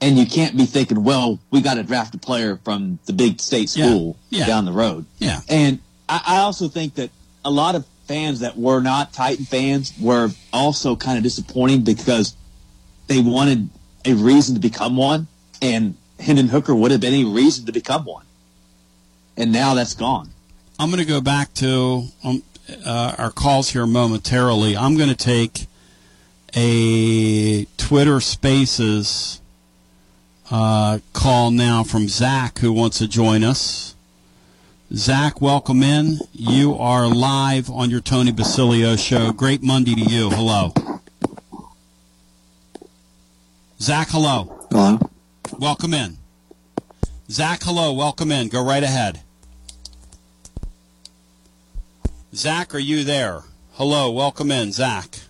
And 0.00 0.18
you 0.18 0.26
can't 0.26 0.56
be 0.56 0.66
thinking, 0.66 1.02
well, 1.02 1.38
we 1.50 1.62
got 1.62 1.74
to 1.74 1.82
draft 1.82 2.14
a 2.14 2.18
player 2.18 2.56
from 2.64 2.98
the 3.06 3.12
big 3.12 3.40
state 3.40 3.74
Yeah, 3.74 3.86
school 3.86 4.16
yeah. 4.28 4.46
down 4.46 4.64
the 4.66 4.72
road. 4.72 5.06
Yeah. 5.18 5.40
And 5.48 5.78
I, 6.08 6.20
I 6.26 6.36
also 6.38 6.68
think 6.68 6.94
that 6.96 7.10
a 7.44 7.50
lot 7.50 7.74
of 7.74 7.86
fans 8.06 8.40
that 8.40 8.58
were 8.58 8.80
not 8.80 9.12
Titan 9.14 9.46
fans 9.46 9.92
were 9.98 10.30
also 10.52 10.94
kind 10.94 11.16
of 11.16 11.22
disappointing 11.24 11.82
because 11.84 12.36
they 13.06 13.20
wanted 13.20 13.70
a 14.04 14.12
reason 14.14 14.54
to 14.56 14.60
become 14.60 14.96
one, 14.96 15.26
and 15.62 15.96
Hendon 16.20 16.48
Hooker 16.48 16.74
would 16.74 16.90
have 16.90 17.00
been 17.00 17.14
a 17.14 17.30
reason 17.30 17.64
to 17.66 17.72
become 17.72 18.04
one. 18.04 18.26
And 19.38 19.52
now 19.52 19.72
that's 19.74 19.94
gone. 19.94 20.28
I'm 20.78 20.90
going 20.90 21.02
to 21.02 21.08
go 21.08 21.20
back 21.22 21.54
to 21.54 22.08
um, 22.22 22.42
uh, 22.84 23.14
our 23.16 23.30
calls 23.30 23.70
here 23.70 23.86
momentarily. 23.86 24.76
I'm 24.76 24.96
going 24.96 25.08
to 25.08 25.14
take 25.16 25.66
a 26.54 27.64
Twitter 27.76 28.20
Spaces 28.20 29.40
uh, 30.50 30.98
call 31.12 31.50
now 31.50 31.82
from 31.82 32.08
Zach, 32.08 32.58
who 32.58 32.72
wants 32.72 32.98
to 32.98 33.08
join 33.08 33.42
us. 33.44 33.94
Zach, 34.92 35.40
welcome 35.40 35.82
in. 35.82 36.18
You 36.32 36.74
are 36.76 37.08
live 37.08 37.70
on 37.70 37.90
your 37.90 38.00
Tony 38.00 38.32
Basilio 38.32 38.96
show. 38.96 39.32
Great 39.32 39.62
Monday 39.62 39.94
to 39.94 40.00
you. 40.02 40.30
Hello. 40.30 40.72
Zach, 43.80 44.08
hello. 44.10 44.66
Hello. 44.70 45.10
Welcome 45.58 45.94
in. 45.94 46.18
Zach, 47.30 47.62
hello. 47.62 47.92
Welcome 47.92 48.30
in. 48.30 48.48
Go 48.48 48.64
right 48.64 48.82
ahead. 48.82 49.20
Zach, 52.34 52.74
are 52.74 52.78
you 52.78 53.04
there? 53.04 53.42
Hello. 53.72 54.10
Welcome 54.10 54.50
in, 54.50 54.72
Zach. 54.72 55.20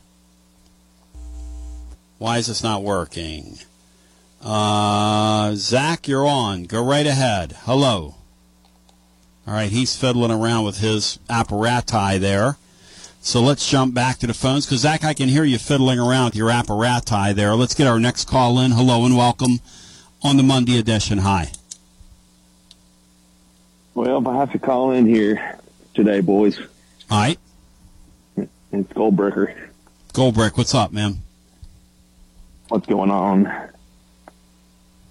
Why 2.18 2.38
is 2.38 2.48
this 2.48 2.62
not 2.62 2.82
working? 2.82 3.58
Uh, 4.44 5.54
Zach, 5.54 6.06
you're 6.06 6.26
on. 6.26 6.64
Go 6.64 6.84
right 6.84 7.06
ahead. 7.06 7.56
Hello. 7.62 8.16
All 9.46 9.54
right, 9.54 9.70
he's 9.70 9.96
fiddling 9.96 10.30
around 10.30 10.64
with 10.64 10.78
his 10.78 11.18
apparati 11.30 12.20
there. 12.20 12.56
So 13.22 13.40
let's 13.40 13.66
jump 13.68 13.94
back 13.94 14.18
to 14.18 14.26
the 14.26 14.34
phones 14.34 14.66
because 14.66 14.80
Zach, 14.80 15.02
I 15.02 15.14
can 15.14 15.30
hear 15.30 15.44
you 15.44 15.56
fiddling 15.56 15.98
around 15.98 16.26
with 16.26 16.36
your 16.36 16.50
apparati 16.50 17.34
there. 17.34 17.54
Let's 17.54 17.74
get 17.74 17.86
our 17.86 17.98
next 17.98 18.28
call 18.28 18.58
in. 18.58 18.72
Hello 18.72 19.06
and 19.06 19.16
welcome 19.16 19.60
on 20.22 20.36
the 20.36 20.42
Monday 20.42 20.78
edition. 20.78 21.18
Hi. 21.18 21.50
Well, 23.94 24.18
if 24.18 24.26
I 24.26 24.36
have 24.36 24.52
to 24.52 24.58
call 24.58 24.90
in 24.90 25.06
here 25.06 25.58
today, 25.94 26.20
boys. 26.20 26.58
All 27.10 27.18
right. 27.18 27.38
It's 28.36 28.92
Goldbricker. 28.92 29.54
Goldbrick, 30.12 30.58
what's 30.58 30.74
up, 30.74 30.92
man? 30.92 31.22
What's 32.68 32.86
going 32.86 33.10
on? 33.10 33.70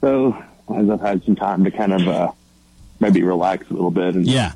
So, 0.04 0.36
as 0.76 0.90
I've 0.90 1.00
had 1.00 1.24
some 1.24 1.38
time 1.38 1.64
to 1.64 1.72
kind 1.72 1.94
of 1.94 2.06
uh, 2.10 2.32
maybe 3.00 3.24
relax 3.24 3.70
a 3.70 3.74
little 3.74 3.90
bit 3.90 4.16
and 4.16 4.28
Yeah. 4.28 4.52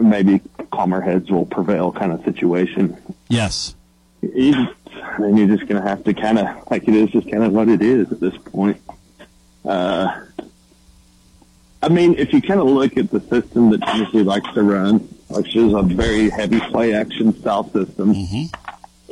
maybe 0.00 0.40
calmer 0.72 1.00
heads 1.00 1.30
will 1.30 1.46
prevail 1.46 1.92
kind 1.92 2.10
of 2.10 2.24
situation. 2.24 2.96
Yes. 3.28 3.76
You 4.22 4.52
just, 4.54 4.74
I 5.04 5.18
mean, 5.20 5.36
you're 5.36 5.56
just 5.56 5.68
going 5.68 5.80
to 5.80 5.88
have 5.88 6.02
to 6.02 6.14
kind 6.14 6.40
of, 6.40 6.48
like 6.68 6.88
it 6.88 6.94
is 6.96 7.10
just 7.10 7.30
kind 7.30 7.44
of 7.44 7.52
what 7.52 7.68
it 7.68 7.80
is 7.80 8.10
at 8.10 8.18
this 8.18 8.36
point. 8.38 8.80
Uh, 9.64 10.20
I 11.80 11.88
mean, 11.88 12.16
if 12.18 12.32
you 12.32 12.42
kind 12.42 12.58
of 12.58 12.66
look 12.66 12.96
at 12.96 13.12
the 13.12 13.20
system 13.20 13.70
that 13.70 13.82
Tennessee 13.82 14.24
likes 14.24 14.52
to 14.54 14.64
run, 14.64 14.98
which 15.28 15.54
is 15.54 15.72
a 15.74 15.82
very 15.82 16.28
heavy 16.28 16.58
play 16.58 16.92
action 16.92 17.32
style 17.38 17.70
system, 17.70 18.10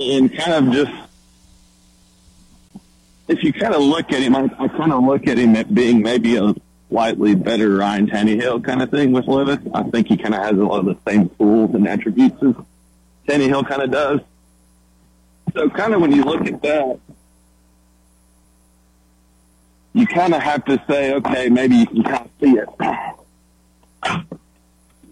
and 0.01 0.37
kind 0.37 0.67
of 0.67 0.73
just, 0.75 0.93
if 3.29 3.43
you 3.43 3.53
kind 3.53 3.75
of 3.75 3.83
look 3.83 4.13
at 4.13 4.21
him, 4.21 4.37
I, 4.37 4.51
I 4.59 4.69
kind 4.69 4.93
of 4.93 5.05
look 5.05 5.27
at 5.27 5.39
him 5.39 5.57
at 5.57 5.75
being 5.75 6.03
maybe 6.03 6.37
a 6.37 6.55
slightly 6.91 7.35
better 7.35 7.77
Ryan 7.77 8.07
Tannehill 8.07 8.65
kind 8.65 8.83
of 8.83 8.91
thing 8.91 9.13
with 9.13 9.27
Levis. 9.27 9.59
I 9.73 9.83
think 9.85 10.09
he 10.09 10.17
kind 10.17 10.35
of 10.35 10.43
has 10.43 10.53
a 10.53 10.63
lot 10.63 10.81
of 10.81 10.87
the 10.87 11.11
same 11.11 11.29
tools 11.31 11.75
and 11.75 11.89
attributes 11.89 12.37
as 12.43 12.55
Tannehill 13.27 13.67
kind 13.69 13.83
of 13.83 13.91
does. 13.91 14.21
So 15.55 15.71
kind 15.71 15.95
of 15.95 16.01
when 16.01 16.13
you 16.13 16.25
look 16.25 16.47
at 16.47 16.61
that, 16.63 16.99
you 19.93 20.07
kind 20.07 20.35
of 20.35 20.43
have 20.43 20.65
to 20.67 20.83
say, 20.89 21.15
okay, 21.15 21.49
maybe 21.49 21.77
you 21.77 21.87
can 21.87 22.03
kind 22.03 22.25
of 22.27 22.31
see 22.41 22.59
it. 22.59 22.69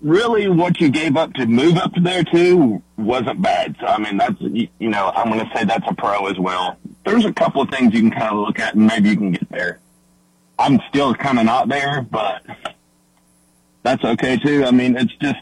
Really, 0.03 0.49
what 0.49 0.81
you 0.81 0.89
gave 0.89 1.17
up 1.17 1.33
to 1.35 1.47
move 1.47 1.77
up 1.77 1.93
there 1.97 2.25
too 2.25 2.83
wasn't 2.97 3.41
bad. 3.41 3.77
So 3.81 3.87
I 3.87 3.99
mean, 3.99 4.17
that's 4.17 4.41
you, 4.41 4.67
you 4.81 4.89
know, 4.89 5.13
I'm 5.15 5.33
going 5.33 5.49
to 5.49 5.57
say 5.57 5.65
that's 5.65 5.87
a 5.89 5.95
pro 5.95 6.27
as 6.27 6.39
well. 6.39 6.77
There's 7.05 7.25
a 7.25 7.33
couple 7.33 7.63
of 7.63 7.71
things 7.71 7.95
you 7.95 8.01
can 8.01 8.11
kind 8.11 8.33
of 8.33 8.39
look 8.39 8.59
at, 8.59 8.75
and 8.75 8.87
maybe 8.87 9.11
you 9.11 9.17
can 9.17 9.33
get 9.33 9.49
there. 9.51 9.81
I'm 10.59 10.81
still 10.89 11.15
kind 11.15 11.39
of 11.39 11.45
not 11.45 11.69
there, 11.69 12.03
but 12.03 12.45
that's 13.83 14.05
okay 14.05 14.37
too. 14.37 14.65
I 14.65 14.71
mean, 14.71 14.97
it's 14.97 15.15
just 15.17 15.41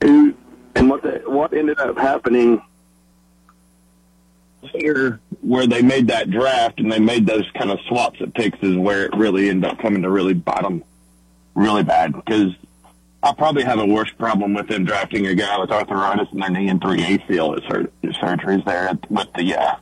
and 0.00 0.88
what 0.88 1.02
the, 1.02 1.22
what 1.26 1.52
ended 1.52 1.78
up 1.80 1.98
happening 1.98 2.62
here 4.74 5.20
where 5.40 5.66
they 5.66 5.82
made 5.82 6.08
that 6.08 6.30
draft 6.30 6.78
and 6.78 6.90
they 6.90 6.98
made 6.98 7.26
those 7.26 7.48
kind 7.56 7.70
of 7.70 7.78
swaps 7.88 8.20
at 8.20 8.34
picks 8.34 8.58
is 8.62 8.76
where 8.76 9.04
it 9.04 9.16
really 9.16 9.48
ended 9.48 9.70
up 9.70 9.78
coming 9.78 10.02
to 10.02 10.10
really 10.10 10.34
bottom, 10.34 10.84
really 11.54 11.82
bad 11.82 12.12
because 12.12 12.54
I 13.22 13.32
probably 13.32 13.64
have 13.64 13.78
a 13.80 13.86
worse 13.86 14.10
problem 14.12 14.54
with 14.54 14.68
them 14.68 14.84
drafting 14.84 15.26
a 15.26 15.34
guy 15.34 15.58
with 15.58 15.70
arthritis 15.72 16.28
in 16.32 16.38
their 16.38 16.50
knee 16.50 16.68
and 16.68 16.80
three 16.80 16.98
ACL 17.00 17.60
sur- 17.68 17.90
surgeries 18.04 18.64
there 18.64 18.96
with 19.10 19.26
the 19.36 19.54
uh, 19.56 19.76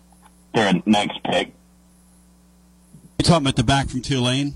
their 0.55 0.73
next 0.87 1.23
pick. 1.23 1.53
You 3.19 3.25
talking 3.25 3.45
about 3.45 3.57
the 3.57 3.63
back 3.65 3.89
from 3.89 4.01
Tulane? 4.01 4.55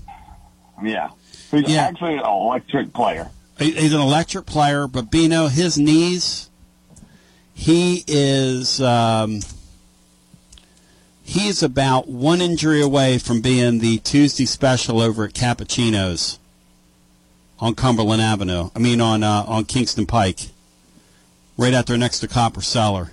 Yeah, 0.83 1.09
he's 1.51 1.69
Yeah. 1.69 1.81
actually 1.83 2.15
an 2.15 2.25
electric 2.25 2.91
player. 2.93 3.29
He's 3.59 3.93
an 3.93 4.01
electric 4.01 4.47
player, 4.47 4.87
but 4.87 5.11
Bino, 5.11 5.47
his 5.47 5.77
knees, 5.77 6.49
he 7.53 8.03
is 8.07 8.81
um, 8.81 9.41
he 11.23 11.47
is 11.47 11.61
about 11.61 12.07
one 12.09 12.41
injury 12.41 12.81
away 12.81 13.19
from 13.19 13.41
being 13.41 13.77
the 13.77 13.99
Tuesday 13.99 14.45
special 14.45 14.99
over 14.99 15.25
at 15.25 15.33
Cappuccino's 15.33 16.39
on 17.61 17.75
Cumberland 17.75 18.21
Avenue. 18.21 18.69
I 18.75 18.79
mean 18.79 18.99
on 18.99 19.23
uh, 19.23 19.45
on 19.47 19.65
Kingston 19.65 20.05
Pike, 20.05 20.49
right 21.57 21.73
out 21.73 21.85
there 21.85 21.97
next 21.97 22.19
to 22.19 22.27
Copper 22.27 22.61
Cellar. 22.61 23.11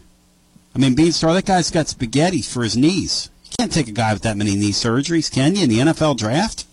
I 0.74 0.78
mean, 0.78 0.94
Beanstar, 0.94 1.34
that 1.34 1.44
guy's 1.44 1.70
got 1.70 1.88
spaghetti 1.88 2.42
for 2.42 2.62
his 2.62 2.76
knees. 2.76 3.30
You 3.44 3.51
can't 3.59 3.72
take 3.72 3.88
a 3.88 3.92
guy 3.92 4.12
with 4.12 4.22
that 4.22 4.36
many 4.36 4.55
knee 4.55 4.70
surgeries, 4.70 5.30
can 5.30 5.57
you, 5.57 5.64
in 5.64 5.70
the 5.70 5.78
NFL 5.78 6.16
draft? 6.16 6.66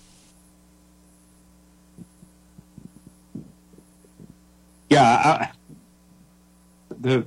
Yeah, 4.90 5.02
I, 5.02 5.50
the 7.00 7.26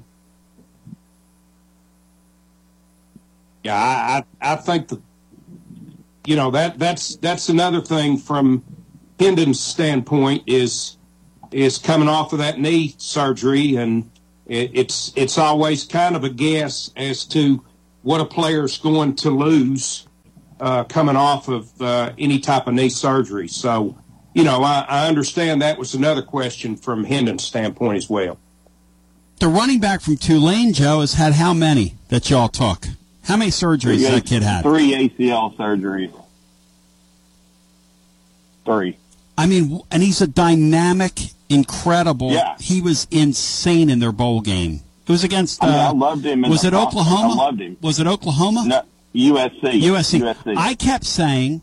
yeah, 3.64 3.74
I, 3.74 4.24
I 4.40 4.56
think 4.56 4.88
that 4.88 5.02
you 6.26 6.36
know 6.36 6.50
that 6.52 6.78
that's 6.78 7.16
that's 7.16 7.48
another 7.48 7.80
thing 7.80 8.18
from 8.18 8.62
Hendon's 9.18 9.60
standpoint 9.60 10.44
is 10.46 10.96
is 11.50 11.78
coming 11.78 12.08
off 12.08 12.32
of 12.32 12.38
that 12.40 12.60
knee 12.60 12.94
surgery, 12.98 13.76
and 13.76 14.10
it, 14.46 14.70
it's 14.74 15.12
it's 15.16 15.38
always 15.38 15.84
kind 15.84 16.16
of 16.16 16.24
a 16.24 16.28
guess 16.28 16.90
as 16.96 17.24
to 17.26 17.64
what 18.02 18.20
a 18.20 18.24
player's 18.24 18.78
going 18.78 19.16
to 19.16 19.30
lose 19.30 20.06
uh, 20.60 20.84
coming 20.84 21.16
off 21.16 21.48
of 21.48 21.80
uh, 21.80 22.12
any 22.18 22.38
type 22.38 22.66
of 22.66 22.74
knee 22.74 22.88
surgery. 22.88 23.48
So, 23.48 23.96
you 24.34 24.44
know, 24.44 24.62
I, 24.62 24.84
I 24.88 25.08
understand 25.08 25.62
that 25.62 25.78
was 25.78 25.94
another 25.94 26.22
question 26.22 26.76
from 26.76 27.04
Hendon's 27.04 27.44
standpoint 27.44 27.96
as 27.96 28.08
well. 28.08 28.38
The 29.40 29.48
running 29.48 29.78
back 29.78 30.00
from 30.00 30.16
Tulane, 30.16 30.72
Joe, 30.72 31.00
has 31.00 31.14
had 31.14 31.34
how 31.34 31.54
many 31.54 31.94
that 32.08 32.28
y'all 32.28 32.48
took? 32.48 32.86
How 33.24 33.36
many 33.36 33.50
surgeries 33.50 34.02
that 34.08 34.26
kid 34.26 34.42
had? 34.42 34.62
Three 34.62 34.92
ACL 34.92 35.56
surgeries. 35.56 36.12
Three. 38.64 38.96
I 39.38 39.46
mean, 39.46 39.80
and 39.92 40.02
he's 40.02 40.20
a 40.20 40.26
dynamic, 40.26 41.12
incredible. 41.48 42.32
Yeah. 42.32 42.56
He 42.58 42.82
was 42.82 43.06
insane 43.12 43.88
in 43.88 44.00
their 44.00 44.10
bowl 44.10 44.40
game. 44.40 44.80
It 45.06 45.12
was 45.12 45.22
against. 45.22 45.62
Uh, 45.62 45.66
I, 45.66 45.70
mean, 45.70 45.78
I 45.78 45.90
loved 45.90 46.26
him. 46.26 46.44
In 46.44 46.50
was 46.50 46.64
it 46.64 46.72
process. 46.72 46.88
Oklahoma? 46.88 47.32
I 47.34 47.36
loved 47.46 47.60
him. 47.60 47.76
Was 47.80 48.00
it 48.00 48.06
Oklahoma? 48.08 48.64
No, 48.66 48.82
USC. 49.14 49.80
USC. 49.80 50.20
USC. 50.20 50.56
I 50.56 50.74
kept 50.74 51.04
saying 51.04 51.62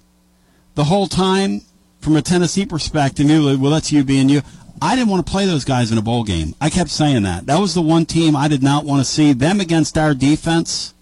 the 0.76 0.86
whole 0.86 1.08
time, 1.08 1.62
from 2.00 2.16
a 2.16 2.22
Tennessee 2.22 2.66
perspective, 2.66 3.28
well, 3.28 3.72
that's 3.72 3.92
you 3.92 4.06
being 4.06 4.30
you. 4.30 4.42
I 4.82 4.96
didn't 4.96 5.10
want 5.10 5.26
to 5.26 5.32
play 5.32 5.46
those 5.46 5.66
guys 5.66 5.92
in 5.92 5.98
a 5.98 6.02
bowl 6.02 6.24
game. 6.24 6.56
I 6.62 6.70
kept 6.70 6.90
saying 6.90 7.24
that. 7.24 7.46
That 7.46 7.60
was 7.60 7.74
the 7.74 7.82
one 7.82 8.06
team 8.06 8.36
I 8.36 8.48
did 8.48 8.64
not 8.64 8.86
want 8.86 9.00
to 9.00 9.06
see 9.06 9.34
them 9.34 9.60
against 9.60 9.98
our 9.98 10.14
defense. 10.14 10.94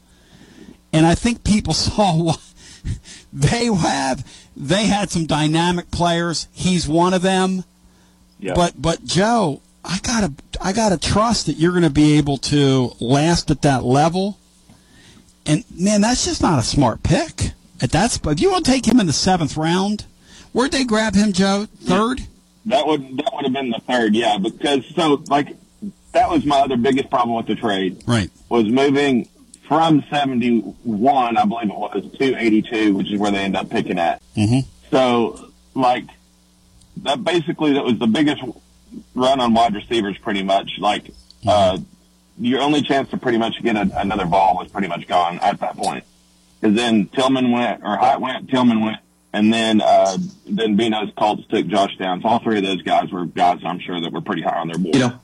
And 0.91 1.05
I 1.05 1.13
think 1.15 1.43
people 1.43 1.73
saw 1.73 2.15
what 2.15 2.39
they 3.33 3.65
have. 3.65 4.25
They 4.55 4.85
had 4.85 5.09
some 5.09 5.25
dynamic 5.25 5.89
players. 5.89 6.47
He's 6.53 6.87
one 6.87 7.13
of 7.13 7.23
them. 7.23 7.63
Yeah. 8.39 8.53
But 8.55 8.79
but 8.79 9.03
Joe, 9.03 9.61
I 9.83 9.99
gotta 10.03 10.33
I 10.61 10.71
gotta 10.71 10.97
trust 10.97 11.47
that 11.47 11.57
you're 11.57 11.71
going 11.71 11.83
to 11.83 11.89
be 11.89 12.17
able 12.17 12.37
to 12.37 12.91
last 12.99 13.49
at 13.49 13.63
that 13.63 13.83
level. 13.83 14.37
And 15.45 15.63
man, 15.75 16.01
that's 16.01 16.25
just 16.25 16.41
not 16.41 16.59
a 16.59 16.63
smart 16.63 17.03
pick. 17.03 17.51
At 17.81 17.91
that 17.91 18.11
spot, 18.11 18.33
if 18.33 18.41
you 18.41 18.51
want 18.51 18.65
to 18.65 18.71
take 18.71 18.87
him 18.87 18.99
in 18.99 19.07
the 19.07 19.13
seventh 19.13 19.57
round, 19.57 20.05
where'd 20.53 20.71
they 20.71 20.85
grab 20.85 21.15
him, 21.15 21.33
Joe? 21.33 21.67
Third. 21.81 22.21
That 22.67 22.87
would 22.87 23.17
that 23.17 23.29
would 23.33 23.43
have 23.43 23.53
been 23.53 23.71
the 23.71 23.81
third, 23.87 24.15
yeah. 24.15 24.37
Because 24.37 24.85
so 24.95 25.23
like 25.27 25.57
that 26.13 26.29
was 26.29 26.45
my 26.45 26.59
other 26.59 26.77
biggest 26.77 27.09
problem 27.09 27.35
with 27.35 27.47
the 27.47 27.55
trade. 27.55 28.01
Right. 28.07 28.29
Was 28.47 28.67
moving 28.67 29.27
from 29.73 30.03
seventy 30.09 30.59
one, 30.59 31.37
I 31.37 31.45
believe 31.45 31.69
it 31.69 31.75
was, 31.75 32.11
to 32.17 32.35
eighty 32.35 32.61
two, 32.61 32.95
which 32.95 33.11
is 33.11 33.19
where 33.19 33.31
they 33.31 33.39
end 33.39 33.55
up 33.55 33.69
picking 33.69 33.99
at. 33.99 34.21
Mm-hmm. 34.35 34.69
So 34.91 35.51
like 35.73 36.05
that 36.97 37.23
basically 37.23 37.73
that 37.73 37.83
was 37.83 37.99
the 37.99 38.07
biggest 38.07 38.41
run 39.15 39.39
on 39.39 39.53
wide 39.53 39.73
receivers 39.73 40.17
pretty 40.19 40.43
much. 40.43 40.71
Like 40.79 41.09
uh 41.47 41.77
your 42.37 42.61
only 42.61 42.81
chance 42.81 43.09
to 43.09 43.17
pretty 43.17 43.37
much 43.37 43.61
get 43.61 43.75
a, 43.75 43.99
another 43.99 44.25
ball 44.25 44.55
was 44.57 44.69
pretty 44.71 44.87
much 44.87 45.07
gone 45.07 45.39
at 45.39 45.59
that 45.59 45.75
point. 45.77 46.03
Because 46.59 46.75
then 46.75 47.07
Tillman 47.07 47.51
went, 47.51 47.83
or 47.83 47.97
Hyatt 47.97 48.21
went, 48.21 48.49
Tillman 48.49 48.81
went, 48.81 48.97
and 49.33 49.51
then 49.51 49.81
uh, 49.81 50.17
then 50.47 50.77
Bino's 50.77 51.11
Colts 51.17 51.45
took 51.49 51.67
Josh 51.67 51.97
Downs. 51.97 52.23
All 52.23 52.39
three 52.39 52.57
of 52.57 52.63
those 52.63 52.81
guys 52.83 53.11
were 53.11 53.25
guys 53.25 53.59
I'm 53.65 53.79
sure 53.79 53.99
that 53.99 54.11
were 54.13 54.21
pretty 54.21 54.43
high 54.43 54.59
on 54.59 54.67
their 54.67 54.77
board. 54.77 54.95
You 54.95 55.01
know, 55.01 55.19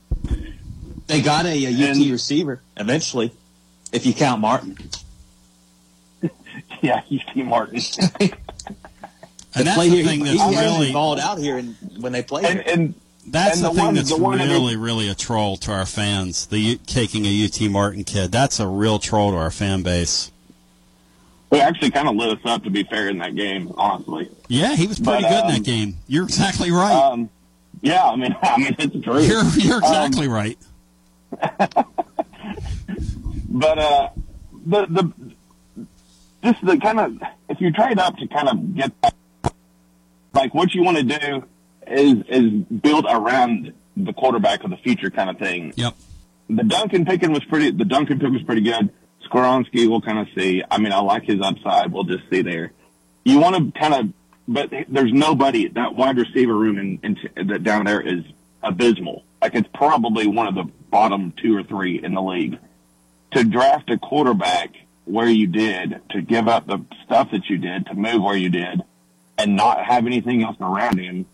they 1.08 1.22
got 1.22 1.46
a, 1.46 1.66
a 1.66 1.92
UT 1.92 2.12
receiver 2.12 2.62
eventually, 2.76 3.32
if 3.92 4.06
you 4.06 4.14
count 4.14 4.42
Martin. 4.42 4.78
yeah, 6.82 7.02
UT 7.12 7.36
Martin. 7.38 7.82
And 9.56 9.66
that's 9.66 9.82
the 9.82 10.04
thing 10.04 10.20
he, 10.20 10.26
that's 10.26 10.40
he 10.44 10.50
really- 10.52 10.56
really 10.78 10.94
balled 10.94 11.20
out 11.20 11.40
here 11.40 11.58
and 11.58 11.76
when 12.00 12.12
they 12.12 12.22
played. 12.22 12.46
And, 12.46 12.60
and 12.68 12.94
That's 13.26 13.58
And 13.58 13.66
the, 13.66 13.70
the 13.70 13.76
thing 13.76 13.86
one- 13.86 13.96
that's 13.96 14.10
the 14.10 14.18
one 14.18 14.38
that 14.38 14.48
really, 14.48 14.76
really 14.76 15.10
a 15.10 15.16
troll 15.16 15.58
to 15.58 15.72
our 15.72 15.88
fans. 15.88 16.46
The 16.46 16.60
U- 16.60 16.78
taking 16.86 17.26
a 17.26 17.46
UT 17.46 17.60
Martin 17.72 18.04
kid. 18.04 18.32
That's 18.32 18.60
a 18.60 18.68
real 18.68 19.00
troll 19.00 19.32
to 19.32 19.38
our 19.38 19.50
fan 19.50 19.82
base. 19.82 20.32
Who 21.50 21.58
actually 21.58 21.90
kind 21.90 22.08
of 22.08 22.16
lit 22.16 22.30
us 22.38 22.46
up, 22.46 22.64
to 22.66 22.70
be 22.70 22.84
fair, 22.84 23.10
in 23.10 23.18
that 23.18 23.36
game, 23.36 23.74
honestly. 23.76 24.30
Yeah, 24.50 24.76
he 24.76 24.86
was 24.86 25.00
pretty 25.00 25.24
But, 25.24 25.30
good 25.30 25.40
in 25.40 25.46
um, 25.46 25.52
that 25.54 25.64
game. 25.64 25.98
You're 26.08 26.26
exactly 26.26 26.70
right. 26.70 26.94
Um, 26.94 27.28
yeah, 27.82 28.04
I 28.06 28.16
mean, 28.18 28.36
I 28.44 28.56
mean, 28.58 28.76
it's 28.78 29.04
true. 29.04 29.20
you're 29.20 29.44
you're 29.56 29.78
Um, 29.78 29.84
exactly 29.84 30.28
right. 30.28 30.60
But 33.50 33.80
uh, 33.80 34.10
the 34.66 34.86
the 34.86 35.14
just 36.44 36.66
the 36.66 36.78
kind 36.78 37.00
of 37.00 37.18
if 37.50 37.60
you 37.60 37.72
trade 37.72 38.00
up 38.00 38.16
to 38.18 38.28
kind 38.28 38.48
of 38.48 38.76
get 38.76 38.92
like 40.34 40.54
what 40.54 40.74
you 40.74 40.84
want 40.84 40.98
to 40.98 41.04
do 41.04 41.44
is 41.88 42.16
is 42.30 42.52
build 42.82 43.06
around 43.10 43.74
the 43.98 44.14
quarterback 44.14 44.64
of 44.64 44.70
the 44.70 44.78
future 44.78 45.10
kind 45.10 45.30
of 45.30 45.38
thing. 45.38 45.74
Yep. 45.76 45.96
the 46.50 46.64
Duncan 46.64 47.06
picking 47.06 47.32
was 47.32 47.44
pretty. 47.46 47.72
The 47.72 47.86
Duncan 47.86 48.20
pick 48.20 48.30
was 48.30 48.44
pretty 48.44 48.62
good. 48.62 48.92
Skoronski, 49.28 49.88
we'll 49.88 50.02
kind 50.02 50.20
of 50.20 50.28
see. 50.36 50.64
I 50.70 50.78
mean, 50.78 50.92
I 50.92 51.00
like 51.00 51.24
his 51.24 51.42
upside. 51.42 51.92
We'll 51.92 52.04
just 52.04 52.24
see 52.30 52.42
there. 52.42 52.72
You 53.26 53.40
want 53.40 53.56
to 53.74 53.80
kind 53.80 53.94
of, 53.94 54.14
but 54.48 54.72
there's 54.88 55.12
nobody. 55.12 55.68
That 55.68 55.96
wide 55.96 56.18
receiver 56.18 56.56
room 56.56 57.00
in, 57.04 57.18
in 57.36 57.48
that 57.48 57.64
down 57.64 57.86
there 57.86 58.02
is 58.02 58.24
abysmal. 58.64 59.24
Like 59.42 59.56
it's 59.56 59.70
probably 59.74 60.28
one 60.28 60.48
of 60.48 60.56
the 60.56 60.72
bottom 60.90 61.34
two 61.42 61.56
or 61.56 61.64
three 61.64 62.02
in 62.04 62.14
the 62.14 62.22
league. 62.22 62.58
To 63.32 63.44
draft 63.44 63.90
a 63.92 63.98
quarterback 63.98 64.76
where 65.06 65.28
you 65.28 65.48
did, 65.48 66.02
to 66.12 66.22
give 66.22 66.48
up 66.48 66.68
the 66.68 66.84
stuff 67.06 67.32
that 67.32 67.50
you 67.50 67.58
did, 67.58 67.86
to 67.88 67.94
move 67.94 68.22
where 68.22 68.38
you 68.38 68.50
did, 68.50 68.82
and 69.38 69.56
not 69.56 69.86
have 69.86 70.06
anything 70.06 70.44
else 70.44 70.58
around 70.60 71.00
him, 71.00 71.26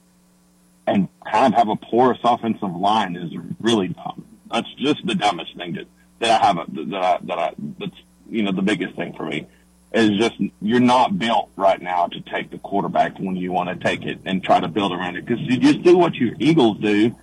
and 0.87 1.07
kind 1.25 1.53
of 1.53 1.57
have 1.57 1.69
a 1.69 1.75
porous 1.75 2.19
offensive 2.23 2.75
line 2.75 3.15
is 3.15 3.31
really 3.59 3.89
dumb. 3.89 4.25
That's 4.51 4.71
just 4.75 5.05
the 5.05 5.15
dumbest 5.15 5.55
thing 5.55 5.73
that 5.73 5.87
that 6.19 6.41
I 6.41 6.45
have 6.45 6.55
that 6.73 7.03
I, 7.03 7.17
that 7.23 7.39
I 7.39 7.53
that's 7.79 7.97
you 8.29 8.43
know 8.43 8.51
the 8.51 8.61
biggest 8.61 8.95
thing 8.95 9.13
for 9.13 9.25
me 9.25 9.47
is 9.93 10.11
just 10.19 10.35
you're 10.61 10.79
not 10.79 11.17
built 11.17 11.49
right 11.55 11.81
now 11.81 12.07
to 12.07 12.21
take 12.21 12.51
the 12.51 12.57
quarterback 12.57 13.17
when 13.17 13.35
you 13.35 13.51
want 13.51 13.69
to 13.69 13.75
take 13.83 14.05
it 14.05 14.19
and 14.25 14.43
try 14.43 14.59
to 14.59 14.67
build 14.67 14.91
around 14.91 15.15
it 15.15 15.25
because 15.25 15.41
you 15.41 15.57
just 15.57 15.81
do 15.83 15.97
what 15.97 16.15
your 16.15 16.35
Eagles 16.39 16.77
do, 16.79 17.15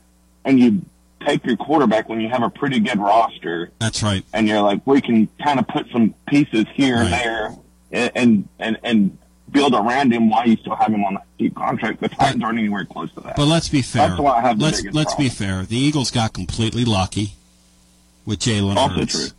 and 0.44 0.58
you 0.58 0.84
take 1.24 1.44
your 1.44 1.56
quarterback 1.56 2.08
when 2.08 2.20
you 2.20 2.28
have 2.28 2.42
a 2.42 2.50
pretty 2.50 2.80
good 2.80 2.98
roster. 2.98 3.70
That's 3.78 4.02
right. 4.02 4.24
And 4.32 4.48
you're 4.48 4.62
like, 4.62 4.86
we 4.86 5.00
can 5.00 5.28
kind 5.42 5.58
of 5.58 5.66
put 5.68 5.88
some 5.90 6.14
pieces 6.28 6.66
here 6.74 6.96
right. 6.96 7.04
and 7.04 7.12
there, 7.12 7.56
and, 7.92 8.12
and 8.14 8.48
and 8.58 8.78
and 8.82 9.18
build 9.50 9.74
around 9.74 10.12
him 10.12 10.30
while 10.30 10.48
you 10.48 10.56
still 10.56 10.74
have 10.74 10.88
him 10.88 11.04
on 11.04 11.14
that 11.14 11.26
cheap 11.38 11.54
contract. 11.54 12.00
The 12.00 12.08
Titans 12.08 12.42
aren't 12.42 12.58
anywhere 12.58 12.84
close 12.84 13.12
to 13.12 13.20
that. 13.20 13.36
But 13.36 13.46
let's 13.46 13.68
be 13.68 13.82
fair. 13.82 14.08
That's 14.08 14.20
why 14.20 14.38
I 14.38 14.40
have 14.40 14.58
the 14.58 14.64
let's 14.64 14.82
let's 14.84 15.14
problem. 15.14 15.24
be 15.24 15.28
fair. 15.28 15.62
The 15.64 15.76
Eagles 15.76 16.10
got 16.10 16.32
completely 16.32 16.84
lucky 16.84 17.32
with 18.24 18.40
Jalen 18.40 18.76
Also 18.76 19.00
Hurts. 19.00 19.12
true. 19.12 19.36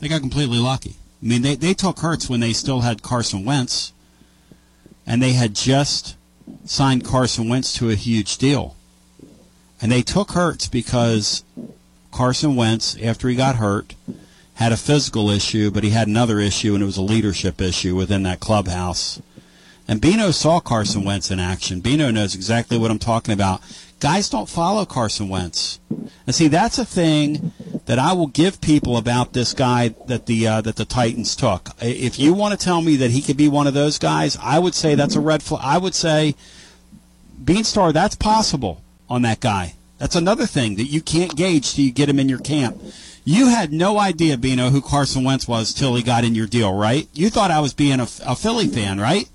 They 0.00 0.08
got 0.08 0.20
completely 0.20 0.58
lucky. 0.58 0.96
I 1.22 1.26
mean, 1.26 1.42
they 1.42 1.54
they 1.54 1.74
took 1.74 2.00
Hurts 2.00 2.28
when 2.28 2.40
they 2.40 2.52
still 2.52 2.80
had 2.80 3.02
Carson 3.02 3.44
Wentz, 3.44 3.92
and 5.06 5.22
they 5.22 5.32
had 5.32 5.54
just 5.54 6.16
signed 6.64 7.04
Carson 7.04 7.48
Wentz 7.48 7.72
to 7.74 7.90
a 7.90 7.94
huge 7.94 8.36
deal. 8.36 8.76
And 9.84 9.92
they 9.92 10.00
took 10.00 10.30
Hurts 10.30 10.66
because 10.66 11.44
Carson 12.10 12.56
Wentz, 12.56 12.96
after 13.02 13.28
he 13.28 13.36
got 13.36 13.56
hurt, 13.56 13.94
had 14.54 14.72
a 14.72 14.78
physical 14.78 15.28
issue, 15.28 15.70
but 15.70 15.84
he 15.84 15.90
had 15.90 16.08
another 16.08 16.40
issue, 16.40 16.72
and 16.72 16.82
it 16.82 16.86
was 16.86 16.96
a 16.96 17.02
leadership 17.02 17.60
issue 17.60 17.94
within 17.94 18.22
that 18.22 18.40
clubhouse. 18.40 19.20
And 19.86 20.00
Bino 20.00 20.30
saw 20.30 20.58
Carson 20.58 21.04
Wentz 21.04 21.30
in 21.30 21.38
action. 21.38 21.80
Bino 21.80 22.10
knows 22.10 22.34
exactly 22.34 22.78
what 22.78 22.90
I'm 22.90 22.98
talking 22.98 23.34
about. 23.34 23.60
Guys 24.00 24.30
don't 24.30 24.48
follow 24.48 24.86
Carson 24.86 25.28
Wentz. 25.28 25.80
And 26.26 26.34
see, 26.34 26.48
that's 26.48 26.78
a 26.78 26.86
thing 26.86 27.52
that 27.84 27.98
I 27.98 28.14
will 28.14 28.28
give 28.28 28.62
people 28.62 28.96
about 28.96 29.34
this 29.34 29.52
guy 29.52 29.88
that 30.06 30.24
the 30.24 30.48
uh, 30.48 30.60
that 30.62 30.76
the 30.76 30.86
Titans 30.86 31.36
took. 31.36 31.68
If 31.82 32.18
you 32.18 32.32
want 32.32 32.58
to 32.58 32.64
tell 32.64 32.80
me 32.80 32.96
that 32.96 33.10
he 33.10 33.20
could 33.20 33.36
be 33.36 33.48
one 33.48 33.66
of 33.66 33.74
those 33.74 33.98
guys, 33.98 34.38
I 34.40 34.60
would 34.60 34.74
say 34.74 34.94
that's 34.94 35.14
a 35.14 35.20
red 35.20 35.42
flag. 35.42 35.60
I 35.62 35.76
would 35.76 35.94
say, 35.94 36.36
Beanstar, 37.44 37.92
that's 37.92 38.14
possible 38.14 38.80
on 39.08 39.22
that 39.22 39.40
guy. 39.40 39.74
That's 39.98 40.16
another 40.16 40.46
thing 40.46 40.76
that 40.76 40.84
you 40.84 41.00
can't 41.00 41.36
gauge 41.36 41.74
till 41.74 41.84
you 41.84 41.92
get 41.92 42.08
him 42.08 42.18
in 42.18 42.28
your 42.28 42.38
camp. 42.38 42.80
You 43.24 43.48
had 43.48 43.72
no 43.72 43.98
idea, 43.98 44.36
Bino, 44.36 44.68
who 44.70 44.82
Carson 44.82 45.24
Wentz 45.24 45.48
was 45.48 45.72
till 45.72 45.94
he 45.94 46.02
got 46.02 46.24
in 46.24 46.34
your 46.34 46.46
deal, 46.46 46.74
right? 46.74 47.08
You 47.14 47.30
thought 47.30 47.50
I 47.50 47.60
was 47.60 47.72
being 47.72 48.00
a, 48.00 48.06
a 48.26 48.36
Philly 48.36 48.66
fan, 48.66 49.00
right? 49.00 49.28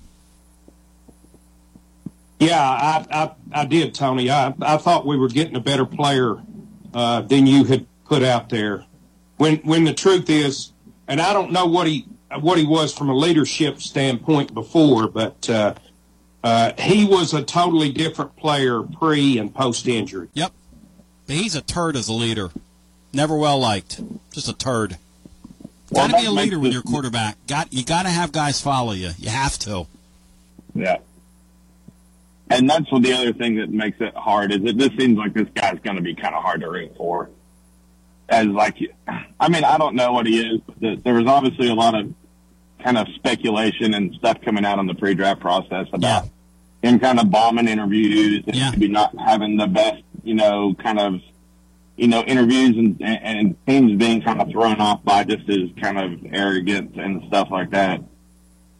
Yeah, 2.38 2.60
I, 2.60 3.06
I, 3.10 3.30
I 3.52 3.64
did, 3.64 3.94
Tony. 3.94 4.30
I, 4.30 4.54
I 4.62 4.76
thought 4.76 5.06
we 5.06 5.16
were 5.16 5.28
getting 5.28 5.56
a 5.56 5.60
better 5.60 5.84
player 5.84 6.36
uh, 6.94 7.22
than 7.22 7.46
you 7.46 7.64
had 7.64 7.86
put 8.04 8.22
out 8.22 8.48
there. 8.48 8.84
When 9.36 9.56
when 9.58 9.84
the 9.84 9.94
truth 9.94 10.28
is, 10.28 10.72
and 11.08 11.20
I 11.20 11.32
don't 11.32 11.52
know 11.52 11.66
what 11.66 11.86
he 11.86 12.06
what 12.40 12.58
he 12.58 12.64
was 12.66 12.96
from 12.96 13.08
a 13.08 13.14
leadership 13.14 13.80
standpoint 13.80 14.54
before, 14.54 15.08
but 15.08 15.48
uh, 15.50 15.74
uh, 16.42 16.72
he 16.78 17.04
was 17.04 17.34
a 17.34 17.42
totally 17.42 17.92
different 17.92 18.36
player 18.36 18.82
pre 18.82 19.38
and 19.38 19.54
post 19.54 19.86
injury. 19.86 20.28
Yep, 20.34 20.52
but 21.26 21.36
he's 21.36 21.54
a 21.54 21.60
turd 21.60 21.96
as 21.96 22.08
a 22.08 22.12
leader. 22.12 22.50
Never 23.12 23.36
well 23.36 23.58
liked. 23.58 24.00
Just 24.32 24.48
a 24.48 24.52
turd. 24.52 24.96
Well, 25.90 26.08
got 26.08 26.16
to 26.16 26.22
be 26.22 26.26
a 26.26 26.30
leader 26.30 26.58
when 26.58 26.72
you're 26.72 26.82
quarterback. 26.82 27.36
Got 27.46 27.72
you 27.72 27.84
got 27.84 28.04
to 28.04 28.10
have 28.10 28.32
guys 28.32 28.60
follow 28.60 28.92
you. 28.92 29.10
You 29.18 29.28
have 29.28 29.58
to. 29.60 29.86
Yeah. 30.74 30.98
And 32.48 32.68
that's 32.68 32.90
what 32.90 33.02
the 33.02 33.12
other 33.12 33.32
thing 33.32 33.56
that 33.56 33.70
makes 33.70 34.00
it 34.00 34.14
hard 34.14 34.52
is 34.52 34.62
that 34.62 34.76
this 34.76 34.90
seems 34.98 35.16
like 35.18 35.32
this 35.34 35.48
guy's 35.54 35.78
going 35.80 35.96
to 35.96 36.02
be 36.02 36.14
kind 36.14 36.34
of 36.34 36.42
hard 36.42 36.60
to 36.62 36.70
root 36.70 36.96
for. 36.96 37.30
As 38.28 38.46
like, 38.46 38.78
I 39.38 39.48
mean, 39.48 39.64
I 39.64 39.78
don't 39.78 39.94
know 39.94 40.12
what 40.12 40.26
he 40.26 40.40
is, 40.40 40.60
but 40.66 40.80
th- 40.80 41.00
there 41.02 41.14
was 41.14 41.26
obviously 41.26 41.68
a 41.68 41.74
lot 41.74 41.94
of 41.94 42.12
kind 42.82 42.98
of 42.98 43.08
speculation 43.14 43.94
and 43.94 44.14
stuff 44.14 44.40
coming 44.42 44.64
out 44.64 44.78
on 44.78 44.86
the 44.86 44.94
pre-draft 44.94 45.40
process 45.40 45.86
about 45.92 46.28
him 46.82 46.98
kind 46.98 47.20
of 47.20 47.30
bombing 47.30 47.68
interviews 47.68 48.44
and 48.46 48.56
maybe 48.72 48.88
not 48.88 49.14
having 49.18 49.56
the 49.56 49.66
best, 49.66 50.02
you 50.22 50.34
know, 50.34 50.74
kind 50.74 50.98
of, 50.98 51.20
you 51.96 52.08
know, 52.08 52.22
interviews 52.22 52.76
and, 52.76 53.00
and, 53.00 53.38
and 53.38 53.66
teams 53.66 53.98
being 53.98 54.22
kind 54.22 54.40
of 54.40 54.50
thrown 54.50 54.80
off 54.80 55.04
by 55.04 55.24
just 55.24 55.46
his 55.46 55.70
kind 55.80 55.98
of 55.98 56.32
arrogance 56.32 56.96
and 56.96 57.22
stuff 57.26 57.48
like 57.50 57.70
that. 57.70 58.02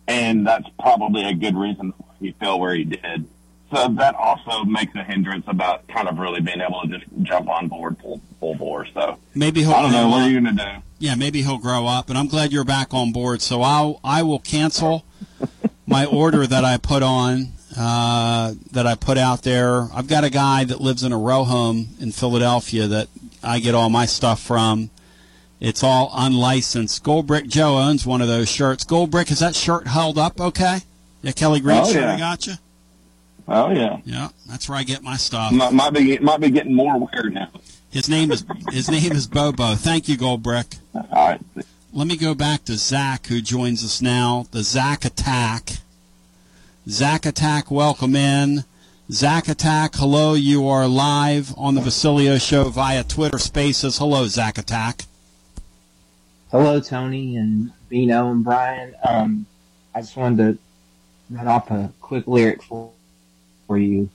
And 0.08 0.46
that's 0.46 0.68
probably 0.78 1.24
a 1.24 1.34
good 1.34 1.56
reason 1.56 1.92
why 1.96 2.14
he 2.20 2.32
fell 2.32 2.58
where 2.58 2.74
he 2.74 2.84
did. 2.84 3.28
So 3.72 3.88
that 3.88 4.14
also 4.16 4.64
makes 4.64 4.94
a 4.96 5.04
hindrance 5.04 5.44
about 5.46 5.86
kind 5.88 6.08
of 6.08 6.18
really 6.18 6.40
being 6.40 6.60
able 6.60 6.82
to 6.82 6.88
just 6.98 7.04
jump 7.22 7.48
on 7.48 7.68
board 7.68 7.96
full, 7.98 8.20
full 8.40 8.54
bore. 8.56 8.86
So 8.92 9.18
Maybe 9.34 9.60
he'll. 9.62 9.72
I 9.72 9.82
don't 9.82 9.92
know. 9.92 10.08
What 10.08 10.22
up. 10.22 10.26
are 10.26 10.30
you 10.30 10.40
going 10.40 10.56
to 10.56 10.64
do? 10.64 10.82
Yeah, 10.98 11.14
maybe 11.14 11.42
he'll 11.42 11.58
grow 11.58 11.86
up. 11.86 12.08
And 12.08 12.18
I'm 12.18 12.26
glad 12.28 12.52
you're 12.52 12.64
back 12.64 12.92
on 12.92 13.12
board. 13.12 13.42
So 13.42 13.62
I'll 13.62 14.00
I 14.02 14.22
will 14.22 14.40
cancel 14.40 15.04
my 15.86 16.04
order 16.04 16.46
that 16.46 16.64
I 16.64 16.76
put 16.78 17.02
on 17.02 17.52
uh, 17.78 18.54
that 18.72 18.86
I 18.86 18.96
put 18.96 19.16
out 19.18 19.42
there. 19.42 19.82
I've 19.94 20.08
got 20.08 20.24
a 20.24 20.30
guy 20.30 20.64
that 20.64 20.80
lives 20.80 21.04
in 21.04 21.12
a 21.12 21.18
row 21.18 21.44
home 21.44 21.90
in 22.00 22.10
Philadelphia 22.12 22.86
that 22.88 23.08
I 23.42 23.60
get 23.60 23.74
all 23.74 23.88
my 23.88 24.06
stuff 24.06 24.42
from. 24.42 24.90
It's 25.60 25.84
all 25.84 26.10
unlicensed. 26.14 27.04
Goldbrick 27.04 27.46
Joe 27.46 27.78
owns 27.78 28.04
one 28.06 28.22
of 28.22 28.28
those 28.28 28.48
shirts. 28.50 28.82
Goldbrick, 28.84 29.30
is 29.30 29.40
that 29.40 29.54
shirt 29.54 29.86
held 29.86 30.16
up 30.18 30.40
okay? 30.40 30.78
Yeah, 31.22 31.32
Kelly 31.32 31.60
Green 31.60 31.78
Oh, 31.78 31.84
shirt 31.84 32.02
yeah. 32.02 32.14
I 32.14 32.18
got 32.18 32.46
you. 32.46 32.54
Oh 33.52 33.70
yeah, 33.72 33.98
Yeah, 34.04 34.28
that's 34.48 34.68
where 34.68 34.78
I 34.78 34.84
get 34.84 35.02
my 35.02 35.16
stuff. 35.16 35.50
might, 35.52 35.72
might 35.72 35.92
be 35.92 36.16
might 36.18 36.40
be 36.40 36.50
getting 36.50 36.72
more 36.74 36.98
weird 36.98 37.34
now. 37.34 37.48
His 37.90 38.08
name 38.08 38.30
is 38.30 38.44
his 38.70 38.88
name 38.88 39.10
is 39.10 39.26
Bobo. 39.26 39.74
Thank 39.74 40.08
you, 40.08 40.16
Goldbrick. 40.16 40.78
All 40.94 41.04
right. 41.12 41.40
Let 41.92 42.06
me 42.06 42.16
go 42.16 42.34
back 42.36 42.64
to 42.66 42.76
Zach, 42.76 43.26
who 43.26 43.40
joins 43.40 43.82
us 43.84 44.00
now. 44.00 44.46
The 44.52 44.62
Zach 44.62 45.04
Attack. 45.04 45.78
Zach 46.88 47.26
Attack, 47.26 47.70
welcome 47.72 48.14
in. 48.14 48.62
Zach 49.10 49.48
Attack, 49.48 49.96
hello. 49.96 50.34
You 50.34 50.68
are 50.68 50.86
live 50.86 51.52
on 51.58 51.74
the 51.74 51.80
Basilio 51.80 52.38
Show 52.38 52.68
via 52.68 53.02
Twitter 53.02 53.38
Spaces. 53.38 53.98
Hello, 53.98 54.28
Zach 54.28 54.56
Attack. 54.58 55.06
Hello, 56.52 56.78
Tony 56.80 57.36
and 57.36 57.72
Bino 57.88 58.30
and 58.30 58.44
Brian. 58.44 58.94
Um, 59.08 59.46
I 59.92 60.00
just 60.02 60.16
wanted 60.16 60.36
to 60.54 60.58
run 61.36 61.48
off 61.48 61.70
a 61.72 61.92
quick 62.00 62.28
lyric 62.28 62.62
for 62.62 62.92
for 63.70 63.78
you. 63.78 64.10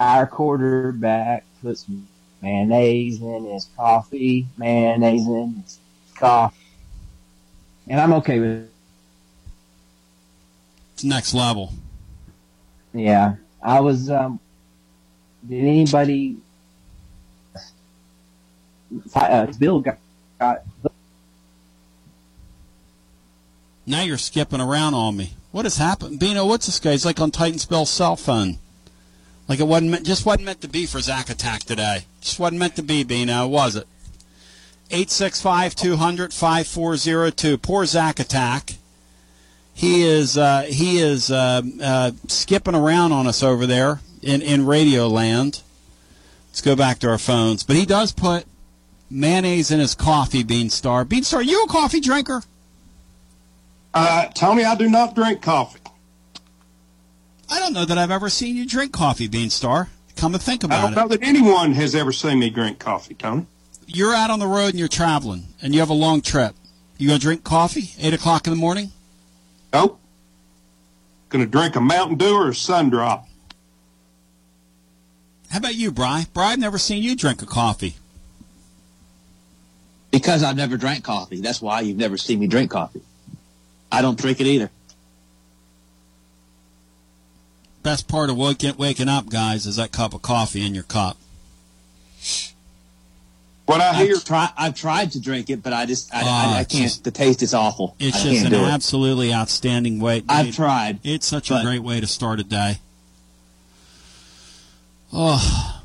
Our 0.00 0.26
quarterback 0.26 1.44
puts 1.62 1.84
mayonnaise 2.40 3.20
in 3.20 3.44
his 3.44 3.68
coffee, 3.76 4.46
mayonnaise 4.56 5.26
in 5.26 5.62
his 5.62 5.78
coffee, 6.14 6.56
and 7.88 8.00
I'm 8.00 8.14
okay 8.14 8.40
with 8.40 8.50
it. 8.50 8.70
It's 10.94 11.04
next 11.04 11.34
level. 11.34 11.74
Yeah, 12.94 13.34
I 13.62 13.80
was. 13.80 14.08
Um, 14.08 14.40
did 15.46 15.62
anybody? 15.62 16.38
Uh, 19.14 19.46
Bill 19.58 19.80
got, 19.80 19.98
got 20.38 20.62
Now 23.84 24.02
you're 24.02 24.16
skipping 24.16 24.62
around 24.62 24.94
on 24.94 25.18
me. 25.18 25.34
What 25.52 25.66
has 25.66 25.76
happened? 25.76 26.18
Bino, 26.18 26.46
what's 26.46 26.64
this 26.64 26.80
guy? 26.80 26.92
He's 26.92 27.04
like 27.04 27.20
on 27.20 27.30
Titan's 27.30 27.66
Titanspell's 27.66 27.90
cell 27.90 28.16
phone. 28.16 28.58
Like 29.48 29.60
it 29.60 29.66
wasn't 29.66 30.04
just 30.04 30.26
wasn't 30.26 30.46
meant 30.46 30.60
to 30.62 30.68
be 30.68 30.86
for 30.86 31.00
Zach 31.00 31.30
Attack 31.30 31.62
today. 31.64 32.06
Just 32.20 32.40
wasn't 32.40 32.60
meant 32.60 32.76
to 32.76 32.82
be, 32.82 33.04
Bino, 33.04 33.46
was 33.46 33.76
it? 33.76 33.86
865-200-5402. 34.90 37.60
Poor 37.60 37.84
Zach 37.86 38.20
Attack. 38.20 38.74
He 39.74 40.04
is 40.04 40.38
uh, 40.38 40.62
he 40.62 40.98
is 40.98 41.30
uh, 41.30 41.62
uh, 41.82 42.12
skipping 42.28 42.74
around 42.74 43.12
on 43.12 43.26
us 43.26 43.42
over 43.42 43.66
there 43.66 44.00
in 44.22 44.40
in 44.42 44.66
Radio 44.66 45.06
Land. 45.06 45.60
Let's 46.48 46.62
go 46.62 46.74
back 46.74 46.98
to 47.00 47.10
our 47.10 47.18
phones. 47.18 47.62
But 47.62 47.76
he 47.76 47.84
does 47.84 48.12
put 48.12 48.46
mayonnaise 49.10 49.70
in 49.70 49.78
his 49.78 49.94
coffee, 49.94 50.42
Beanstar. 50.42 51.04
Beanstar, 51.04 51.34
are 51.34 51.42
you 51.42 51.64
a 51.64 51.68
coffee 51.68 52.00
drinker? 52.00 52.42
Uh, 53.92 54.28
Tony, 54.28 54.64
I 54.64 54.74
do 54.74 54.88
not 54.88 55.14
drink 55.14 55.42
coffee. 55.42 55.80
I 57.48 57.58
don't 57.60 57.72
know 57.72 57.84
that 57.84 57.96
I've 57.98 58.10
ever 58.10 58.28
seen 58.28 58.56
you 58.56 58.66
drink 58.66 58.92
coffee, 58.92 59.28
Beanstar. 59.28 59.88
Come 60.16 60.32
to 60.32 60.38
think 60.38 60.64
about 60.64 60.76
it. 60.76 60.78
I 60.78 60.82
don't 60.82 60.92
it. 60.92 60.96
know 60.96 61.08
that 61.08 61.22
anyone 61.22 61.72
has 61.72 61.94
ever 61.94 62.12
seen 62.12 62.38
me 62.38 62.50
drink 62.50 62.78
coffee, 62.78 63.14
Tony. 63.14 63.46
you're 63.86 64.14
out 64.14 64.30
on 64.30 64.38
the 64.38 64.46
road 64.46 64.68
and 64.70 64.78
you're 64.78 64.88
traveling 64.88 65.44
and 65.62 65.74
you 65.74 65.80
have 65.80 65.90
a 65.90 65.94
long 65.94 66.20
trip. 66.22 66.54
You 66.98 67.08
gonna 67.08 67.18
drink 67.20 67.44
coffee 67.44 67.90
eight 67.98 68.14
o'clock 68.14 68.46
in 68.46 68.52
the 68.52 68.56
morning? 68.58 68.90
Nope. 69.72 70.00
Gonna 71.28 71.46
drink 71.46 71.76
a 71.76 71.80
Mountain 71.80 72.16
Dew 72.16 72.34
or 72.34 72.48
a 72.48 72.54
Sun 72.54 72.90
Drop. 72.90 73.28
How 75.50 75.58
about 75.58 75.74
you, 75.74 75.90
Bry? 75.92 76.26
Bry, 76.32 76.52
I've 76.52 76.58
never 76.58 76.78
seen 76.78 77.02
you 77.02 77.14
drink 77.14 77.42
a 77.42 77.46
coffee. 77.46 77.96
Because 80.10 80.42
I've 80.42 80.56
never 80.56 80.76
drank 80.78 81.04
coffee. 81.04 81.40
That's 81.40 81.60
why 81.60 81.80
you've 81.82 81.98
never 81.98 82.16
seen 82.16 82.40
me 82.40 82.46
drink 82.46 82.70
coffee. 82.70 83.02
I 83.92 84.00
don't 84.02 84.18
drink 84.18 84.40
it 84.40 84.46
either. 84.46 84.70
Best 87.86 88.08
part 88.08 88.30
of 88.30 88.36
waking, 88.36 88.76
waking 88.78 89.08
up, 89.08 89.28
guys, 89.28 89.64
is 89.64 89.76
that 89.76 89.92
cup 89.92 90.12
of 90.12 90.20
coffee 90.20 90.66
in 90.66 90.74
your 90.74 90.82
cup. 90.82 91.16
What 93.66 93.80
I 93.80 93.94
hear, 93.94 94.16
I've, 94.16 94.24
try, 94.24 94.50
I've 94.58 94.74
tried 94.74 95.12
to 95.12 95.20
drink 95.20 95.50
it, 95.50 95.62
but 95.62 95.72
I 95.72 95.86
just 95.86 96.12
I, 96.12 96.22
Oh, 96.22 96.26
I, 96.26 96.52
I 96.58 96.64
can't. 96.64 96.70
just- 96.82 97.04
the 97.04 97.12
taste 97.12 97.44
is 97.44 97.54
awful. 97.54 97.94
It's 98.00 98.16
I 98.26 98.30
just 98.30 98.44
an 98.46 98.50
do 98.50 98.56
it. 98.64 98.68
absolutely 98.70 99.32
outstanding 99.32 100.00
way. 100.00 100.24
I've 100.28 100.52
tried. 100.52 100.98
It's 101.04 101.28
such 101.28 101.52
a 101.52 101.60
great 101.62 101.78
way 101.84 102.00
to 102.00 102.08
start 102.08 102.40
a 102.40 102.42
day. 102.42 102.78
Oh, 105.12 105.80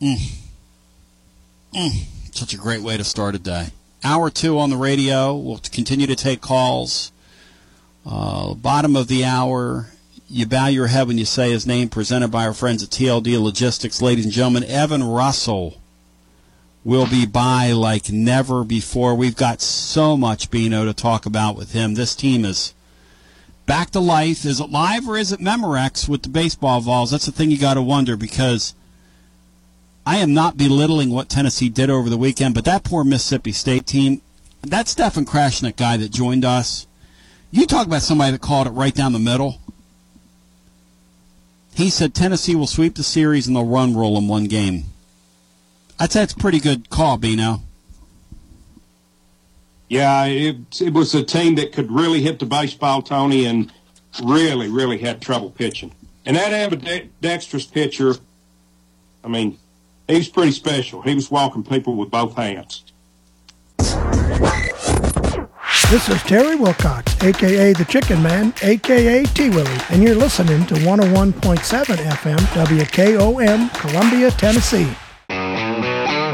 mm. 0.00 0.16
Mm. 1.74 2.04
such 2.34 2.54
a 2.54 2.56
great 2.56 2.80
way 2.80 2.96
to 2.96 3.04
start 3.04 3.34
a 3.34 3.38
day. 3.38 3.66
Hour 4.02 4.30
two 4.30 4.58
on 4.58 4.70
the 4.70 4.78
radio. 4.78 5.36
We'll 5.36 5.60
continue 5.70 6.06
to 6.06 6.16
take 6.16 6.40
calls. 6.40 7.12
Uh, 8.06 8.54
bottom 8.54 8.96
of 8.96 9.08
the 9.08 9.26
hour. 9.26 9.88
You 10.34 10.46
bow 10.46 10.66
your 10.66 10.88
head 10.88 11.06
when 11.06 11.16
you 11.16 11.26
say 11.26 11.52
his 11.52 11.64
name. 11.64 11.88
Presented 11.88 12.32
by 12.32 12.44
our 12.44 12.54
friends 12.54 12.82
at 12.82 12.88
TLD 12.88 13.40
Logistics, 13.40 14.02
ladies 14.02 14.24
and 14.24 14.34
gentlemen. 14.34 14.64
Evan 14.64 15.04
Russell 15.04 15.80
will 16.82 17.06
be 17.06 17.24
by 17.24 17.70
like 17.70 18.10
never 18.10 18.64
before. 18.64 19.14
We've 19.14 19.36
got 19.36 19.60
so 19.60 20.16
much 20.16 20.50
Beano 20.50 20.86
to 20.86 20.92
talk 20.92 21.24
about 21.24 21.54
with 21.54 21.70
him. 21.70 21.94
This 21.94 22.16
team 22.16 22.44
is 22.44 22.74
back 23.64 23.90
to 23.90 24.00
life. 24.00 24.44
Is 24.44 24.58
it 24.58 24.70
live 24.70 25.08
or 25.08 25.16
is 25.16 25.30
it 25.30 25.38
Memorex 25.38 26.08
with 26.08 26.24
the 26.24 26.30
baseball 26.30 26.82
balls? 26.82 27.12
That's 27.12 27.26
the 27.26 27.32
thing 27.32 27.52
you 27.52 27.56
got 27.56 27.74
to 27.74 27.82
wonder 27.82 28.16
because 28.16 28.74
I 30.04 30.16
am 30.16 30.34
not 30.34 30.56
belittling 30.56 31.10
what 31.10 31.28
Tennessee 31.28 31.68
did 31.68 31.90
over 31.90 32.10
the 32.10 32.18
weekend, 32.18 32.56
but 32.56 32.64
that 32.64 32.82
poor 32.82 33.04
Mississippi 33.04 33.52
State 33.52 33.86
team, 33.86 34.20
that 34.62 34.88
Stefan 34.88 35.26
Krashnik 35.26 35.76
guy 35.76 35.96
that 35.96 36.10
joined 36.10 36.44
us, 36.44 36.88
you 37.52 37.66
talk 37.66 37.86
about 37.86 38.02
somebody 38.02 38.32
that 38.32 38.40
called 38.40 38.66
it 38.66 38.70
right 38.70 38.96
down 38.96 39.12
the 39.12 39.20
middle. 39.20 39.60
He 41.74 41.90
said 41.90 42.14
Tennessee 42.14 42.54
will 42.54 42.66
sweep 42.66 42.94
the 42.94 43.02
series 43.02 43.46
and 43.46 43.56
they'll 43.56 43.66
run 43.66 43.94
roll 43.96 44.16
in 44.16 44.28
one 44.28 44.44
game. 44.44 44.84
I'd 45.98 46.12
say 46.12 46.22
it's 46.22 46.32
a 46.32 46.36
pretty 46.36 46.60
good 46.60 46.88
call, 46.90 47.18
Bino. 47.18 47.62
yeah, 49.88 50.24
it, 50.24 50.80
it 50.80 50.92
was 50.92 51.14
a 51.14 51.22
team 51.22 51.54
that 51.56 51.72
could 51.72 51.90
really 51.90 52.20
hit 52.22 52.38
the 52.38 52.46
baseball, 52.46 53.02
Tony, 53.02 53.44
and 53.44 53.72
really, 54.22 54.68
really 54.68 54.98
had 54.98 55.20
trouble 55.20 55.50
pitching. 55.50 55.92
And 56.26 56.36
that 56.36 56.52
ambidextrous 56.52 57.66
pitcher, 57.66 58.14
I 59.22 59.28
mean, 59.28 59.58
he 60.08 60.16
was 60.16 60.28
pretty 60.28 60.52
special. 60.52 61.02
He 61.02 61.14
was 61.14 61.30
walking 61.30 61.62
people 61.64 61.96
with 61.96 62.10
both 62.10 62.34
hands. 62.34 62.84
This 65.90 66.08
is 66.08 66.22
Terry 66.22 66.56
Wilcox, 66.56 67.14
aka 67.22 67.72
the 67.72 67.84
Chicken 67.84 68.22
Man, 68.22 68.54
aka 68.62 69.22
T 69.24 69.50
Willie, 69.50 69.80
and 69.90 70.02
you're 70.02 70.14
listening 70.14 70.64
to 70.66 70.74
101.7 70.74 71.34
FM 71.40 72.38
WKOM, 72.38 73.74
Columbia, 73.74 74.30
Tennessee. 74.30 74.88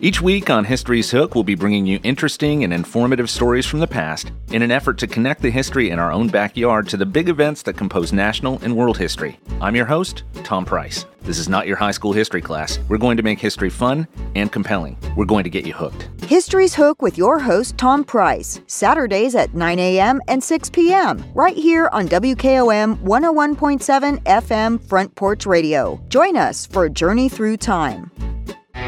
Each 0.00 0.20
week 0.20 0.48
on 0.48 0.64
History's 0.64 1.10
Hook, 1.10 1.34
we'll 1.34 1.42
be 1.42 1.56
bringing 1.56 1.84
you 1.84 1.98
interesting 2.04 2.62
and 2.62 2.72
informative 2.72 3.28
stories 3.28 3.66
from 3.66 3.80
the 3.80 3.86
past 3.88 4.30
in 4.52 4.62
an 4.62 4.70
effort 4.70 4.96
to 4.98 5.08
connect 5.08 5.42
the 5.42 5.50
history 5.50 5.90
in 5.90 5.98
our 5.98 6.12
own 6.12 6.28
backyard 6.28 6.88
to 6.90 6.96
the 6.96 7.04
big 7.04 7.28
events 7.28 7.62
that 7.62 7.76
compose 7.76 8.12
national 8.12 8.60
and 8.62 8.76
world 8.76 8.96
history. 8.96 9.40
I'm 9.60 9.74
your 9.74 9.86
host, 9.86 10.22
Tom 10.44 10.64
Price. 10.64 11.04
This 11.22 11.40
is 11.40 11.48
not 11.48 11.66
your 11.66 11.74
high 11.74 11.90
school 11.90 12.12
history 12.12 12.40
class. 12.40 12.78
We're 12.88 12.98
going 12.98 13.16
to 13.16 13.24
make 13.24 13.40
history 13.40 13.70
fun 13.70 14.06
and 14.36 14.52
compelling. 14.52 14.96
We're 15.16 15.24
going 15.24 15.42
to 15.42 15.50
get 15.50 15.66
you 15.66 15.72
hooked. 15.72 16.08
History's 16.26 16.76
Hook 16.76 17.02
with 17.02 17.18
your 17.18 17.40
host, 17.40 17.76
Tom 17.76 18.04
Price, 18.04 18.60
Saturdays 18.68 19.34
at 19.34 19.52
9 19.52 19.80
a.m. 19.80 20.20
and 20.28 20.44
6 20.44 20.70
p.m., 20.70 21.24
right 21.34 21.56
here 21.56 21.88
on 21.92 22.06
WKOM 22.06 22.98
101.7 22.98 24.22
FM 24.22 24.80
Front 24.80 25.12
Porch 25.16 25.44
Radio. 25.44 26.00
Join 26.08 26.36
us 26.36 26.66
for 26.66 26.84
a 26.84 26.90
journey 26.90 27.28
through 27.28 27.56
time. 27.56 28.12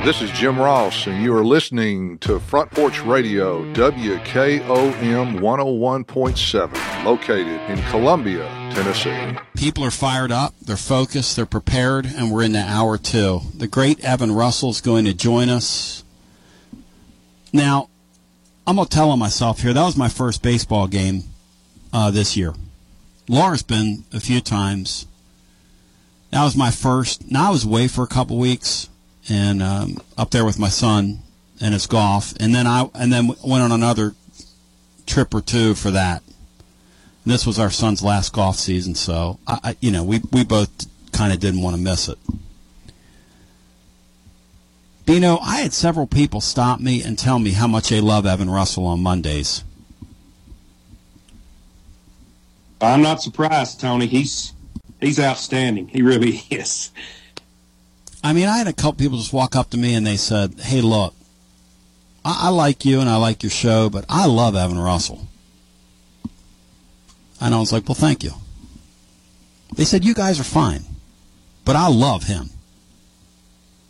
This 0.05 0.23
is 0.23 0.31
Jim 0.31 0.59
Ross, 0.59 1.07
and 1.07 1.23
you 1.23 1.37
are 1.37 1.45
listening 1.45 2.17
to 2.21 2.41
Front 2.41 2.71
Porch 2.71 3.03
Radio, 3.03 3.63
WKOM 3.75 5.41
101.7, 5.41 7.05
located 7.05 7.61
in 7.69 7.83
Columbia, 7.91 8.49
Tennessee. 8.73 9.39
People 9.57 9.85
are 9.85 9.91
fired 9.91 10.33
up, 10.33 10.55
they're 10.59 10.79
focused, 10.79 11.37
they're 11.37 11.45
prepared, 11.45 12.07
and 12.07 12.33
we're 12.33 12.45
in 12.45 12.53
the 12.53 12.61
hour 12.61 12.97
two. 12.97 13.41
The 13.55 13.67
great 13.67 14.01
Evan 14.01 14.33
Russell's 14.33 14.81
going 14.81 15.05
to 15.05 15.13
join 15.13 15.51
us. 15.51 16.03
Now, 17.53 17.91
I'm 18.67 18.77
going 18.77 18.89
to 18.89 18.95
tell 18.95 19.11
on 19.11 19.19
myself 19.19 19.61
here. 19.61 19.75
That 19.75 19.85
was 19.85 19.99
my 19.99 20.09
first 20.09 20.43
baseball 20.43 20.87
game 20.87 21.25
uh, 21.93 22.11
this 22.11 22.39
year. 22.39 22.55
Laura's 23.29 23.63
been 23.63 24.05
a 24.15 24.21
few 24.21 24.41
times. 24.41 25.07
That 26.31 26.43
was 26.43 26.57
my 26.57 26.71
first. 26.71 27.31
Now 27.31 27.49
I 27.49 27.51
was 27.51 27.65
away 27.65 27.87
for 27.87 28.03
a 28.03 28.09
couple 28.09 28.39
weeks 28.39 28.89
and 29.31 29.63
um, 29.63 29.97
up 30.19 30.31
there 30.31 30.45
with 30.45 30.59
my 30.59 30.69
son 30.69 31.21
and 31.61 31.73
his 31.73 31.87
golf, 31.87 32.35
and 32.41 32.55
then 32.55 32.67
I 32.67 32.91
and 32.95 33.13
then 33.13 33.29
went 33.45 33.63
on 33.63 33.73
another 33.73 34.15
trip 35.07 35.33
or 35.33 35.41
two 35.41 35.75
for 35.75 35.91
that. 35.93 36.23
And 37.25 37.33
this 37.33 37.47
was 37.47 37.59
our 37.59 37.71
son's 37.71 38.03
last 38.03 38.33
golf 38.33 38.57
season, 38.57 38.95
so 38.95 39.39
I, 39.47 39.59
I 39.63 39.77
you 39.81 39.91
know 39.91 40.05
we 40.05 40.21
we 40.33 40.45
both 40.45 40.71
kind 41.13 41.33
of 41.33 41.41
didn't 41.41 41.63
want 41.63 41.77
to 41.77 41.83
miss 41.83 42.09
it. 42.09 42.19
Know, 45.19 45.39
I 45.39 45.57
had 45.57 45.73
several 45.73 46.07
people 46.07 46.41
stop 46.41 46.79
me 46.81 47.03
and 47.03 47.19
tell 47.19 47.41
me 47.41 47.51
how 47.51 47.67
much 47.67 47.89
they 47.89 48.01
love 48.01 48.27
Evan 48.27 48.49
Russell 48.49 48.87
on 48.87 49.01
Mondays. 49.01 49.65
I'm 52.81 53.03
not 53.03 53.21
surprised, 53.21 53.81
Tony. 53.81 54.07
He's 54.07 54.55
he's 55.01 55.19
outstanding. 55.19 55.89
He 55.89 56.01
really 56.01 56.37
is. 56.51 56.91
I 58.23 58.33
mean, 58.33 58.47
I 58.47 58.59
had 58.59 58.67
a 58.67 58.73
couple 58.73 58.95
people 58.95 59.19
just 59.19 59.33
walk 59.33 59.57
up 59.57 59.71
to 59.71 59.79
me 59.79 59.95
and 59.95 60.07
they 60.07 60.17
said, 60.17 60.61
"Hey, 60.61 60.81
look, 60.81 61.15
I, 62.25 62.47
I 62.47 62.49
like 62.51 62.85
you 62.85 63.01
and 63.01 63.09
I 63.09 63.17
like 63.17 63.43
your 63.43 63.51
show, 63.51 63.89
but 63.89 64.05
I 64.09 64.27
love 64.27 64.55
Evan 64.55 64.79
Russell." 64.79 65.27
And 67.41 67.55
I 67.55 67.61
was 67.61 67.73
like, 67.73 67.89
"Well, 67.89 67.95
thank 67.95 68.23
you." 68.23 68.33
They 69.75 69.85
said, 69.85 70.05
"You 70.05 70.15
guys 70.15 70.39
are 70.39 70.45
fine, 70.45 70.85
but 71.65 71.77
I 71.77 71.89
love 71.89 72.25
him." 72.25 72.51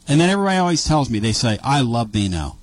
And 0.06 0.20
then 0.20 0.30
everybody 0.30 0.58
always 0.58 0.84
tells 0.84 1.10
me 1.10 1.18
they 1.18 1.32
say, 1.32 1.58
"I 1.62 1.80
love 1.80 2.12
Bino," 2.12 2.56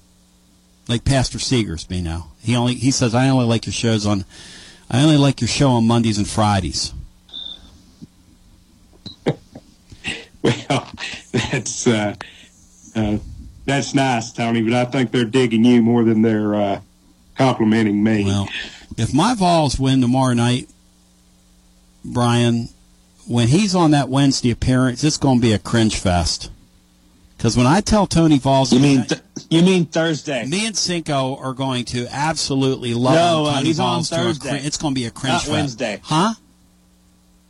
like 0.88 1.04
Pastor 1.04 1.40
Seeger's 1.40 1.84
Bino. 1.84 2.28
He 2.42 2.56
only 2.56 2.76
he 2.76 2.92
says, 2.92 3.14
"I 3.14 3.28
only 3.28 3.46
like 3.46 3.66
your 3.66 3.74
shows 3.74 4.06
on, 4.06 4.24
I 4.90 5.02
only 5.02 5.18
like 5.18 5.42
your 5.42 5.50
show 5.50 5.72
on 5.72 5.86
Mondays 5.86 6.18
and 6.18 6.28
Fridays." 6.28 6.94
Well, 10.70 10.90
that's 11.32 11.88
uh, 11.88 12.16
uh, 12.96 13.18
that's 13.66 13.94
nice, 13.94 14.32
Tony. 14.32 14.62
But 14.62 14.74
I 14.74 14.86
think 14.86 15.12
they're 15.12 15.26
digging 15.26 15.66
you 15.66 15.82
more 15.82 16.04
than 16.04 16.22
they're 16.22 16.56
uh, 16.56 16.82
complimenting 17.38 18.04
me. 18.04 18.26
Well, 18.26 18.48
if 18.98 19.14
my 19.14 19.36
Vols 19.36 19.80
win 19.80 20.02
tomorrow 20.02 20.34
night, 20.34 20.70
Brian, 22.06 22.70
when 23.28 23.50
he's 23.50 23.76
on 23.76 23.92
that 23.92 24.10
Wednesday 24.10 24.52
appearance, 24.52 25.04
it's 25.04 25.18
going 25.18 25.40
to 25.40 25.42
be 25.42 25.54
a 25.54 25.60
cringe 25.60 26.00
fest. 26.00 26.50
Because 27.38 27.56
when 27.56 27.68
I 27.68 27.82
tell 27.82 28.08
Tony 28.08 28.40
Vols, 28.40 28.74
you 28.74 28.80
mean 28.80 29.06
th- 29.06 29.22
you 29.52 29.62
mean 29.62 29.86
Thursday? 29.86 30.46
Me 30.46 30.66
and 30.66 30.76
Cinco 30.76 31.36
are 31.36 31.54
going 31.54 31.86
to 31.86 32.08
absolutely 32.10 32.96
love. 32.96 33.14
No, 33.14 33.46
Tony 33.46 33.58
uh, 33.58 33.62
he's 33.64 33.78
Vols 33.78 34.12
on 34.12 34.18
Thursday. 34.20 34.50
crin- 34.50 34.66
it's 34.66 34.78
going 34.78 34.96
to 34.96 35.00
be 35.00 35.06
a 35.06 35.12
cringe 35.12 35.34
Not 35.34 35.42
fest. 35.42 35.52
Wednesday. 35.52 36.00
huh? 36.04 36.34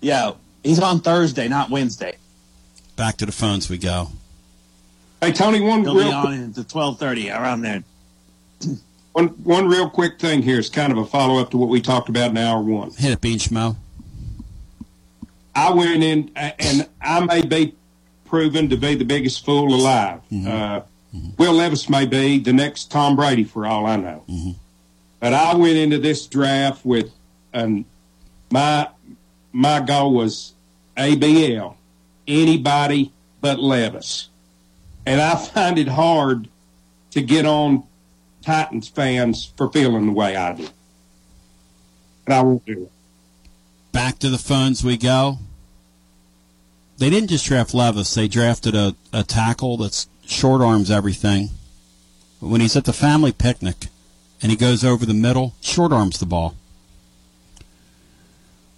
Yeah, 0.02 0.32
he's 0.64 0.80
on 0.80 1.00
Thursday, 1.00 1.48
not 1.48 1.70
Wednesday. 1.70 2.18
Back 2.98 3.18
to 3.18 3.26
the 3.26 3.32
phones 3.32 3.70
we 3.70 3.78
go. 3.78 4.10
Hey, 5.22 5.32
Tony, 5.32 5.62
one 5.62 5.84
He'll 5.84 5.94
be 5.94 6.00
real 6.00 6.12
on 6.12 6.34
into 6.34 6.64
twelve 6.64 7.00
thirty 7.00 7.30
around 7.30 7.62
there. 7.62 7.84
one 9.14 9.28
one 9.44 9.68
real 9.70 9.90
quick 9.90 10.20
thing 10.20 10.42
here 10.42 10.60
is 10.60 10.70
kind 10.70 10.92
of 10.92 10.98
a 10.98 11.06
follow 11.06 11.40
up 11.40 11.52
to 11.52 11.58
what 11.58 11.70
we 11.70 11.80
talked 11.80 12.10
about 12.10 12.32
in 12.32 12.38
hour 12.38 12.62
one. 12.62 12.92
Hit 12.92 13.12
it, 13.12 13.22
Bean 13.22 13.38
Schmo. 13.38 13.76
I 15.56 15.72
went 15.72 16.04
in, 16.04 16.32
and 16.36 16.88
I 17.02 17.20
may 17.22 17.42
be 17.44 17.76
proven 18.26 18.70
to 18.70 18.78
be 18.78 18.96
the 18.96 19.06
biggest 19.06 19.46
fool 19.46 19.74
alive. 19.74 20.22
Uh, 20.46 20.82
Will 21.38 21.54
Levis 21.54 21.90
may 21.90 22.06
be 22.06 22.38
the 22.40 22.54
next 22.54 22.92
Tom 22.92 23.16
Brady 23.16 23.44
for 23.44 23.66
all 23.66 23.86
I 23.86 23.96
know. 23.96 24.24
But 25.20 25.34
I 25.34 25.56
went 25.56 25.78
into 25.78 25.98
this 25.98 26.28
draft 26.28 26.86
with, 26.86 27.12
um, 27.54 27.86
my 28.52 28.88
my 29.52 29.80
goal 29.80 30.14
was 30.14 30.54
ABL, 30.96 31.76
anybody 32.28 33.12
but 33.42 33.60
Levis, 33.60 34.30
and 35.06 35.22
I 35.22 35.36
find 35.36 35.78
it 35.78 35.88
hard 35.88 36.50
to 37.12 37.22
get 37.22 37.46
on 37.46 37.84
Titans 38.42 38.88
fans 38.88 39.52
for 39.58 39.70
feeling 39.72 40.08
the 40.08 40.12
way 40.12 40.36
I 40.36 40.54
do, 40.54 40.68
and 42.26 42.34
I 42.34 42.42
won't 42.42 42.66
do 42.66 42.84
it. 42.84 42.92
Back 43.92 44.20
to 44.20 44.30
the 44.30 44.38
phones 44.38 44.84
we 44.84 44.98
go. 44.98 45.40
They 46.98 47.10
didn't 47.10 47.30
just 47.30 47.46
draft 47.46 47.74
Levis; 47.74 48.14
they 48.14 48.28
drafted 48.28 48.76
a, 48.76 48.96
a 49.14 49.24
tackle 49.24 49.78
that's 49.78 50.08
short 50.26 50.62
arms 50.62 50.92
everything. 50.92 51.50
But 52.42 52.50
when 52.50 52.62
he's 52.62 52.76
at 52.76 52.86
the 52.86 52.94
family 52.94 53.32
picnic 53.32 53.88
and 54.42 54.52
he 54.52 54.58
goes 54.58 54.84
over 54.84 55.06
the 55.06 55.14
middle, 55.14 55.56
short 55.62 55.92
arms 55.92 56.20
the 56.20 56.26
ball. 56.26 56.56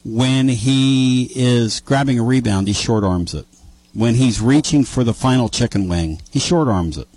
When 0.05 0.47
he 0.47 1.29
is 1.35 1.81
grabbing 1.81 2.19
a 2.19 2.23
rebound, 2.23 2.67
he 2.67 2.73
short 2.73 3.03
arms 3.03 3.33
it. 3.33 3.45
When 3.93 4.15
he's 4.15 4.39
reaching 4.39 4.85
for 4.85 5.03
the 5.03 5.13
final 5.13 5.49
chicken 5.49 5.89
wing, 5.89 6.21
he 6.31 6.39
short 6.39 6.69
arms 6.69 6.97
it. 6.97 7.07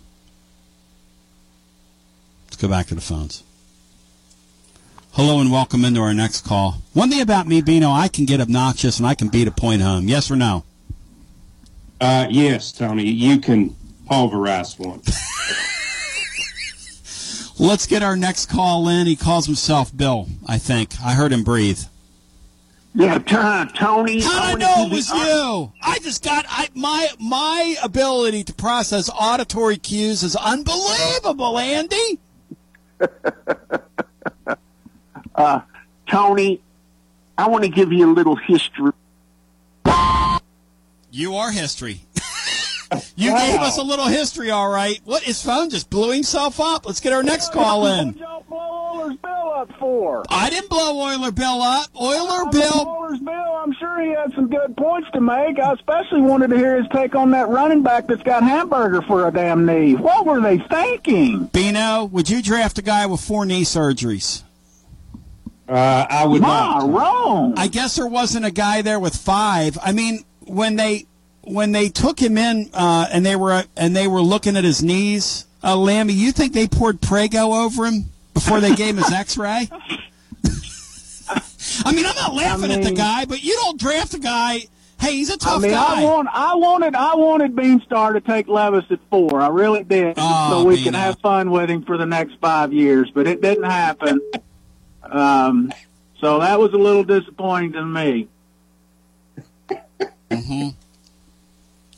Let's 2.47 2.61
go 2.61 2.69
back 2.69 2.89
to 2.89 2.97
the 2.97 3.01
phones. 3.01 3.45
Hello 5.13 5.41
and 5.41 5.53
welcome 5.53 5.85
into 5.85 6.01
our 6.01 6.15
next 6.15 6.45
call. 6.45 6.83
One 6.93 7.11
thing 7.11 7.21
about 7.21 7.47
me, 7.47 7.61
Bino, 7.61 7.91
I 7.91 8.09
can 8.09 8.25
get 8.25 8.41
obnoxious 8.41 8.99
and 8.99 9.07
I 9.07 9.15
can 9.15 9.29
beat 9.29 9.47
a 9.47 9.53
point 9.53 9.83
home. 9.83 10.09
Yes 10.09 10.31
or 10.31 10.37
no? 10.37 10.65
Uh, 12.01 12.27
yes, 12.31 12.73
Tony, 12.73 13.05
you 13.05 13.39
can 13.39 13.77
pulverize 14.07 14.77
one. 14.77 15.03
Let's 17.59 17.87
get 17.87 18.03
our 18.03 18.17
next 18.17 18.47
call 18.47 18.89
in. 18.89 19.07
He 19.07 19.15
calls 19.15 19.47
himself 19.47 19.97
Bill, 19.97 20.27
I 20.49 20.59
think. 20.59 21.01
I 21.01 21.13
heard 21.13 21.33
him 21.33 21.45
breathe. 21.45 21.79
Yeah, 22.95 23.19
t- 23.19 23.73
Tony. 23.79 24.21
How 24.21 24.55
did 24.55 24.63
I 24.63 24.77
know 24.77 24.87
it 24.87 24.93
was 24.93 25.11
you? 25.11 25.73
I 25.83 25.99
just 26.01 26.23
got 26.23 26.45
I 26.49 26.69
my 26.75 27.09
my 27.19 27.77
ability 27.83 28.45
to 28.45 28.53
process 28.53 29.09
auditory 29.09 29.79
cues 29.79 30.23
is 30.23 30.37
unbelievable, 30.37 31.59
Andy. 31.59 32.19
Uh, 35.35 35.61
Tony, 36.11 36.61
I 37.39 37.49
want 37.49 37.65
to 37.65 37.71
give 37.71 37.91
you 37.91 38.05
a 38.05 38.13
little 38.13 38.37
history. 38.37 38.93
You 41.11 41.35
are 41.37 41.51
history. 41.51 42.03
You 43.17 43.31
gave 43.31 43.61
us 43.61 43.79
a 43.79 43.83
little 43.83 44.07
history, 44.07 44.51
all 44.51 44.71
right. 44.71 45.01
What 45.05 45.23
his 45.23 45.43
phone 45.43 45.71
just 45.71 45.91
blew 45.91 46.13
himself 46.13 46.61
up? 46.61 46.87
Let's 46.87 47.01
get 47.01 47.13
our 47.13 47.23
next 47.23 47.53
call 47.53 47.87
in. 47.87 48.21
Oilers 48.51 49.17
Bill 49.23 49.53
up 49.55 49.73
for? 49.79 50.23
I 50.29 50.51
didn't 50.51 50.69
blow 50.69 51.01
Oiler 51.01 51.33
Bill 51.33 51.63
up. 51.63 51.89
Oiler 52.01 52.15
I 52.31 52.43
mean, 52.43 52.51
Bill. 52.51 52.87
Oilers 52.87 53.21
Bill, 53.21 53.57
I'm 53.57 53.73
sure 53.75 54.01
he 54.01 54.11
had 54.11 54.33
some 54.35 54.49
good 54.49 54.77
points 54.77 55.09
to 55.13 55.21
make. 55.21 55.59
I 55.59 55.73
especially 55.73 56.21
wanted 56.21 56.51
to 56.51 56.57
hear 56.57 56.77
his 56.77 56.87
take 56.93 57.15
on 57.15 57.31
that 57.31 57.49
running 57.49 57.83
back 57.83 58.07
that's 58.07 58.23
got 58.23 58.43
hamburger 58.43 59.03
for 59.03 59.27
a 59.27 59.33
damn 59.33 59.65
knee. 59.67 59.95
What 59.95 60.27
were 60.27 60.41
they 60.41 60.59
thinking? 60.59 61.47
Bino, 61.47 62.05
would 62.05 62.29
you 62.29 62.43
draft 62.43 62.79
a 62.79 62.83
guy 62.83 63.07
with 63.07 63.21
four 63.21 63.47
knee 63.47 63.63
surgeries? 63.63 64.43
Uh, 65.69 66.07
I 66.11 66.27
would 66.27 66.43
not. 66.43 66.91
Wrong. 66.91 67.55
I 67.57 67.69
guess 67.69 67.97
there 67.97 68.07
wasn't 68.07 68.45
a 68.45 68.51
guy 68.51 68.83
there 68.83 69.01
with 69.01 69.17
five. 69.17 69.79
I 69.83 69.93
mean, 69.93 70.25
when 70.41 70.77
they 70.77 71.07
when 71.45 71.73
they 71.73 71.89
took 71.89 72.19
him 72.19 72.39
in 72.39 72.71
uh, 72.73 73.07
and 73.13 73.25
they 73.25 73.37
were 73.37 73.65
and 73.77 73.95
they 73.95 74.09
were 74.09 74.23
looking 74.23 74.57
at 74.57 74.65
his 74.65 74.83
knees, 74.83 75.47
uh, 75.63 75.77
Lammy, 75.77 76.13
you 76.13 76.33
think 76.33 76.53
they 76.53 76.69
poured 76.69 77.01
Prego 77.01 77.53
over 77.53 77.87
him 77.87 78.07
before 78.35 78.61
they 78.61 78.75
gave 78.75 78.97
him 78.97 79.03
his 79.03 79.13
X-ray? 79.13 79.69
I 81.85 81.93
mean, 81.93 82.05
I'm 82.07 82.15
not 82.17 82.35
laughing 82.35 82.71
at 82.73 82.83
the 82.83 82.93
guy, 82.93 83.25
but 83.25 83.43
you 83.43 83.55
don't 83.55 83.79
draft 83.81 84.15
a 84.15 84.19
guy. 84.19 84.67
Hey, 85.01 85.17
he's 85.17 85.31
a 85.31 85.37
tough 85.37 85.59
I 85.59 85.63
mean, 85.63 85.71
guy. 85.73 86.01
I 86.01 86.05
want, 86.05 86.29
I 86.31 86.55
wanted, 86.55 86.95
I 86.95 87.15
wanted 87.17 87.57
Beanstar 87.57 88.13
to 88.13 88.21
take 88.21 88.47
Levis 88.47 88.85
at 88.91 89.01
four. 89.11 89.41
I 89.41 89.49
really 89.49 89.83
did, 89.83 90.15
Oh, 90.17 90.51
so 90.51 90.65
we 90.65 90.83
can 90.83 90.95
have 90.95 91.19
fun 91.19 91.51
with 91.51 91.69
him 91.69 91.83
for 91.83 91.99
the 91.99 92.07
next 92.07 92.37
five 92.41 92.73
years. 92.73 93.11
But 93.13 93.27
it 93.27 93.41
didn't 93.41 93.65
happen. 93.65 94.21
um, 95.03 95.73
so 96.21 96.39
that 96.39 96.61
was 96.61 96.73
a 96.73 96.79
little 96.79 97.03
disappointing 97.03 97.73
to 97.73 97.85
me. 97.85 98.29
hmm 100.31 100.69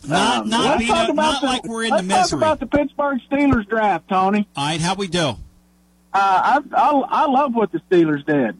Not, 0.06 0.42
Um, 0.42 0.48
not, 0.50 0.78
let's 0.78 0.88
talk 0.88 1.08
about 1.08 1.16
not 1.32 1.40
the, 1.40 1.46
like 1.46 1.64
we're 1.64 1.84
in 1.84 1.90
the 1.90 2.02
let's 2.02 2.30
the 2.30 2.36
talk 2.36 2.58
about 2.58 2.60
the 2.60 2.66
Pittsburgh 2.66 3.20
Steelers 3.30 3.68
draft, 3.68 4.08
Tony. 4.08 4.46
All 4.56 4.66
right, 4.66 4.80
how 4.80 4.94
we 4.94 5.06
do? 5.08 5.20
Uh, 5.28 5.36
I, 6.14 6.60
I 6.76 6.90
I 6.90 7.26
love 7.26 7.54
what 7.54 7.72
the 7.72 7.80
Steelers 7.90 8.24
did. 8.24 8.56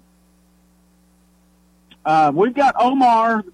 Uh, 2.05 2.32
we've 2.34 2.55
got 2.55 2.74
Omar, 2.78 3.45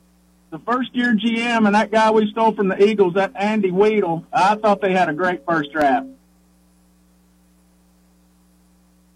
the 0.51 0.59
first 0.61 0.95
year 0.95 1.14
GM, 1.14 1.66
and 1.66 1.74
that 1.74 1.91
guy 1.91 2.11
we 2.11 2.30
stole 2.30 2.53
from 2.53 2.68
the 2.68 2.82
Eagles, 2.82 3.14
that 3.14 3.32
Andy 3.34 3.70
Weidl. 3.70 4.24
I 4.32 4.55
thought 4.57 4.80
they 4.80 4.93
had 4.93 5.09
a 5.09 5.12
great 5.12 5.45
first 5.45 5.70
draft. 5.72 6.07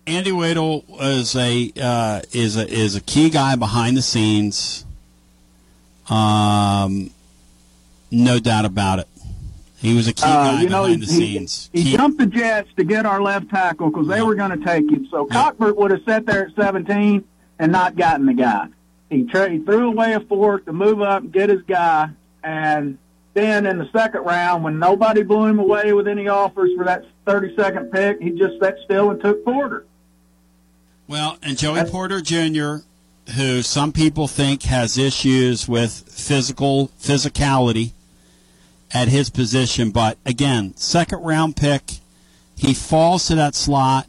Andy 0.07 0.33
Weidl 0.33 0.85
is 1.01 1.35
a 1.35 1.73
uh, 1.81 2.21
is 2.33 2.57
a 2.57 2.69
is 2.69 2.95
a 2.95 3.01
key 3.01 3.31
guy 3.31 3.57
behind 3.57 3.97
the 3.97 4.03
scenes. 4.03 4.85
Um, 6.11 7.11
no 8.15 8.39
doubt 8.39 8.65
about 8.65 8.99
it. 9.01 9.09
He 9.79 9.95
was 9.95 10.09
a 10.09 10.13
key 10.15 10.23
Uh, 10.25 10.53
guy 10.53 10.63
you 10.63 10.69
know, 10.69 10.83
behind 10.85 11.01
he, 11.03 11.07
the 11.07 11.13
scenes. 11.13 11.71
he 11.73 11.83
Key- 11.83 11.97
jumped 11.97 12.19
the 12.19 12.27
Jets 12.27 12.71
to 12.77 12.85
get 12.85 13.05
our 13.05 13.21
left 13.21 13.51
tackle 13.51 13.91
because 13.91 14.09
they 14.09 14.23
were 14.23 14.35
going 14.35 14.59
to 14.59 14.65
take 14.65 14.91
him. 14.91 15.07
So 15.11 15.27
Colbert 15.27 15.77
would 15.77 15.91
have 15.91 16.01
sat 16.07 16.25
there 16.25 16.47
at 16.47 16.55
17 16.57 17.23
and 17.59 17.73
not 17.73 17.95
gotten 17.97 18.25
the 18.27 18.33
guy. 18.35 18.69
He, 19.11 19.25
tra- 19.25 19.51
he 19.51 19.59
threw 19.59 19.89
away 19.89 20.15
a 20.15 20.21
fork 20.21 20.65
to 20.65 20.73
move 20.73 21.03
up 21.03 21.23
and 21.25 21.33
get 21.33 21.51
his 21.51 21.63
guy. 21.63 22.09
And 22.43 22.97
then 23.35 23.67
in 23.67 23.79
the 23.79 23.89
second 23.93 24.23
round, 24.23 24.65
when 24.65 24.79
nobody 24.79 25.23
blew 25.23 25.45
him 25.47 25.59
away 25.59 25.93
with 25.93 26.09
any 26.09 26.29
offers 26.29 26.71
for 26.77 26.85
that 26.85 27.05
32nd 27.27 27.93
pick, 27.93 28.21
he 28.23 28.31
just 28.31 28.59
sat 28.61 28.77
still 28.85 29.11
and 29.11 29.21
took 29.21 29.45
Porter. 29.45 29.85
Well, 31.07 31.37
and 31.43 31.59
Joey 31.59 31.85
Porter 31.85 32.21
Jr., 32.23 32.77
who 33.37 33.63
some 33.63 33.93
people 33.93 34.29
think 34.29 34.63
has 34.65 34.97
issues 34.99 35.69
with 35.69 35.93
physical 36.09 36.89
physicality 37.01 37.93
at 38.95 39.09
his 39.09 39.29
position, 39.29 39.91
but 39.91 40.17
again, 40.25 40.75
second 40.77 41.19
round 41.23 41.57
pick, 41.57 41.83
he 42.57 42.73
falls 42.73 43.27
to 43.27 43.35
that 43.35 43.57
slot. 43.57 44.07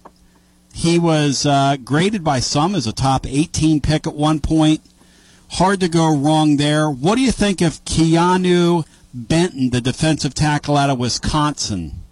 He 0.74 1.00
was 1.00 1.46
uh, 1.46 1.78
graded 1.84 2.24
by 2.24 2.40
some 2.40 2.76
as 2.76 2.86
a 2.86 2.94
top 2.94 3.26
18 3.26 3.82
pick 3.82 4.06
at 4.06 4.14
one 4.14 4.40
point. 4.40 4.82
Hard 5.52 5.80
to 5.80 5.90
go 5.90 6.16
wrong 6.16 6.58
there. 6.58 6.90
What 6.90 7.16
do 7.16 7.22
you 7.22 7.32
think 7.32 7.62
of 7.62 7.84
Keanu 7.86 8.86
Benton, 9.14 9.70
the 9.72 9.82
defensive 9.82 10.34
tackle 10.34 10.78
out 10.78 10.90
of 10.90 11.00
Wisconsin? 11.00 12.04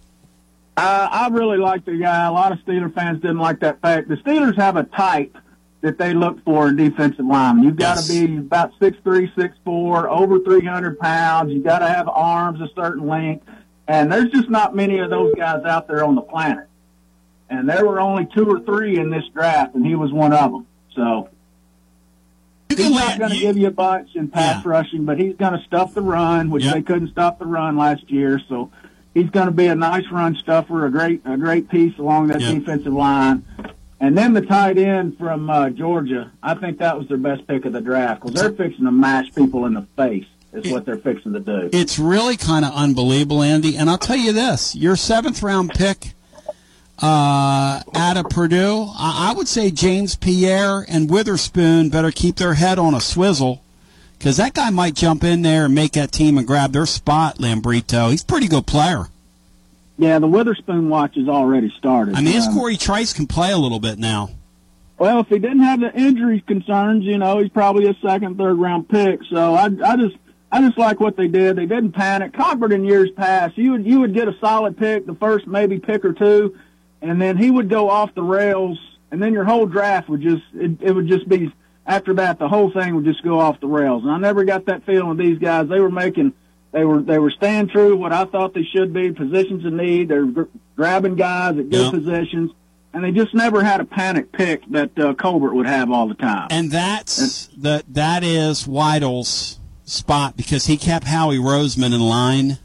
Uh, 0.76 1.08
I 1.10 1.28
really 1.28 1.58
like 1.58 1.84
the 1.84 1.98
guy. 1.98 2.24
A 2.24 2.32
lot 2.32 2.50
of 2.50 2.58
Steeler 2.60 2.92
fans 2.92 3.20
didn't 3.20 3.38
like 3.38 3.60
that 3.60 3.80
fact. 3.80 4.08
The 4.08 4.16
Steelers 4.16 4.56
have 4.56 4.76
a 4.76 4.84
type 4.84 5.36
that 5.84 5.98
they 5.98 6.14
look 6.14 6.42
for 6.44 6.68
in 6.68 6.76
defensive 6.76 7.26
linemen. 7.26 7.62
You've 7.62 7.76
got 7.76 7.98
to 7.98 8.08
be 8.08 8.38
about 8.38 8.72
six 8.80 8.96
three, 9.04 9.30
six 9.36 9.54
four, 9.64 10.08
over 10.08 10.40
300 10.40 10.98
pounds. 10.98 11.52
You've 11.52 11.62
got 11.62 11.80
to 11.80 11.88
have 11.88 12.08
arms 12.08 12.58
a 12.62 12.68
certain 12.74 13.06
length. 13.06 13.46
And 13.86 14.10
there's 14.10 14.30
just 14.30 14.48
not 14.48 14.74
many 14.74 14.98
of 15.00 15.10
those 15.10 15.34
guys 15.34 15.62
out 15.64 15.86
there 15.86 16.02
on 16.02 16.14
the 16.14 16.22
planet. 16.22 16.68
And 17.50 17.68
there 17.68 17.84
were 17.84 18.00
only 18.00 18.26
two 18.34 18.46
or 18.46 18.60
three 18.60 18.98
in 18.98 19.10
this 19.10 19.24
draft, 19.34 19.74
and 19.74 19.84
he 19.84 19.94
was 19.94 20.10
one 20.10 20.32
of 20.32 20.52
them. 20.52 20.66
So 20.94 21.28
he's 22.70 22.90
not 22.90 23.18
going 23.18 23.32
to 23.32 23.38
give 23.38 23.58
you 23.58 23.66
a 23.66 23.70
bunch 23.70 24.16
in 24.16 24.28
pass 24.28 24.64
rushing, 24.64 25.04
but 25.04 25.18
he's 25.20 25.36
going 25.36 25.52
to 25.52 25.62
stuff 25.66 25.92
the 25.92 26.00
run, 26.00 26.48
which 26.48 26.64
they 26.64 26.80
couldn't 26.80 27.08
stop 27.08 27.38
the 27.38 27.44
run 27.44 27.76
last 27.76 28.10
year. 28.10 28.40
So 28.48 28.70
he's 29.12 29.28
going 29.28 29.46
to 29.46 29.52
be 29.52 29.66
a 29.66 29.74
nice 29.74 30.10
run 30.10 30.34
stuffer, 30.36 30.86
a 30.86 30.90
great 30.90 31.20
a 31.26 31.36
great 31.36 31.68
piece 31.68 31.98
along 31.98 32.28
that 32.28 32.40
defensive 32.40 32.94
line. 32.94 33.44
And 34.00 34.16
then 34.18 34.32
the 34.34 34.42
tight 34.42 34.76
end 34.76 35.16
from 35.18 35.48
uh, 35.48 35.70
Georgia, 35.70 36.32
I 36.42 36.54
think 36.54 36.78
that 36.78 36.98
was 36.98 37.08
their 37.08 37.16
best 37.16 37.46
pick 37.46 37.64
of 37.64 37.72
the 37.72 37.80
draft 37.80 38.22
because 38.22 38.40
they're 38.40 38.52
fixing 38.52 38.84
to 38.84 38.92
mash 38.92 39.34
people 39.34 39.66
in 39.66 39.74
the 39.74 39.86
face. 39.96 40.26
Is 40.52 40.70
what 40.70 40.84
they're 40.86 40.98
fixing 40.98 41.32
to 41.32 41.40
do. 41.40 41.68
It's 41.72 41.98
really 41.98 42.36
kind 42.36 42.64
of 42.64 42.72
unbelievable, 42.74 43.42
Andy. 43.42 43.76
And 43.76 43.90
I'll 43.90 43.98
tell 43.98 44.14
you 44.16 44.32
this: 44.32 44.76
your 44.76 44.94
seventh 44.94 45.42
round 45.42 45.70
pick 45.70 46.14
uh, 46.98 47.82
out 47.94 48.16
of 48.16 48.28
Purdue, 48.30 48.86
I, 48.96 49.30
I 49.30 49.34
would 49.34 49.48
say 49.48 49.70
James 49.70 50.14
Pierre 50.14 50.84
and 50.88 51.10
Witherspoon 51.10 51.88
better 51.88 52.10
keep 52.12 52.36
their 52.36 52.54
head 52.54 52.78
on 52.78 52.94
a 52.94 53.00
swizzle 53.00 53.62
because 54.18 54.36
that 54.36 54.54
guy 54.54 54.70
might 54.70 54.94
jump 54.94 55.24
in 55.24 55.42
there 55.42 55.64
and 55.64 55.74
make 55.74 55.92
that 55.92 56.12
team 56.12 56.38
and 56.38 56.46
grab 56.46 56.72
their 56.72 56.86
spot. 56.86 57.38
Lambrito, 57.38 58.10
he's 58.10 58.22
a 58.22 58.26
pretty 58.26 58.46
good 58.46 58.66
player. 58.66 59.08
Yeah, 59.96 60.18
the 60.18 60.26
Witherspoon 60.26 60.88
watch 60.88 61.14
has 61.16 61.28
already 61.28 61.72
started. 61.78 62.16
I 62.16 62.20
mean, 62.20 62.34
his 62.34 62.46
Um, 62.48 62.54
Cory 62.54 62.76
Trice 62.76 63.12
can 63.12 63.26
play 63.26 63.52
a 63.52 63.58
little 63.58 63.78
bit 63.78 63.98
now. 63.98 64.30
Well, 64.98 65.20
if 65.20 65.28
he 65.28 65.38
didn't 65.38 65.60
have 65.60 65.80
the 65.80 65.92
injury 65.94 66.40
concerns, 66.40 67.04
you 67.04 67.18
know, 67.18 67.38
he's 67.38 67.50
probably 67.50 67.86
a 67.88 67.94
second, 68.02 68.38
third 68.38 68.58
round 68.58 68.88
pick. 68.88 69.20
So 69.30 69.54
I, 69.54 69.64
I 69.64 69.96
just, 69.96 70.16
I 70.52 70.60
just 70.60 70.78
like 70.78 71.00
what 71.00 71.16
they 71.16 71.28
did. 71.28 71.56
They 71.56 71.66
didn't 71.66 71.92
panic. 71.92 72.32
Colbert 72.32 72.72
in 72.72 72.84
years 72.84 73.10
past, 73.16 73.58
you 73.58 73.72
would, 73.72 73.86
you 73.86 74.00
would 74.00 74.14
get 74.14 74.28
a 74.28 74.36
solid 74.40 74.76
pick, 74.76 75.06
the 75.06 75.14
first 75.14 75.46
maybe 75.46 75.78
pick 75.78 76.04
or 76.04 76.12
two, 76.12 76.56
and 77.02 77.20
then 77.20 77.36
he 77.36 77.50
would 77.50 77.68
go 77.68 77.90
off 77.90 78.14
the 78.14 78.22
rails, 78.22 78.78
and 79.10 79.22
then 79.22 79.32
your 79.32 79.44
whole 79.44 79.66
draft 79.66 80.08
would 80.08 80.20
just, 80.20 80.42
it, 80.54 80.80
it 80.80 80.92
would 80.92 81.08
just 81.08 81.28
be 81.28 81.52
after 81.86 82.14
that, 82.14 82.38
the 82.38 82.48
whole 82.48 82.70
thing 82.70 82.94
would 82.94 83.04
just 83.04 83.22
go 83.22 83.38
off 83.38 83.60
the 83.60 83.66
rails. 83.66 84.04
And 84.04 84.12
I 84.12 84.18
never 84.18 84.44
got 84.44 84.66
that 84.66 84.86
feeling 84.86 85.08
with 85.08 85.18
these 85.18 85.38
guys. 85.38 85.68
They 85.68 85.80
were 85.80 85.90
making, 85.90 86.32
they 86.74 86.84
were, 86.84 87.00
they 87.00 87.20
were 87.20 87.30
staying 87.30 87.68
true 87.68 87.90
to 87.90 87.96
what 87.96 88.12
I 88.12 88.24
thought 88.24 88.52
they 88.52 88.64
should 88.64 88.92
be, 88.92 89.12
positions 89.12 89.64
of 89.64 89.72
need. 89.72 90.08
They're 90.08 90.26
gr- 90.26 90.42
grabbing 90.74 91.14
guys 91.14 91.56
at 91.56 91.70
good 91.70 91.92
positions. 91.92 92.50
And 92.92 93.04
they 93.04 93.12
just 93.12 93.32
never 93.32 93.62
had 93.62 93.80
a 93.80 93.84
panic 93.84 94.32
pick 94.32 94.68
that 94.70 94.98
uh, 94.98 95.14
Colbert 95.14 95.54
would 95.54 95.66
have 95.66 95.92
all 95.92 96.08
the 96.08 96.16
time. 96.16 96.48
And 96.50 96.72
that's 96.72 97.46
the 97.56 97.84
that 97.88 98.22
is 98.22 98.64
Weidl's 98.64 99.58
spot 99.84 100.36
because 100.36 100.66
he 100.66 100.76
kept 100.76 101.06
Howie 101.06 101.38
Roseman 101.38 101.94
in 101.94 102.00
line, 102.00 102.58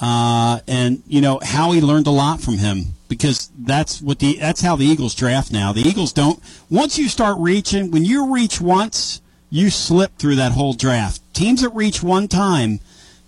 uh, 0.00 0.60
and 0.68 1.02
you 1.08 1.20
know 1.20 1.40
Howie 1.42 1.80
learned 1.80 2.06
a 2.06 2.12
lot 2.12 2.40
from 2.40 2.58
him 2.58 2.94
because 3.08 3.50
that's 3.58 4.00
what 4.00 4.20
the 4.20 4.38
that's 4.38 4.60
how 4.60 4.76
the 4.76 4.84
Eagles 4.84 5.16
draft 5.16 5.50
now. 5.50 5.72
The 5.72 5.82
Eagles 5.82 6.12
don't 6.12 6.40
once 6.70 6.96
you 6.96 7.08
start 7.08 7.38
reaching 7.40 7.90
when 7.90 8.04
you 8.04 8.32
reach 8.32 8.60
once 8.60 9.20
you 9.50 9.68
slip 9.68 10.16
through 10.16 10.36
that 10.36 10.52
whole 10.52 10.74
draft. 10.74 11.20
Teams 11.34 11.62
that 11.62 11.70
reach 11.70 12.04
one 12.04 12.28
time 12.28 12.78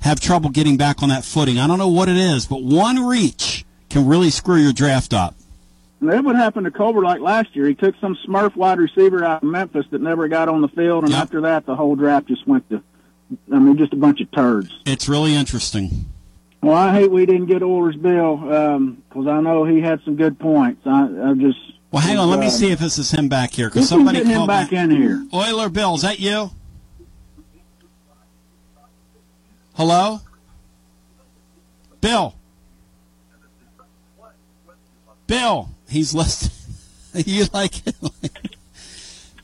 have 0.05 0.21
trouble 0.21 0.51
getting 0.51 0.77
back 0.77 1.03
on 1.03 1.09
that 1.09 1.25
footing. 1.25 1.59
I 1.59 1.67
don't 1.67 1.79
know 1.79 1.89
what 1.89 2.11
it 2.11 2.17
is, 2.17 2.47
but 2.47 2.63
one 2.63 3.07
reach 3.07 3.65
can 3.89 4.07
really 4.07 4.29
screw 4.29 4.57
your 4.57 4.75
draft 4.75 5.15
up. 5.15 5.35
And 6.01 6.11
that 6.11 6.23
would 6.23 6.37
happen 6.37 6.65
to 6.65 6.71
Colbert 6.71 7.05
like 7.05 7.23
last 7.23 7.57
year. 7.57 7.67
He 7.67 7.75
took 7.75 7.95
some 8.03 8.15
Smurf 8.27 8.55
wide 8.55 8.79
receiver 8.79 9.25
out 9.25 9.43
of 9.43 9.49
Memphis 9.49 9.87
that 9.91 10.03
never 10.03 10.29
got 10.29 10.51
on 10.51 10.61
the 10.61 10.69
field, 10.69 11.05
and 11.05 11.15
after 11.15 11.41
that, 11.43 11.65
the 11.65 11.75
whole 11.75 11.97
draft 11.97 12.29
just 12.29 12.47
went 12.47 12.69
to, 12.69 12.83
I 13.51 13.59
mean, 13.59 13.79
just 13.79 13.95
a 13.95 13.97
bunch 13.97 14.21
of 14.21 14.31
turds. 14.31 14.79
It's 14.85 15.09
really 15.09 15.35
interesting. 15.35 16.05
Well, 16.63 16.77
I 16.77 16.93
hate 16.93 17.11
we 17.11 17.25
didn't 17.25 17.47
get 17.47 17.63
Oilers 17.63 17.97
Bill 17.97 18.37
because 18.37 19.27
I 19.27 19.41
know 19.41 19.65
he 19.65 19.81
had 19.81 20.03
some 20.05 20.17
good 20.17 20.39
points. 20.39 20.87
I, 20.87 21.31
I 21.31 21.35
just. 21.35 21.59
Well, 21.91 22.03
hang 22.03 22.19
on. 22.19 22.29
Let 22.29 22.41
me 22.41 22.47
uh, 22.47 22.51
see 22.51 22.71
if 22.71 22.79
this 22.79 22.99
is 22.99 23.11
him 23.11 23.29
back 23.31 23.53
here 23.53 23.71
because 23.71 23.89
somebody 23.89 24.19
get 24.19 24.27
him 24.27 24.37
called 24.37 24.49
back 24.49 24.73
me- 24.73 24.79
in 24.79 24.91
here. 24.91 25.27
Oiler 25.33 25.71
Bill, 25.71 25.95
is 25.95 26.03
that 26.03 26.21
you? 26.21 26.51
Hello? 29.75 30.21
Bill. 32.01 32.35
Bill. 35.27 35.71
He's 35.89 36.15
listening. 36.15 36.53
you 37.27 37.45
like 37.53 37.75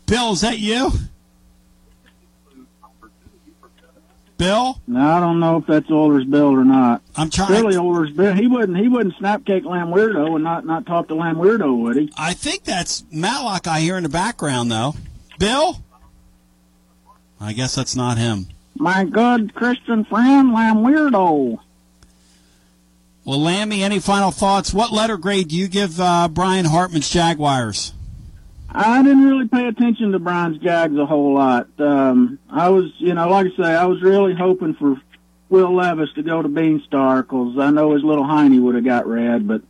Bill, 0.06 0.32
is 0.32 0.40
that 0.40 0.58
you? 0.58 0.90
Bill? 4.36 4.80
No, 4.86 5.06
I 5.06 5.20
don't 5.20 5.38
know 5.38 5.58
if 5.58 5.66
that's 5.66 5.90
Oilers 5.90 6.24
Bill 6.24 6.46
or 6.46 6.64
not. 6.64 7.02
I'm 7.14 7.28
trying. 7.28 7.52
Really, 7.52 7.76
Oilers 7.76 8.10
Bill. 8.10 8.32
He 8.32 8.46
wouldn't. 8.46 8.78
He 8.78 8.88
wouldn't 8.88 9.14
snapcake 9.16 9.64
Lamb 9.64 9.88
Weirdo 9.88 10.34
and 10.34 10.42
not 10.42 10.64
not 10.64 10.86
talk 10.86 11.08
to 11.08 11.14
Lamb 11.14 11.36
Weirdo, 11.36 11.76
would 11.82 11.96
he? 11.96 12.12
I 12.16 12.32
think 12.32 12.64
that's 12.64 13.04
Matlock 13.12 13.66
I 13.66 13.80
hear 13.80 13.96
in 13.96 14.02
the 14.02 14.08
background, 14.08 14.70
though. 14.70 14.94
Bill? 15.38 15.82
I 17.38 17.52
guess 17.52 17.74
that's 17.74 17.94
not 17.94 18.16
him. 18.16 18.46
My 18.76 19.04
good 19.04 19.54
Christian 19.54 20.04
friend, 20.04 20.52
Lamb 20.52 20.78
Weirdo. 20.78 21.58
Well, 23.24 23.40
Lammy, 23.40 23.82
any 23.82 23.98
final 23.98 24.30
thoughts? 24.30 24.72
What 24.72 24.92
letter 24.92 25.18
grade 25.18 25.48
do 25.48 25.56
you 25.56 25.68
give 25.68 26.00
uh, 26.00 26.28
Brian 26.28 26.64
Hartman's 26.64 27.10
Jaguars? 27.10 27.92
I 28.72 29.02
didn't 29.02 29.24
really 29.24 29.48
pay 29.48 29.66
attention 29.66 30.12
to 30.12 30.18
Brian's 30.18 30.58
Jags 30.58 30.96
a 30.96 31.04
whole 31.04 31.34
lot. 31.34 31.68
Um, 31.78 32.38
I 32.48 32.68
was, 32.68 32.92
you 32.98 33.14
know, 33.14 33.28
like 33.28 33.46
I 33.46 33.62
say, 33.62 33.74
I 33.74 33.86
was 33.86 34.00
really 34.00 34.34
hoping 34.34 34.74
for 34.74 34.96
Will 35.48 35.74
Levis 35.74 36.12
to 36.14 36.22
go 36.22 36.40
to 36.40 36.48
Beanstar 36.48 37.22
because 37.22 37.58
I 37.58 37.70
know 37.70 37.92
his 37.92 38.04
little 38.04 38.24
hiney 38.24 38.60
would 38.60 38.76
have 38.76 38.84
got 38.84 39.06
red. 39.06 39.46
But 39.46 39.62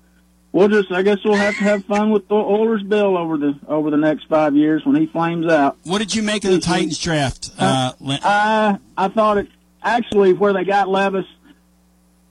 we'll 0.53 0.69
just, 0.69 0.91
I 0.93 1.03
guess, 1.03 1.19
we'll 1.25 1.35
have 1.35 1.55
to 1.57 1.65
have 1.65 1.85
fun 1.85 2.11
with 2.11 2.29
the 2.29 2.35
Oilers 2.35 2.83
Bill 2.83 3.17
over 3.17 3.37
the 3.37 3.59
over 3.69 3.91
the 3.91 3.97
next 3.97 4.29
five 4.29 4.55
years 4.55 4.85
when 4.85 4.97
he 4.97 5.07
flames 5.07 5.47
out. 5.47 5.77
What 5.85 5.99
did 5.99 6.15
you 6.15 6.23
make 6.23 6.45
of 6.45 6.51
the 6.53 6.61
Titans 6.61 6.99
draft? 6.99 7.51
Uh, 7.59 7.93
Lam- 8.01 8.21
I 8.23 8.79
I 8.97 9.09
thought 9.09 9.39
it 9.39 9.49
actually 9.83 10.33
where 10.33 10.53
they 10.53 10.65
got 10.65 10.89
Levis. 10.89 11.27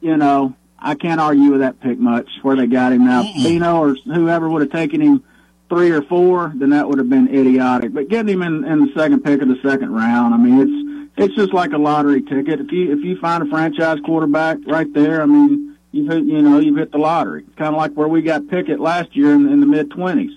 You 0.01 0.15
know, 0.17 0.55
I 0.77 0.95
can't 0.95 1.19
argue 1.19 1.51
with 1.51 1.59
that 1.61 1.79
pick 1.81 1.99
much. 1.99 2.29
Where 2.41 2.55
they 2.55 2.67
got 2.67 2.93
him 2.93 3.05
now, 3.05 3.23
Bino 3.23 3.79
or 3.79 3.95
whoever 4.05 4.49
would 4.49 4.61
have 4.61 4.71
taken 4.71 5.01
him 5.01 5.23
three 5.69 5.91
or 5.91 6.01
four, 6.01 6.51
then 6.55 6.71
that 6.71 6.87
would 6.89 6.97
have 6.97 7.09
been 7.09 7.27
idiotic. 7.27 7.93
But 7.93 8.09
getting 8.09 8.33
him 8.33 8.41
in, 8.41 8.63
in 8.65 8.85
the 8.85 8.91
second 8.95 9.23
pick 9.23 9.41
of 9.41 9.47
the 9.47 9.59
second 9.61 9.93
round, 9.93 10.33
I 10.33 10.37
mean, 10.37 10.59
it's 10.61 10.89
it's 11.17 11.35
just 11.35 11.53
like 11.53 11.73
a 11.73 11.77
lottery 11.77 12.21
ticket. 12.21 12.61
If 12.61 12.71
you 12.71 12.91
if 12.93 12.99
you 13.03 13.17
find 13.19 13.43
a 13.43 13.45
franchise 13.47 13.99
quarterback 14.05 14.57
right 14.65 14.91
there, 14.93 15.21
I 15.21 15.25
mean, 15.25 15.68
you've 15.91 16.11
hit, 16.11 16.24
you 16.24 16.41
know 16.41 16.60
you've 16.60 16.78
hit 16.78 16.91
the 16.91 16.98
lottery. 16.98 17.44
It's 17.48 17.56
Kind 17.57 17.74
of 17.74 17.78
like 17.78 17.94
where 17.94 18.07
we 18.07 18.22
got 18.22 18.48
Pickett 18.48 18.80
last 18.80 19.16
year 19.16 19.34
in, 19.34 19.48
in 19.49 19.60
the 19.60 19.68
mid 19.68 19.91
twenties. 19.91 20.32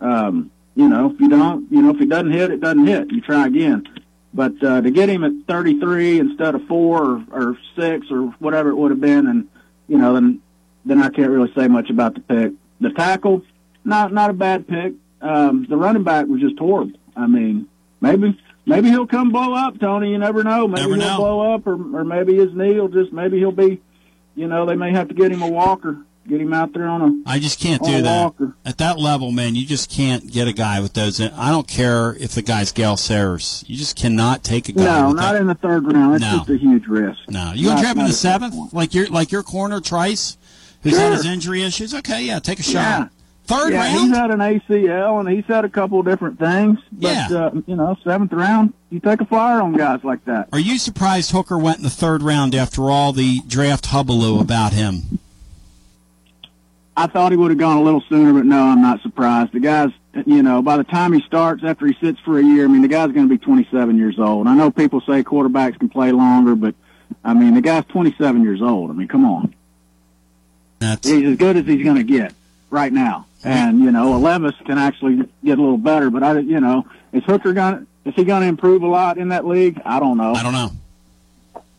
Um, 0.00 0.50
you 0.74 0.88
know, 0.88 1.10
if 1.14 1.20
you 1.20 1.28
don't, 1.28 1.70
you 1.70 1.82
know, 1.82 1.90
if 1.90 2.00
it 2.00 2.08
doesn't 2.08 2.32
hit, 2.32 2.50
it 2.50 2.60
doesn't 2.60 2.86
hit. 2.86 3.10
You 3.12 3.20
try 3.20 3.46
again. 3.46 3.86
But 4.34 4.62
uh, 4.64 4.80
to 4.80 4.90
get 4.90 5.10
him 5.10 5.24
at 5.24 5.32
33 5.46 6.18
instead 6.18 6.54
of 6.54 6.66
four 6.66 7.02
or, 7.04 7.24
or 7.30 7.58
six 7.76 8.06
or 8.10 8.22
whatever 8.38 8.70
it 8.70 8.74
would 8.76 8.90
have 8.90 9.00
been, 9.00 9.26
and 9.26 9.48
you 9.88 9.98
know, 9.98 10.14
then 10.14 10.40
then 10.84 11.02
I 11.02 11.10
can't 11.10 11.30
really 11.30 11.52
say 11.54 11.68
much 11.68 11.90
about 11.90 12.14
the 12.14 12.20
pick. 12.20 12.52
The 12.80 12.90
tackle, 12.90 13.42
not 13.84 14.12
not 14.12 14.30
a 14.30 14.32
bad 14.32 14.66
pick. 14.66 14.94
Um, 15.20 15.66
the 15.68 15.76
running 15.76 16.02
back 16.02 16.26
was 16.26 16.40
just 16.40 16.58
horrible. 16.58 16.98
I 17.14 17.26
mean, 17.26 17.68
maybe 18.00 18.36
maybe 18.64 18.88
he'll 18.88 19.06
come 19.06 19.30
blow 19.30 19.52
up, 19.54 19.78
Tony. 19.78 20.10
You 20.12 20.18
never 20.18 20.42
know. 20.42 20.66
Maybe 20.66 20.80
Never 20.80 20.94
he'll 20.96 21.04
know. 21.06 21.16
blow 21.18 21.54
up, 21.54 21.66
or 21.66 21.74
or 21.98 22.02
maybe 22.04 22.34
his 22.36 22.54
knee 22.54 22.80
will 22.80 22.88
just 22.88 23.12
maybe 23.12 23.38
he'll 23.38 23.52
be. 23.52 23.80
You 24.34 24.48
know, 24.48 24.64
they 24.66 24.76
may 24.76 24.92
have 24.92 25.08
to 25.08 25.14
get 25.14 25.30
him 25.30 25.42
a 25.42 25.48
walker, 25.48 25.98
get 26.28 26.40
him 26.40 26.52
out 26.54 26.72
there 26.72 26.86
on 26.86 27.02
a. 27.02 27.30
I 27.30 27.38
just 27.38 27.60
can't 27.60 27.82
do 27.82 28.00
that. 28.02 28.22
walker. 28.24 28.54
At 28.64 28.78
that 28.78 28.98
level, 28.98 29.30
man, 29.30 29.54
you 29.54 29.66
just 29.66 29.90
can't 29.90 30.30
get 30.30 30.48
a 30.48 30.52
guy 30.52 30.80
with 30.80 30.94
those. 30.94 31.20
I 31.20 31.50
don't 31.50 31.68
care 31.68 32.14
if 32.14 32.32
the 32.32 32.42
guy's 32.42 32.72
Gale 32.72 32.96
Sayers. 32.96 33.62
You 33.66 33.76
just 33.76 33.96
cannot 33.96 34.42
take 34.42 34.68
a 34.68 34.72
guy 34.72 34.84
No, 34.84 35.12
not 35.12 35.32
that. 35.32 35.40
in 35.40 35.46
the 35.48 35.54
third 35.54 35.84
round. 35.92 36.14
It's 36.14 36.22
No. 36.24 36.38
just 36.38 36.48
a 36.50 36.56
huge 36.56 36.86
risk. 36.86 37.18
No, 37.28 37.52
you 37.54 37.66
gonna 37.68 37.80
draft 37.80 37.96
him 37.96 38.00
in 38.02 38.06
the 38.08 38.12
seventh, 38.14 38.72
like 38.72 38.94
your 38.94 39.06
like 39.08 39.30
your 39.32 39.42
corner 39.42 39.80
Trice, 39.80 40.38
who's 40.82 40.96
had 40.96 41.12
his 41.12 41.26
injury 41.26 41.62
issues. 41.62 41.92
Okay, 41.94 42.24
yeah, 42.24 42.38
take 42.38 42.58
a 42.58 42.62
shot. 42.62 42.72
Yeah. 42.74 43.06
Third 43.52 43.72
yeah, 43.72 43.80
round. 43.80 44.08
he's 44.08 44.16
had 44.16 44.30
an 44.30 44.38
ACL 44.40 45.20
and 45.20 45.28
he's 45.28 45.44
had 45.46 45.64
a 45.64 45.68
couple 45.68 46.00
of 46.00 46.06
different 46.06 46.38
things. 46.38 46.78
But 46.90 47.30
Yeah. 47.30 47.38
uh, 47.38 47.50
you 47.66 47.76
know, 47.76 47.96
seventh 48.02 48.32
round, 48.32 48.72
you 48.90 49.00
take 49.00 49.20
a 49.20 49.24
flyer 49.26 49.60
on 49.60 49.74
guys 49.74 50.02
like 50.04 50.24
that. 50.24 50.48
Are 50.52 50.58
you 50.58 50.78
surprised 50.78 51.30
Hooker 51.32 51.58
went 51.58 51.78
in 51.78 51.84
the 51.84 51.90
third 51.90 52.22
round 52.22 52.54
after 52.54 52.90
all 52.90 53.12
the 53.12 53.40
draft 53.46 53.86
hubbub 53.86 54.40
about 54.40 54.72
him? 54.72 55.18
I 56.96 57.06
thought 57.06 57.32
he 57.32 57.38
would 57.38 57.50
have 57.50 57.58
gone 57.58 57.78
a 57.78 57.82
little 57.82 58.02
sooner, 58.08 58.32
but 58.32 58.44
no, 58.44 58.62
I'm 58.64 58.82
not 58.82 59.00
surprised. 59.00 59.52
The 59.52 59.60
guy's, 59.60 59.90
you 60.26 60.42
know, 60.42 60.60
by 60.62 60.76
the 60.76 60.84
time 60.84 61.12
he 61.12 61.20
starts, 61.22 61.62
after 61.64 61.86
he 61.86 61.94
sits 62.02 62.18
for 62.20 62.38
a 62.38 62.42
year, 62.42 62.64
I 62.64 62.68
mean, 62.68 62.82
the 62.82 62.88
guy's 62.88 63.12
going 63.12 63.28
to 63.28 63.34
be 63.34 63.38
27 63.38 63.96
years 63.96 64.18
old. 64.18 64.46
I 64.46 64.54
know 64.54 64.70
people 64.70 65.00
say 65.00 65.22
quarterbacks 65.24 65.78
can 65.78 65.88
play 65.88 66.12
longer, 66.12 66.54
but 66.54 66.74
I 67.24 67.32
mean, 67.34 67.54
the 67.54 67.62
guy's 67.62 67.84
27 67.86 68.42
years 68.42 68.60
old. 68.60 68.90
I 68.90 68.92
mean, 68.94 69.08
come 69.08 69.24
on. 69.24 69.54
That's 70.80 71.08
he's 71.08 71.24
as 71.26 71.36
good 71.36 71.56
as 71.56 71.64
he's 71.66 71.84
going 71.84 71.96
to 71.96 72.02
get 72.02 72.34
right 72.70 72.92
now. 72.92 73.26
And 73.44 73.80
you 73.80 73.90
know, 73.90 74.18
Levis 74.18 74.54
can 74.64 74.78
actually 74.78 75.16
get 75.44 75.58
a 75.58 75.62
little 75.62 75.78
better, 75.78 76.10
but 76.10 76.22
I, 76.22 76.38
you 76.38 76.60
know, 76.60 76.86
is 77.12 77.24
Hooker 77.24 77.52
going? 77.52 77.86
to 78.04 78.08
Is 78.08 78.14
he 78.14 78.24
going 78.24 78.42
to 78.42 78.48
improve 78.48 78.82
a 78.82 78.86
lot 78.86 79.18
in 79.18 79.28
that 79.30 79.44
league? 79.46 79.80
I 79.84 79.98
don't 79.98 80.16
know. 80.16 80.32
I 80.34 80.42
don't 80.42 80.52
know. 80.52 80.70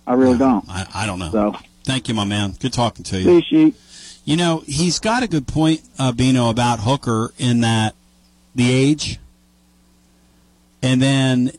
I 0.05 0.13
really 0.13 0.37
don't. 0.37 0.65
I, 0.67 0.85
I 0.93 1.05
don't 1.05 1.19
know. 1.19 1.31
So 1.31 1.55
Thank 1.85 2.07
you, 2.07 2.13
my 2.13 2.25
man. 2.25 2.51
Good 2.59 2.73
talking 2.73 3.03
to 3.05 3.19
you. 3.19 3.73
You 4.25 4.37
know, 4.37 4.63
he's 4.65 4.99
got 4.99 5.21
a 5.23 5.27
good 5.27 5.47
point, 5.47 5.81
uh, 5.99 6.13
Bino, 6.13 6.49
about 6.49 6.79
Hooker 6.79 7.33
in 7.37 7.61
that 7.61 7.93
the 8.55 8.69
age, 8.71 9.19
and 10.81 11.01
then 11.01 11.51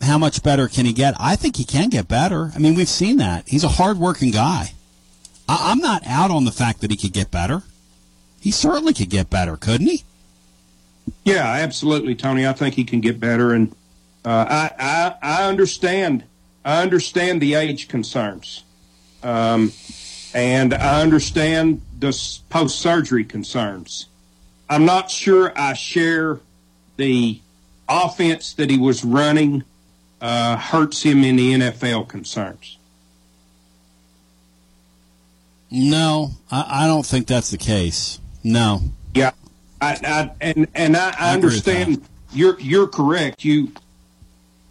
how 0.00 0.16
much 0.18 0.42
better 0.42 0.68
can 0.68 0.86
he 0.86 0.92
get? 0.92 1.14
I 1.18 1.36
think 1.36 1.56
he 1.56 1.64
can 1.64 1.88
get 1.88 2.08
better. 2.08 2.52
I 2.54 2.58
mean, 2.58 2.74
we've 2.74 2.88
seen 2.88 3.16
that. 3.18 3.48
He's 3.48 3.64
a 3.64 3.68
hardworking 3.68 4.30
guy. 4.30 4.72
I- 5.48 5.70
I'm 5.72 5.78
not 5.78 6.06
out 6.06 6.30
on 6.30 6.44
the 6.44 6.52
fact 6.52 6.80
that 6.80 6.90
he 6.90 6.96
could 6.96 7.12
get 7.12 7.30
better. 7.30 7.62
He 8.46 8.52
certainly 8.52 8.94
could 8.94 9.10
get 9.10 9.28
better, 9.28 9.56
couldn't 9.56 9.88
he? 9.88 10.04
Yeah, 11.24 11.42
absolutely, 11.42 12.14
Tony. 12.14 12.46
I 12.46 12.52
think 12.52 12.76
he 12.76 12.84
can 12.84 13.00
get 13.00 13.18
better, 13.18 13.52
and 13.52 13.72
uh, 14.24 14.46
I, 14.48 14.70
I 14.78 15.14
I 15.20 15.48
understand. 15.48 16.22
I 16.64 16.80
understand 16.80 17.42
the 17.42 17.54
age 17.54 17.88
concerns, 17.88 18.62
um, 19.24 19.72
and 20.32 20.74
I 20.74 21.02
understand 21.02 21.82
the 21.98 22.16
post 22.48 22.78
surgery 22.78 23.24
concerns. 23.24 24.06
I'm 24.70 24.84
not 24.84 25.10
sure 25.10 25.52
I 25.56 25.72
share 25.72 26.38
the 26.98 27.40
offense 27.88 28.52
that 28.52 28.70
he 28.70 28.78
was 28.78 29.04
running 29.04 29.64
uh, 30.20 30.56
hurts 30.56 31.02
him 31.02 31.24
in 31.24 31.34
the 31.34 31.54
NFL 31.54 32.06
concerns. 32.06 32.78
No, 35.68 36.30
I, 36.48 36.84
I 36.84 36.86
don't 36.86 37.04
think 37.04 37.26
that's 37.26 37.50
the 37.50 37.58
case. 37.58 38.20
No. 38.46 38.80
Yeah, 39.14 39.32
I, 39.80 39.98
I 40.04 40.30
and 40.40 40.68
and 40.74 40.96
I, 40.96 41.14
I, 41.18 41.34
understand 41.34 42.02
you're 42.32 42.58
you're 42.60 42.86
correct. 42.86 43.44
You, 43.44 43.72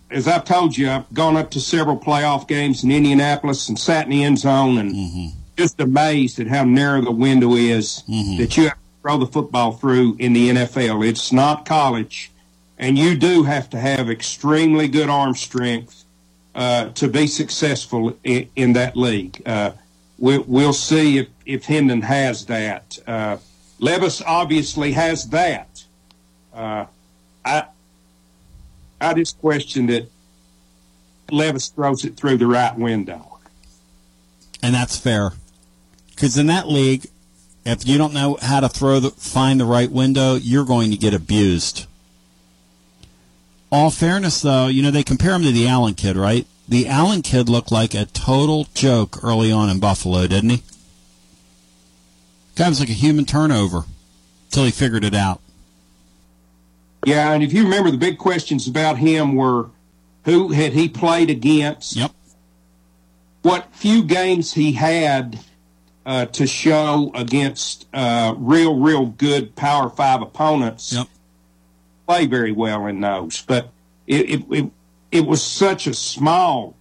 as 0.10 0.28
I've 0.28 0.46
told 0.46 0.78
you, 0.78 0.90
I've 0.90 1.12
gone 1.14 1.36
up 1.36 1.52
to 1.52 1.60
several 1.60 1.98
playoff 2.00 2.48
games 2.48 2.84
in 2.84 2.92
Indianapolis 2.92 3.68
and 3.68 3.78
sat 3.78 4.06
in 4.06 4.12
the 4.12 4.24
end 4.24 4.40
zone 4.40 4.78
and 4.78 4.94
Mm-hmm. 4.96 5.28
just 5.58 5.80
amazed 5.82 6.40
at 6.40 6.48
how 6.48 6.64
narrow 6.64 7.02
the 7.02 7.12
window 7.12 7.54
is 7.56 8.04
Mm-hmm. 8.08 8.38
that 8.38 8.56
you 8.56 8.64
have 8.64 8.74
to 8.74 8.80
throw 9.02 9.18
the 9.18 9.28
football 9.28 9.74
through 9.74 10.16
in 10.20 10.32
the 10.34 10.50
NFL. 10.52 11.06
It's 11.06 11.34
not 11.34 11.66
college, 11.66 12.32
and 12.78 12.98
you 12.98 13.18
do 13.18 13.44
have 13.44 13.70
to 13.72 13.80
have 13.80 14.10
extremely 14.10 14.88
good 14.88 15.10
arm 15.10 15.36
strength 15.36 16.06
uh, 16.54 16.90
to 16.90 17.10
be 17.10 17.28
successful 17.28 18.16
in, 18.24 18.48
in 18.56 18.74
that 18.74 18.96
league. 18.96 19.42
Uh, 19.46 19.72
we, 20.18 20.38
we'll 20.38 20.72
see 20.72 21.18
if, 21.18 21.28
if 21.46 21.66
Hendon 21.66 22.02
has 22.04 22.46
that. 22.46 22.98
Uh, 23.06 23.38
Levis 23.80 24.22
obviously 24.22 24.92
has 24.94 25.28
that. 25.30 25.84
Uh, 26.54 26.86
I 27.44 27.66
I 29.02 29.14
just 29.14 29.40
question 29.40 29.88
that 29.88 30.10
Levis 31.32 31.70
throws 31.70 32.06
it 32.06 32.16
through 32.16 32.38
the 32.38 32.48
right 32.48 32.78
window. 32.78 33.40
and 34.62 34.74
that's 34.74 34.98
fair. 34.98 35.34
Because 36.10 36.38
in 36.38 36.48
that 36.48 36.68
league, 36.70 37.08
if 37.66 37.86
you 37.88 37.98
don't 37.98 38.14
know 38.14 38.38
how 38.42 38.62
to 38.62 38.70
throw 38.70 39.00
the 39.00 39.12
find 39.12 39.60
the 39.60 39.66
right 39.66 39.92
window, 39.92 40.36
you're 40.36 40.66
going 40.66 40.92
to 40.92 40.98
get 40.98 41.14
abused. 41.14 41.88
All 43.72 43.90
fairness, 43.90 44.42
though, 44.42 44.68
you 44.68 44.82
know 44.82 44.92
they 44.92 45.04
compare 45.04 45.34
him 45.34 45.42
to 45.44 45.52
the 45.52 45.68
Allen 45.68 45.96
kid, 45.96 46.16
right? 46.16 46.48
The 46.70 46.88
Allen 46.88 47.22
kid 47.22 47.50
looked 47.50 47.72
like 47.72 47.94
a 47.94 48.06
total 48.06 48.68
joke 48.74 49.24
early 49.24 49.52
on 49.52 49.70
in 49.70 49.80
Buffalo, 49.80 50.26
didn't 50.28 50.50
he? 50.52 50.64
Guy 52.56 52.70
was 52.70 52.80
like 52.80 52.90
a 52.90 52.94
human 52.94 53.26
turnover 53.26 53.84
until 54.48 54.64
he 54.64 54.72
figured 54.72 55.04
it 55.04 55.14
out. 55.14 55.42
Yeah, 57.06 57.34
and 57.34 57.44
if 57.44 57.54
you 57.54 57.64
remember, 57.64 57.92
the 57.92 57.98
big 57.98 58.18
questions 58.18 58.68
about 58.68 58.98
him 58.98 59.36
were 59.36 59.70
who 60.24 60.50
had 60.50 60.74
he 60.74 60.90
played 60.90 61.30
against? 61.30 61.96
Yep. 61.96 62.12
What 63.44 63.68
few 63.76 64.04
games 64.04 64.54
he 64.54 64.72
had 64.72 65.40
uh, 66.06 66.26
to 66.28 66.48
show 66.48 67.12
against 67.14 67.88
uh, 67.94 68.36
real, 68.38 68.80
real 68.80 69.08
good 69.08 69.56
Power 69.56 69.90
Five 69.90 70.22
opponents. 70.22 70.94
Yep. 70.94 71.08
Play 72.08 72.26
very 72.28 72.52
well 72.52 72.86
in 72.86 73.02
those, 73.02 73.42
but 73.42 73.70
it 74.06 74.30
it 74.30 74.46
it, 74.52 74.72
it 75.12 75.26
was 75.26 75.42
such 75.44 75.88
a 75.88 75.94
small. 75.94 76.76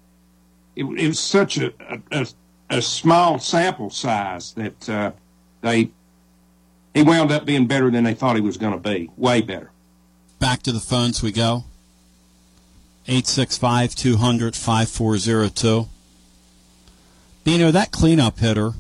It, 0.77 0.85
it 0.85 1.09
was 1.09 1.19
such 1.19 1.57
a, 1.59 1.73
a 2.11 2.27
a 2.71 2.83
small 2.83 3.39
sample 3.39 3.91
size 3.91 4.53
that 4.55 4.89
uh, 4.89 5.13
they 5.65 5.91
he 6.95 7.03
wound 7.03 7.33
up 7.33 7.45
being 7.45 7.67
better 7.67 7.91
than 7.91 8.05
they 8.05 8.15
thought 8.15 8.37
he 8.37 8.43
was 8.43 8.57
going 8.57 8.73
to 8.73 8.79
be. 8.79 9.11
Way 9.17 9.41
better. 9.41 9.73
Back 10.39 10.63
to 10.63 10.73
the 10.73 10.79
phones 10.79 11.23
we 11.23 11.33
go. 11.33 11.65
865 13.07 13.95
200 13.97 14.55
5402. 14.55 15.89
You 17.47 17.59
know, 17.59 17.71
that 17.73 17.91
cleanup 17.91 18.39
hitter 18.39 18.73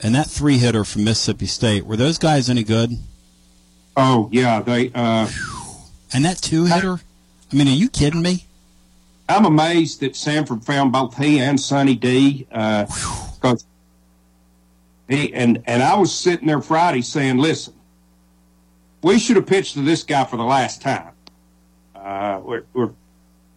and 0.00 0.14
that 0.14 0.26
three 0.26 0.58
hitter 0.58 0.84
from 0.84 1.04
Mississippi 1.04 1.46
State, 1.46 1.86
were 1.86 1.96
those 1.96 2.18
guys 2.18 2.50
any 2.50 2.62
good? 2.62 2.92
Oh, 3.96 4.28
yeah. 4.30 4.60
They, 4.60 4.92
uh, 4.94 5.28
and 6.12 6.24
that 6.24 6.38
two 6.38 6.66
hitter? 6.66 7.00
I 7.50 7.56
mean, 7.56 7.66
are 7.66 7.70
you 7.70 7.88
kidding 7.88 8.22
me? 8.22 8.44
I'm 9.28 9.46
amazed 9.46 10.00
that 10.00 10.14
Sanford 10.14 10.64
found 10.64 10.92
both 10.92 11.16
he 11.16 11.40
and 11.40 11.58
Sonny 11.58 11.96
D. 11.96 12.46
Uh, 12.52 12.86
he 15.08 15.32
and 15.32 15.62
and 15.66 15.82
I 15.82 15.96
was 15.96 16.14
sitting 16.14 16.46
there 16.46 16.60
Friday 16.60 17.02
saying, 17.02 17.38
"Listen, 17.38 17.74
we 19.02 19.18
should 19.18 19.36
have 19.36 19.46
pitched 19.46 19.74
to 19.74 19.82
this 19.82 20.02
guy 20.02 20.24
for 20.24 20.36
the 20.36 20.44
last 20.44 20.82
time. 20.82 21.12
Uh, 21.94 22.40
we're, 22.42 22.64
we're 22.72 22.90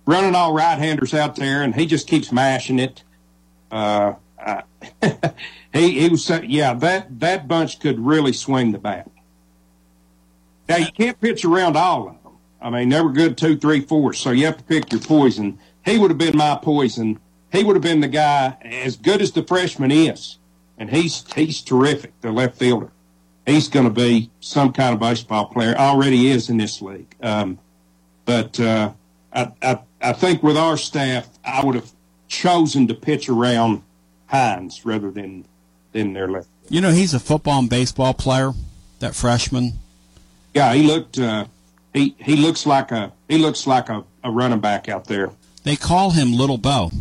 running 0.05 0.35
all 0.35 0.53
right-handers 0.53 1.13
out 1.13 1.35
there, 1.35 1.63
and 1.63 1.75
he 1.75 1.85
just 1.85 2.07
keeps 2.07 2.31
mashing 2.31 2.79
it. 2.79 3.03
Uh, 3.71 4.13
uh, 4.43 4.61
he 5.73 5.99
he 5.99 6.09
was 6.09 6.29
yeah 6.47 6.73
that 6.73 7.19
that 7.19 7.47
bunch 7.47 7.79
could 7.79 7.99
really 7.99 8.33
swing 8.33 8.71
the 8.71 8.79
bat. 8.79 9.09
Now 10.67 10.77
you 10.77 10.91
can't 10.91 11.19
pitch 11.19 11.43
around 11.45 11.75
all 11.75 12.07
of 12.09 12.23
them. 12.23 12.33
I 12.61 12.69
mean, 12.69 12.89
they 12.89 13.01
were 13.01 13.11
good 13.11 13.37
two, 13.37 13.57
three, 13.57 13.81
four. 13.81 14.13
So 14.13 14.31
you 14.31 14.45
have 14.45 14.57
to 14.57 14.63
pick 14.63 14.91
your 14.91 15.01
poison. 15.01 15.57
He 15.83 15.97
would 15.97 16.11
have 16.11 16.17
been 16.17 16.37
my 16.37 16.59
poison. 16.61 17.19
He 17.51 17.63
would 17.63 17.75
have 17.75 17.83
been 17.83 18.01
the 18.01 18.07
guy 18.07 18.57
as 18.63 18.95
good 18.95 19.21
as 19.21 19.31
the 19.31 19.43
freshman 19.43 19.91
is, 19.91 20.37
and 20.79 20.89
he's 20.89 21.23
he's 21.33 21.61
terrific. 21.61 22.19
The 22.21 22.31
left 22.31 22.57
fielder. 22.57 22.89
He's 23.45 23.67
going 23.67 23.85
to 23.85 23.91
be 23.91 24.29
some 24.39 24.73
kind 24.73 24.93
of 24.93 24.99
baseball 24.99 25.45
player. 25.45 25.75
Already 25.75 26.29
is 26.29 26.49
in 26.49 26.57
this 26.57 26.81
league. 26.81 27.13
Um, 27.21 27.59
but 28.25 28.59
uh, 28.59 28.91
I, 29.33 29.51
I 29.61 29.79
I 30.01 30.13
think 30.13 30.41
with 30.41 30.57
our 30.57 30.77
staff, 30.77 31.27
I 31.43 31.63
would 31.63 31.75
have 31.75 31.91
chosen 32.27 32.87
to 32.87 32.93
pitch 32.93 33.27
around 33.27 33.83
Hines 34.27 34.85
rather 34.85 35.11
than 35.11 35.45
than 35.91 36.13
their 36.13 36.29
left. 36.29 36.47
You 36.69 36.81
know, 36.81 36.91
he's 36.91 37.13
a 37.13 37.19
football 37.19 37.59
and 37.59 37.69
baseball 37.69 38.13
player. 38.13 38.53
That 38.99 39.15
freshman. 39.15 39.73
Yeah, 40.53 40.73
he 40.73 40.83
looked. 40.83 41.17
Uh, 41.17 41.45
he 41.93 42.15
he 42.19 42.35
looks 42.35 42.65
like 42.65 42.91
a 42.91 43.11
he 43.27 43.37
looks 43.37 43.65
like 43.65 43.89
a, 43.89 44.03
a 44.23 44.31
running 44.31 44.59
back 44.59 44.89
out 44.89 45.05
there. 45.05 45.31
They 45.63 45.75
call 45.75 46.11
him 46.11 46.33
Little 46.33 46.57
Bo. 46.57 46.91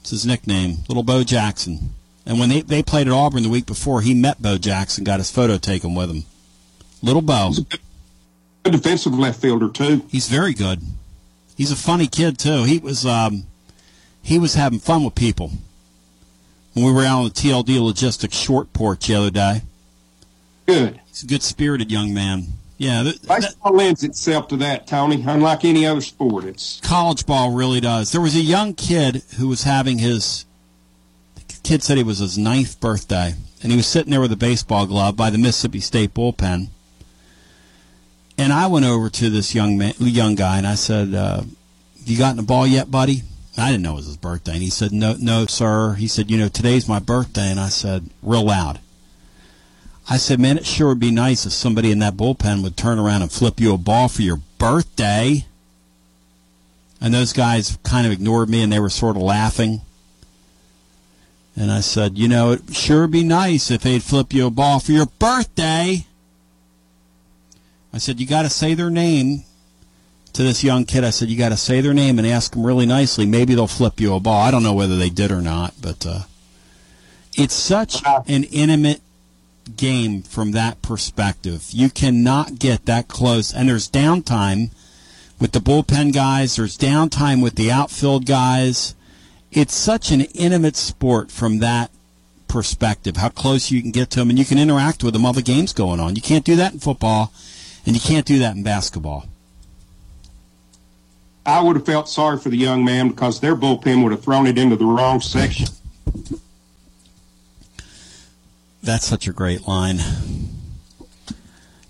It's 0.00 0.10
his 0.10 0.24
nickname, 0.24 0.78
Little 0.88 1.02
Bo 1.02 1.24
Jackson. 1.24 1.90
And 2.26 2.40
when 2.40 2.48
they, 2.48 2.60
they 2.60 2.82
played 2.82 3.06
at 3.06 3.12
Auburn 3.12 3.44
the 3.44 3.48
week 3.48 3.66
before, 3.66 4.00
he 4.00 4.12
met 4.12 4.42
Bo 4.42 4.58
Jackson, 4.58 5.04
got 5.04 5.20
his 5.20 5.30
photo 5.30 5.58
taken 5.58 5.94
with 5.94 6.10
him. 6.10 6.24
Little 7.02 7.22
Bo. 7.22 7.52
A 8.64 8.70
defensive 8.70 9.16
left 9.16 9.40
fielder 9.40 9.68
too. 9.68 10.04
He's 10.08 10.28
very 10.28 10.52
good. 10.52 10.82
He's 11.56 11.70
a 11.70 11.76
funny 11.76 12.08
kid 12.08 12.38
too. 12.38 12.64
He 12.64 12.78
was 12.78 13.06
um, 13.06 13.44
he 14.22 14.38
was 14.38 14.54
having 14.54 14.80
fun 14.80 15.04
with 15.04 15.14
people 15.14 15.52
when 16.74 16.84
we 16.84 16.92
were 16.92 17.04
out 17.04 17.18
on 17.18 17.24
the 17.24 17.30
TLD 17.30 17.80
Logistics 17.80 18.36
short 18.36 18.72
porch 18.72 19.06
the 19.06 19.14
other 19.14 19.30
day. 19.30 19.62
Good. 20.66 21.00
He's 21.06 21.22
a 21.22 21.26
good 21.26 21.42
spirited 21.42 21.90
young 21.92 22.12
man. 22.12 22.46
Yeah, 22.76 23.04
th- 23.04 23.22
baseball 23.22 23.74
lends 23.74 24.02
itself 24.02 24.48
to 24.48 24.56
that, 24.58 24.86
Tony. 24.86 25.22
Unlike 25.26 25.64
any 25.64 25.86
other 25.86 26.02
sport, 26.02 26.44
it's 26.44 26.80
college 26.80 27.24
ball 27.24 27.52
really 27.52 27.80
does. 27.80 28.12
There 28.12 28.20
was 28.20 28.36
a 28.36 28.40
young 28.40 28.74
kid 28.74 29.22
who 29.38 29.48
was 29.48 29.62
having 29.62 29.98
his. 29.98 30.44
Kid 31.66 31.82
said 31.82 31.98
it 31.98 32.06
was 32.06 32.18
his 32.18 32.38
ninth 32.38 32.78
birthday, 32.78 33.34
and 33.60 33.72
he 33.72 33.76
was 33.76 33.88
sitting 33.88 34.12
there 34.12 34.20
with 34.20 34.30
a 34.30 34.36
baseball 34.36 34.86
glove 34.86 35.16
by 35.16 35.30
the 35.30 35.36
Mississippi 35.36 35.80
State 35.80 36.14
bullpen. 36.14 36.68
And 38.38 38.52
I 38.52 38.68
went 38.68 38.86
over 38.86 39.10
to 39.10 39.30
this 39.30 39.52
young 39.52 39.76
man, 39.76 39.94
young 39.98 40.36
guy, 40.36 40.58
and 40.58 40.66
I 40.66 40.76
said, 40.76 41.12
uh, 41.12 41.42
"You 42.04 42.18
gotten 42.18 42.38
a 42.38 42.44
ball 42.44 42.68
yet, 42.68 42.92
buddy?" 42.92 43.24
I 43.58 43.72
didn't 43.72 43.82
know 43.82 43.94
it 43.94 43.96
was 43.96 44.06
his 44.06 44.16
birthday, 44.16 44.52
and 44.52 44.62
he 44.62 44.70
said, 44.70 44.92
"No, 44.92 45.16
no, 45.18 45.46
sir." 45.46 45.94
He 45.94 46.06
said, 46.06 46.30
"You 46.30 46.38
know, 46.38 46.46
today's 46.46 46.86
my 46.86 47.00
birthday," 47.00 47.50
and 47.50 47.58
I 47.58 47.68
said, 47.68 48.10
real 48.22 48.44
loud. 48.44 48.78
I 50.08 50.18
said, 50.18 50.38
man, 50.38 50.58
it 50.58 50.66
sure 50.66 50.86
would 50.86 51.00
be 51.00 51.10
nice 51.10 51.46
if 51.46 51.52
somebody 51.52 51.90
in 51.90 51.98
that 51.98 52.16
bullpen 52.16 52.62
would 52.62 52.76
turn 52.76 53.00
around 53.00 53.22
and 53.22 53.32
flip 53.32 53.58
you 53.58 53.74
a 53.74 53.76
ball 53.76 54.06
for 54.06 54.22
your 54.22 54.40
birthday. 54.58 55.46
And 57.00 57.12
those 57.12 57.32
guys 57.32 57.76
kind 57.82 58.06
of 58.06 58.12
ignored 58.12 58.48
me 58.48 58.62
and 58.62 58.72
they 58.72 58.78
were 58.78 58.88
sort 58.88 59.16
of 59.16 59.22
laughing. 59.22 59.80
And 61.56 61.72
I 61.72 61.80
said, 61.80 62.18
you 62.18 62.28
know, 62.28 62.52
it 62.52 62.74
sure 62.74 63.02
would 63.02 63.10
be 63.10 63.24
nice 63.24 63.70
if 63.70 63.82
they'd 63.82 64.02
flip 64.02 64.32
you 64.34 64.46
a 64.46 64.50
ball 64.50 64.78
for 64.78 64.92
your 64.92 65.06
birthday. 65.06 66.04
I 67.94 67.98
said, 67.98 68.20
you 68.20 68.26
got 68.26 68.42
to 68.42 68.50
say 68.50 68.74
their 68.74 68.90
name 68.90 69.44
to 70.34 70.42
this 70.42 70.62
young 70.62 70.84
kid. 70.84 71.02
I 71.02 71.10
said, 71.10 71.28
you 71.28 71.38
got 71.38 71.48
to 71.48 71.56
say 71.56 71.80
their 71.80 71.94
name 71.94 72.18
and 72.18 72.28
ask 72.28 72.52
them 72.52 72.66
really 72.66 72.84
nicely. 72.84 73.24
Maybe 73.24 73.54
they'll 73.54 73.66
flip 73.66 73.98
you 74.00 74.14
a 74.14 74.20
ball. 74.20 74.42
I 74.42 74.50
don't 74.50 74.62
know 74.62 74.74
whether 74.74 74.98
they 74.98 75.08
did 75.08 75.32
or 75.32 75.40
not, 75.40 75.72
but 75.80 76.04
uh, 76.04 76.20
it's 77.34 77.54
such 77.54 78.02
an 78.04 78.44
intimate 78.44 79.00
game 79.76 80.22
from 80.22 80.52
that 80.52 80.82
perspective. 80.82 81.68
You 81.70 81.88
cannot 81.88 82.58
get 82.58 82.84
that 82.84 83.08
close. 83.08 83.52
And 83.54 83.68
there's 83.68 83.90
downtime 83.90 84.72
with 85.40 85.52
the 85.52 85.58
bullpen 85.58 86.12
guys, 86.12 86.56
there's 86.56 86.76
downtime 86.76 87.42
with 87.42 87.56
the 87.56 87.70
outfield 87.70 88.26
guys. 88.26 88.94
It's 89.52 89.74
such 89.74 90.10
an 90.10 90.22
intimate 90.22 90.76
sport 90.76 91.30
from 91.30 91.58
that 91.58 91.90
perspective, 92.48 93.16
how 93.16 93.28
close 93.28 93.70
you 93.70 93.80
can 93.80 93.90
get 93.90 94.10
to 94.10 94.20
them, 94.20 94.30
and 94.30 94.38
you 94.38 94.44
can 94.44 94.58
interact 94.58 95.02
with 95.02 95.12
them 95.12 95.22
while 95.22 95.32
the 95.32 95.42
game's 95.42 95.72
going 95.72 96.00
on. 96.00 96.16
You 96.16 96.22
can't 96.22 96.44
do 96.44 96.56
that 96.56 96.72
in 96.72 96.78
football, 96.78 97.32
and 97.84 97.94
you 97.94 98.00
can't 98.00 98.26
do 98.26 98.38
that 98.38 98.56
in 98.56 98.62
basketball. 98.62 99.26
I 101.44 101.60
would 101.62 101.76
have 101.76 101.86
felt 101.86 102.08
sorry 102.08 102.38
for 102.38 102.48
the 102.48 102.56
young 102.56 102.84
man 102.84 103.08
because 103.08 103.40
their 103.40 103.54
bullpen 103.54 104.02
would 104.02 104.12
have 104.12 104.22
thrown 104.22 104.46
it 104.46 104.58
into 104.58 104.74
the 104.74 104.84
wrong 104.84 105.20
section. 105.20 105.68
That's 108.82 109.06
such 109.06 109.28
a 109.28 109.32
great 109.32 109.66
line. 109.66 109.98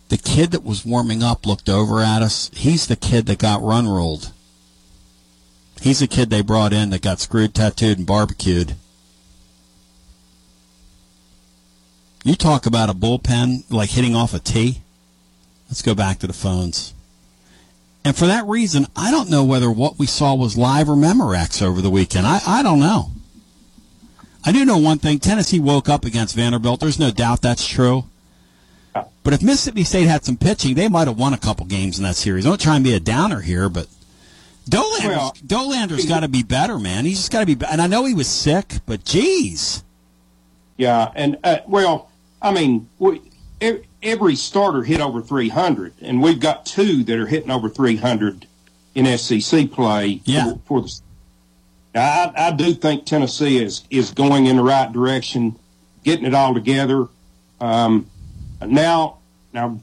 The 0.08 0.18
kid 0.18 0.52
that 0.52 0.64
was 0.64 0.84
warming 0.84 1.22
up 1.22 1.46
looked 1.46 1.68
over 1.68 2.00
at 2.00 2.22
us. 2.22 2.50
He's 2.54 2.86
the 2.86 2.96
kid 2.96 3.26
that 3.26 3.38
got 3.38 3.62
run 3.62 3.88
rolled. 3.88 4.32
He's 5.80 6.02
a 6.02 6.06
kid 6.06 6.30
they 6.30 6.42
brought 6.42 6.72
in 6.72 6.90
that 6.90 7.02
got 7.02 7.20
screwed, 7.20 7.54
tattooed, 7.54 7.98
and 7.98 8.06
barbecued. 8.06 8.74
You 12.24 12.34
talk 12.34 12.66
about 12.66 12.90
a 12.90 12.94
bullpen 12.94 13.70
like 13.70 13.90
hitting 13.90 14.16
off 14.16 14.34
a 14.34 14.38
tee. 14.38 14.82
Let's 15.68 15.82
go 15.82 15.94
back 15.94 16.18
to 16.18 16.26
the 16.26 16.32
phones. 16.32 16.92
And 18.04 18.16
for 18.16 18.26
that 18.26 18.46
reason, 18.46 18.86
I 18.96 19.10
don't 19.10 19.30
know 19.30 19.44
whether 19.44 19.70
what 19.70 19.98
we 19.98 20.06
saw 20.06 20.34
was 20.34 20.56
live 20.56 20.88
or 20.88 20.94
Memorex 20.94 21.62
over 21.62 21.80
the 21.80 21.90
weekend. 21.90 22.26
I, 22.26 22.40
I 22.46 22.62
don't 22.62 22.80
know. 22.80 23.10
I 24.44 24.52
do 24.52 24.64
know 24.64 24.78
one 24.78 24.98
thing. 24.98 25.18
Tennessee 25.18 25.58
woke 25.58 25.88
up 25.88 26.04
against 26.04 26.36
Vanderbilt. 26.36 26.78
There's 26.78 27.00
no 27.00 27.10
doubt 27.10 27.42
that's 27.42 27.66
true. 27.66 28.04
But 28.94 29.34
if 29.34 29.42
Mississippi 29.42 29.82
State 29.82 30.06
had 30.06 30.24
some 30.24 30.36
pitching, 30.36 30.74
they 30.74 30.88
might 30.88 31.08
have 31.08 31.18
won 31.18 31.34
a 31.34 31.38
couple 31.38 31.66
games 31.66 31.98
in 31.98 32.04
that 32.04 32.14
series. 32.14 32.46
I 32.46 32.48
don't 32.48 32.60
try 32.60 32.76
and 32.76 32.84
be 32.84 32.94
a 32.94 33.00
downer 33.00 33.40
here, 33.40 33.68
but 33.68 33.88
Dollander's, 34.68 35.16
well, 35.16 35.36
Dollander's 35.46 36.06
got 36.06 36.20
to 36.20 36.28
be 36.28 36.42
better, 36.42 36.78
man. 36.78 37.04
He's 37.04 37.18
just 37.18 37.32
got 37.32 37.46
to 37.46 37.54
be. 37.54 37.64
And 37.66 37.80
I 37.80 37.86
know 37.86 38.04
he 38.04 38.14
was 38.14 38.26
sick, 38.26 38.74
but 38.84 39.04
geez. 39.04 39.84
Yeah, 40.76 41.10
and 41.14 41.38
uh, 41.44 41.58
well, 41.66 42.10
I 42.42 42.52
mean, 42.52 42.88
we, 42.98 43.22
every 44.02 44.34
starter 44.34 44.82
hit 44.82 45.00
over 45.00 45.22
300, 45.22 45.94
and 46.02 46.22
we've 46.22 46.40
got 46.40 46.66
two 46.66 47.04
that 47.04 47.18
are 47.18 47.26
hitting 47.26 47.50
over 47.50 47.68
300 47.68 48.46
in 48.94 49.18
SEC 49.18 49.70
play 49.70 50.20
yeah. 50.24 50.52
for, 50.52 50.58
for 50.66 50.82
the 50.82 51.00
I, 51.94 52.32
I 52.36 52.50
do 52.50 52.74
think 52.74 53.06
Tennessee 53.06 53.62
is 53.62 53.84
is 53.90 54.10
going 54.10 54.46
in 54.46 54.56
the 54.56 54.62
right 54.62 54.92
direction, 54.92 55.58
getting 56.04 56.26
it 56.26 56.34
all 56.34 56.52
together. 56.52 57.06
Um, 57.60 58.06
now, 58.60 59.18
now, 59.52 59.80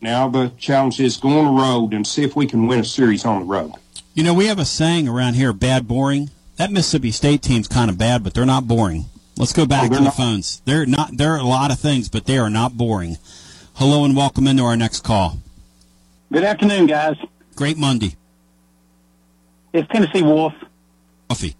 now 0.00 0.28
the 0.28 0.52
challenge 0.58 1.00
is 1.00 1.16
go 1.16 1.28
on 1.28 1.44
the 1.46 1.62
road 1.62 1.94
and 1.94 2.06
see 2.06 2.24
if 2.24 2.36
we 2.36 2.46
can 2.46 2.66
win 2.66 2.80
a 2.80 2.84
series 2.84 3.24
on 3.24 3.40
the 3.40 3.46
road. 3.46 3.72
You 4.16 4.22
know, 4.22 4.32
we 4.32 4.46
have 4.46 4.58
a 4.58 4.64
saying 4.64 5.08
around 5.08 5.34
here: 5.34 5.52
"Bad, 5.52 5.86
boring." 5.86 6.30
That 6.56 6.72
Mississippi 6.72 7.10
State 7.10 7.42
team's 7.42 7.68
kind 7.68 7.90
of 7.90 7.98
bad, 7.98 8.24
but 8.24 8.32
they're 8.32 8.46
not 8.46 8.66
boring. 8.66 9.04
Let's 9.36 9.52
go 9.52 9.66
back 9.66 9.90
oh, 9.90 9.92
to 9.92 9.94
the 9.96 10.04
not. 10.04 10.16
phones. 10.16 10.62
They're 10.64 10.86
not. 10.86 11.18
There 11.18 11.32
are 11.32 11.38
a 11.38 11.44
lot 11.44 11.70
of 11.70 11.78
things, 11.78 12.08
but 12.08 12.24
they 12.24 12.38
are 12.38 12.48
not 12.48 12.78
boring. 12.78 13.18
Hello 13.74 14.06
and 14.06 14.16
welcome 14.16 14.46
into 14.46 14.62
our 14.62 14.74
next 14.74 15.04
call. 15.04 15.36
Good 16.32 16.44
afternoon, 16.44 16.86
guys. 16.86 17.16
Great 17.56 17.76
Monday. 17.76 18.16
It's 19.74 19.86
Tennessee 19.88 20.22
Wolf. 20.22 20.54
Coffee. 21.28 21.54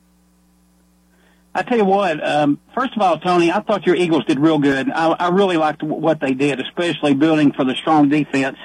I 1.55 1.62
tell 1.62 1.77
you 1.77 1.85
what. 1.85 2.27
Um, 2.27 2.59
first 2.74 2.97
of 2.97 3.03
all, 3.03 3.19
Tony, 3.19 3.53
I 3.53 3.61
thought 3.61 3.85
your 3.85 3.97
Eagles 3.97 4.24
did 4.24 4.41
real 4.41 4.59
good. 4.59 4.91
I, 4.91 5.09
I 5.09 5.28
really 5.28 5.59
liked 5.59 5.83
what 5.83 6.20
they 6.20 6.33
did, 6.33 6.59
especially 6.61 7.12
building 7.12 7.53
for 7.53 7.66
the 7.66 7.74
strong 7.74 8.09
defense. 8.09 8.57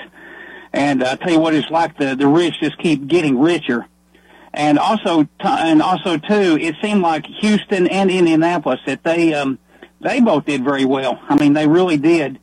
And 0.73 1.03
I 1.03 1.15
tell 1.15 1.31
you 1.31 1.39
what, 1.39 1.53
it's 1.53 1.69
like 1.69 1.97
the 1.97 2.15
the 2.15 2.27
rich 2.27 2.59
just 2.59 2.77
keep 2.77 3.07
getting 3.07 3.39
richer. 3.39 3.87
And 4.53 4.77
also, 4.77 5.27
and 5.39 5.81
also 5.81 6.17
too, 6.17 6.57
it 6.59 6.75
seemed 6.81 7.01
like 7.01 7.25
Houston 7.25 7.87
and 7.87 8.11
Indianapolis 8.11 8.79
that 8.85 9.03
they 9.03 9.33
um, 9.33 9.59
they 10.01 10.19
both 10.19 10.45
did 10.45 10.63
very 10.63 10.85
well. 10.85 11.19
I 11.29 11.35
mean, 11.35 11.53
they 11.53 11.67
really 11.67 11.97
did. 11.97 12.39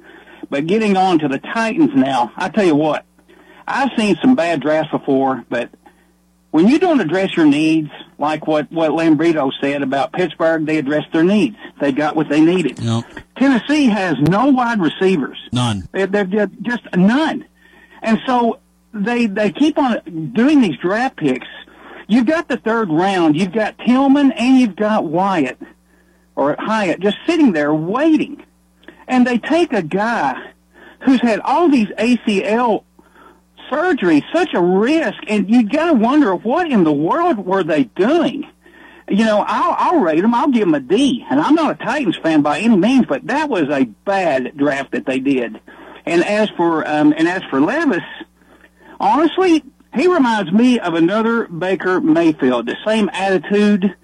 But 0.51 0.67
getting 0.67 0.97
on 0.97 1.19
to 1.19 1.29
the 1.29 1.39
Titans 1.39 1.91
now, 1.95 2.33
I 2.37 2.49
tell 2.49 2.65
you 2.65 2.75
what, 2.75 3.05
I've 3.67 3.91
seen 3.99 4.17
some 4.23 4.35
bad 4.35 4.61
drafts 4.63 4.91
before, 4.91 5.45
but 5.51 5.71
when 6.51 6.67
you 6.69 6.79
don't 6.79 7.01
address 7.01 7.37
your 7.37 7.45
needs, 7.45 7.91
like 8.19 8.47
what 8.47 8.73
what 8.73 8.91
Lambrito 8.93 9.53
said 9.61 9.83
about 9.83 10.13
Pittsburgh, 10.13 10.65
they 10.65 10.79
addressed 10.79 11.13
their 11.13 11.23
needs. 11.23 11.57
They 11.81 11.93
got 11.93 12.17
what 12.17 12.29
they 12.29 12.41
needed. 12.41 12.79
Yep. 12.79 13.05
Tennessee 13.37 13.87
has 13.87 14.17
no 14.19 14.47
wide 14.47 14.81
receivers. 14.81 15.39
None. 15.53 15.87
They're, 15.93 16.07
they're 16.07 16.25
just, 16.25 16.53
just 16.63 16.83
none. 16.97 17.45
And 18.03 18.19
so 18.27 18.61
they 18.93 19.27
they 19.27 19.51
keep 19.51 19.79
on 19.79 20.33
doing 20.33 20.61
these 20.61 20.77
draft 20.79 21.17
picks. 21.17 21.47
You've 22.07 22.27
got 22.27 22.49
the 22.49 22.57
third 22.57 22.91
round. 22.91 23.37
You've 23.37 23.53
got 23.53 23.79
Tillman 23.79 24.33
and 24.33 24.59
you've 24.59 24.77
got 24.77 25.05
Wyatt 25.05 25.59
or 26.37 26.57
Hyatt 26.59 27.01
just 27.01 27.19
sitting 27.27 27.53
there 27.53 27.75
waiting. 27.75 28.45
And 29.07 29.27
they 29.27 29.39
take 29.39 29.73
a 29.73 29.83
guy 29.83 30.53
who's 31.01 31.21
had 31.21 31.41
all 31.41 31.69
these 31.69 31.89
ACL 31.89 32.85
surgery, 33.71 34.25
such 34.33 34.55
a 34.55 34.61
risk, 34.61 35.19
and 35.29 35.51
you 35.51 35.69
got 35.69 35.87
to 35.87 35.95
wonder 35.95 36.35
what 36.35 36.71
in 36.71 36.85
the 36.85 36.93
world 36.93 37.39
were 37.39 37.63
they 37.63 37.85
doing? 37.85 38.45
You 39.09 39.25
know, 39.25 39.45
I'll, 39.47 39.75
I'll 39.79 40.01
rate 40.01 40.21
them. 40.21 40.35
I'll 40.35 40.51
give 40.51 40.63
them 40.63 40.75
a 40.75 40.81
D, 40.81 41.25
and 41.31 41.41
I'm 41.41 41.55
not 41.55 41.81
a 41.81 41.85
Titans 41.85 42.19
fan 42.19 42.43
by 42.43 42.61
any 42.61 42.77
means, 42.77 43.07
but 43.07 43.27
that 43.27 43.49
was 43.49 43.69
a 43.71 43.85
bad 43.85 44.57
draft 44.57 44.93
that 44.93 45.07
they 45.07 45.19
did. 45.19 45.61
And 46.09 46.25
as 46.25 46.49
for 46.51 46.89
um, 46.89 47.13
and 47.17 47.29
as 47.29 47.43
for 47.51 47.61
Levis, 47.61 48.03
honestly, 48.99 49.63
he 49.95 50.09
reminds 50.09 50.51
me 50.51 50.79
of 50.81 50.95
another 50.95 51.47
Baker 51.49 52.01
Mayfield. 52.01 52.67
The 52.67 52.77
same 52.87 53.11
attitude, 53.13 53.95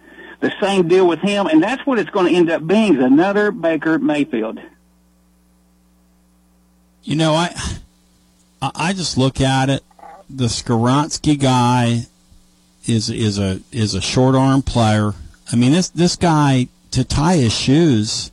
the 0.41 0.53
same 0.61 0.87
deal 0.87 1.09
with 1.09 1.21
him, 1.21 1.47
and 1.47 1.63
that's 1.63 1.85
what 1.87 1.99
it's 1.99 2.11
going 2.11 2.27
to 2.27 2.37
end 2.37 2.51
up 2.51 2.67
being: 2.67 3.01
another 3.03 3.51
Baker 3.51 3.99
Mayfield. 3.99 4.61
You 7.03 7.17
know, 7.17 7.35
I 7.35 7.55
I 8.61 8.93
just 8.93 9.17
look 9.17 9.41
at 9.41 9.71
it. 9.71 9.83
The 10.29 10.47
Skoronski 10.47 11.41
guy 11.41 12.07
is 12.87 13.09
is 13.09 13.39
a 13.39 13.61
is 13.73 13.95
a 13.95 14.03
short 14.03 14.35
arm 14.35 14.61
player. 14.61 15.15
I 15.51 15.57
mean, 15.57 15.73
this 15.73 15.89
this 15.89 16.17
guy 16.17 16.69
to 16.91 17.03
tie 17.03 17.37
his 17.37 17.55
shoes 17.55 18.31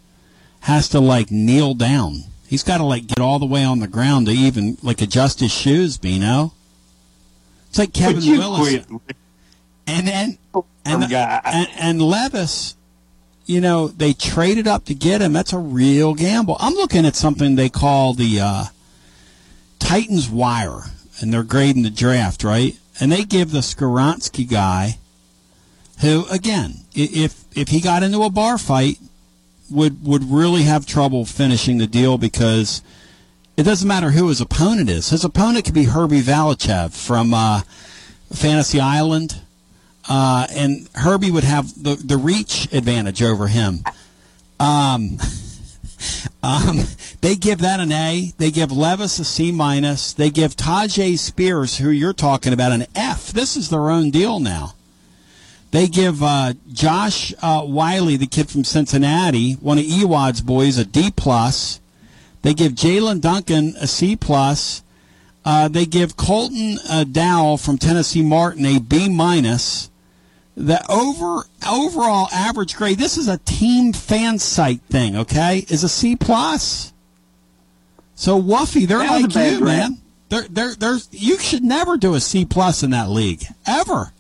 has 0.62 0.90
to 0.90 1.00
like 1.00 1.32
kneel 1.32 1.74
down. 1.74 2.24
He's 2.52 2.64
got 2.64 2.80
to 2.80 2.84
like 2.84 3.08
get 3.08 3.22
all 3.22 3.40
the 3.40 3.46
way 3.46 3.64
on 3.64 3.80
the 3.80 3.88
ground 3.88 4.26
to 4.26 4.34
even 4.34 4.78
like 4.84 5.02
adjust 5.02 5.40
his 5.40 5.54
shoes. 5.54 5.98
Bino. 5.98 6.52
It's 7.70 7.80
like 7.80 7.94
Kevin 7.94 8.20
Willis. 8.38 8.86
quit? 8.86 9.16
And 9.88 10.06
then 10.06 10.38
and, 10.84 11.14
and 11.14 11.70
and 11.80 12.02
Levis, 12.02 12.76
you 13.46 13.62
know, 13.62 13.88
they 13.88 14.12
traded 14.12 14.68
up 14.68 14.84
to 14.88 14.94
get 14.94 15.22
him. 15.22 15.32
That's 15.32 15.54
a 15.54 15.60
real 15.60 16.14
gamble. 16.14 16.58
I'm 16.60 16.74
looking 16.74 17.06
at 17.06 17.16
something 17.16 17.56
they 17.56 17.70
call 17.70 18.14
the 18.16 18.42
uh, 18.42 18.66
Titans 19.80 20.30
Wire, 20.30 20.92
and 21.22 21.34
they're 21.34 21.44
grading 21.44 21.84
the 21.84 21.90
draft, 21.90 22.44
right? 22.44 22.78
And 23.00 23.14
they 23.14 23.24
give 23.24 23.52
the 23.52 23.60
Skoronski 23.60 24.46
guy, 24.46 24.98
who 26.02 26.26
again, 26.30 26.82
if 26.94 27.46
if 27.56 27.70
he 27.70 27.80
got 27.80 28.04
into 28.04 28.24
a 28.24 28.30
bar 28.30 28.58
fight, 28.58 28.98
would 29.72 30.06
would 30.06 30.24
really 30.30 30.64
have 30.64 30.86
trouble 30.86 31.26
finishing 31.26 31.78
the 31.78 31.88
deal 31.88 32.18
because 32.18 32.82
it 33.58 33.64
doesn't 33.64 33.88
matter 33.88 34.12
who 34.12 34.28
his 34.28 34.42
opponent 34.42 34.90
is. 34.90 35.10
His 35.10 35.24
opponent 35.24 35.66
could 35.66 35.74
be 35.74 35.86
Herbie 35.86 36.22
Villechaize 36.22 36.96
from 36.96 37.34
uh, 37.34 37.62
Fantasy 38.32 38.80
Island, 38.80 39.42
uh, 40.10 40.48
and 40.52 40.88
Herbie 40.96 41.32
would 41.32 41.44
have 41.44 41.84
the 41.84 41.96
the 41.96 42.18
reach 42.18 42.72
advantage 42.72 43.22
over 43.22 43.48
him. 43.48 43.84
Um, 44.60 45.18
um, 46.44 46.82
they 47.22 47.36
give 47.36 47.60
that 47.60 47.80
an 47.80 47.92
A. 47.92 48.34
They 48.38 48.52
give 48.52 48.72
Levis 48.72 49.20
a 49.20 49.26
C 49.26 49.52
minus. 49.52 50.14
They 50.14 50.30
give 50.30 50.56
Tyjae 50.56 51.18
Spears, 51.18 51.78
who 51.78 51.90
you're 51.90 52.14
talking 52.14 52.54
about, 52.54 52.72
an 52.72 52.86
F. 52.96 53.32
This 53.32 53.56
is 53.56 53.70
their 53.70 53.90
own 53.90 54.12
deal 54.12 54.40
now. 54.40 54.74
They 55.72 55.88
give 55.88 56.22
uh, 56.22 56.54
Josh 56.72 57.34
uh, 57.42 57.62
Whyle, 57.62 58.06
the 58.18 58.28
kid 58.28 58.50
from 58.50 58.66
Cincinnati, 58.66 59.54
one 59.54 59.78
of 59.78 59.86
Ewad's 59.86 60.42
boys, 60.42 60.78
a 60.78 60.86
D 60.86 61.12
plus. 61.16 61.80
They 62.42 62.54
give 62.54 62.74
Jaelyn 62.74 63.22
Duncan 63.22 63.76
a 63.80 63.88
C 63.88 64.16
plus. 64.16 64.84
Uh, 65.46 65.70
they 65.70 65.86
give 65.86 66.18
Colton 66.18 66.78
uh, 66.90 67.06
Dowell 67.06 67.58
from 67.58 67.78
Tennessee 67.78 68.22
Martin 68.22 68.66
a 68.66 68.80
B 68.80 69.10
minus. 69.10 69.90
The 70.58 70.86
over 70.92 71.46
overall 71.68 72.28
average 72.34 72.76
grade. 72.76 73.00
This 73.00 73.18
is 73.18 73.30
a 73.30 73.38
team 73.40 73.94
fan 73.94 74.38
site 74.40 74.82
thing, 74.90 75.16
okay? 75.16 75.66
Is 75.70 75.84
a 75.84 75.90
C 75.90 76.18
plus. 76.18 76.92
So 78.16 78.40
Wuffy, 78.40 78.86
they're 78.86 79.00
That 79.00 79.24
was 79.24 79.36
a 79.36 79.40
like 79.40 79.52
you, 79.54 79.66
man. 79.66 79.98
They're, 80.30 80.48
they're, 80.50 80.76
there's 80.76 81.10
you 81.12 81.40
should 81.40 81.64
never 81.64 81.98
do 81.98 82.14
a 82.14 82.20
C 82.20 82.46
plus 82.46 82.84
in 82.84 82.92
that 82.92 83.10
league 83.10 83.44
ever. 83.66 84.12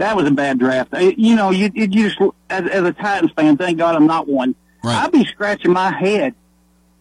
That 0.00 0.16
was 0.16 0.26
a 0.26 0.30
bad 0.30 0.58
draft. 0.58 0.94
Uh, 0.94 1.12
You 1.16 1.36
know, 1.36 1.50
you, 1.50 1.70
you 1.74 1.86
just 1.86 2.18
as, 2.48 2.66
as 2.68 2.84
a 2.84 2.92
Titans 2.92 3.32
fan, 3.36 3.58
thank 3.58 3.76
God 3.76 3.94
I'm 3.94 4.06
not 4.06 4.26
one. 4.26 4.54
I'd 4.96 5.12
be 5.12 5.26
scratching 5.26 5.72
my 5.72 5.92
head, 5.92 6.34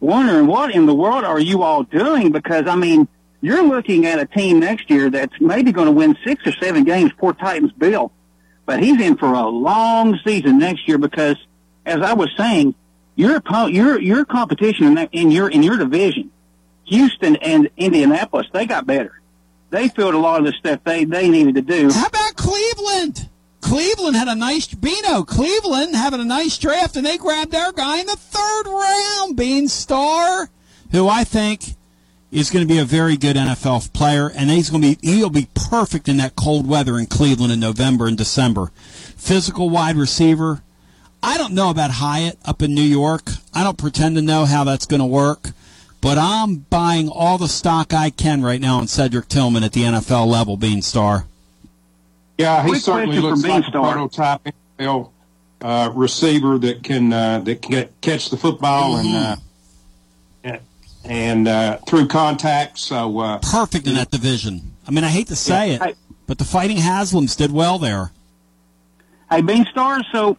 wondering 0.01 0.47
what 0.47 0.75
in 0.75 0.85
the 0.85 0.93
world 0.93 1.23
are 1.23 1.39
you 1.39 1.63
all 1.63 1.83
doing? 1.83 2.33
Because 2.33 2.67
I 2.67 2.75
mean, 2.75 3.07
you're 3.39 3.63
looking 3.63 4.05
at 4.05 4.19
a 4.19 4.25
team 4.25 4.59
next 4.59 4.89
year 4.89 5.09
that's 5.09 5.33
maybe 5.39 5.71
going 5.71 5.85
to 5.87 5.93
win 5.93 6.17
six 6.25 6.45
or 6.45 6.51
seven 6.51 6.83
games. 6.83 7.11
Poor 7.17 7.31
Titans 7.31 7.71
Bill, 7.71 8.11
but 8.65 8.83
he's 8.83 8.99
in 8.99 9.15
for 9.15 9.31
a 9.31 9.47
long 9.47 10.19
season 10.25 10.59
next 10.59 10.85
year 10.85 10.97
because, 10.97 11.37
as 11.85 12.01
I 12.01 12.13
was 12.15 12.29
saying, 12.35 12.75
your 13.15 13.41
your 13.69 14.01
your 14.01 14.25
competition 14.25 14.87
in, 14.87 14.95
that, 14.95 15.09
in 15.13 15.31
your 15.31 15.49
in 15.49 15.63
your 15.63 15.77
division, 15.77 16.31
Houston 16.83 17.37
and 17.37 17.69
Indianapolis, 17.77 18.47
they 18.51 18.65
got 18.65 18.85
better. 18.85 19.21
They 19.69 19.87
filled 19.87 20.15
a 20.15 20.17
lot 20.17 20.39
of 20.41 20.47
the 20.47 20.51
stuff 20.51 20.81
they 20.83 21.05
they 21.05 21.29
needed 21.29 21.55
to 21.55 21.61
do. 21.61 21.91
Cleveland? 23.69 24.15
Had 24.15 24.27
a 24.27 24.33
nice 24.33 24.65
Bino. 24.65 25.21
Cleveland 25.21 25.95
having 25.95 26.19
a 26.19 26.25
nice 26.25 26.57
draft, 26.57 26.95
and 26.95 27.05
they 27.05 27.19
grabbed 27.19 27.51
their 27.51 27.71
guy 27.71 27.99
in 27.99 28.07
the 28.07 28.15
third 28.15 28.65
round, 28.65 29.37
Bean 29.37 29.67
Star, 29.67 30.49
who 30.91 31.07
I 31.07 31.23
think 31.23 31.75
is 32.31 32.49
going 32.49 32.67
to 32.67 32.73
be 32.73 32.79
a 32.79 32.85
very 32.85 33.15
good 33.15 33.35
NFL 33.35 33.93
player, 33.93 34.31
and 34.31 34.49
he's 34.49 34.71
going 34.71 34.81
to 34.81 34.95
be 34.95 35.07
he'll 35.07 35.29
be 35.29 35.49
perfect 35.53 36.07
in 36.07 36.17
that 36.17 36.35
cold 36.35 36.65
weather 36.65 36.97
in 36.97 37.05
Cleveland 37.05 37.53
in 37.53 37.59
November 37.59 38.07
and 38.07 38.17
December. 38.17 38.71
Physical 39.15 39.69
wide 39.69 39.97
receiver. 39.97 40.63
I 41.21 41.37
don't 41.37 41.53
know 41.53 41.69
about 41.69 41.91
Hyatt 41.91 42.39
up 42.45 42.63
in 42.63 42.73
New 42.73 42.81
York. 42.81 43.29
I 43.53 43.63
don't 43.63 43.77
pretend 43.77 44.15
to 44.15 44.23
know 44.23 44.45
how 44.45 44.63
that's 44.63 44.87
going 44.87 45.01
to 45.01 45.05
work, 45.05 45.51
but 46.01 46.17
I'm 46.17 46.55
buying 46.55 47.07
all 47.07 47.37
the 47.37 47.47
stock 47.47 47.93
I 47.93 48.09
can 48.09 48.41
right 48.41 48.61
now 48.61 48.79
on 48.79 48.87
Cedric 48.87 49.27
Tillman 49.27 49.63
at 49.63 49.73
the 49.73 49.83
NFL 49.83 50.25
level, 50.25 50.57
Bean 50.57 50.81
Star. 50.81 51.27
Yeah, 52.39 52.63
he 52.63 52.69
Quick 52.69 52.81
certainly 52.81 53.19
question 53.19 53.29
looks 53.29 53.41
for 53.41 53.47
like 53.49 53.67
a 53.67 53.71
Beanstar. 53.71 53.91
prototype 53.91 54.41
NFL 54.79 55.11
uh, 55.61 55.91
receiver 55.93 56.57
that 56.59 56.83
can 56.83 57.11
uh, 57.11 57.39
that 57.41 57.61
can 57.61 57.71
get, 57.71 57.99
catch 58.01 58.29
the 58.29 58.37
football 58.37 58.95
and 58.95 59.13
uh, 60.45 60.57
and 61.03 61.47
uh, 61.49 61.77
through 61.87 62.07
contact. 62.07 62.77
So 62.79 63.19
uh, 63.19 63.39
perfect 63.39 63.87
in 63.87 63.95
that 63.95 64.09
division. 64.09 64.73
I 64.87 64.91
mean, 64.91 65.03
I 65.03 65.09
hate 65.09 65.27
to 65.27 65.35
say 65.35 65.73
Yeah. 65.73 65.87
it, 65.87 65.97
but 66.27 66.37
the 66.37 66.45
Fighting 66.45 66.77
Haslams 66.77 67.35
did 67.35 67.51
well 67.51 67.77
there. 67.77 68.11
Hey, 69.29 69.41
Bean 69.41 69.65
Beanstar, 69.65 70.01
so 70.13 70.37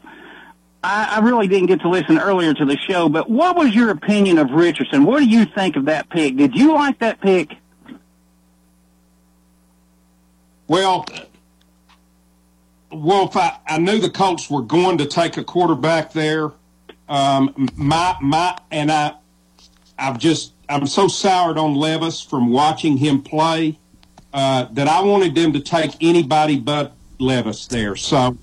I, 0.83 1.17
I 1.17 1.21
really 1.21 1.49
didn't 1.49 1.67
get 1.67 1.81
to 1.83 1.89
listen 1.91 2.19
earlier 2.19 2.55
to 2.55 2.65
the 2.65 2.79
show, 2.79 3.11
but 3.11 3.29
what 3.29 3.57
was 3.57 3.75
your 3.75 3.91
opinion 3.91 4.39
of 4.39 4.51
Richardson? 4.53 5.05
What 5.05 5.19
do 5.21 5.27
you 5.29 5.45
think 5.45 5.77
of 5.77 5.85
that 5.85 6.09
pick? 6.09 6.37
Did 6.39 6.55
you 6.57 6.73
like 6.75 6.99
that 7.01 7.21
pick? 7.21 7.55
Well, 10.67 11.05
Wolf, 12.91 13.37
I, 13.37 13.59
I 13.67 13.79
knew 13.79 13.99
the 14.01 14.11
Colts 14.11 14.51
were 14.51 14.63
going 14.63 14.99
to 14.99 15.07
take 15.07 15.37
a 15.37 15.45
quarterback 15.45 16.13
there. 16.13 16.53
Um, 17.09 17.69
my 17.77 18.17
my 18.21 18.59
and 18.71 18.91
I, 18.91 19.15
I've 19.99 20.19
just 20.19 20.53
I'm 20.69 20.87
so 20.87 21.09
soured 21.09 21.59
on 21.59 21.75
Levis 21.75 22.21
from 22.21 22.51
watching 22.51 22.97
him 22.97 23.23
play 23.23 23.79
uh, 24.33 24.67
that 24.73 24.87
I 24.87 25.01
wanted 25.03 25.35
them 25.35 25.53
to 25.53 25.61
take 25.61 25.93
anybody 26.01 26.59
but 26.59 26.95
Levis 27.19 27.67
there. 27.67 27.97
So 27.97 28.37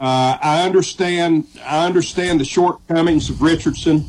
uh, 0.00 0.38
I 0.40 0.64
understand 0.64 1.46
I 1.64 1.86
understand 1.86 2.40
the 2.40 2.44
shortcomings 2.44 3.30
of 3.30 3.40
Richardson, 3.40 4.04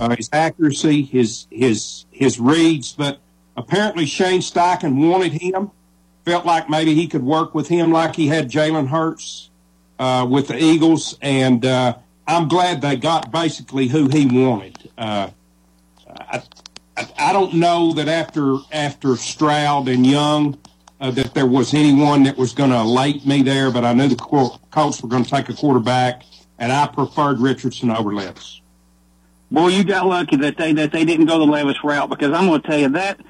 uh, 0.00 0.14
his 0.16 0.28
accuracy, 0.32 1.02
his 1.02 1.46
his 1.50 2.06
his 2.10 2.38
reads, 2.38 2.92
but 2.92 3.18
apparently 3.56 4.06
Shane 4.06 4.40
Steichen 4.40 5.08
wanted 5.08 5.32
him 5.32 5.70
felt 6.24 6.46
like 6.46 6.68
maybe 6.68 6.94
he 6.94 7.06
could 7.06 7.22
work 7.22 7.54
with 7.54 7.68
him 7.68 7.90
like 7.92 8.16
he 8.16 8.28
had 8.28 8.50
Jalen 8.50 8.88
Hurts 8.88 9.50
uh, 9.98 10.26
with 10.28 10.48
the 10.48 10.62
Eagles, 10.62 11.18
and 11.20 11.64
uh, 11.64 11.96
I'm 12.26 12.48
glad 12.48 12.80
they 12.80 12.96
got 12.96 13.30
basically 13.30 13.88
who 13.88 14.08
he 14.08 14.26
wanted. 14.26 14.90
Uh, 14.96 15.30
I, 16.08 16.42
I, 16.96 17.08
I 17.18 17.32
don't 17.32 17.54
know 17.54 17.92
that 17.94 18.08
after 18.08 18.58
after 18.70 19.16
Stroud 19.16 19.88
and 19.88 20.06
Young 20.06 20.58
uh, 21.00 21.10
that 21.10 21.34
there 21.34 21.46
was 21.46 21.74
anyone 21.74 22.22
that 22.24 22.36
was 22.36 22.52
going 22.52 22.70
to 22.70 22.76
elate 22.76 23.26
me 23.26 23.42
there, 23.42 23.70
but 23.70 23.84
I 23.84 23.92
knew 23.92 24.08
the 24.08 24.16
Col- 24.16 24.60
Colts 24.70 25.02
were 25.02 25.08
going 25.08 25.24
to 25.24 25.30
take 25.30 25.48
a 25.48 25.54
quarterback, 25.54 26.22
and 26.58 26.72
I 26.72 26.86
preferred 26.86 27.40
Richardson 27.40 27.90
over 27.90 28.14
Levis. 28.14 28.60
Boy, 29.50 29.68
you 29.68 29.84
got 29.84 30.06
lucky 30.06 30.36
that 30.36 30.56
they 30.56 30.72
that 30.74 30.92
they 30.92 31.04
didn't 31.04 31.26
go 31.26 31.38
the 31.38 31.44
Levis 31.44 31.82
route 31.84 32.08
because 32.08 32.32
I'm 32.32 32.46
going 32.46 32.62
to 32.62 32.68
tell 32.68 32.78
you 32.78 32.88
that 32.90 33.20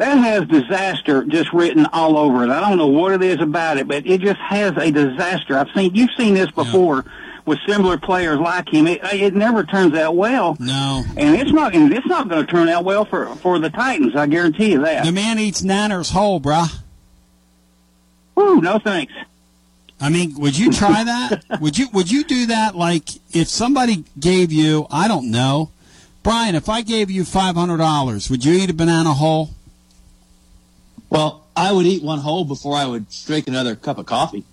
that 0.00 0.16
has 0.16 0.48
disaster 0.48 1.24
just 1.24 1.52
written 1.52 1.84
all 1.92 2.16
over 2.16 2.42
it. 2.42 2.48
I 2.48 2.66
don't 2.66 2.78
know 2.78 2.86
what 2.86 3.12
it 3.12 3.22
is 3.22 3.38
about 3.42 3.76
it, 3.76 3.86
but 3.86 4.06
it 4.06 4.22
just 4.22 4.40
has 4.40 4.74
a 4.78 4.90
disaster. 4.90 5.58
I've 5.58 5.68
seen 5.76 5.94
you've 5.94 6.08
seen 6.16 6.32
this 6.32 6.50
before 6.50 7.04
with 7.44 7.58
similar 7.68 7.98
players 7.98 8.38
like 8.38 8.72
him. 8.72 8.86
It, 8.86 9.00
it 9.12 9.34
never 9.34 9.62
turns 9.62 9.94
out 9.94 10.16
well. 10.16 10.56
No. 10.58 11.04
And 11.18 11.36
it's 11.36 11.52
not 11.52 11.74
it's 11.74 12.06
not 12.06 12.30
going 12.30 12.46
to 12.46 12.50
turn 12.50 12.70
out 12.70 12.82
well 12.82 13.04
for 13.04 13.26
for 13.36 13.58
the 13.58 13.68
Titans. 13.68 14.16
I 14.16 14.26
guarantee 14.26 14.72
you 14.72 14.80
that. 14.80 15.04
The 15.04 15.12
man 15.12 15.38
eats 15.38 15.60
Nanners 15.60 16.12
whole, 16.12 16.40
bruh. 16.40 16.80
Ooh, 18.38 18.58
no 18.62 18.78
thanks. 18.78 19.12
I 20.00 20.08
mean, 20.08 20.34
would 20.38 20.56
you 20.56 20.72
try 20.72 21.04
that? 21.50 21.60
would 21.60 21.76
you 21.76 21.88
would 21.92 22.10
you 22.10 22.24
do 22.24 22.46
that? 22.46 22.74
Like, 22.74 23.10
if 23.34 23.48
somebody 23.48 24.04
gave 24.18 24.50
you, 24.50 24.86
I 24.90 25.08
don't 25.08 25.30
know, 25.30 25.72
Brian, 26.22 26.54
if 26.54 26.70
I 26.70 26.80
gave 26.80 27.10
you 27.10 27.26
five 27.26 27.54
hundred 27.54 27.76
dollars, 27.76 28.30
would 28.30 28.46
you 28.46 28.54
eat 28.54 28.70
a 28.70 28.74
banana 28.74 29.12
whole? 29.12 29.50
Well, 31.10 31.44
I 31.56 31.72
would 31.72 31.86
eat 31.86 32.02
one 32.02 32.20
whole 32.20 32.44
before 32.44 32.76
I 32.76 32.86
would 32.86 33.06
drink 33.26 33.48
another 33.48 33.76
cup 33.76 33.98
of 33.98 34.06
coffee. 34.06 34.44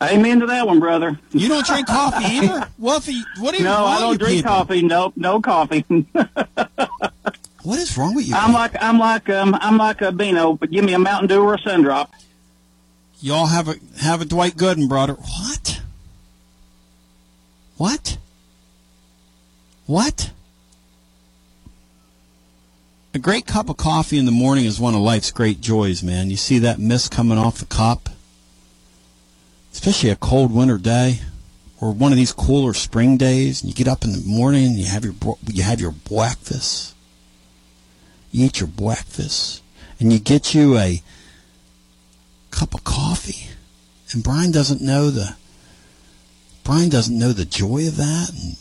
Amen 0.00 0.40
to 0.40 0.46
that 0.46 0.66
one, 0.66 0.78
brother. 0.78 1.18
You 1.32 1.48
don't 1.48 1.66
drink 1.66 1.88
coffee 1.88 2.24
either, 2.36 2.68
Wolfie. 2.78 3.20
What 3.40 3.54
are 3.54 3.58
you? 3.58 3.64
No, 3.64 3.84
I 3.84 3.98
don't 4.00 4.16
drink 4.18 4.38
people? 4.38 4.50
coffee. 4.52 4.82
Nope, 4.82 5.14
no 5.16 5.40
coffee. 5.40 5.84
What 7.68 7.80
is 7.80 7.98
wrong 7.98 8.14
with 8.14 8.26
you? 8.26 8.34
I'm 8.34 8.54
like 8.54 8.72
I'm 8.80 8.98
like 8.98 9.28
um 9.28 9.54
I'm 9.60 9.76
like 9.76 10.00
a 10.00 10.10
Beano, 10.10 10.54
but 10.54 10.70
give 10.70 10.86
me 10.86 10.94
a 10.94 10.98
Mountain 10.98 11.28
Dew 11.28 11.42
or 11.42 11.52
a 11.52 11.58
Sun 11.58 11.82
Drop. 11.82 12.10
Y'all 13.20 13.44
have 13.44 13.68
a 13.68 13.74
have 14.00 14.22
a 14.22 14.24
Dwight 14.24 14.54
Gooden 14.56 14.88
brother. 14.88 15.12
What? 15.12 15.82
What? 17.76 18.16
What? 19.84 20.30
A 23.18 23.20
great 23.20 23.46
cup 23.46 23.68
of 23.68 23.76
coffee 23.76 24.16
in 24.16 24.26
the 24.26 24.30
morning 24.30 24.64
is 24.64 24.78
one 24.78 24.94
of 24.94 25.00
life's 25.00 25.32
great 25.32 25.60
joys, 25.60 26.04
man. 26.04 26.30
You 26.30 26.36
see 26.36 26.60
that 26.60 26.78
mist 26.78 27.10
coming 27.10 27.36
off 27.36 27.58
the 27.58 27.66
cup, 27.66 28.10
especially 29.72 30.10
a 30.10 30.14
cold 30.14 30.54
winter 30.54 30.78
day, 30.78 31.18
or 31.80 31.90
one 31.90 32.12
of 32.12 32.16
these 32.16 32.32
cooler 32.32 32.74
spring 32.74 33.16
days, 33.16 33.60
and 33.60 33.68
you 33.68 33.74
get 33.74 33.88
up 33.88 34.04
in 34.04 34.12
the 34.12 34.22
morning 34.24 34.66
and 34.66 34.76
you 34.76 34.84
have 34.84 35.04
your 35.04 35.16
you 35.48 35.64
have 35.64 35.80
your 35.80 35.90
breakfast. 35.90 36.94
You 38.30 38.46
eat 38.46 38.60
your 38.60 38.68
breakfast, 38.68 39.64
and 39.98 40.12
you 40.12 40.20
get 40.20 40.54
you 40.54 40.78
a 40.78 41.02
cup 42.52 42.72
of 42.72 42.84
coffee. 42.84 43.50
And 44.12 44.22
Brian 44.22 44.52
doesn't 44.52 44.80
know 44.80 45.10
the 45.10 45.34
Brian 46.62 46.88
doesn't 46.88 47.18
know 47.18 47.32
the 47.32 47.44
joy 47.44 47.88
of 47.88 47.96
that 47.96 48.30
and 48.30 48.58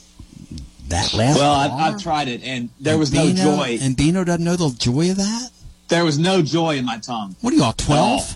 that 0.90 1.14
last 1.14 1.38
well, 1.38 1.54
I've. 1.54 1.72
I've 1.96 2.02
tried 2.02 2.28
it, 2.28 2.44
and 2.44 2.70
there 2.80 2.94
And 2.94 3.00
was 3.00 3.12
Bino- 3.12 3.34
no 3.34 3.56
joy. 3.58 3.78
And 3.82 3.96
Bino 3.98 4.24
doesn't 4.24 4.44
know 4.44 4.56
the 4.56 4.70
joy 4.78 5.12
of 5.12 5.18
that? 5.18 5.50
There 5.90 6.04
was 6.04 6.18
no 6.20 6.42
joy 6.42 6.78
in 6.78 6.86
my 6.86 6.98
tongue. 6.98 7.36
What 7.42 7.54
are 7.54 7.58
y'all, 7.58 7.74
12? 7.74 8.36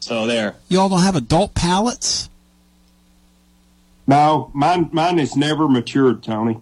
So 0.00 0.26
there. 0.26 0.54
Y'all 0.68 0.88
don't 0.88 1.02
have 1.02 1.16
adult 1.16 1.54
palates? 1.54 2.28
No, 4.06 4.50
mine 4.54 4.88
mine 4.92 5.18
has 5.18 5.36
never 5.36 5.68
matured, 5.68 6.22
Tony. 6.22 6.58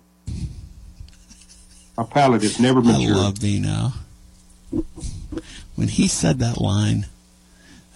My 1.97 2.05
palate 2.05 2.43
has 2.43 2.59
never 2.59 2.81
matured. 2.83 2.97
I 2.97 3.07
matured. 3.07 3.17
love 3.17 3.41
Bino. 3.41 3.93
When 5.77 5.89
he 5.89 6.09
said 6.09 6.39
that 6.41 6.61
line 6.61 7.07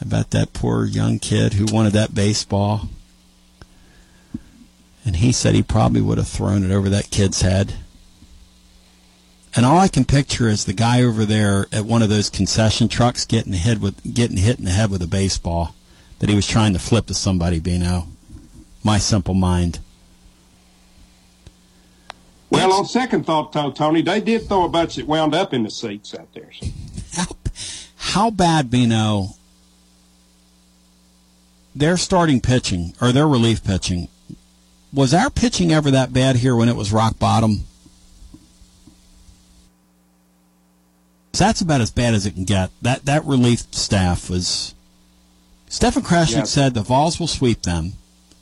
about 0.00 0.30
that 0.30 0.52
poor 0.52 0.84
young 0.84 1.18
kid 1.18 1.54
who 1.54 1.64
wanted 1.66 1.92
that 1.94 2.14
baseball, 2.14 2.88
and 5.04 5.16
he 5.16 5.32
said 5.32 5.54
he 5.54 5.62
probably 5.62 6.00
would 6.00 6.18
have 6.18 6.28
thrown 6.28 6.64
it 6.64 6.72
over 6.72 6.88
that 6.88 7.10
kid's 7.10 7.40
head. 7.40 7.74
And 9.56 9.66
all 9.66 9.78
I 9.78 9.88
can 9.88 10.04
picture 10.04 10.48
is 10.48 10.64
the 10.64 10.72
guy 10.72 11.02
over 11.02 11.24
there 11.24 11.66
at 11.72 11.84
one 11.84 12.02
of 12.02 12.08
those 12.08 12.30
concession 12.30 12.88
trucks 12.88 13.24
getting 13.24 13.52
hit 13.52 13.80
with 13.80 14.14
getting 14.14 14.36
hit 14.36 14.58
in 14.58 14.64
the 14.64 14.70
head 14.70 14.90
with 14.90 15.02
a 15.02 15.08
baseball 15.08 15.74
that 16.20 16.28
he 16.28 16.36
was 16.36 16.46
trying 16.46 16.72
to 16.74 16.78
flip 16.78 17.06
to 17.06 17.14
somebody. 17.14 17.58
Bino, 17.58 18.06
my 18.84 18.98
simple 18.98 19.34
mind. 19.34 19.80
Well, 22.50 22.72
on 22.72 22.84
second 22.84 23.26
thought, 23.26 23.52
though, 23.52 23.70
Tony, 23.70 24.02
they 24.02 24.20
did 24.20 24.46
throw 24.46 24.64
a 24.64 24.68
bunch 24.68 24.96
that 24.96 25.06
wound 25.06 25.34
up 25.34 25.54
in 25.54 25.62
the 25.62 25.70
seats 25.70 26.14
out 26.14 26.32
there. 26.34 26.50
So. 27.12 27.22
How 27.96 28.30
bad, 28.30 28.70
Bino? 28.70 29.34
Their 31.74 31.96
starting 31.96 32.40
pitching 32.40 32.94
or 33.00 33.12
their 33.12 33.28
relief 33.28 33.62
pitching 33.62 34.08
was 34.92 35.14
our 35.14 35.30
pitching 35.30 35.72
ever 35.72 35.90
that 35.90 36.12
bad 36.12 36.36
here 36.36 36.56
when 36.56 36.68
it 36.68 36.76
was 36.76 36.92
rock 36.92 37.18
bottom? 37.18 37.64
'Cause 41.32 41.38
That's 41.38 41.60
about 41.60 41.80
as 41.80 41.90
bad 41.90 42.14
as 42.14 42.26
it 42.26 42.32
can 42.34 42.44
get. 42.44 42.70
That 42.82 43.04
that 43.04 43.24
relief 43.24 43.64
staff 43.70 44.28
was. 44.28 44.74
Stephen 45.68 46.02
Krasnick 46.02 46.30
Yeah. 46.30 46.44
said 46.44 46.74
the 46.74 46.82
Vols 46.82 47.20
will 47.20 47.28
sweep 47.28 47.62
them. 47.62 47.92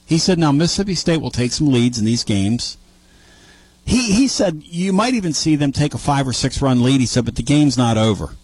He 0.07 0.17
said 0.17 0.39
now 0.39 0.53
Mississippi 0.53 0.95
State 0.95 1.21
will 1.21 1.31
take 1.31 1.53
some 1.53 1.71
leads 1.71 1.99
in 1.99 2.07
these 2.07 2.25
games. 2.25 2.79
He 3.85 4.13
he 4.13 4.27
said 4.29 4.63
you 4.65 4.93
might 4.95 5.13
even 5.15 5.35
see 5.35 5.55
them 5.55 5.71
take 5.73 5.93
a 5.93 5.99
five 5.99 6.27
or 6.27 6.33
six 6.33 6.63
run 6.63 6.83
lead. 6.83 7.01
He 7.01 7.07
said, 7.07 7.27
but 7.27 7.37
the 7.37 7.43
game's 7.43 7.77
not 7.77 7.99
over. 7.99 8.35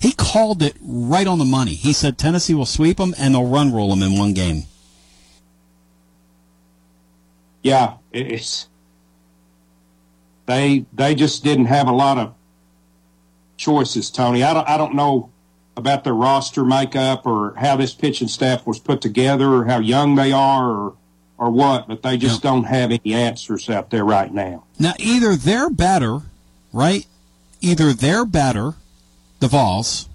He 0.00 0.12
called 0.12 0.62
it 0.62 0.76
right 0.82 1.26
on 1.26 1.38
the 1.38 1.44
money. 1.44 1.74
He 1.74 1.92
said 1.94 2.18
Tennessee 2.18 2.54
will 2.54 2.66
sweep 2.66 2.98
them 2.98 3.14
and 3.18 3.34
they'll 3.34 3.46
run 3.46 3.72
roll 3.72 3.90
them 3.90 4.02
in 4.02 4.18
one 4.18 4.32
game. 4.34 4.64
Yeah, 7.62 7.94
it's 8.12 8.68
they 10.46 10.86
they 10.92 11.14
just 11.14 11.44
didn't 11.44 11.66
have 11.66 11.88
a 11.88 11.92
lot 11.92 12.18
of 12.18 12.34
choices, 13.56 14.10
Tony. 14.10 14.42
I 14.42 14.54
don't 14.54 14.68
I 14.68 14.76
don't 14.76 14.94
know 14.94 15.30
about 15.76 16.04
their 16.04 16.14
roster 16.14 16.64
makeup 16.64 17.26
or 17.26 17.54
how 17.56 17.76
this 17.76 17.94
pitching 17.94 18.28
staff 18.28 18.66
was 18.66 18.78
put 18.78 19.00
together 19.00 19.52
or 19.54 19.64
how 19.66 19.78
young 19.78 20.14
they 20.14 20.32
are 20.32 20.70
or 20.70 20.96
or 21.38 21.50
what, 21.50 21.88
but 21.88 22.02
they 22.02 22.18
just 22.18 22.42
don't 22.42 22.64
have 22.64 22.90
any 22.90 23.14
answers 23.14 23.70
out 23.70 23.88
there 23.88 24.04
right 24.04 24.30
now. 24.30 24.64
Now, 24.78 24.92
either 24.98 25.36
they're 25.36 25.70
better, 25.70 26.20
right? 26.70 27.06
Either 27.62 27.94
they're 27.94 28.26
better, 28.26 28.74
the 29.38 29.48
Vols, 29.48 30.06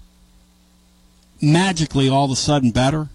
magically 1.42 2.08
all 2.08 2.26
of 2.26 2.30
a 2.30 2.36
sudden 2.36 2.70
better. 2.70 3.08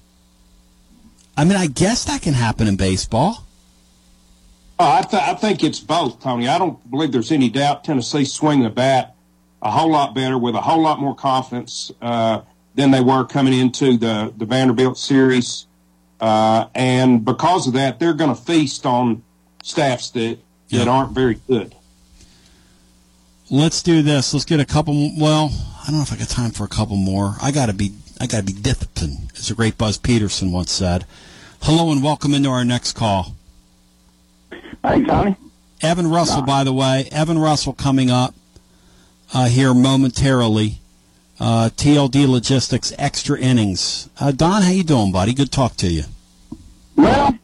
I 1.37 1.45
mean, 1.45 1.55
I 1.55 1.67
guess 1.67 2.03
that 2.03 2.21
can 2.21 2.33
happen 2.33 2.67
in 2.67 2.75
baseball. 2.75 3.45
Oh, 4.79 4.91
I, 4.91 5.01
th- 5.03 5.21
I 5.21 5.35
think 5.35 5.63
it's 5.63 5.79
both, 5.79 6.21
Tony. 6.21 6.47
I 6.47 6.57
don't 6.57 6.89
believe 6.89 7.11
there's 7.11 7.31
any 7.31 7.49
doubt 7.49 7.83
Tennessee 7.83 8.25
swinging 8.25 8.63
the 8.63 8.69
bat 8.69 9.15
a 9.61 9.69
whole 9.69 9.91
lot 9.91 10.15
better 10.15 10.37
with 10.37 10.55
a 10.55 10.61
whole 10.61 10.81
lot 10.81 10.99
more 10.99 11.15
confidence 11.15 11.91
uh, 12.01 12.41
than 12.73 12.89
they 12.91 13.01
were 13.01 13.23
coming 13.25 13.53
into 13.53 13.97
the, 13.97 14.33
the 14.35 14.45
Vanderbilt 14.45 14.97
series. 14.97 15.67
Uh, 16.19 16.67
and 16.73 17.23
because 17.23 17.67
of 17.67 17.73
that, 17.73 17.99
they're 17.99 18.13
going 18.13 18.33
to 18.33 18.41
feast 18.41 18.85
on 18.85 19.21
staffs 19.63 20.09
that, 20.11 20.39
that 20.71 20.87
aren't 20.87 21.11
very 21.11 21.35
good. 21.47 21.75
Let's 23.51 23.83
do 23.83 24.01
this. 24.01 24.33
Let's 24.33 24.45
get 24.45 24.59
a 24.61 24.65
couple. 24.65 25.11
Well, 25.19 25.51
I 25.81 25.87
don't 25.87 25.97
know 25.97 26.03
if 26.03 26.13
I 26.13 26.15
got 26.15 26.29
time 26.29 26.51
for 26.51 26.63
a 26.63 26.69
couple 26.69 26.95
more. 26.95 27.35
I 27.41 27.51
gotta 27.51 27.73
be. 27.73 27.91
I 28.21 28.25
gotta 28.25 28.43
be 28.45 28.53
disciplined, 28.53 29.31
as 29.35 29.49
the 29.49 29.55
great 29.55 29.77
Buzz 29.77 29.97
Peterson 29.97 30.53
once 30.53 30.71
said. 30.71 31.05
Hello 31.63 31.91
and 31.91 32.01
welcome 32.01 32.33
into 32.33 32.47
our 32.47 32.63
next 32.63 32.93
call. 32.93 33.35
Hey, 34.83 35.03
Tony. 35.03 35.35
Evan 35.81 36.07
Russell, 36.07 36.43
by 36.43 36.63
the 36.63 36.73
way, 36.73 37.07
Evan 37.11 37.39
Russell 37.39 37.73
coming 37.73 38.11
up 38.11 38.35
uh, 39.33 39.47
here 39.47 39.73
momentarily. 39.73 40.79
Uh, 41.39 41.69
TLD 41.75 42.27
Logistics 42.27 42.93
extra 42.99 43.39
innings. 43.39 44.09
Uh, 44.19 44.31
Don, 44.31 44.61
how 44.61 44.69
you 44.69 44.83
doing, 44.83 45.11
buddy? 45.11 45.33
Good 45.33 45.51
talk 45.51 45.75
to 45.77 45.87
you. 45.89 46.03
Well, 46.95 47.35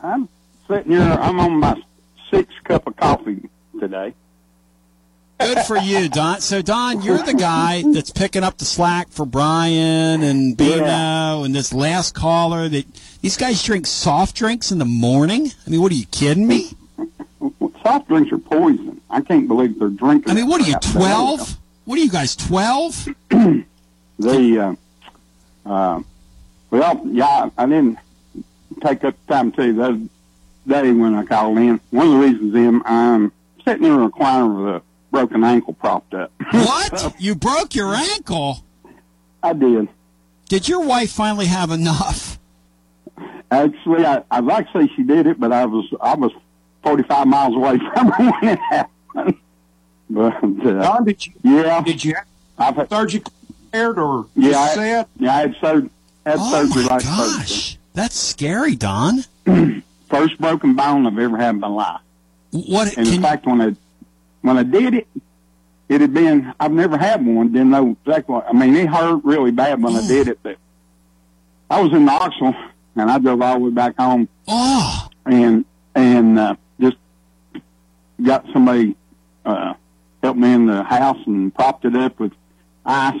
I'm 0.00 0.28
sitting 0.68 0.92
here. 0.92 1.00
I'm 1.00 1.40
on 1.40 1.60
my 1.60 1.82
sixth 2.30 2.62
cup 2.64 2.86
of 2.86 2.96
coffee 2.96 3.48
today. 3.80 4.12
Good 5.38 5.58
for 5.60 5.76
you, 5.76 6.08
Don. 6.08 6.40
So, 6.40 6.62
Don, 6.62 7.02
you're 7.02 7.22
the 7.22 7.34
guy 7.34 7.82
that's 7.92 8.10
picking 8.10 8.42
up 8.42 8.58
the 8.58 8.64
slack 8.64 9.10
for 9.10 9.26
Brian 9.26 10.22
and 10.22 10.56
Bino 10.56 11.44
and 11.44 11.54
this 11.54 11.72
last 11.74 12.14
caller. 12.14 12.68
That 12.68 12.86
these 13.20 13.36
guys 13.36 13.62
drink 13.62 13.86
soft 13.86 14.34
drinks 14.34 14.72
in 14.72 14.78
the 14.78 14.84
morning. 14.86 15.50
I 15.66 15.70
mean, 15.70 15.82
what 15.82 15.92
are 15.92 15.96
you 15.96 16.06
kidding 16.06 16.46
me? 16.46 16.70
Soft 17.82 18.08
drinks 18.08 18.32
are 18.32 18.38
poison. 18.38 19.00
I 19.10 19.20
can't 19.20 19.46
believe 19.46 19.78
they're 19.78 19.88
drinking. 19.88 20.30
I 20.30 20.34
mean, 20.34 20.48
what 20.48 20.62
are 20.62 20.68
you, 20.68 20.76
twelve? 20.80 21.56
What 21.84 21.98
are 21.98 22.02
you 22.02 22.10
guys, 22.10 22.34
twelve? 22.36 23.06
The 24.18 24.76
uh, 25.66 25.70
uh, 25.70 26.02
well, 26.70 27.02
yeah, 27.04 27.50
I 27.58 27.66
didn't 27.66 27.98
take 28.82 29.04
up 29.04 29.14
time 29.26 29.50
to 29.52 29.56
tell 29.56 29.66
you 29.66 29.72
that 29.74 30.08
day 30.66 30.90
when 30.92 31.14
I 31.14 31.24
called 31.26 31.58
in. 31.58 31.80
One 31.90 32.06
of 32.06 32.12
the 32.14 32.18
reasons 32.18 32.54
is 32.54 32.82
I'm 32.86 33.30
sitting 33.62 33.84
in 33.84 33.92
a 33.92 34.08
recliner 34.08 34.56
with 34.56 34.76
a 34.76 34.82
broken 35.16 35.44
ankle 35.44 35.72
propped 35.72 36.12
up. 36.14 36.30
What? 36.52 37.14
You 37.18 37.34
broke 37.34 37.74
your 37.74 37.94
ankle? 37.94 38.62
I 39.42 39.52
did. 39.54 39.88
Did 40.48 40.68
your 40.68 40.84
wife 40.84 41.10
finally 41.10 41.46
have 41.46 41.70
enough? 41.70 42.38
Actually, 43.50 44.04
I, 44.04 44.22
I'd 44.30 44.44
like 44.44 44.70
to 44.72 44.78
say 44.86 44.92
she 44.94 45.02
did 45.02 45.26
it, 45.26 45.40
but 45.40 45.52
I 45.52 45.64
was 45.64 45.86
I 46.00 46.14
was 46.14 46.32
45 46.82 47.26
miles 47.26 47.54
away 47.56 47.78
from 47.94 48.10
her 48.10 48.30
when 48.30 48.48
it 48.50 48.58
happened. 48.70 49.34
But 50.10 50.34
uh, 50.44 50.82
Don, 50.82 51.04
did 51.04 51.26
you? 51.26 51.32
Yeah. 51.42 51.82
Did 51.82 52.04
you 52.04 52.14
I've 52.58 52.88
surgically 52.88 53.32
repaired 53.64 53.98
or 53.98 54.26
yeah, 54.36 54.58
I, 54.58 55.04
yeah, 55.18 55.34
I 55.36 55.40
had 55.40 55.56
sur- 55.60 55.90
had 56.26 56.36
Oh 56.38 56.50
surgery 56.50 56.84
my 56.84 56.88
last 56.88 57.04
gosh, 57.06 57.78
that's 57.94 58.16
scary, 58.18 58.76
Don. 58.76 59.24
First 60.10 60.38
broken 60.38 60.74
bone 60.74 61.06
I've 61.06 61.18
ever 61.18 61.36
had 61.38 61.54
in 61.54 61.60
my 61.60 61.68
life. 61.68 62.00
What? 62.50 62.96
And 62.96 63.08
in 63.08 63.22
fact, 63.22 63.46
when 63.46 63.60
I 63.60 63.74
when 64.46 64.58
I 64.58 64.62
did 64.62 64.94
it, 64.94 65.08
it 65.88 66.00
had 66.00 66.14
been 66.14 66.54
I've 66.58 66.72
never 66.72 66.96
had 66.96 67.24
one. 67.24 67.52
Didn't 67.52 67.70
know 67.70 67.96
exactly. 68.04 68.34
What, 68.34 68.46
I 68.48 68.52
mean, 68.52 68.76
it 68.76 68.88
hurt 68.88 69.24
really 69.24 69.50
bad 69.50 69.82
when 69.82 69.94
I 69.96 70.06
did 70.06 70.28
it, 70.28 70.38
but 70.42 70.56
I 71.68 71.80
was 71.80 71.92
in 71.92 72.04
Knoxville 72.04 72.54
and 72.94 73.10
I 73.10 73.18
drove 73.18 73.42
all 73.42 73.54
the 73.54 73.64
way 73.64 73.70
back 73.70 73.96
home 73.96 74.28
oh, 74.48 75.08
and 75.24 75.64
and 75.94 76.38
uh, 76.38 76.56
just 76.80 76.96
got 78.22 78.46
somebody 78.52 78.96
uh, 79.44 79.74
helped 80.22 80.38
me 80.38 80.52
in 80.52 80.66
the 80.66 80.82
house 80.82 81.18
and 81.26 81.54
propped 81.54 81.84
it 81.84 81.96
up 81.96 82.18
with 82.20 82.32
ice. 82.84 83.20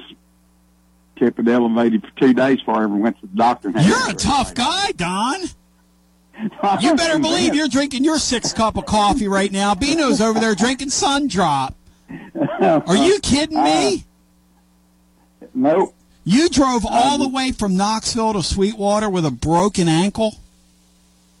Kept 1.16 1.38
it 1.38 1.48
elevated 1.48 2.02
for 2.02 2.10
two 2.20 2.34
days 2.34 2.58
before 2.58 2.76
I 2.76 2.84
ever 2.84 2.94
went 2.94 3.18
to 3.20 3.26
the 3.26 3.36
doctor. 3.36 3.68
And 3.68 3.78
had 3.78 3.86
you're 3.86 4.10
a 4.10 4.12
tough 4.12 4.54
guy, 4.54 4.92
Don. 4.92 5.40
You 6.80 6.94
better 6.94 7.18
believe 7.18 7.54
you're 7.54 7.68
drinking 7.68 8.04
your 8.04 8.18
sixth 8.18 8.54
cup 8.54 8.76
of 8.76 8.86
coffee 8.86 9.28
right 9.28 9.50
now. 9.50 9.74
Bino's 9.74 10.20
over 10.20 10.38
there 10.38 10.54
drinking 10.54 10.90
Sun 10.90 11.28
Drop. 11.28 11.74
Are 12.60 12.96
you 12.96 13.18
kidding 13.20 13.62
me? 13.62 14.04
Nope. 15.54 15.94
You 16.24 16.48
drove 16.48 16.84
all 16.84 17.18
the 17.18 17.28
way 17.28 17.52
from 17.52 17.76
Knoxville 17.76 18.34
to 18.34 18.42
Sweetwater 18.42 19.08
with 19.08 19.24
a 19.24 19.30
broken 19.30 19.88
ankle? 19.88 20.34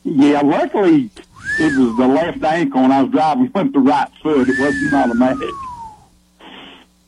Yeah, 0.04 0.40
luckily 0.40 1.10
it 1.58 1.78
was 1.78 1.96
the 1.96 2.06
left 2.06 2.42
ankle 2.42 2.80
and 2.80 2.92
I 2.92 3.02
was 3.02 3.10
driving 3.10 3.50
with 3.52 3.72
the 3.72 3.80
right 3.80 4.10
foot. 4.22 4.48
It 4.48 4.58
wasn't 4.58 4.94
automatic. 4.94 5.54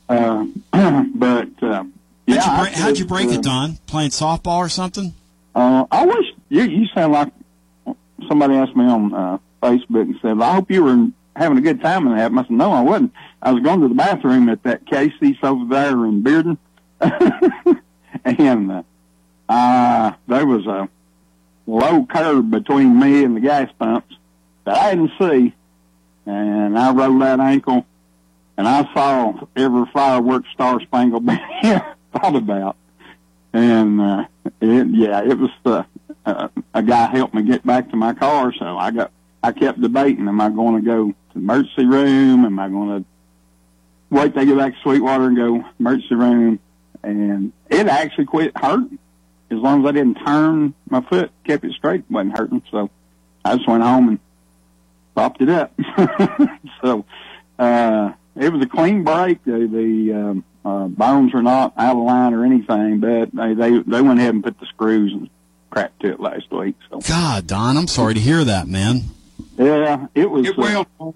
Uh, 0.08 0.46
but 1.14 1.62
uh, 1.62 1.84
yeah, 2.26 2.40
how'd, 2.40 2.58
you 2.58 2.62
break, 2.62 2.74
how'd 2.74 2.98
you 2.98 3.04
break 3.04 3.28
uh, 3.28 3.32
it, 3.32 3.42
Don? 3.42 3.76
Playing 3.86 4.10
softball 4.10 4.58
or 4.58 4.68
something? 4.68 5.14
Uh, 5.54 5.86
I 5.90 6.04
wish 6.04 6.26
you 6.48 6.62
you 6.64 6.86
sound 6.88 7.12
like 7.12 7.32
somebody 8.28 8.54
asked 8.54 8.76
me 8.76 8.84
on 8.84 9.12
uh, 9.12 9.38
Facebook 9.62 10.02
and 10.02 10.18
said, 10.20 10.40
"I 10.40 10.54
hope 10.54 10.70
you 10.70 10.84
were 10.84 11.08
having 11.34 11.58
a 11.58 11.62
good 11.62 11.80
time 11.80 12.06
in 12.06 12.16
that." 12.16 12.32
I 12.32 12.42
said, 12.42 12.50
"No, 12.50 12.72
I 12.72 12.80
wasn't. 12.80 13.12
I 13.42 13.52
was 13.52 13.62
going 13.62 13.80
to 13.80 13.88
the 13.88 13.94
bathroom 13.94 14.48
at 14.48 14.62
that 14.64 14.86
Casey's 14.86 15.36
over 15.42 15.64
there 15.66 16.04
in 16.06 16.22
Bearden, 16.22 16.58
and 18.24 18.72
uh, 18.72 18.82
uh, 19.48 20.12
there 20.26 20.46
was 20.46 20.66
a 20.66 20.88
low 21.66 22.06
curb 22.06 22.50
between 22.50 22.98
me 22.98 23.24
and 23.24 23.36
the 23.36 23.40
gas 23.40 23.70
pumps 23.78 24.14
that 24.64 24.76
I 24.76 24.94
didn't 24.94 25.12
see, 25.18 25.54
and 26.26 26.78
I 26.78 26.92
rolled 26.92 27.22
that 27.22 27.40
ankle, 27.40 27.86
and 28.56 28.68
I 28.68 28.82
saw 28.94 29.46
every 29.56 29.86
fireworks 29.92 30.48
star 30.52 30.80
spangled 30.80 31.26
banner 31.26 31.96
thought 32.12 32.36
about." 32.36 32.76
and 33.52 34.00
uh, 34.00 34.24
it, 34.60 34.86
yeah, 34.90 35.22
it 35.22 35.38
was 35.38 35.50
uh, 36.28 36.48
a 36.74 36.82
guy 36.82 37.06
helped 37.06 37.34
me 37.34 37.42
get 37.42 37.64
back 37.64 37.90
to 37.90 37.96
my 37.96 38.14
car, 38.14 38.52
so 38.52 38.76
I 38.76 38.90
got 38.90 39.12
I 39.42 39.52
kept 39.52 39.80
debating: 39.80 40.28
Am 40.28 40.40
I 40.40 40.50
going 40.50 40.82
to 40.82 40.86
go 40.86 41.08
to 41.08 41.16
the 41.34 41.40
emergency 41.40 41.86
room? 41.86 42.44
Am 42.44 42.58
I 42.58 42.68
going 42.68 43.02
to 43.02 43.08
wait 44.10 44.32
till 44.32 44.42
I 44.42 44.44
get 44.44 44.56
back 44.56 44.74
to 44.74 44.80
Sweetwater 44.82 45.26
and 45.26 45.36
go 45.36 45.64
emergency 45.78 46.14
room? 46.14 46.58
And 47.02 47.52
it 47.70 47.86
actually 47.86 48.26
quit 48.26 48.56
hurting 48.56 48.98
as 49.50 49.58
long 49.58 49.84
as 49.84 49.88
I 49.88 49.92
didn't 49.92 50.16
turn 50.16 50.74
my 50.90 51.00
foot, 51.00 51.30
kept 51.44 51.64
it 51.64 51.72
straight, 51.72 52.04
wasn't 52.10 52.36
hurting. 52.36 52.62
So 52.70 52.90
I 53.44 53.56
just 53.56 53.68
went 53.68 53.82
home 53.82 54.08
and 54.08 54.18
propped 55.14 55.40
it 55.40 55.48
up. 55.48 55.72
so 56.82 57.04
uh, 57.58 58.12
it 58.36 58.52
was 58.52 58.62
a 58.62 58.68
clean 58.68 59.04
break. 59.04 59.42
The, 59.44 59.66
the 59.66 60.12
um, 60.12 60.44
uh, 60.64 60.88
bones 60.88 61.32
are 61.34 61.42
not 61.42 61.72
out 61.78 61.96
of 61.96 62.02
line 62.02 62.34
or 62.34 62.44
anything, 62.44 63.00
but 63.00 63.30
they, 63.32 63.54
they 63.54 63.78
they 63.78 64.02
went 64.02 64.18
ahead 64.20 64.34
and 64.34 64.44
put 64.44 64.60
the 64.60 64.66
screws 64.66 65.12
and 65.12 65.30
crap 65.70 65.98
to 66.00 66.12
it 66.12 66.20
last 66.20 66.50
week. 66.50 66.76
So 66.90 67.00
God, 67.00 67.46
Don, 67.46 67.76
I'm 67.76 67.88
sorry 67.88 68.14
to 68.14 68.20
hear 68.20 68.44
that, 68.44 68.68
man. 68.68 69.02
yeah, 69.56 70.06
it 70.14 70.30
was. 70.30 70.46
Get 70.46 70.56
well. 70.56 70.86
Uh, 71.00 71.12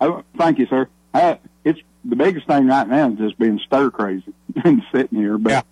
oh, 0.00 0.24
thank 0.36 0.58
you, 0.58 0.66
sir. 0.66 0.88
Uh, 1.14 1.36
it's 1.64 1.80
the 2.04 2.16
biggest 2.16 2.46
thing 2.46 2.66
right 2.66 2.88
now 2.88 3.10
is 3.10 3.18
just 3.18 3.38
being 3.38 3.60
stir 3.66 3.90
crazy 3.90 4.32
and 4.64 4.82
sitting 4.92 5.18
here. 5.18 5.38
But 5.38 5.64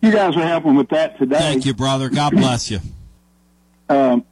you 0.00 0.12
guys 0.12 0.36
are 0.36 0.46
helping 0.46 0.74
with 0.74 0.90
that 0.90 1.18
today. 1.18 1.38
Thank 1.38 1.66
you, 1.66 1.74
brother. 1.74 2.08
God 2.10 2.32
bless 2.36 2.70
you. 2.70 2.80
Um, 3.88 4.24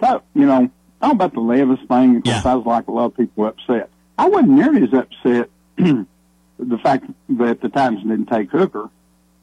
so, 0.00 0.22
you 0.34 0.46
know, 0.46 0.70
all 1.02 1.12
about 1.12 1.34
the 1.34 1.40
Levis 1.40 1.80
thing. 1.88 2.16
Of 2.16 2.24
course, 2.24 2.46
I 2.46 2.54
was 2.54 2.66
like 2.66 2.88
a 2.88 2.92
lot 2.92 3.06
of 3.06 3.16
people 3.16 3.46
upset. 3.46 3.90
I 4.18 4.28
wasn't 4.28 4.50
nearly 4.52 4.82
as 4.82 4.92
upset 4.92 5.50
the 5.76 6.78
fact 6.82 7.06
that 7.30 7.60
the 7.60 7.68
Titans 7.68 8.02
didn't 8.02 8.26
take 8.26 8.50
Hooker. 8.50 8.90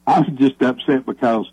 I 0.06 0.20
was 0.20 0.30
just 0.36 0.62
upset 0.62 1.06
because, 1.06 1.50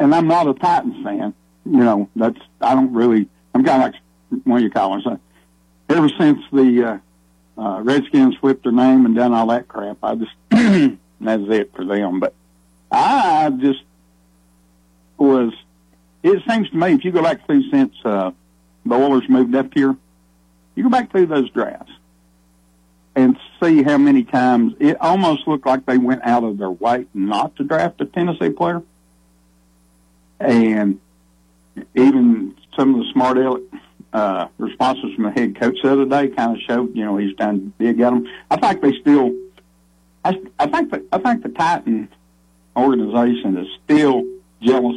and 0.00 0.14
I'm 0.14 0.26
not 0.26 0.48
a 0.48 0.54
Titans 0.54 1.04
fan. 1.04 1.34
You 1.64 1.84
know, 1.84 2.08
that's 2.16 2.38
I 2.60 2.74
don't 2.74 2.92
really. 2.92 3.28
I'm 3.54 3.64
kind 3.64 3.82
of 3.82 3.92
like 3.92 4.44
what 4.44 4.62
you 4.62 4.70
call 4.70 4.98
it. 4.98 5.04
So, 5.04 5.20
ever 5.88 6.08
since 6.18 6.40
the 6.52 7.00
uh, 7.56 7.60
uh, 7.60 7.80
Redskins 7.82 8.36
flipped 8.36 8.64
their 8.64 8.72
name 8.72 9.06
and 9.06 9.14
done 9.14 9.32
all 9.32 9.46
that 9.48 9.68
crap, 9.68 9.98
I 10.02 10.14
just 10.16 10.32
that's 11.20 11.42
it 11.48 11.72
for 11.76 11.84
them. 11.84 12.18
But 12.18 12.34
I 12.90 13.50
just 13.50 13.82
was. 15.18 15.52
It 16.22 16.42
seems 16.48 16.68
to 16.70 16.76
me 16.76 16.94
if 16.94 17.04
you 17.04 17.12
go 17.12 17.22
back 17.22 17.46
through 17.46 17.70
since 17.70 17.94
uh, 18.04 18.32
the 18.84 18.94
Oilers 18.94 19.28
moved 19.28 19.54
up 19.54 19.72
here, 19.74 19.96
you 20.74 20.82
go 20.82 20.88
back 20.90 21.10
through 21.10 21.26
those 21.26 21.48
drafts 21.50 21.92
and 23.14 23.38
see 23.62 23.82
how 23.82 23.98
many 23.98 24.24
times 24.24 24.74
it 24.78 25.00
almost 25.00 25.46
looked 25.48 25.66
like 25.66 25.84
they 25.86 25.98
went 25.98 26.22
out 26.24 26.44
of 26.44 26.58
their 26.58 26.70
way 26.70 27.06
not 27.12 27.56
to 27.56 27.64
draft 27.64 28.00
a 28.00 28.06
Tennessee 28.06 28.50
player. 28.50 28.82
And 30.40 30.98
even 31.94 32.56
some 32.76 32.94
of 32.94 33.00
the 33.04 33.12
smart 33.12 33.38
aleck 33.38 33.62
uh, 34.12 34.48
responses 34.58 35.14
from 35.14 35.24
the 35.24 35.30
head 35.30 35.58
coach 35.60 35.76
the 35.82 35.92
other 35.92 36.06
day 36.06 36.28
kind 36.28 36.56
of 36.56 36.62
showed, 36.66 36.96
you 36.96 37.04
know, 37.04 37.16
he's 37.16 37.36
done 37.36 37.72
big 37.78 38.00
at 38.00 38.10
them. 38.10 38.26
I 38.50 38.56
think 38.56 38.80
they 38.82 38.92
still, 39.00 39.32
I, 40.24 40.40
I 40.58 40.66
think 40.66 40.90
that 40.90 41.02
I 41.12 41.18
think 41.18 41.42
the 41.42 41.50
Titan 41.50 42.08
organization 42.76 43.58
is 43.58 43.68
still 43.84 44.24
jealous 44.62 44.96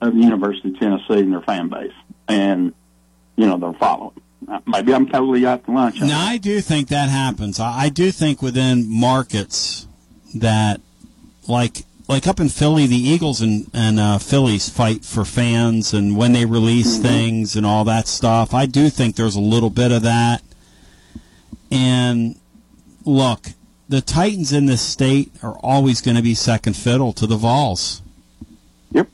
of 0.00 0.14
the 0.14 0.20
University 0.20 0.70
of 0.70 0.78
Tennessee 0.78 1.20
and 1.20 1.32
their 1.32 1.40
fan 1.42 1.68
base, 1.68 1.92
and 2.28 2.72
you 3.36 3.46
know 3.46 3.56
they're 3.56 3.72
following. 3.74 4.20
Uh, 4.48 4.60
Maybe 4.66 4.94
I'm 4.94 5.08
totally 5.08 5.44
out 5.46 5.64
to 5.64 5.72
lunch. 5.72 6.00
No, 6.00 6.14
I 6.14 6.38
do 6.38 6.60
think 6.60 6.88
that 6.88 7.08
happens. 7.08 7.58
I, 7.58 7.84
I 7.84 7.88
do 7.88 8.10
think 8.12 8.40
within 8.40 8.88
markets 8.88 9.86
that, 10.36 10.80
like, 11.48 11.84
like 12.08 12.26
up 12.26 12.40
in 12.40 12.48
Philly, 12.48 12.86
the 12.86 12.96
Eagles 12.96 13.40
and 13.42 13.70
and 13.74 14.00
uh, 14.00 14.18
Phillies 14.18 14.68
fight 14.68 15.04
for 15.04 15.24
fans, 15.24 15.92
and 15.92 16.16
when 16.16 16.32
they 16.32 16.44
release 16.46 16.94
Mm-hmm. 16.98 17.02
things 17.06 17.56
and 17.56 17.64
all 17.66 17.84
that 17.84 18.08
stuff. 18.08 18.54
I 18.54 18.66
do 18.66 18.88
think 18.88 19.14
there's 19.16 19.36
a 19.36 19.40
little 19.40 19.70
bit 19.70 19.92
of 19.92 20.02
that. 20.02 20.42
And 21.70 22.36
look, 23.04 23.48
the 23.88 24.00
Titans 24.00 24.52
in 24.52 24.66
this 24.66 24.80
state 24.82 25.30
are 25.42 25.56
always 25.58 26.00
going 26.00 26.16
to 26.16 26.22
be 26.22 26.34
second 26.34 26.74
fiddle 26.76 27.12
to 27.14 27.26
the 27.26 27.36
Vols. 27.36 28.02
Yep. 28.92 29.08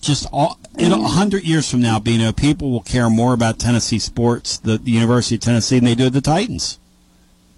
Just 0.00 0.26
all, 0.32 0.58
in 0.78 0.90
a 0.92 0.98
hundred 1.08 1.44
years 1.44 1.70
from 1.70 1.80
now, 1.80 2.00
Bino, 2.00 2.32
people 2.32 2.70
will 2.72 2.82
care 2.82 3.08
more 3.08 3.32
about 3.32 3.58
Tennessee 3.60 3.98
sports, 4.00 4.58
the, 4.58 4.78
the 4.78 4.90
University 4.90 5.36
of 5.36 5.40
Tennessee, 5.42 5.76
than 5.78 5.84
they 5.84 5.94
do 5.94 6.10
the 6.10 6.20
Titans. 6.20 6.78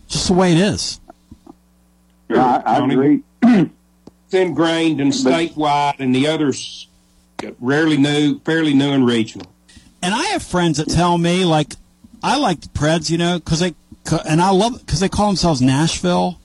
Just 0.08 0.26
the 0.28 0.34
way 0.34 0.52
it 0.52 0.58
is. 0.58 1.00
Yeah, 2.28 2.62
I, 2.66 2.76
I 2.76 2.84
agree. 2.84 3.22
It's 4.32 4.40
ingrained 4.40 4.98
and 4.98 5.12
statewide, 5.12 5.96
and 5.98 6.14
the 6.14 6.26
others 6.26 6.88
uh, 7.44 7.50
rarely 7.60 7.98
new, 7.98 8.38
fairly 8.40 8.72
new 8.72 8.90
and 8.90 9.06
regional. 9.06 9.46
And 10.00 10.14
I 10.14 10.22
have 10.28 10.42
friends 10.42 10.78
that 10.78 10.88
tell 10.88 11.18
me, 11.18 11.44
like, 11.44 11.74
I 12.22 12.38
like 12.38 12.62
the 12.62 12.68
Preds, 12.68 13.10
you 13.10 13.18
know, 13.18 13.38
because 13.38 13.60
they, 13.60 13.74
and 14.26 14.40
I 14.40 14.48
love 14.48 14.78
because 14.78 15.00
they 15.00 15.10
call 15.10 15.26
themselves 15.26 15.60
Nashville. 15.60 16.40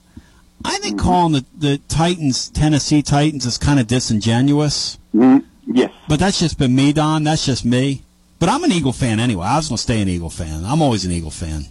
I 0.66 0.76
think 0.80 0.98
mm-hmm. 0.98 1.06
calling 1.06 1.32
the, 1.32 1.46
the 1.56 1.78
Titans 1.88 2.50
Tennessee 2.50 3.00
Titans 3.00 3.46
is 3.46 3.56
kind 3.56 3.80
of 3.80 3.86
disingenuous. 3.86 4.98
Mm-hmm. 5.14 5.74
Yes. 5.74 5.90
But 6.10 6.18
that's 6.18 6.38
just 6.40 6.58
been 6.58 6.74
me, 6.74 6.92
Don. 6.92 7.24
That's 7.24 7.46
just 7.46 7.64
me. 7.64 8.02
But 8.38 8.50
I'm 8.50 8.64
an 8.64 8.72
Eagle 8.72 8.92
fan 8.92 9.18
anyway. 9.18 9.46
I 9.46 9.56
was 9.56 9.68
going 9.68 9.78
to 9.78 9.82
stay 9.82 10.02
an 10.02 10.08
Eagle 10.08 10.28
fan. 10.28 10.62
I'm 10.66 10.82
always 10.82 11.06
an 11.06 11.12
Eagle 11.12 11.30
fan. 11.30 11.64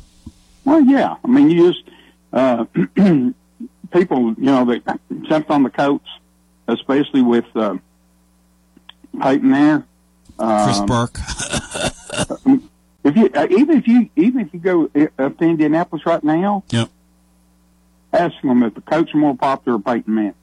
Well, 0.66 0.82
yeah. 0.82 1.18
I 1.24 1.28
mean, 1.28 1.52
you 1.52 1.72
just 1.72 1.84
uh, 2.34 2.66
people, 3.92 4.34
you 4.38 4.46
know, 4.46 4.66
that 4.66 5.00
jumped 5.24 5.50
on 5.50 5.64
the 5.64 5.70
coats, 5.70 6.08
especially 6.68 7.22
with 7.22 7.46
uh, 7.56 7.78
Peyton 9.22 9.52
there. 9.52 9.86
Um, 10.40 10.64
Chris 10.66 10.80
Burke. 10.82 11.20
if 13.04 13.16
you 13.16 13.30
uh, 13.34 13.48
even 13.50 13.78
if 13.78 13.88
you 13.88 14.10
even 14.16 14.42
if 14.42 14.54
you 14.54 14.60
go 14.60 14.90
uh, 14.96 15.08
up 15.24 15.38
to 15.38 15.44
Indianapolis 15.46 16.06
right 16.06 16.24
now, 16.24 16.64
Yep. 16.70 16.90
ask 18.14 18.36
them 18.42 18.64
if 18.64 18.76
the 18.76 18.82
coach 18.82 19.10
is 19.10 19.16
more 19.16 19.36
popular 19.36 19.78
or 19.78 19.82
Peyton 19.82 20.14
Manning. 20.14 20.34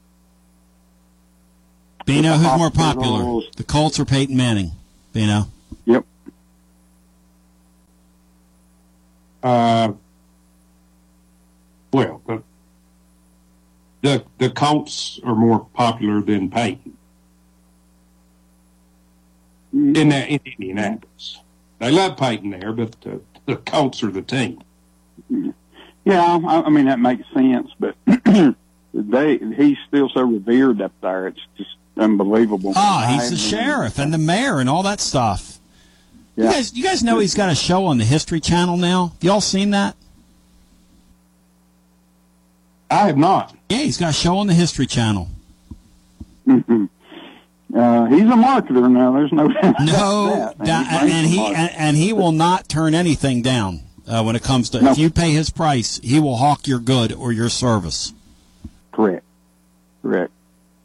Bino, 2.07 2.33
who's 2.35 2.59
more 2.59 2.71
popular? 2.71 3.41
The 3.57 3.65
Colts 3.65 3.99
or 3.99 4.05
Peyton 4.05 4.37
Manning? 4.37 4.73
Bino. 5.13 5.47
Yep. 5.87 6.05
Uh, 9.43 9.93
Well, 11.93 12.21
the 12.27 12.43
the, 14.05 14.23
the 14.37 14.51
Colts 14.51 15.19
are 15.25 15.35
more 15.35 15.67
popular 15.73 16.21
than 16.21 16.51
Peyton 16.51 16.95
in 19.73 20.09
that 20.11 20.29
in 20.29 20.41
Indianapolis. 20.45 21.39
They 21.79 21.91
love 21.91 22.17
Peyton 22.19 22.51
there, 22.51 22.73
but 22.73 22.95
the, 23.01 23.21
the 23.47 23.57
Colts 23.57 24.03
are 24.03 24.11
the 24.11 24.21
team. 24.23 24.61
Yeah, 26.05 26.39
I, 26.47 26.63
I 26.67 26.69
mean 26.69 26.85
that 26.85 27.01
makes 27.01 27.25
sense, 27.33 27.71
but 27.81 27.97
they 28.95 29.39
he's 29.39 29.79
still 29.89 30.11
so 30.11 30.21
revered 30.23 30.83
up 30.83 30.93
there. 31.01 31.29
It's 31.29 31.41
just 31.57 31.71
unbelievable. 31.97 32.75
Ah, 32.77 33.17
he's 33.19 33.31
the 33.31 33.37
sheriff 33.39 33.99
and 33.99 34.13
the 34.13 34.19
mayor 34.19 34.61
and 34.61 34.69
all 34.69 34.83
that 34.83 35.01
stuff. 35.01 35.59
You 36.37 36.45
Yeah. 36.45 36.53
guys, 36.53 36.75
you 36.75 36.85
guys 36.85 37.03
know 37.03 37.21
he's 37.21 37.35
got 37.35 37.51
a 37.51 37.55
show 37.55 37.87
on 37.87 37.97
the 37.97 38.05
History 38.05 38.41
Channel 38.41 38.77
now. 38.77 39.13
Y'all 39.23 39.41
seen 39.41 39.71
that? 39.71 39.97
I 42.91 43.07
have 43.07 43.17
not. 43.19 43.55
Yeah, 43.69 43.79
he's 43.79 43.97
got 43.99 44.11
a 44.11 44.13
show 44.13 44.37
on 44.39 44.47
the 44.47 44.55
History 44.55 44.87
Channel. 44.87 45.29
Mm-hmm. 46.47 46.85
Uh, 47.77 48.07
he's 48.07 48.21
a 48.23 48.35
marketer 48.37 48.91
now. 48.91 49.13
There's 49.13 49.33
no 49.33 49.49
doubt 49.53 49.75
No, 49.81 50.33
about 50.33 50.59
that. 50.59 50.67
da- 50.67 50.99
and, 51.01 51.11
and 51.11 51.27
he 51.27 51.45
and, 51.45 51.71
and 51.77 51.97
he 51.97 52.13
will 52.13 52.31
not 52.33 52.69
turn 52.69 52.95
anything 52.95 53.43
down 53.43 53.81
uh, 54.07 54.23
when 54.23 54.37
it 54.37 54.43
comes 54.43 54.71
to 54.71 54.85
if 54.91 54.99
you 54.99 55.11
pay 55.11 55.33
his 55.33 55.51
price, 55.51 55.99
he 56.05 56.21
will 56.21 56.37
hawk 56.37 56.67
your 56.69 56.79
good 56.79 57.13
or 57.13 57.33
your 57.33 57.49
service. 57.49 58.13
Correct. 58.93 59.25
Correct. 60.03 60.31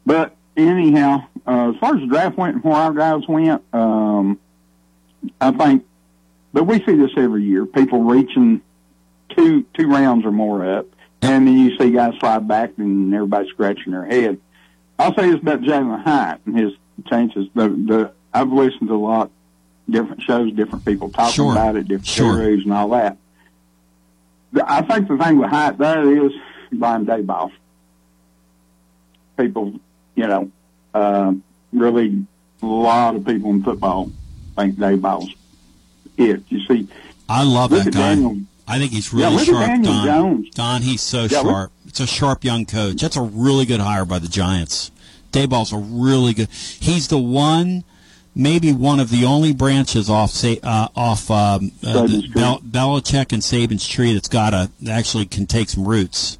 But 0.04 0.34
anyhow, 0.56 1.26
uh, 1.46 1.70
as 1.70 1.76
far 1.76 1.94
as 1.94 2.00
the 2.00 2.06
draft 2.08 2.36
went 2.36 2.56
and 2.56 2.64
where 2.64 2.74
our 2.74 2.92
guys 2.92 3.28
went, 3.28 3.62
um, 3.72 4.40
I 5.40 5.52
think, 5.52 5.84
but 6.52 6.64
we 6.64 6.84
see 6.84 6.94
this 6.96 7.12
every 7.16 7.44
year. 7.44 7.66
People 7.66 8.02
reaching 8.02 8.62
two 9.28 9.64
two 9.74 9.86
rounds 9.86 10.24
or 10.24 10.32
more 10.32 10.66
up, 10.78 10.86
and 11.22 11.46
then 11.46 11.58
you 11.58 11.76
see 11.78 11.90
guys 11.90 12.14
slide 12.18 12.46
back 12.48 12.72
and 12.78 13.12
everybody 13.14 13.48
scratching 13.50 13.92
their 13.92 14.04
head. 14.04 14.38
I'll 14.98 15.14
say 15.14 15.30
this 15.30 15.40
about 15.40 15.60
Jalin 15.62 16.02
Hyatt 16.02 16.40
and 16.46 16.58
his 16.58 16.72
chances. 17.08 17.48
The 17.54 17.68
the 17.68 18.12
I've 18.32 18.52
listened 18.52 18.88
to 18.88 18.94
a 18.94 18.96
lot 18.96 19.30
different 19.88 20.22
shows, 20.22 20.52
different 20.52 20.84
people 20.84 21.08
talking 21.10 21.32
Sure. 21.32 21.52
about 21.52 21.76
it, 21.76 21.88
different 21.88 22.06
Sure. 22.06 22.36
theories 22.36 22.64
and 22.64 22.72
all 22.72 22.90
that. 22.90 23.16
The- 24.52 24.70
I 24.70 24.82
think 24.82 25.08
the 25.08 25.16
thing 25.16 25.38
with 25.38 25.50
Hyatt 25.50 25.78
there 25.78 26.26
is 26.26 26.32
Brian 26.72 27.06
Daboll 27.06 27.50
people, 29.36 29.72
you 30.14 30.26
know, 30.26 30.50
uh, 30.94 31.32
really 31.72 32.24
a 32.62 32.66
lot 32.66 33.14
of 33.16 33.24
people 33.24 33.50
in 33.50 33.62
football 33.62 34.10
think 34.56 34.74
Daboll's 34.76 35.34
it. 36.18 36.42
You 36.50 36.60
see, 36.66 36.86
I 37.28 37.42
love 37.44 37.70
Look 37.72 37.84
that 37.84 37.94
guy. 37.94 38.00
Daniel. 38.14 38.36
I 38.70 38.78
think 38.78 38.92
he's 38.92 39.12
Yeah, 39.12 39.26
really 39.26 39.36
look 39.36 39.46
sharp, 39.46 39.82
Don. 39.82 40.06
Jones. 40.06 40.50
Don, 40.54 40.82
he's 40.82 41.00
so 41.02 41.22
Yeah, 41.22 41.42
sharp. 41.42 41.72
It's 41.86 42.00
a 42.00 42.06
sharp 42.06 42.44
young 42.44 42.66
coach. 42.66 43.00
That's 43.02 43.16
a 43.16 43.22
really 43.22 43.64
good 43.66 43.80
hire 43.80 44.04
by 44.04 44.18
the 44.18 44.28
Giants. 44.28 44.90
Daboll's 45.32 45.72
a 45.72 45.78
really 45.78 46.34
good. 46.34 46.48
He's 46.50 47.08
the 47.08 47.18
one, 47.18 47.84
maybe 48.34 48.72
one 48.72 48.98
of 49.00 49.10
the 49.10 49.24
only 49.24 49.52
branches 49.52 50.08
off 50.10 50.44
uh, 50.44 50.88
off 50.96 51.30
um, 51.30 51.72
uh. 51.84 52.06
Bel- 52.34 52.60
Belichick 52.60 53.32
and 53.32 53.42
Saban's 53.42 53.86
tree 53.86 54.12
that's 54.12 54.28
got 54.28 54.54
a 54.54 54.70
that 54.82 54.98
actually 54.98 55.26
can 55.26 55.46
take 55.46 55.68
some 55.68 55.86
roots. 55.86 56.38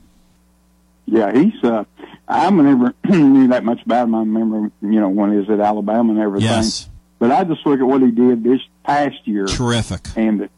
yeah, 1.06 1.32
he's. 1.32 1.62
Uh, 1.62 1.84
I 2.28 2.48
never 2.50 2.94
knew 3.08 3.48
that 3.48 3.64
much 3.64 3.82
about 3.84 4.04
him. 4.04 4.14
I 4.14 4.18
remember, 4.20 4.70
you 4.82 5.00
know, 5.00 5.08
when 5.08 5.32
he 5.32 5.38
was 5.38 5.50
at 5.50 5.58
Alabama 5.60 6.12
and 6.12 6.20
everything. 6.20 6.48
Yes. 6.48 6.88
But 7.18 7.32
I 7.32 7.44
just 7.44 7.66
look 7.66 7.80
at 7.80 7.86
what 7.86 8.00
he 8.02 8.10
did 8.12 8.42
this 8.44 8.60
past 8.84 9.26
year 9.26 9.46
Terrific. 9.46 10.06
and 10.16 10.48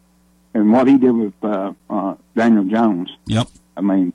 and 0.54 0.72
what 0.72 0.86
he 0.88 0.98
did 0.98 1.12
with 1.12 1.34
uh, 1.42 1.72
uh, 1.88 2.14
Daniel 2.36 2.64
Jones. 2.64 3.10
Yep. 3.26 3.48
I 3.76 3.80
mean, 3.80 4.12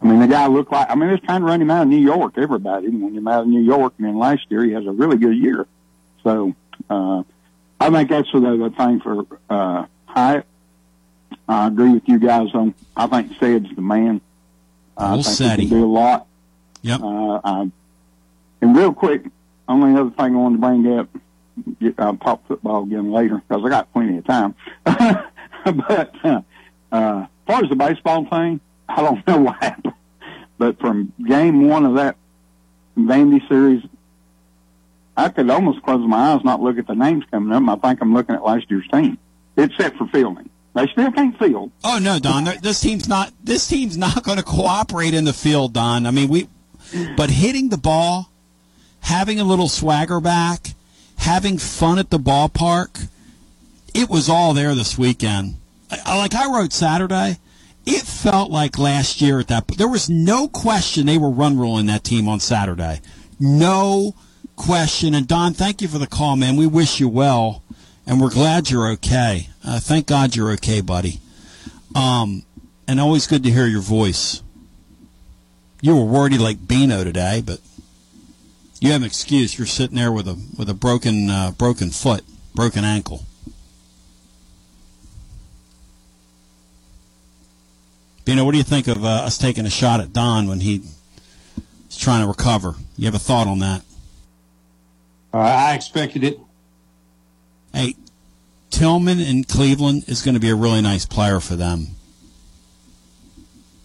I 0.00 0.06
mean, 0.06 0.20
the 0.20 0.26
guy 0.26 0.46
looked 0.46 0.72
like. 0.72 0.90
I 0.90 0.94
mean, 0.94 1.10
it's 1.10 1.24
trying 1.24 1.40
to 1.40 1.46
run 1.46 1.62
him 1.62 1.70
out 1.70 1.82
of 1.82 1.88
New 1.88 1.98
York. 1.98 2.34
Everybody, 2.36 2.86
and 2.86 3.02
when 3.02 3.14
him 3.14 3.28
out 3.28 3.42
of 3.42 3.48
New 3.48 3.60
York, 3.62 3.94
and 3.98 4.06
then 4.06 4.18
last 4.18 4.42
year 4.48 4.64
he 4.64 4.72
has 4.72 4.84
a 4.86 4.90
really 4.92 5.16
good 5.16 5.36
year. 5.36 5.66
So, 6.22 6.54
uh, 6.90 7.22
I 7.80 7.90
think 7.90 8.10
that's 8.10 8.30
the, 8.32 8.40
the 8.40 8.72
thing 8.76 9.00
for 9.00 9.26
uh, 9.50 9.86
Hyatt. 10.06 10.46
I 11.48 11.66
agree 11.66 11.90
with 11.90 12.08
you 12.08 12.18
guys 12.18 12.48
on. 12.54 12.74
I 12.96 13.06
think 13.06 13.32
Said's 13.38 13.74
the 13.74 13.82
man. 13.82 14.20
I 14.96 15.14
Old 15.14 15.24
think 15.24 15.36
Sadie. 15.36 15.62
he 15.64 15.68
can 15.68 15.78
do 15.78 15.84
a 15.84 15.86
lot. 15.86 16.26
Yep. 16.82 17.00
Uh, 17.00 17.40
I, 17.44 17.70
and 18.60 18.76
real 18.76 18.92
quick, 18.92 19.24
only 19.68 19.98
other 19.98 20.10
thing 20.10 20.34
I 20.34 20.38
wanted 20.38 20.56
to 20.56 20.60
bring 20.60 20.98
up. 20.98 21.08
Get, 21.80 21.94
I'll 21.98 22.16
talk 22.16 22.46
football 22.46 22.84
again 22.84 23.12
later 23.12 23.42
because 23.46 23.64
I 23.64 23.68
got 23.68 23.92
plenty 23.92 24.18
of 24.18 24.24
time. 24.24 24.54
but 25.88 26.14
uh, 26.24 26.42
uh, 26.90 27.22
as 27.22 27.28
far 27.46 27.62
as 27.62 27.68
the 27.70 27.76
baseball 27.76 28.26
thing, 28.26 28.60
I 28.88 29.02
don't 29.02 29.26
know 29.26 29.38
what 29.38 29.56
happened. 29.62 29.94
But 30.58 30.78
from 30.80 31.12
game 31.26 31.68
one 31.68 31.84
of 31.84 31.94
that 31.94 32.16
Vandy 32.96 33.46
series, 33.48 33.82
I 35.16 35.28
could 35.28 35.50
almost 35.50 35.82
close 35.82 36.06
my 36.06 36.32
eyes, 36.32 36.44
not 36.44 36.60
look 36.60 36.78
at 36.78 36.86
the 36.86 36.94
names 36.94 37.24
coming 37.30 37.52
up. 37.52 37.84
I 37.84 37.88
think 37.88 38.00
I'm 38.00 38.14
looking 38.14 38.34
at 38.34 38.44
last 38.44 38.70
year's 38.70 38.86
team, 38.88 39.18
except 39.56 39.96
for 39.96 40.06
fielding. 40.08 40.48
They 40.74 40.86
still 40.86 41.12
can't 41.12 41.38
field. 41.38 41.70
Oh 41.84 41.98
no, 42.00 42.18
Don. 42.18 42.44
This 42.62 42.80
team's 42.80 43.08
not. 43.08 43.32
This 43.42 43.66
team's 43.66 43.96
not 43.96 44.22
going 44.24 44.38
to 44.38 44.44
cooperate 44.44 45.14
in 45.14 45.24
the 45.24 45.32
field, 45.32 45.74
Don. 45.74 46.06
I 46.06 46.10
mean, 46.10 46.28
we. 46.28 46.48
But 47.16 47.30
hitting 47.30 47.68
the 47.70 47.78
ball, 47.78 48.30
having 49.00 49.40
a 49.40 49.44
little 49.44 49.68
swagger 49.68 50.20
back, 50.20 50.74
having 51.16 51.56
fun 51.58 51.98
at 51.98 52.10
the 52.10 52.18
ballpark, 52.18 53.08
it 53.94 54.08
was 54.08 54.28
all 54.28 54.54
there 54.54 54.74
this 54.74 54.98
weekend. 54.98 55.56
Like 56.06 56.34
I 56.34 56.50
wrote 56.50 56.72
Saturday, 56.72 57.38
it 57.84 58.02
felt 58.02 58.50
like 58.50 58.78
last 58.78 59.20
year 59.20 59.40
at 59.40 59.48
that. 59.48 59.68
There 59.68 59.88
was 59.88 60.08
no 60.08 60.48
question 60.48 61.06
they 61.06 61.18
were 61.18 61.30
run 61.30 61.58
ruling 61.58 61.86
that 61.86 62.04
team 62.04 62.28
on 62.28 62.40
Saturday. 62.40 63.00
No 63.38 64.14
question. 64.56 65.14
And 65.14 65.26
Don, 65.26 65.52
thank 65.52 65.82
you 65.82 65.88
for 65.88 65.98
the 65.98 66.06
call, 66.06 66.36
man. 66.36 66.56
We 66.56 66.66
wish 66.66 67.00
you 67.00 67.08
well, 67.08 67.62
and 68.06 68.20
we're 68.20 68.30
glad 68.30 68.70
you're 68.70 68.88
okay. 68.92 69.48
Uh, 69.64 69.80
thank 69.80 70.06
God 70.06 70.36
you're 70.36 70.52
okay, 70.52 70.80
buddy. 70.80 71.20
Um, 71.94 72.44
and 72.86 73.00
always 73.00 73.26
good 73.26 73.42
to 73.44 73.50
hear 73.50 73.66
your 73.66 73.80
voice. 73.80 74.42
You 75.80 75.96
were 75.96 76.04
wordy 76.04 76.38
like 76.38 76.66
Bino 76.66 77.02
today, 77.04 77.42
but 77.44 77.60
you 78.80 78.92
have 78.92 79.02
an 79.02 79.06
excuse. 79.06 79.58
You're 79.58 79.66
sitting 79.66 79.96
there 79.96 80.12
with 80.12 80.28
a 80.28 80.40
with 80.56 80.68
a 80.68 80.74
broken 80.74 81.28
uh, 81.28 81.50
broken 81.52 81.90
foot, 81.90 82.24
broken 82.54 82.84
ankle. 82.84 83.26
Bino, 88.24 88.44
what 88.44 88.52
do 88.52 88.58
you 88.58 88.64
think 88.64 88.86
of 88.86 89.04
uh, 89.04 89.08
us 89.08 89.36
taking 89.36 89.66
a 89.66 89.70
shot 89.70 90.00
at 90.00 90.12
Don 90.12 90.48
when 90.48 90.60
he's 90.60 90.96
trying 91.90 92.22
to 92.22 92.28
recover? 92.28 92.74
You 92.96 93.06
have 93.06 93.14
a 93.14 93.18
thought 93.18 93.46
on 93.46 93.58
that? 93.60 93.82
Uh, 95.34 95.38
I 95.38 95.74
expected 95.74 96.22
it. 96.22 96.38
Hey, 97.72 97.96
Tillman 98.70 99.18
in 99.18 99.44
Cleveland 99.44 100.04
is 100.06 100.22
going 100.22 100.34
to 100.34 100.40
be 100.40 100.50
a 100.50 100.54
really 100.54 100.82
nice 100.82 101.06
player 101.06 101.40
for 101.40 101.56
them. 101.56 101.88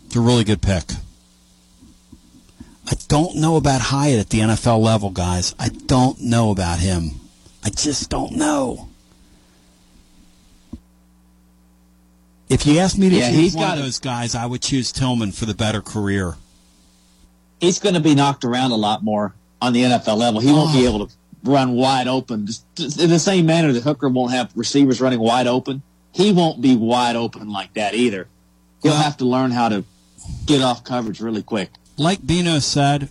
It's 0.05 0.15
a 0.15 0.21
really 0.21 0.43
good 0.43 0.61
pick. 0.61 0.91
I 2.89 2.93
don't 3.07 3.35
know 3.35 3.57
about 3.57 3.81
Hyatt 3.81 4.19
at 4.19 4.29
the 4.29 4.39
NFL 4.39 4.81
level, 4.81 5.09
guys. 5.09 5.53
I 5.59 5.69
don't 5.69 6.21
know 6.21 6.51
about 6.51 6.79
him. 6.79 7.11
I 7.63 7.69
just 7.69 8.09
don't 8.09 8.33
know. 8.33 8.87
If 12.49 12.65
you 12.65 12.79
ask 12.79 12.97
me 12.97 13.09
to 13.09 13.15
Yeah, 13.15 13.29
choose 13.29 13.37
he's 13.39 13.55
one 13.55 13.65
got 13.67 13.77
of 13.77 13.83
those 13.83 13.99
guys, 13.99 14.35
I 14.35 14.45
would 14.45 14.61
choose 14.61 14.91
Tillman 14.91 15.31
for 15.33 15.45
the 15.45 15.53
better 15.53 15.81
career. 15.81 16.35
He's 17.59 17.79
going 17.79 17.95
to 17.95 18.01
be 18.01 18.15
knocked 18.15 18.45
around 18.45 18.71
a 18.71 18.75
lot 18.77 19.03
more 19.03 19.33
on 19.61 19.73
the 19.73 19.83
NFL 19.83 20.17
level. 20.17 20.39
He 20.39 20.51
won't 20.51 20.73
be 20.73 20.85
Oh. 20.87 20.95
able 20.95 21.07
to 21.07 21.13
run 21.43 21.73
wide 21.73 22.07
open. 22.07 22.47
In 22.79 23.09
the 23.09 23.19
same 23.19 23.45
manner 23.45 23.71
that 23.73 23.83
Hooker 23.83 24.09
won't 24.09 24.31
have 24.31 24.51
receivers 24.55 25.01
running 25.01 25.19
wide 25.19 25.47
open, 25.47 25.81
he 26.11 26.31
won't 26.31 26.61
be 26.61 26.75
wide 26.75 27.15
open 27.15 27.49
like 27.49 27.73
that 27.73 27.93
either. 27.95 28.27
He'll 28.83 28.93
have 28.93 29.17
to 29.17 29.25
learn 29.25 29.51
how 29.51 29.69
to 29.69 29.83
get 30.45 30.61
off 30.61 30.83
coverage 30.83 31.19
really 31.19 31.41
quick. 31.43 31.71
like 31.97 32.25
Bino 32.25 32.59
said, 32.59 33.09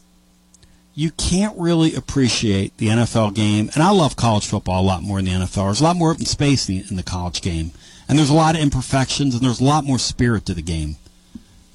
you 0.95 1.11
can't 1.11 1.59
really 1.59 1.95
appreciate 1.95 2.77
the 2.79 2.87
NFL 2.89 3.35
game, 3.35 3.69
and 3.75 3.83
I 3.83 3.91
love 3.91 4.17
college 4.17 4.47
football 4.47 4.81
a 4.83 4.87
lot 4.87 5.03
more 5.03 5.21
than 5.21 5.27
the 5.27 5.45
NFL. 5.47 5.67
There's 5.67 5.81
a 5.81 5.85
lot 5.85 5.97
more 5.97 6.13
open 6.13 6.25
space 6.25 6.69
in 6.69 6.79
the, 6.79 6.85
in 6.89 6.97
the 6.97 7.03
college 7.03 7.43
game, 7.43 7.73
and 8.09 8.19
there's 8.19 8.31
a 8.31 8.35
lot 8.35 8.55
of 8.55 8.63
imperfections, 8.63 9.35
and 9.35 9.43
there's 9.43 9.61
a 9.61 9.65
lot 9.65 9.85
more 9.85 9.99
spirit 9.99 10.47
to 10.47 10.55
the 10.55 10.63
game. 10.63 10.97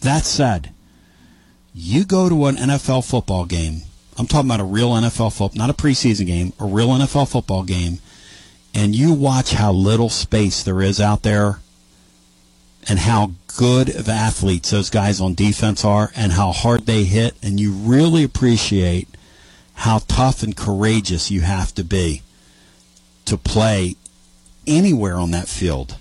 That 0.01 0.23
said, 0.23 0.73
you 1.73 2.05
go 2.05 2.29
to 2.29 2.45
an 2.45 2.55
NFL 2.55 3.09
football 3.09 3.45
game. 3.45 3.81
I'm 4.17 4.27
talking 4.27 4.49
about 4.49 4.59
a 4.59 4.65
real 4.65 4.91
NFL 4.91 5.31
football, 5.31 5.51
not 5.55 5.69
a 5.69 5.73
preseason 5.73 6.25
game, 6.25 6.53
a 6.59 6.65
real 6.65 6.89
NFL 6.89 7.29
football 7.29 7.63
game, 7.63 7.99
and 8.73 8.95
you 8.95 9.13
watch 9.13 9.53
how 9.53 9.71
little 9.71 10.09
space 10.09 10.63
there 10.63 10.81
is 10.81 10.99
out 10.99 11.23
there 11.23 11.59
and 12.87 12.99
how 12.99 13.31
good 13.57 13.89
of 13.89 14.09
athletes 14.09 14.71
those 14.71 14.89
guys 14.89 15.21
on 15.21 15.33
defense 15.33 15.83
are 15.85 16.11
and 16.15 16.31
how 16.33 16.51
hard 16.51 16.85
they 16.85 17.03
hit 17.03 17.35
and 17.43 17.59
you 17.59 17.71
really 17.71 18.23
appreciate 18.23 19.07
how 19.75 19.99
tough 20.07 20.41
and 20.41 20.55
courageous 20.55 21.29
you 21.29 21.41
have 21.41 21.73
to 21.73 21.83
be 21.83 22.21
to 23.25 23.37
play 23.37 23.95
anywhere 24.65 25.15
on 25.15 25.31
that 25.31 25.47
field 25.47 25.97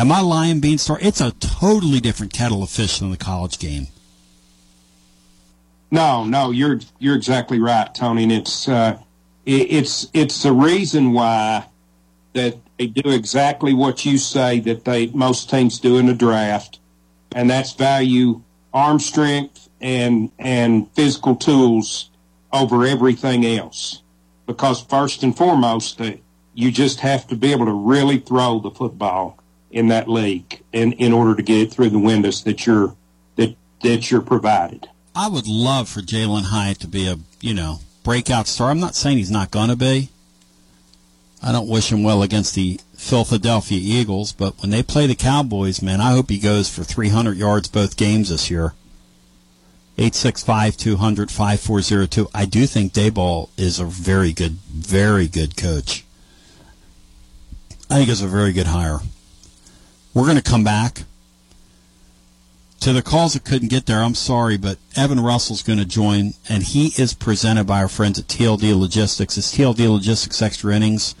Am 0.00 0.10
I 0.10 0.22
lying, 0.22 0.62
Beanstar? 0.62 0.96
It's 1.02 1.20
a 1.20 1.32
totally 1.32 2.00
different 2.00 2.32
kettle 2.32 2.62
of 2.62 2.70
fish 2.70 3.00
than 3.00 3.10
the 3.10 3.18
college 3.18 3.58
game. 3.58 3.88
No, 5.90 6.24
no, 6.24 6.50
you're 6.52 6.80
you're 6.98 7.16
exactly 7.16 7.60
right, 7.60 7.94
Tony. 7.94 8.22
And 8.22 8.32
it's 8.32 8.66
uh, 8.66 8.98
it, 9.44 9.70
it's 9.70 10.08
it's 10.14 10.42
the 10.42 10.52
reason 10.52 11.12
why 11.12 11.66
that 12.32 12.56
they 12.78 12.86
do 12.86 13.10
exactly 13.10 13.74
what 13.74 14.06
you 14.06 14.16
say 14.16 14.58
that 14.60 14.86
they 14.86 15.08
most 15.08 15.50
teams 15.50 15.78
do 15.78 15.98
in 15.98 16.06
the 16.06 16.14
draft, 16.14 16.78
and 17.32 17.50
that's 17.50 17.74
value 17.74 18.40
arm 18.72 19.00
strength 19.00 19.68
and 19.82 20.32
and 20.38 20.90
physical 20.92 21.36
tools 21.36 22.08
over 22.54 22.86
everything 22.86 23.44
else. 23.44 24.00
Because 24.46 24.80
first 24.80 25.22
and 25.22 25.36
foremost, 25.36 26.00
uh, 26.00 26.12
you 26.54 26.72
just 26.72 27.00
have 27.00 27.26
to 27.26 27.36
be 27.36 27.52
able 27.52 27.66
to 27.66 27.74
really 27.74 28.18
throw 28.18 28.60
the 28.60 28.70
football 28.70 29.39
in 29.70 29.88
that 29.88 30.08
league 30.08 30.62
in, 30.72 30.92
in 30.94 31.12
order 31.12 31.34
to 31.34 31.42
get 31.42 31.58
it 31.58 31.72
through 31.72 31.90
the 31.90 31.98
windows 31.98 32.42
that 32.44 32.66
you're 32.66 32.94
that 33.36 33.56
that 33.82 34.10
you're 34.10 34.20
provided. 34.20 34.88
I 35.14 35.28
would 35.28 35.46
love 35.46 35.88
for 35.88 36.00
Jalin 36.00 36.44
Hyatt 36.44 36.80
to 36.80 36.88
be 36.88 37.06
a, 37.06 37.18
you 37.40 37.54
know, 37.54 37.80
breakout 38.04 38.46
star. 38.46 38.70
I'm 38.70 38.80
not 38.80 38.94
saying 38.94 39.18
he's 39.18 39.30
not 39.30 39.50
going 39.50 39.70
to 39.70 39.76
be. 39.76 40.10
I 41.42 41.52
don't 41.52 41.68
wish 41.68 41.90
him 41.90 42.02
well 42.02 42.22
against 42.22 42.54
the 42.54 42.80
Philadelphia 42.94 43.80
Eagles, 43.82 44.32
but 44.32 44.60
when 44.60 44.70
they 44.70 44.82
play 44.82 45.06
the 45.06 45.14
Cowboys, 45.14 45.80
man, 45.80 46.00
I 46.00 46.12
hope 46.12 46.28
he 46.28 46.38
goes 46.38 46.68
for 46.68 46.84
300 46.84 47.36
yards 47.36 47.68
both 47.68 47.96
games 47.96 48.28
this 48.28 48.50
year. 48.50 48.74
865 49.96 50.76
200 50.76 51.30
5402. 51.30 52.28
I 52.34 52.44
do 52.44 52.66
think 52.66 52.92
Daboll 52.92 53.48
is 53.58 53.78
a 53.78 53.84
very 53.84 54.32
good, 54.32 54.52
very 54.52 55.28
good 55.28 55.56
coach. 55.56 56.04
I 57.90 57.96
think 57.96 58.08
it's 58.08 58.22
a 58.22 58.28
very 58.28 58.52
good 58.52 58.68
hire. 58.68 59.00
We're 60.12 60.24
going 60.24 60.36
to 60.36 60.42
come 60.42 60.64
back. 60.64 61.04
To 62.80 62.94
the 62.94 63.02
calls 63.02 63.34
that 63.34 63.44
couldn't 63.44 63.68
get 63.68 63.84
there, 63.84 64.02
I'm 64.02 64.14
sorry, 64.14 64.56
but 64.56 64.78
Evan 64.96 65.20
Russell's 65.20 65.62
going 65.62 65.78
to 65.78 65.84
join, 65.84 66.32
and 66.48 66.62
he 66.62 66.92
is 66.96 67.12
presented 67.12 67.64
by 67.64 67.80
our 67.82 67.88
friends 67.88 68.18
at 68.18 68.26
TLD 68.26 68.78
Logistics. 68.78 69.36
It's 69.36 69.54
TLD 69.54 69.90
Logistics 69.90 70.40
Extra 70.40 70.74
Innings. 70.74 71.14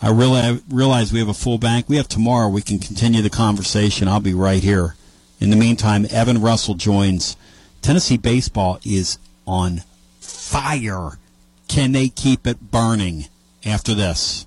I 0.00 0.10
really 0.10 0.60
realize 0.70 1.12
we 1.12 1.18
have 1.18 1.28
a 1.28 1.34
full 1.34 1.58
bank. 1.58 1.88
We 1.88 1.96
have 1.96 2.06
tomorrow. 2.06 2.48
We 2.48 2.62
can 2.62 2.78
continue 2.78 3.22
the 3.22 3.30
conversation. 3.30 4.06
I'll 4.06 4.20
be 4.20 4.34
right 4.34 4.62
here. 4.62 4.94
In 5.40 5.50
the 5.50 5.56
meantime, 5.56 6.06
Evan 6.10 6.40
Russell 6.40 6.74
joins. 6.74 7.36
Tennessee 7.82 8.16
baseball 8.16 8.78
is 8.84 9.18
on 9.46 9.82
fire. 10.20 11.18
Can 11.66 11.92
they 11.92 12.08
keep 12.08 12.46
it 12.46 12.70
burning 12.70 13.26
after 13.64 13.94
this? 13.94 14.46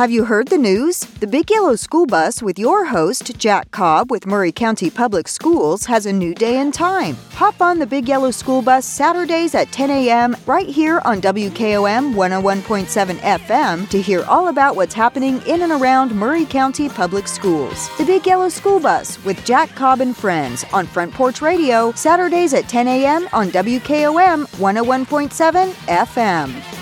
Have 0.00 0.10
you 0.10 0.24
heard 0.24 0.48
the 0.48 0.56
news? 0.56 1.00
The 1.20 1.26
Big 1.26 1.50
Yellow 1.50 1.76
School 1.76 2.06
Bus 2.06 2.40
with 2.40 2.58
your 2.58 2.86
host, 2.86 3.36
Jack 3.36 3.70
Cobb 3.70 4.10
with 4.10 4.26
Maury 4.26 4.50
County 4.50 4.88
Public 4.88 5.28
Schools, 5.28 5.84
has 5.84 6.06
a 6.06 6.12
new 6.14 6.34
day 6.34 6.56
and 6.56 6.72
time. 6.72 7.18
Hop 7.32 7.60
on 7.60 7.78
the 7.78 7.86
Big 7.86 8.08
Yellow 8.08 8.30
School 8.30 8.62
Bus 8.62 8.86
Saturdays 8.86 9.54
at 9.54 9.70
10 9.72 9.90
a.m. 9.90 10.34
right 10.46 10.66
here 10.66 11.02
on 11.04 11.20
WKOM 11.20 12.14
101.7 12.14 13.18
FM 13.18 13.90
to 13.90 14.00
hear 14.00 14.24
all 14.24 14.48
about 14.48 14.74
what's 14.74 14.94
happening 14.94 15.42
in 15.46 15.60
and 15.60 15.72
around 15.72 16.14
Maury 16.14 16.46
County 16.46 16.88
Public 16.88 17.28
Schools. 17.28 17.94
The 17.98 18.06
Big 18.06 18.26
Yellow 18.26 18.48
School 18.48 18.80
Bus 18.80 19.22
with 19.26 19.44
Jack 19.44 19.68
Cobb 19.74 20.00
and 20.00 20.16
Friends 20.16 20.64
on 20.72 20.86
Front 20.86 21.12
Porch 21.12 21.42
Radio, 21.42 21.92
Saturdays 21.92 22.54
at 22.54 22.70
10 22.70 22.88
a.m. 22.88 23.28
on 23.34 23.50
WKOM 23.50 24.46
101.7 24.46 25.72
FM. 25.88 26.79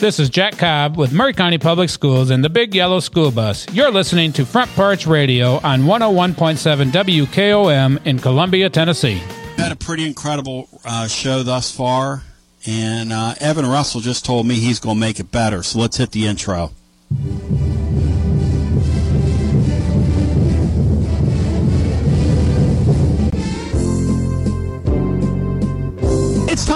This 0.00 0.18
is 0.18 0.30
Jack 0.30 0.56
Cobb 0.56 0.96
with 0.96 1.12
Maury 1.12 1.34
County 1.34 1.58
Public 1.58 1.90
Schools 1.90 2.30
and 2.30 2.42
the 2.42 2.48
Big 2.48 2.74
Yellow 2.74 3.00
School 3.00 3.30
Bus. 3.30 3.70
You're 3.70 3.90
listening 3.90 4.32
to 4.32 4.46
Front 4.46 4.70
Porch 4.70 5.06
Radio 5.06 5.56
on 5.56 5.82
101.7 5.82 6.90
WKOM 6.90 8.06
in 8.06 8.18
Columbia, 8.18 8.70
Tennessee. 8.70 9.20
Had 9.58 9.72
a 9.72 9.76
pretty 9.76 10.06
incredible 10.06 10.70
uh, 10.86 11.06
show 11.06 11.42
thus 11.42 11.70
far, 11.70 12.22
and 12.66 13.12
uh, 13.12 13.34
Evan 13.40 13.66
Russell 13.66 14.00
just 14.00 14.24
told 14.24 14.46
me 14.46 14.54
he's 14.54 14.80
going 14.80 14.96
to 14.96 15.00
make 15.00 15.20
it 15.20 15.30
better. 15.30 15.62
So 15.62 15.78
let's 15.78 15.98
hit 15.98 16.12
the 16.12 16.26
intro. 16.26 16.70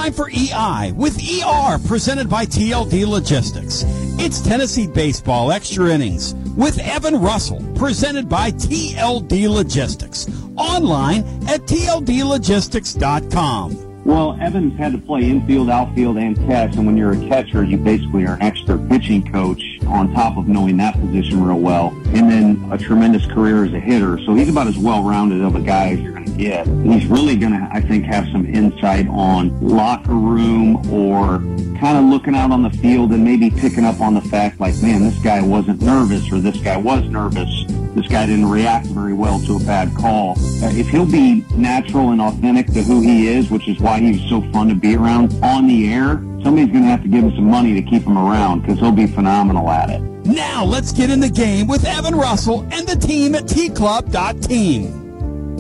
Time 0.05 0.13
for 0.13 0.29
EI 0.31 0.93
with 0.93 1.17
ER 1.17 1.79
presented 1.89 2.29
by 2.29 2.45
TLD 2.45 3.07
Logistics. 3.07 3.85
It's 4.19 4.43
Tennessee 4.43 4.87
Baseball 4.87 5.51
Extra 5.51 5.89
Innings 5.89 6.35
with 6.57 6.79
Evan 6.79 7.17
Russell 7.17 7.65
presented 7.75 8.29
by 8.29 8.51
TLD 8.51 9.49
Logistics. 9.49 10.29
Online 10.57 11.21
at 11.49 11.63
tldlogistics.com. 11.63 13.94
Well, 14.05 14.37
Evans 14.39 14.77
had 14.77 14.93
to 14.93 14.99
play 14.99 15.23
infield, 15.23 15.71
outfield, 15.71 16.19
and 16.19 16.37
catch, 16.37 16.77
and 16.77 16.85
when 16.85 16.95
you're 16.95 17.13
a 17.13 17.29
catcher, 17.29 17.65
you 17.65 17.79
basically 17.79 18.27
are 18.27 18.35
an 18.35 18.43
extra 18.43 18.77
pitching 18.77 19.27
coach 19.33 19.63
on 19.87 20.13
top 20.13 20.37
of 20.37 20.47
knowing 20.47 20.77
that 20.77 20.95
position 21.01 21.43
real 21.43 21.59
well, 21.59 21.89
and 22.09 22.31
then 22.31 22.69
a 22.71 22.77
tremendous 22.77 23.25
career 23.25 23.65
as 23.65 23.73
a 23.73 23.81
hitter. 23.81 24.19
So 24.27 24.35
he's 24.35 24.51
about 24.51 24.67
as 24.67 24.77
well-rounded 24.77 25.41
of 25.41 25.57
a 25.57 25.61
guy 25.61 25.93
as 25.93 26.01
you're 26.01 26.13
going 26.13 26.27
to 26.27 26.37
get. 26.37 26.67
He's 26.67 27.07
really 27.07 27.35
going 27.37 27.53
to, 27.53 27.67
I 27.73 27.81
think, 27.81 28.05
have 28.05 28.29
some 28.29 28.45
insight 28.45 29.09
on 29.09 29.59
locker 29.63 30.13
room 30.13 30.77
or 30.93 31.39
kind 31.81 31.97
of 31.97 32.05
looking 32.05 32.35
out 32.35 32.51
on 32.51 32.63
the 32.63 32.71
field 32.71 33.11
and 33.13 33.25
maybe 33.25 33.49
picking 33.51 33.85
up 33.85 34.03
on 34.03 34.13
the 34.13 34.23
fact, 34.23 34.61
like, 34.61 34.75
man, 34.83 35.03
this 35.03 35.19
guy 35.21 35.41
wasn't 35.41 35.81
nervous 35.81 36.31
or 36.31 36.41
this 36.41 36.59
guy 36.59 36.77
was 36.77 37.09
nervous. 37.09 37.65
This 37.95 38.09
guy 38.09 38.27
didn't 38.27 38.51
react 38.51 38.87
very 38.87 39.13
well 39.13 39.39
to 39.41 39.55
a 39.55 39.61
bad 39.61 39.95
call. 39.95 40.33
Uh, 40.33 40.73
if 40.73 40.89
he'll 40.89 41.07
be 41.07 41.45
natural 41.55 42.11
and 42.11 42.21
authentic 42.21 42.67
to 42.69 42.83
who 42.83 43.01
he 43.01 43.29
is, 43.29 43.51
which 43.51 43.69
is 43.69 43.79
why 43.79 43.94
he's 44.03 44.29
so 44.29 44.41
fun 44.53 44.69
to 44.69 44.75
be 44.75 44.97
around 44.97 45.33
on 45.43 45.67
the 45.67 45.93
air, 45.93 46.21
somebody's 46.43 46.71
going 46.71 46.83
to 46.83 46.91
have 46.91 47.03
to 47.03 47.09
give 47.09 47.25
him 47.25 47.35
some 47.35 47.49
money 47.49 47.75
to 47.75 47.83
keep 47.83 48.03
him 48.03 48.19
around 48.19 48.61
because 48.61 48.79
he'll 48.79 48.93
be 48.93 49.07
phenomenal 49.07 49.71
at 49.71 49.91
it. 49.91 50.01
Now 50.25 50.65
let's 50.65 50.93
get 50.93 51.11
in 51.11 51.21
the 51.21 51.29
game 51.29 51.67
with 51.67 51.85
Evan 51.85 52.15
Russell 52.15 52.67
and 52.73 52.89
the 52.89 52.97
team 52.97 53.35
at 53.35 53.45
tclub.team. 53.45 55.05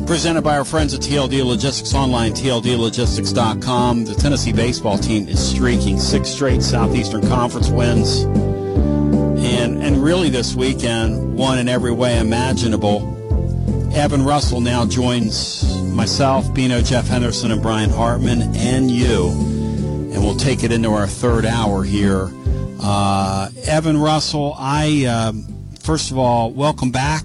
Presented 0.06 0.42
by 0.42 0.58
our 0.58 0.64
friends 0.66 0.92
at 0.92 1.00
TLD 1.00 1.44
Logistics 1.44 1.94
Online, 1.94 2.32
TLDLogistics.com. 2.32 4.04
The 4.04 4.14
Tennessee 4.14 4.52
baseball 4.52 4.98
team 4.98 5.28
is 5.28 5.50
streaking 5.50 5.98
six 5.98 6.28
straight 6.28 6.62
Southeastern 6.62 7.26
Conference 7.26 7.70
wins. 7.70 8.20
And, 9.44 9.82
and 9.82 10.02
really 10.04 10.28
this 10.28 10.54
weekend, 10.54 11.36
one 11.36 11.58
in 11.58 11.68
every 11.68 11.92
way 11.92 12.18
imaginable. 12.18 13.13
Evan 13.94 14.24
Russell 14.24 14.60
now 14.60 14.84
joins 14.84 15.80
myself, 15.92 16.52
Bino, 16.52 16.80
Jeff 16.80 17.06
Henderson, 17.06 17.52
and 17.52 17.62
Brian 17.62 17.90
Hartman, 17.90 18.42
and 18.56 18.90
you. 18.90 19.28
And 19.28 20.22
we'll 20.22 20.36
take 20.36 20.64
it 20.64 20.72
into 20.72 20.90
our 20.90 21.06
third 21.06 21.46
hour 21.46 21.84
here. 21.84 22.28
Uh, 22.82 23.50
Evan 23.66 23.96
Russell, 23.96 24.56
I, 24.58 25.04
um, 25.04 25.44
first 25.80 26.10
of 26.10 26.18
all, 26.18 26.50
welcome 26.50 26.90
back 26.90 27.24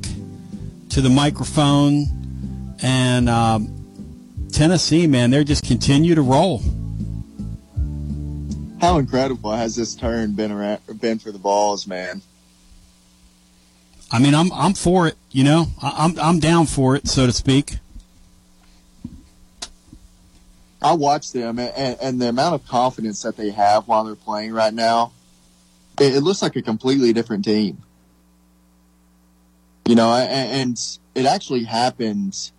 to 0.89 1.01
the 1.01 1.09
microphone. 1.09 2.05
And 2.83 3.29
um, 3.29 4.47
Tennessee, 4.51 5.07
man, 5.07 5.31
they 5.31 5.43
just 5.43 5.65
continue 5.65 6.13
to 6.13 6.21
roll. 6.21 6.61
How 8.79 8.99
incredible 8.99 9.51
has 9.51 9.75
this 9.75 9.95
turn 9.95 10.33
been 10.33 10.51
around, 10.51 10.81
been 11.01 11.17
for 11.17 11.31
the 11.31 11.39
Vols, 11.39 11.87
man? 11.87 12.21
I 14.11 14.19
mean, 14.19 14.33
I'm 14.33 14.51
I'm 14.51 14.73
for 14.73 15.07
it. 15.07 15.15
You 15.31 15.43
know, 15.43 15.67
I'm 15.81 16.19
I'm 16.19 16.39
down 16.39 16.65
for 16.65 16.95
it, 16.95 17.07
so 17.07 17.25
to 17.25 17.31
speak. 17.31 17.77
I 20.81 20.93
watch 20.93 21.33
them, 21.33 21.59
and, 21.59 21.97
and 22.01 22.21
the 22.21 22.29
amount 22.29 22.55
of 22.55 22.65
confidence 22.65 23.21
that 23.23 23.35
they 23.35 23.49
have 23.49 23.87
while 23.87 24.05
they're 24.05 24.15
playing 24.15 24.53
right 24.53 24.73
now, 24.73 25.11
it, 25.99 26.15
it 26.15 26.21
looks 26.21 26.41
like 26.41 26.55
a 26.55 26.61
completely 26.61 27.11
different 27.11 27.43
team. 27.43 27.83
You 29.85 29.95
know, 29.95 30.13
and, 30.13 30.51
and 30.51 30.97
it 31.15 31.25
actually 31.25 31.65
happened 31.65 32.51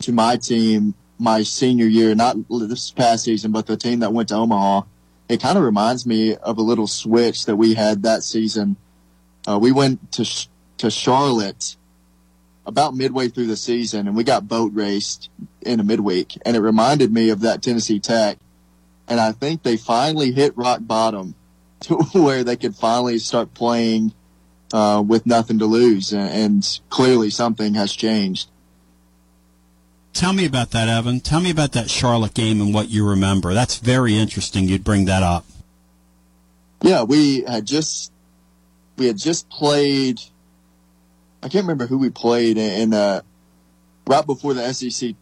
to 0.00 0.12
my 0.12 0.36
team 0.36 0.94
my 1.20 1.42
senior 1.42 1.86
year, 1.86 2.14
not 2.14 2.36
this 2.48 2.90
past 2.90 3.24
season, 3.24 3.52
but 3.52 3.66
the 3.66 3.76
team 3.76 4.00
that 4.00 4.12
went 4.12 4.30
to 4.30 4.36
Omaha. 4.36 4.82
It 5.28 5.40
kind 5.40 5.58
of 5.58 5.62
reminds 5.62 6.06
me 6.06 6.34
of 6.34 6.58
a 6.58 6.62
little 6.62 6.86
switch 6.86 7.44
that 7.44 7.56
we 7.56 7.74
had 7.74 8.02
that 8.02 8.24
season. 8.24 8.76
Uh, 9.46 9.58
we 9.58 9.70
went 9.70 10.12
to 10.12 10.48
to 10.80 10.90
Charlotte 10.90 11.76
about 12.66 12.94
midway 12.94 13.28
through 13.28 13.46
the 13.46 13.56
season, 13.56 14.06
and 14.06 14.16
we 14.16 14.24
got 14.24 14.48
boat 14.48 14.72
raced 14.74 15.28
in 15.62 15.80
a 15.80 15.84
midweek, 15.84 16.38
and 16.44 16.56
it 16.56 16.60
reminded 16.60 17.12
me 17.12 17.30
of 17.30 17.40
that 17.40 17.62
Tennessee 17.62 18.00
Tech. 18.00 18.38
And 19.08 19.20
I 19.20 19.32
think 19.32 19.62
they 19.62 19.76
finally 19.76 20.32
hit 20.32 20.56
rock 20.56 20.80
bottom 20.82 21.34
to 21.80 21.96
where 22.12 22.44
they 22.44 22.56
could 22.56 22.76
finally 22.76 23.18
start 23.18 23.54
playing 23.54 24.12
uh, 24.72 25.02
with 25.06 25.26
nothing 25.26 25.58
to 25.58 25.66
lose, 25.66 26.12
and, 26.12 26.30
and 26.30 26.80
clearly 26.90 27.30
something 27.30 27.74
has 27.74 27.92
changed. 27.92 28.48
Tell 30.12 30.32
me 30.32 30.44
about 30.44 30.70
that, 30.72 30.88
Evan. 30.88 31.20
Tell 31.20 31.40
me 31.40 31.50
about 31.50 31.72
that 31.72 31.88
Charlotte 31.90 32.34
game 32.34 32.60
and 32.60 32.74
what 32.74 32.88
you 32.88 33.08
remember. 33.08 33.54
That's 33.54 33.78
very 33.78 34.16
interesting. 34.16 34.68
You'd 34.68 34.84
bring 34.84 35.04
that 35.04 35.22
up. 35.22 35.44
Yeah, 36.82 37.02
we 37.02 37.42
had 37.42 37.66
just 37.66 38.12
we 38.96 39.06
had 39.06 39.18
just 39.18 39.48
played. 39.48 40.20
I 41.42 41.48
can't 41.48 41.64
remember 41.64 41.86
who 41.86 41.98
we 41.98 42.10
played 42.10 42.58
in 42.58 42.92
uh, 42.92 43.22
right 44.06 44.26
before 44.26 44.54
the 44.54 44.72
SEC 44.72 45.14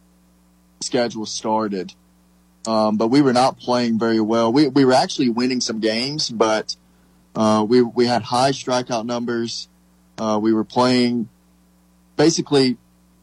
schedule 0.81 1.25
started, 1.25 1.93
um, 2.67 2.97
but 2.97 3.07
we 3.07 3.21
were 3.21 3.33
not 3.33 3.57
playing 3.57 3.99
very 3.99 4.19
well. 4.19 4.51
We 4.51 4.67
we 4.67 4.83
were 4.83 4.93
actually 4.93 5.29
winning 5.29 5.61
some 5.61 5.79
games, 5.79 6.29
but 6.29 6.75
uh, 7.35 7.65
we 7.67 7.81
we 7.81 8.05
had 8.05 8.23
high 8.23 8.51
strikeout 8.51 9.05
numbers. 9.05 9.69
Uh, 10.17 10.39
we 10.41 10.51
were 10.51 10.65
playing 10.65 11.29
basically 12.17 12.77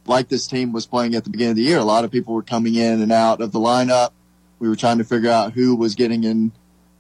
like 0.07 0.29
this 0.29 0.47
team 0.47 0.73
was 0.73 0.87
playing 0.87 1.15
at 1.15 1.25
the 1.25 1.31
beginning 1.31 1.51
of 1.51 1.57
the 1.57 1.63
year. 1.63 1.79
A 1.79 1.85
lot 1.85 2.05
of 2.05 2.11
people 2.11 2.35
were 2.35 2.43
coming 2.43 2.75
in 2.75 3.03
and 3.03 3.13
out 3.13 3.41
of 3.41 3.53
the 3.53 3.59
lineup. 3.59 4.13
We 4.59 4.69
were 4.69 4.77
trying 4.77 4.99
to 4.99 5.05
figure 5.05 5.31
out 5.31 5.53
who 5.53 5.77
was 5.77 5.95
getting 5.95 6.25
in, 6.25 6.53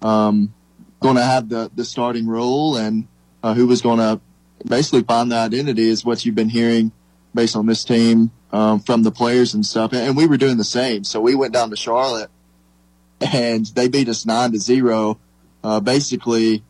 um, 0.02 0.52
going 1.00 1.16
to 1.16 1.22
have 1.22 1.48
the, 1.48 1.70
the 1.74 1.84
starting 1.84 2.26
role 2.26 2.76
and 2.76 3.06
uh, 3.42 3.54
who 3.54 3.66
was 3.66 3.80
going 3.80 3.98
to 3.98 4.20
basically 4.64 5.02
find 5.02 5.30
the 5.30 5.36
identity 5.36 5.88
is 5.88 6.04
what 6.04 6.24
you've 6.24 6.34
been 6.34 6.48
hearing 6.48 6.92
based 7.34 7.56
on 7.56 7.66
this 7.66 7.84
team 7.84 8.30
um, 8.52 8.80
from 8.80 9.02
the 9.02 9.10
players 9.10 9.54
and 9.54 9.64
stuff. 9.64 9.92
And 9.92 10.16
we 10.16 10.26
were 10.26 10.36
doing 10.36 10.56
the 10.56 10.64
same. 10.64 11.04
So 11.04 11.20
we 11.20 11.34
went 11.34 11.52
down 11.52 11.70
to 11.70 11.76
Charlotte 11.76 12.30
and 13.20 13.66
they 13.66 13.88
beat 13.88 14.08
us 14.08 14.26
nine 14.26 14.52
to 14.52 14.58
zero, 14.58 15.18
uh, 15.62 15.80
basically 15.80 16.62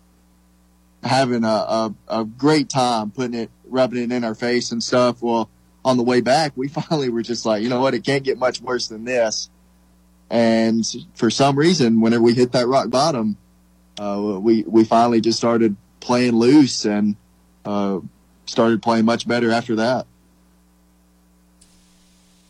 having 1.02 1.44
a, 1.44 1.48
a, 1.48 1.94
a 2.08 2.24
great 2.24 2.68
time 2.68 3.10
putting 3.10 3.34
it 3.34 3.50
rubbing 3.68 4.02
it 4.02 4.12
in 4.12 4.24
our 4.24 4.34
face 4.34 4.72
and 4.72 4.82
stuff. 4.82 5.22
Well, 5.22 5.50
on 5.84 5.96
the 5.96 6.02
way 6.02 6.20
back, 6.20 6.52
we 6.56 6.68
finally 6.68 7.08
were 7.08 7.22
just 7.22 7.46
like, 7.46 7.62
you 7.62 7.68
know 7.68 7.80
what, 7.80 7.94
it 7.94 8.04
can't 8.04 8.24
get 8.24 8.38
much 8.38 8.60
worse 8.60 8.88
than 8.88 9.04
this. 9.04 9.48
And 10.28 10.84
for 11.14 11.30
some 11.30 11.56
reason, 11.56 12.00
whenever 12.00 12.22
we 12.22 12.34
hit 12.34 12.52
that 12.52 12.66
rock 12.66 12.90
bottom, 12.90 13.36
uh, 13.98 14.38
we 14.40 14.64
we 14.64 14.84
finally 14.84 15.20
just 15.20 15.38
started 15.38 15.76
playing 16.00 16.34
loose 16.34 16.84
and 16.84 17.16
uh, 17.66 18.00
started 18.46 18.82
playing 18.82 19.04
much 19.04 19.28
better 19.28 19.50
after 19.50 19.76
that. 19.76 20.06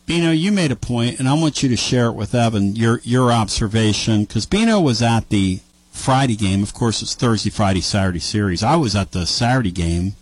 Bino, 0.05 0.31
you 0.31 0.53
made 0.53 0.71
a 0.71 0.75
point, 0.77 1.19
and 1.19 1.27
I 1.27 1.33
want 1.33 1.61
you 1.61 1.67
to 1.67 1.75
share 1.75 2.05
it 2.05 2.13
with 2.13 2.33
Evan 2.33 2.77
your 2.77 3.01
your 3.03 3.29
observation 3.29 4.23
because 4.23 4.45
Bino 4.45 4.79
was 4.79 5.01
at 5.01 5.27
the 5.27 5.59
Friday 5.91 6.37
game. 6.37 6.63
Of 6.63 6.73
course, 6.73 7.01
it's 7.01 7.13
Thursday, 7.13 7.49
Friday, 7.49 7.81
Saturday 7.81 8.19
series. 8.19 8.63
I 8.63 8.77
was 8.77 8.95
at 8.95 9.11
the 9.11 9.25
Saturday 9.25 9.71
game, 9.71 10.13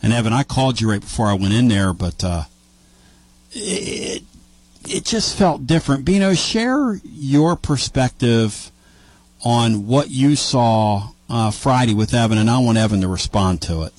and 0.00 0.12
Evan, 0.12 0.32
I 0.32 0.44
called 0.44 0.80
you 0.80 0.88
right 0.88 1.00
before 1.00 1.26
I 1.26 1.34
went 1.34 1.54
in 1.54 1.66
there, 1.66 1.92
but 1.92 2.22
uh, 2.22 2.44
it 3.50 4.22
it 4.88 5.04
just 5.04 5.36
felt 5.36 5.66
different. 5.66 6.04
Bino, 6.04 6.34
share 6.34 7.00
your 7.04 7.56
perspective 7.56 8.70
on 9.44 9.88
what 9.88 10.10
you 10.10 10.36
saw 10.36 11.08
uh, 11.28 11.50
Friday 11.50 11.94
with 11.94 12.14
Evan, 12.14 12.38
and 12.38 12.48
I 12.48 12.58
want 12.58 12.78
Evan 12.78 13.00
to 13.00 13.08
respond 13.08 13.60
to 13.62 13.82
it. 13.82 13.92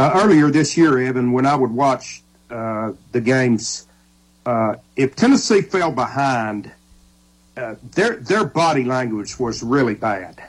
Uh, 0.00 0.12
earlier 0.14 0.50
this 0.50 0.78
year, 0.78 0.98
Evan, 0.98 1.30
when 1.30 1.44
I 1.44 1.54
would 1.54 1.72
watch 1.72 2.22
uh, 2.48 2.92
the 3.12 3.20
games, 3.20 3.86
uh, 4.46 4.76
if 4.96 5.14
Tennessee 5.14 5.60
fell 5.60 5.92
behind, 5.92 6.72
uh, 7.54 7.74
their 7.92 8.16
their 8.16 8.46
body 8.46 8.82
language 8.84 9.38
was 9.38 9.62
really 9.62 9.94
bad. 9.94 10.42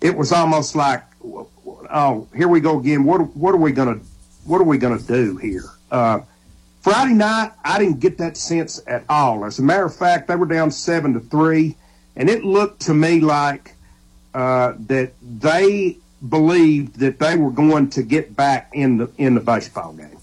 It 0.00 0.16
was 0.16 0.32
almost 0.32 0.74
like, 0.74 1.02
oh, 1.22 2.26
here 2.34 2.48
we 2.48 2.60
go 2.60 2.78
again. 2.80 3.04
What 3.04 3.36
what 3.36 3.54
are 3.54 3.58
we 3.58 3.70
gonna 3.70 4.00
what 4.46 4.62
are 4.62 4.64
we 4.64 4.78
gonna 4.78 4.98
do 4.98 5.36
here? 5.36 5.64
Uh, 5.90 6.20
Friday 6.80 7.12
night, 7.12 7.52
I 7.62 7.78
didn't 7.78 8.00
get 8.00 8.16
that 8.16 8.38
sense 8.38 8.80
at 8.86 9.04
all. 9.10 9.44
As 9.44 9.58
a 9.58 9.62
matter 9.62 9.84
of 9.84 9.94
fact, 9.94 10.26
they 10.26 10.36
were 10.36 10.46
down 10.46 10.70
seven 10.70 11.12
to 11.12 11.20
three, 11.20 11.76
and 12.16 12.30
it 12.30 12.44
looked 12.44 12.80
to 12.86 12.94
me 12.94 13.20
like 13.20 13.74
uh, 14.32 14.72
that 14.86 15.12
they 15.20 15.98
believed 16.28 16.98
that 17.00 17.18
they 17.18 17.36
were 17.36 17.50
going 17.50 17.90
to 17.90 18.02
get 18.02 18.36
back 18.36 18.70
in 18.72 18.98
the 18.98 19.10
in 19.18 19.34
the 19.34 19.40
baseball 19.40 19.92
game. 19.92 20.18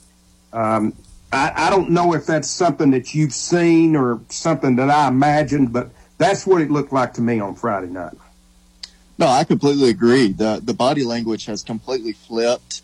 Um, 0.52 0.94
I, 1.32 1.68
I 1.68 1.70
don't 1.70 1.90
know 1.90 2.14
if 2.14 2.26
that's 2.26 2.50
something 2.50 2.92
that 2.92 3.14
you've 3.14 3.34
seen 3.34 3.96
or 3.96 4.22
something 4.30 4.76
that 4.76 4.90
I 4.90 5.08
imagined, 5.08 5.74
but 5.74 5.90
that's 6.18 6.46
what 6.46 6.62
it 6.62 6.70
looked 6.70 6.94
like 6.94 7.14
to 7.14 7.22
me 7.22 7.40
on 7.40 7.56
Friday 7.56 7.88
night. 7.88 8.14
No, 9.18 9.28
I 9.28 9.44
completely 9.44 9.90
agree. 9.90 10.32
the 10.32 10.62
The 10.64 10.74
body 10.74 11.04
language 11.04 11.46
has 11.46 11.64
completely 11.64 12.14
flipped. 12.14 12.82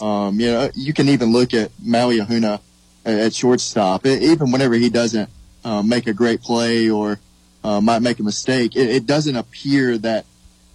Um, 0.00 0.38
you 0.38 0.46
know, 0.46 0.70
you 0.74 0.92
can 0.92 1.08
even 1.08 1.32
look 1.32 1.54
at 1.54 1.70
Maui 1.82 2.18
Ahuna 2.18 2.60
at, 3.04 3.18
at 3.18 3.34
shortstop. 3.34 4.06
It, 4.06 4.22
even 4.22 4.52
whenever 4.52 4.74
he 4.74 4.90
doesn't 4.90 5.28
uh, 5.64 5.82
make 5.82 6.06
a 6.06 6.12
great 6.12 6.40
play 6.40 6.88
or 6.88 7.18
uh, 7.64 7.80
might 7.80 8.00
make 8.00 8.18
a 8.20 8.22
mistake, 8.22 8.76
it, 8.76 8.88
it 8.88 9.06
doesn't 9.06 9.36
appear 9.36 9.98
that 9.98 10.24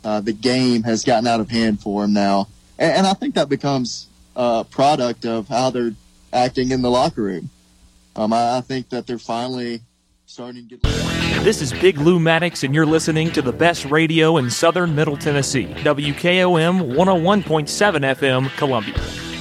uh, 0.03 0.21
the 0.21 0.33
game 0.33 0.83
has 0.83 1.03
gotten 1.03 1.27
out 1.27 1.39
of 1.39 1.49
hand 1.49 1.79
for 1.81 2.03
him 2.03 2.13
now. 2.13 2.47
And, 2.77 2.91
and 2.97 3.07
I 3.07 3.13
think 3.13 3.35
that 3.35 3.49
becomes 3.49 4.07
a 4.35 4.65
product 4.69 5.25
of 5.25 5.47
how 5.47 5.69
they're 5.69 5.93
acting 6.31 6.71
in 6.71 6.81
the 6.81 6.89
locker 6.89 7.23
room. 7.23 7.49
Um, 8.15 8.33
I, 8.33 8.57
I 8.57 8.61
think 8.61 8.89
that 8.89 9.07
they're 9.07 9.17
finally 9.17 9.81
starting 10.25 10.67
to 10.69 10.77
get. 10.77 11.43
This 11.43 11.61
is 11.61 11.73
Big 11.73 11.97
Lou 11.97 12.19
Maddox, 12.19 12.63
and 12.63 12.73
you're 12.73 12.85
listening 12.85 13.31
to 13.31 13.41
the 13.41 13.51
best 13.51 13.85
radio 13.85 14.37
in 14.37 14.49
southern 14.49 14.95
Middle 14.95 15.17
Tennessee. 15.17 15.65
WKOM 15.65 16.95
101.7 16.95 18.15
FM, 18.15 18.49
Columbia. 18.57 19.32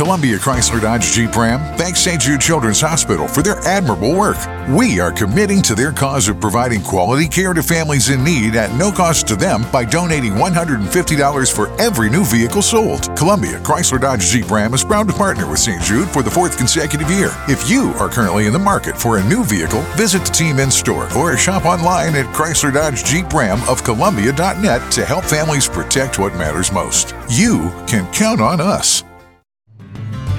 Columbia 0.00 0.38
Chrysler 0.38 0.80
Dodge 0.80 1.12
Jeep 1.12 1.36
Ram 1.36 1.60
thanks 1.76 2.00
St. 2.00 2.18
Jude 2.18 2.40
Children's 2.40 2.80
Hospital 2.80 3.28
for 3.28 3.42
their 3.42 3.58
admirable 3.66 4.16
work. 4.16 4.38
We 4.70 4.98
are 4.98 5.12
committing 5.12 5.60
to 5.60 5.74
their 5.74 5.92
cause 5.92 6.26
of 6.26 6.40
providing 6.40 6.80
quality 6.80 7.28
care 7.28 7.52
to 7.52 7.62
families 7.62 8.08
in 8.08 8.24
need 8.24 8.56
at 8.56 8.74
no 8.76 8.90
cost 8.90 9.28
to 9.28 9.36
them 9.36 9.62
by 9.70 9.84
donating 9.84 10.32
$150 10.32 11.54
for 11.54 11.68
every 11.78 12.08
new 12.08 12.24
vehicle 12.24 12.62
sold. 12.62 13.14
Columbia 13.14 13.58
Chrysler 13.58 14.00
Dodge 14.00 14.22
Jeep 14.22 14.50
Ram 14.50 14.72
is 14.72 14.82
proud 14.82 15.06
to 15.06 15.12
partner 15.12 15.46
with 15.46 15.58
St. 15.58 15.82
Jude 15.82 16.08
for 16.08 16.22
the 16.22 16.30
fourth 16.30 16.56
consecutive 16.56 17.10
year. 17.10 17.32
If 17.46 17.68
you 17.68 17.92
are 17.98 18.08
currently 18.08 18.46
in 18.46 18.54
the 18.54 18.58
market 18.58 18.96
for 18.96 19.18
a 19.18 19.24
new 19.24 19.44
vehicle, 19.44 19.82
visit 19.98 20.24
the 20.24 20.32
team 20.32 20.60
in 20.60 20.70
store 20.70 21.14
or 21.14 21.36
shop 21.36 21.66
online 21.66 22.14
at 22.14 22.34
Chrysler 22.34 22.72
Dodge 22.72 23.04
Jeep 23.04 23.30
Ram 23.34 23.60
of 23.68 23.84
Columbia.net 23.84 24.92
to 24.92 25.04
help 25.04 25.26
families 25.26 25.68
protect 25.68 26.18
what 26.18 26.32
matters 26.36 26.72
most. 26.72 27.14
You 27.28 27.70
can 27.86 28.10
count 28.14 28.40
on 28.40 28.62
us. 28.62 29.04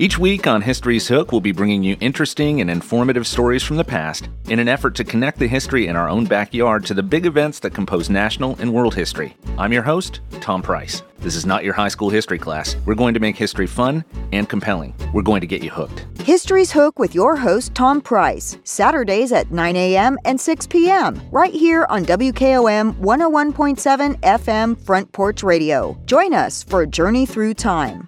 Each 0.00 0.16
week 0.16 0.46
on 0.46 0.62
History's 0.62 1.08
Hook, 1.08 1.32
we'll 1.32 1.40
be 1.40 1.50
bringing 1.50 1.82
you 1.82 1.96
interesting 1.98 2.60
and 2.60 2.70
informative 2.70 3.26
stories 3.26 3.64
from 3.64 3.78
the 3.78 3.84
past 3.84 4.28
in 4.48 4.60
an 4.60 4.68
effort 4.68 4.94
to 4.94 5.02
connect 5.02 5.40
the 5.40 5.48
history 5.48 5.88
in 5.88 5.96
our 5.96 6.08
own 6.08 6.24
backyard 6.24 6.86
to 6.86 6.94
the 6.94 7.02
big 7.02 7.26
events 7.26 7.58
that 7.58 7.74
compose 7.74 8.08
national 8.08 8.54
and 8.60 8.72
world 8.72 8.94
history. 8.94 9.36
I'm 9.58 9.72
your 9.72 9.82
host, 9.82 10.20
Tom 10.40 10.62
Price. 10.62 11.02
This 11.18 11.34
is 11.34 11.44
not 11.44 11.64
your 11.64 11.74
high 11.74 11.88
school 11.88 12.10
history 12.10 12.38
class. 12.38 12.76
We're 12.86 12.94
going 12.94 13.12
to 13.12 13.18
make 13.18 13.36
history 13.36 13.66
fun 13.66 14.04
and 14.30 14.48
compelling. 14.48 14.94
We're 15.12 15.22
going 15.22 15.40
to 15.40 15.48
get 15.48 15.64
you 15.64 15.70
hooked. 15.70 16.06
History's 16.20 16.70
Hook 16.70 17.00
with 17.00 17.12
your 17.12 17.34
host, 17.34 17.74
Tom 17.74 18.00
Price, 18.00 18.56
Saturdays 18.62 19.32
at 19.32 19.50
9 19.50 19.74
a.m. 19.74 20.16
and 20.24 20.40
6 20.40 20.68
p.m., 20.68 21.20
right 21.32 21.52
here 21.52 21.86
on 21.90 22.04
WKOM 22.04 22.94
101.7 23.00 24.20
FM 24.20 24.80
Front 24.80 25.10
Porch 25.10 25.42
Radio. 25.42 26.00
Join 26.06 26.34
us 26.34 26.62
for 26.62 26.82
a 26.82 26.86
journey 26.86 27.26
through 27.26 27.54
time. 27.54 28.06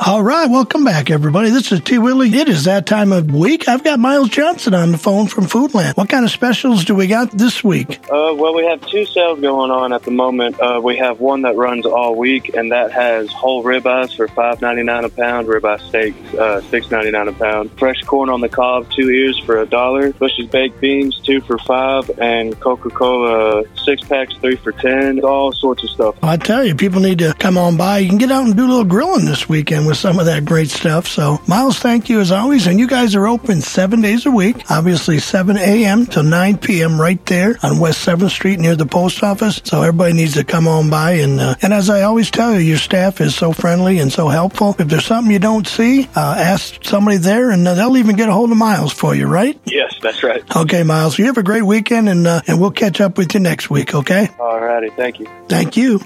All 0.00 0.22
right, 0.24 0.50
welcome 0.50 0.82
back, 0.82 1.08
everybody. 1.08 1.50
This 1.50 1.70
is 1.70 1.80
T. 1.80 1.98
Willie. 1.98 2.28
It 2.28 2.48
is 2.48 2.64
that 2.64 2.84
time 2.84 3.12
of 3.12 3.30
week. 3.32 3.68
I've 3.68 3.84
got 3.84 4.00
Miles 4.00 4.28
Johnson 4.28 4.74
on 4.74 4.90
the 4.90 4.98
phone 4.98 5.28
from 5.28 5.44
Foodland. 5.44 5.96
What 5.96 6.08
kind 6.08 6.24
of 6.24 6.32
specials 6.32 6.84
do 6.84 6.96
we 6.96 7.06
got 7.06 7.30
this 7.30 7.62
week? 7.62 8.00
Uh, 8.04 8.34
well, 8.34 8.54
we 8.54 8.64
have 8.64 8.84
two 8.88 9.06
sales 9.06 9.40
going 9.40 9.70
on 9.70 9.92
at 9.92 10.02
the 10.02 10.10
moment. 10.10 10.58
Uh, 10.58 10.80
we 10.82 10.96
have 10.96 11.20
one 11.20 11.42
that 11.42 11.54
runs 11.54 11.86
all 11.86 12.16
week, 12.16 12.54
and 12.56 12.72
that 12.72 12.90
has 12.90 13.30
whole 13.30 13.62
ribeyes 13.62 14.16
for 14.16 14.26
five 14.26 14.60
ninety 14.60 14.82
nine 14.82 15.04
a 15.04 15.08
pound, 15.08 15.46
ribeye 15.46 15.80
steak 15.88 16.14
uh, 16.38 16.60
six 16.62 16.90
ninety 16.90 17.12
nine 17.12 17.28
a 17.28 17.32
pound, 17.32 17.70
fresh 17.78 18.02
corn 18.02 18.30
on 18.30 18.40
the 18.40 18.48
cob, 18.48 18.90
two 18.90 19.10
ears 19.10 19.38
for 19.40 19.58
a 19.58 19.66
dollar, 19.66 20.12
Bush's 20.14 20.48
baked 20.48 20.80
beans 20.80 21.20
two 21.20 21.40
for 21.42 21.58
five, 21.58 22.10
and 22.18 22.58
Coca 22.58 22.90
Cola 22.90 23.62
six 23.84 24.02
packs 24.08 24.34
three 24.38 24.56
for 24.56 24.72
ten. 24.72 25.20
All 25.20 25.52
sorts 25.52 25.84
of 25.84 25.90
stuff. 25.90 26.16
I 26.22 26.36
tell 26.36 26.64
you, 26.64 26.74
people 26.74 27.00
need 27.00 27.20
to 27.20 27.32
come 27.34 27.56
on 27.56 27.76
by. 27.76 27.98
You 27.98 28.08
can 28.08 28.18
get 28.18 28.32
out 28.32 28.44
and 28.44 28.56
do 28.56 28.64
a 28.64 28.68
little 28.68 28.84
grilling 28.84 29.26
this 29.26 29.48
weekend 29.48 29.83
with 29.86 29.96
some 29.96 30.18
of 30.18 30.26
that 30.26 30.44
great 30.44 30.70
stuff. 30.70 31.06
So, 31.06 31.40
Miles, 31.46 31.78
thank 31.78 32.08
you 32.08 32.20
as 32.20 32.32
always. 32.32 32.66
And 32.66 32.78
you 32.78 32.86
guys 32.86 33.14
are 33.14 33.26
open 33.26 33.60
seven 33.60 34.00
days 34.00 34.26
a 34.26 34.30
week, 34.30 34.70
obviously 34.70 35.18
7 35.18 35.56
a.m. 35.56 36.06
to 36.06 36.22
9 36.22 36.58
p.m. 36.58 37.00
right 37.00 37.24
there 37.26 37.56
on 37.62 37.78
West 37.78 38.06
7th 38.06 38.30
Street 38.30 38.58
near 38.58 38.76
the 38.76 38.86
post 38.86 39.22
office. 39.22 39.60
So 39.64 39.80
everybody 39.82 40.12
needs 40.14 40.34
to 40.34 40.44
come 40.44 40.66
on 40.68 40.90
by. 40.90 41.12
And, 41.12 41.40
uh, 41.40 41.54
and 41.62 41.72
as 41.72 41.90
I 41.90 42.02
always 42.02 42.30
tell 42.30 42.52
you, 42.54 42.60
your 42.60 42.78
staff 42.78 43.20
is 43.20 43.34
so 43.34 43.52
friendly 43.52 43.98
and 43.98 44.12
so 44.12 44.28
helpful. 44.28 44.76
If 44.78 44.88
there's 44.88 45.06
something 45.06 45.32
you 45.32 45.38
don't 45.38 45.66
see, 45.66 46.08
uh, 46.14 46.34
ask 46.38 46.84
somebody 46.84 47.18
there 47.18 47.50
and 47.50 47.66
uh, 47.66 47.74
they'll 47.74 47.96
even 47.96 48.16
get 48.16 48.28
a 48.28 48.32
hold 48.32 48.50
of 48.50 48.56
Miles 48.56 48.92
for 48.92 49.14
you, 49.14 49.26
right? 49.26 49.58
Yes, 49.64 49.94
that's 50.02 50.22
right. 50.22 50.42
Okay, 50.56 50.82
Miles. 50.82 51.18
You 51.18 51.26
have 51.26 51.38
a 51.38 51.42
great 51.42 51.62
weekend 51.62 52.08
and, 52.08 52.26
uh, 52.26 52.42
and 52.46 52.60
we'll 52.60 52.70
catch 52.70 53.00
up 53.00 53.18
with 53.18 53.34
you 53.34 53.40
next 53.40 53.70
week, 53.70 53.94
okay? 53.94 54.28
All 54.38 54.60
righty. 54.60 54.90
Thank 54.90 55.20
you. 55.20 55.26
Thank 55.48 55.76
you. 55.76 56.00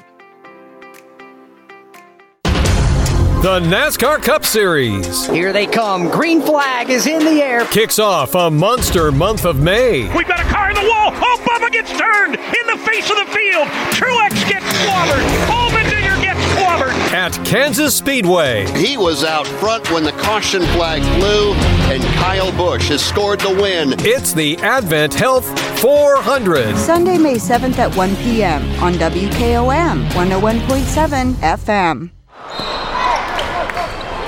The 3.41 3.61
NASCAR 3.61 4.21
Cup 4.21 4.45
Series. 4.45 5.27
Here 5.27 5.53
they 5.53 5.65
come. 5.65 6.11
Green 6.11 6.43
flag 6.43 6.91
is 6.91 7.07
in 7.07 7.21
the 7.25 7.41
air. 7.41 7.65
Kicks 7.67 8.01
off 8.01 8.35
a 8.35 8.51
monster 8.51 9.13
month 9.13 9.45
of 9.45 9.63
May. 9.63 10.13
We've 10.13 10.27
got 10.27 10.41
a 10.41 10.49
car 10.53 10.71
in 10.71 10.75
the 10.75 10.83
wall. 10.83 11.13
Oh, 11.15 11.45
Bubba 11.47 11.71
gets 11.71 11.89
turned 11.97 12.35
in 12.35 12.67
the 12.67 12.85
face 12.85 13.09
of 13.09 13.17
the 13.17 13.27
field. 13.27 13.69
Truex 13.95 14.49
gets 14.49 14.67
clobbered. 14.83 15.23
Allmendinger 15.47 16.21
gets 16.21 16.41
clobbered. 16.57 16.91
At 17.13 17.33
Kansas 17.47 17.97
Speedway. 17.97 18.67
He 18.77 18.97
was 18.97 19.23
out 19.23 19.47
front 19.47 19.89
when 19.93 20.03
the 20.03 20.13
caution 20.13 20.63
flag 20.73 21.01
flew, 21.21 21.53
and 21.95 22.03
Kyle 22.17 22.51
Busch 22.57 22.89
has 22.89 23.05
scored 23.07 23.39
the 23.39 23.55
win. 23.55 23.95
It's 24.01 24.33
the 24.33 24.57
Advent 24.59 25.15
Health 25.15 25.47
400. 25.79 26.77
Sunday, 26.77 27.19
May 27.19 27.37
7th 27.37 27.79
at 27.79 27.95
1 27.95 28.17
p.m. 28.17 28.65
on 28.83 28.95
WKOM 28.95 30.09
101.7 30.09 31.35
FM. 31.35 32.11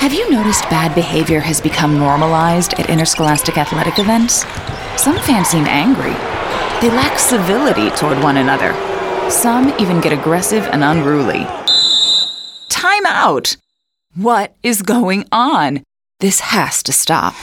Have 0.01 0.15
you 0.15 0.31
noticed 0.31 0.63
bad 0.71 0.95
behavior 0.95 1.41
has 1.41 1.61
become 1.61 1.99
normalized 1.99 2.73
at 2.81 2.89
interscholastic 2.89 3.59
athletic 3.59 3.99
events? 3.99 4.47
Some 4.97 5.19
fans 5.19 5.49
seem 5.49 5.67
angry. 5.67 6.15
They 6.81 6.89
lack 6.97 7.19
civility 7.19 7.91
toward 7.91 8.19
one 8.23 8.39
another. 8.39 8.73
Some 9.31 9.69
even 9.79 10.01
get 10.01 10.15
aggressive 10.15 10.65
and 10.69 10.83
unruly. 10.83 11.45
Time 12.71 13.05
out! 13.05 13.59
What 14.15 14.57
is 14.63 14.81
going 14.81 15.29
on? 15.33 15.83
This 16.21 16.41
has 16.41 16.83
to 16.85 16.95
stop. 16.95 17.35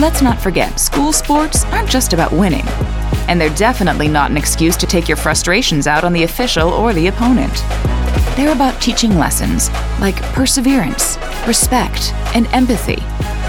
Let's 0.00 0.22
not 0.22 0.40
forget, 0.40 0.80
school 0.80 1.12
sports 1.12 1.66
aren't 1.66 1.90
just 1.90 2.14
about 2.14 2.32
winning. 2.32 2.66
And 3.28 3.38
they're 3.38 3.54
definitely 3.56 4.08
not 4.08 4.30
an 4.30 4.38
excuse 4.38 4.78
to 4.78 4.86
take 4.86 5.06
your 5.06 5.18
frustrations 5.18 5.86
out 5.86 6.02
on 6.02 6.14
the 6.14 6.22
official 6.22 6.70
or 6.70 6.94
the 6.94 7.08
opponent. 7.08 7.62
They're 8.36 8.52
about 8.52 8.80
teaching 8.80 9.18
lessons 9.18 9.70
like 10.00 10.16
perseverance, 10.32 11.18
respect, 11.46 12.14
and 12.34 12.46
empathy, 12.48 13.02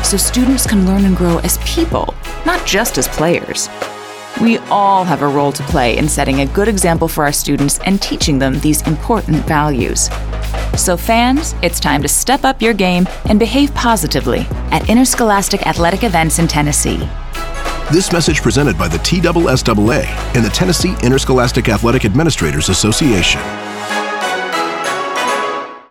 so 0.03 0.17
students 0.17 0.67
can 0.67 0.85
learn 0.85 1.05
and 1.05 1.15
grow 1.15 1.37
as 1.39 1.57
people, 1.59 2.13
not 2.45 2.65
just 2.65 2.97
as 2.97 3.07
players. 3.07 3.69
We 4.41 4.57
all 4.69 5.05
have 5.05 5.21
a 5.21 5.27
role 5.27 5.53
to 5.53 5.63
play 5.63 5.97
in 5.97 6.09
setting 6.09 6.41
a 6.41 6.45
good 6.47 6.67
example 6.67 7.07
for 7.07 7.23
our 7.23 7.31
students 7.31 7.79
and 7.85 8.01
teaching 8.01 8.39
them 8.39 8.59
these 8.59 8.85
important 8.85 9.37
values. 9.45 10.09
So, 10.75 10.97
fans, 10.97 11.55
it's 11.61 11.79
time 11.79 12.01
to 12.01 12.09
step 12.09 12.43
up 12.43 12.61
your 12.61 12.73
game 12.73 13.07
and 13.29 13.39
behave 13.39 13.73
positively 13.73 14.47
at 14.71 14.89
interscholastic 14.89 15.65
athletic 15.65 16.03
events 16.03 16.39
in 16.39 16.47
Tennessee. 16.47 17.07
This 17.91 18.11
message 18.11 18.41
presented 18.41 18.77
by 18.77 18.89
the 18.89 18.97
TSSAA 18.97 20.05
and 20.35 20.43
the 20.43 20.49
Tennessee 20.49 20.95
Interscholastic 21.03 21.69
Athletic 21.69 22.03
Administrators 22.03 22.67
Association. 22.67 23.39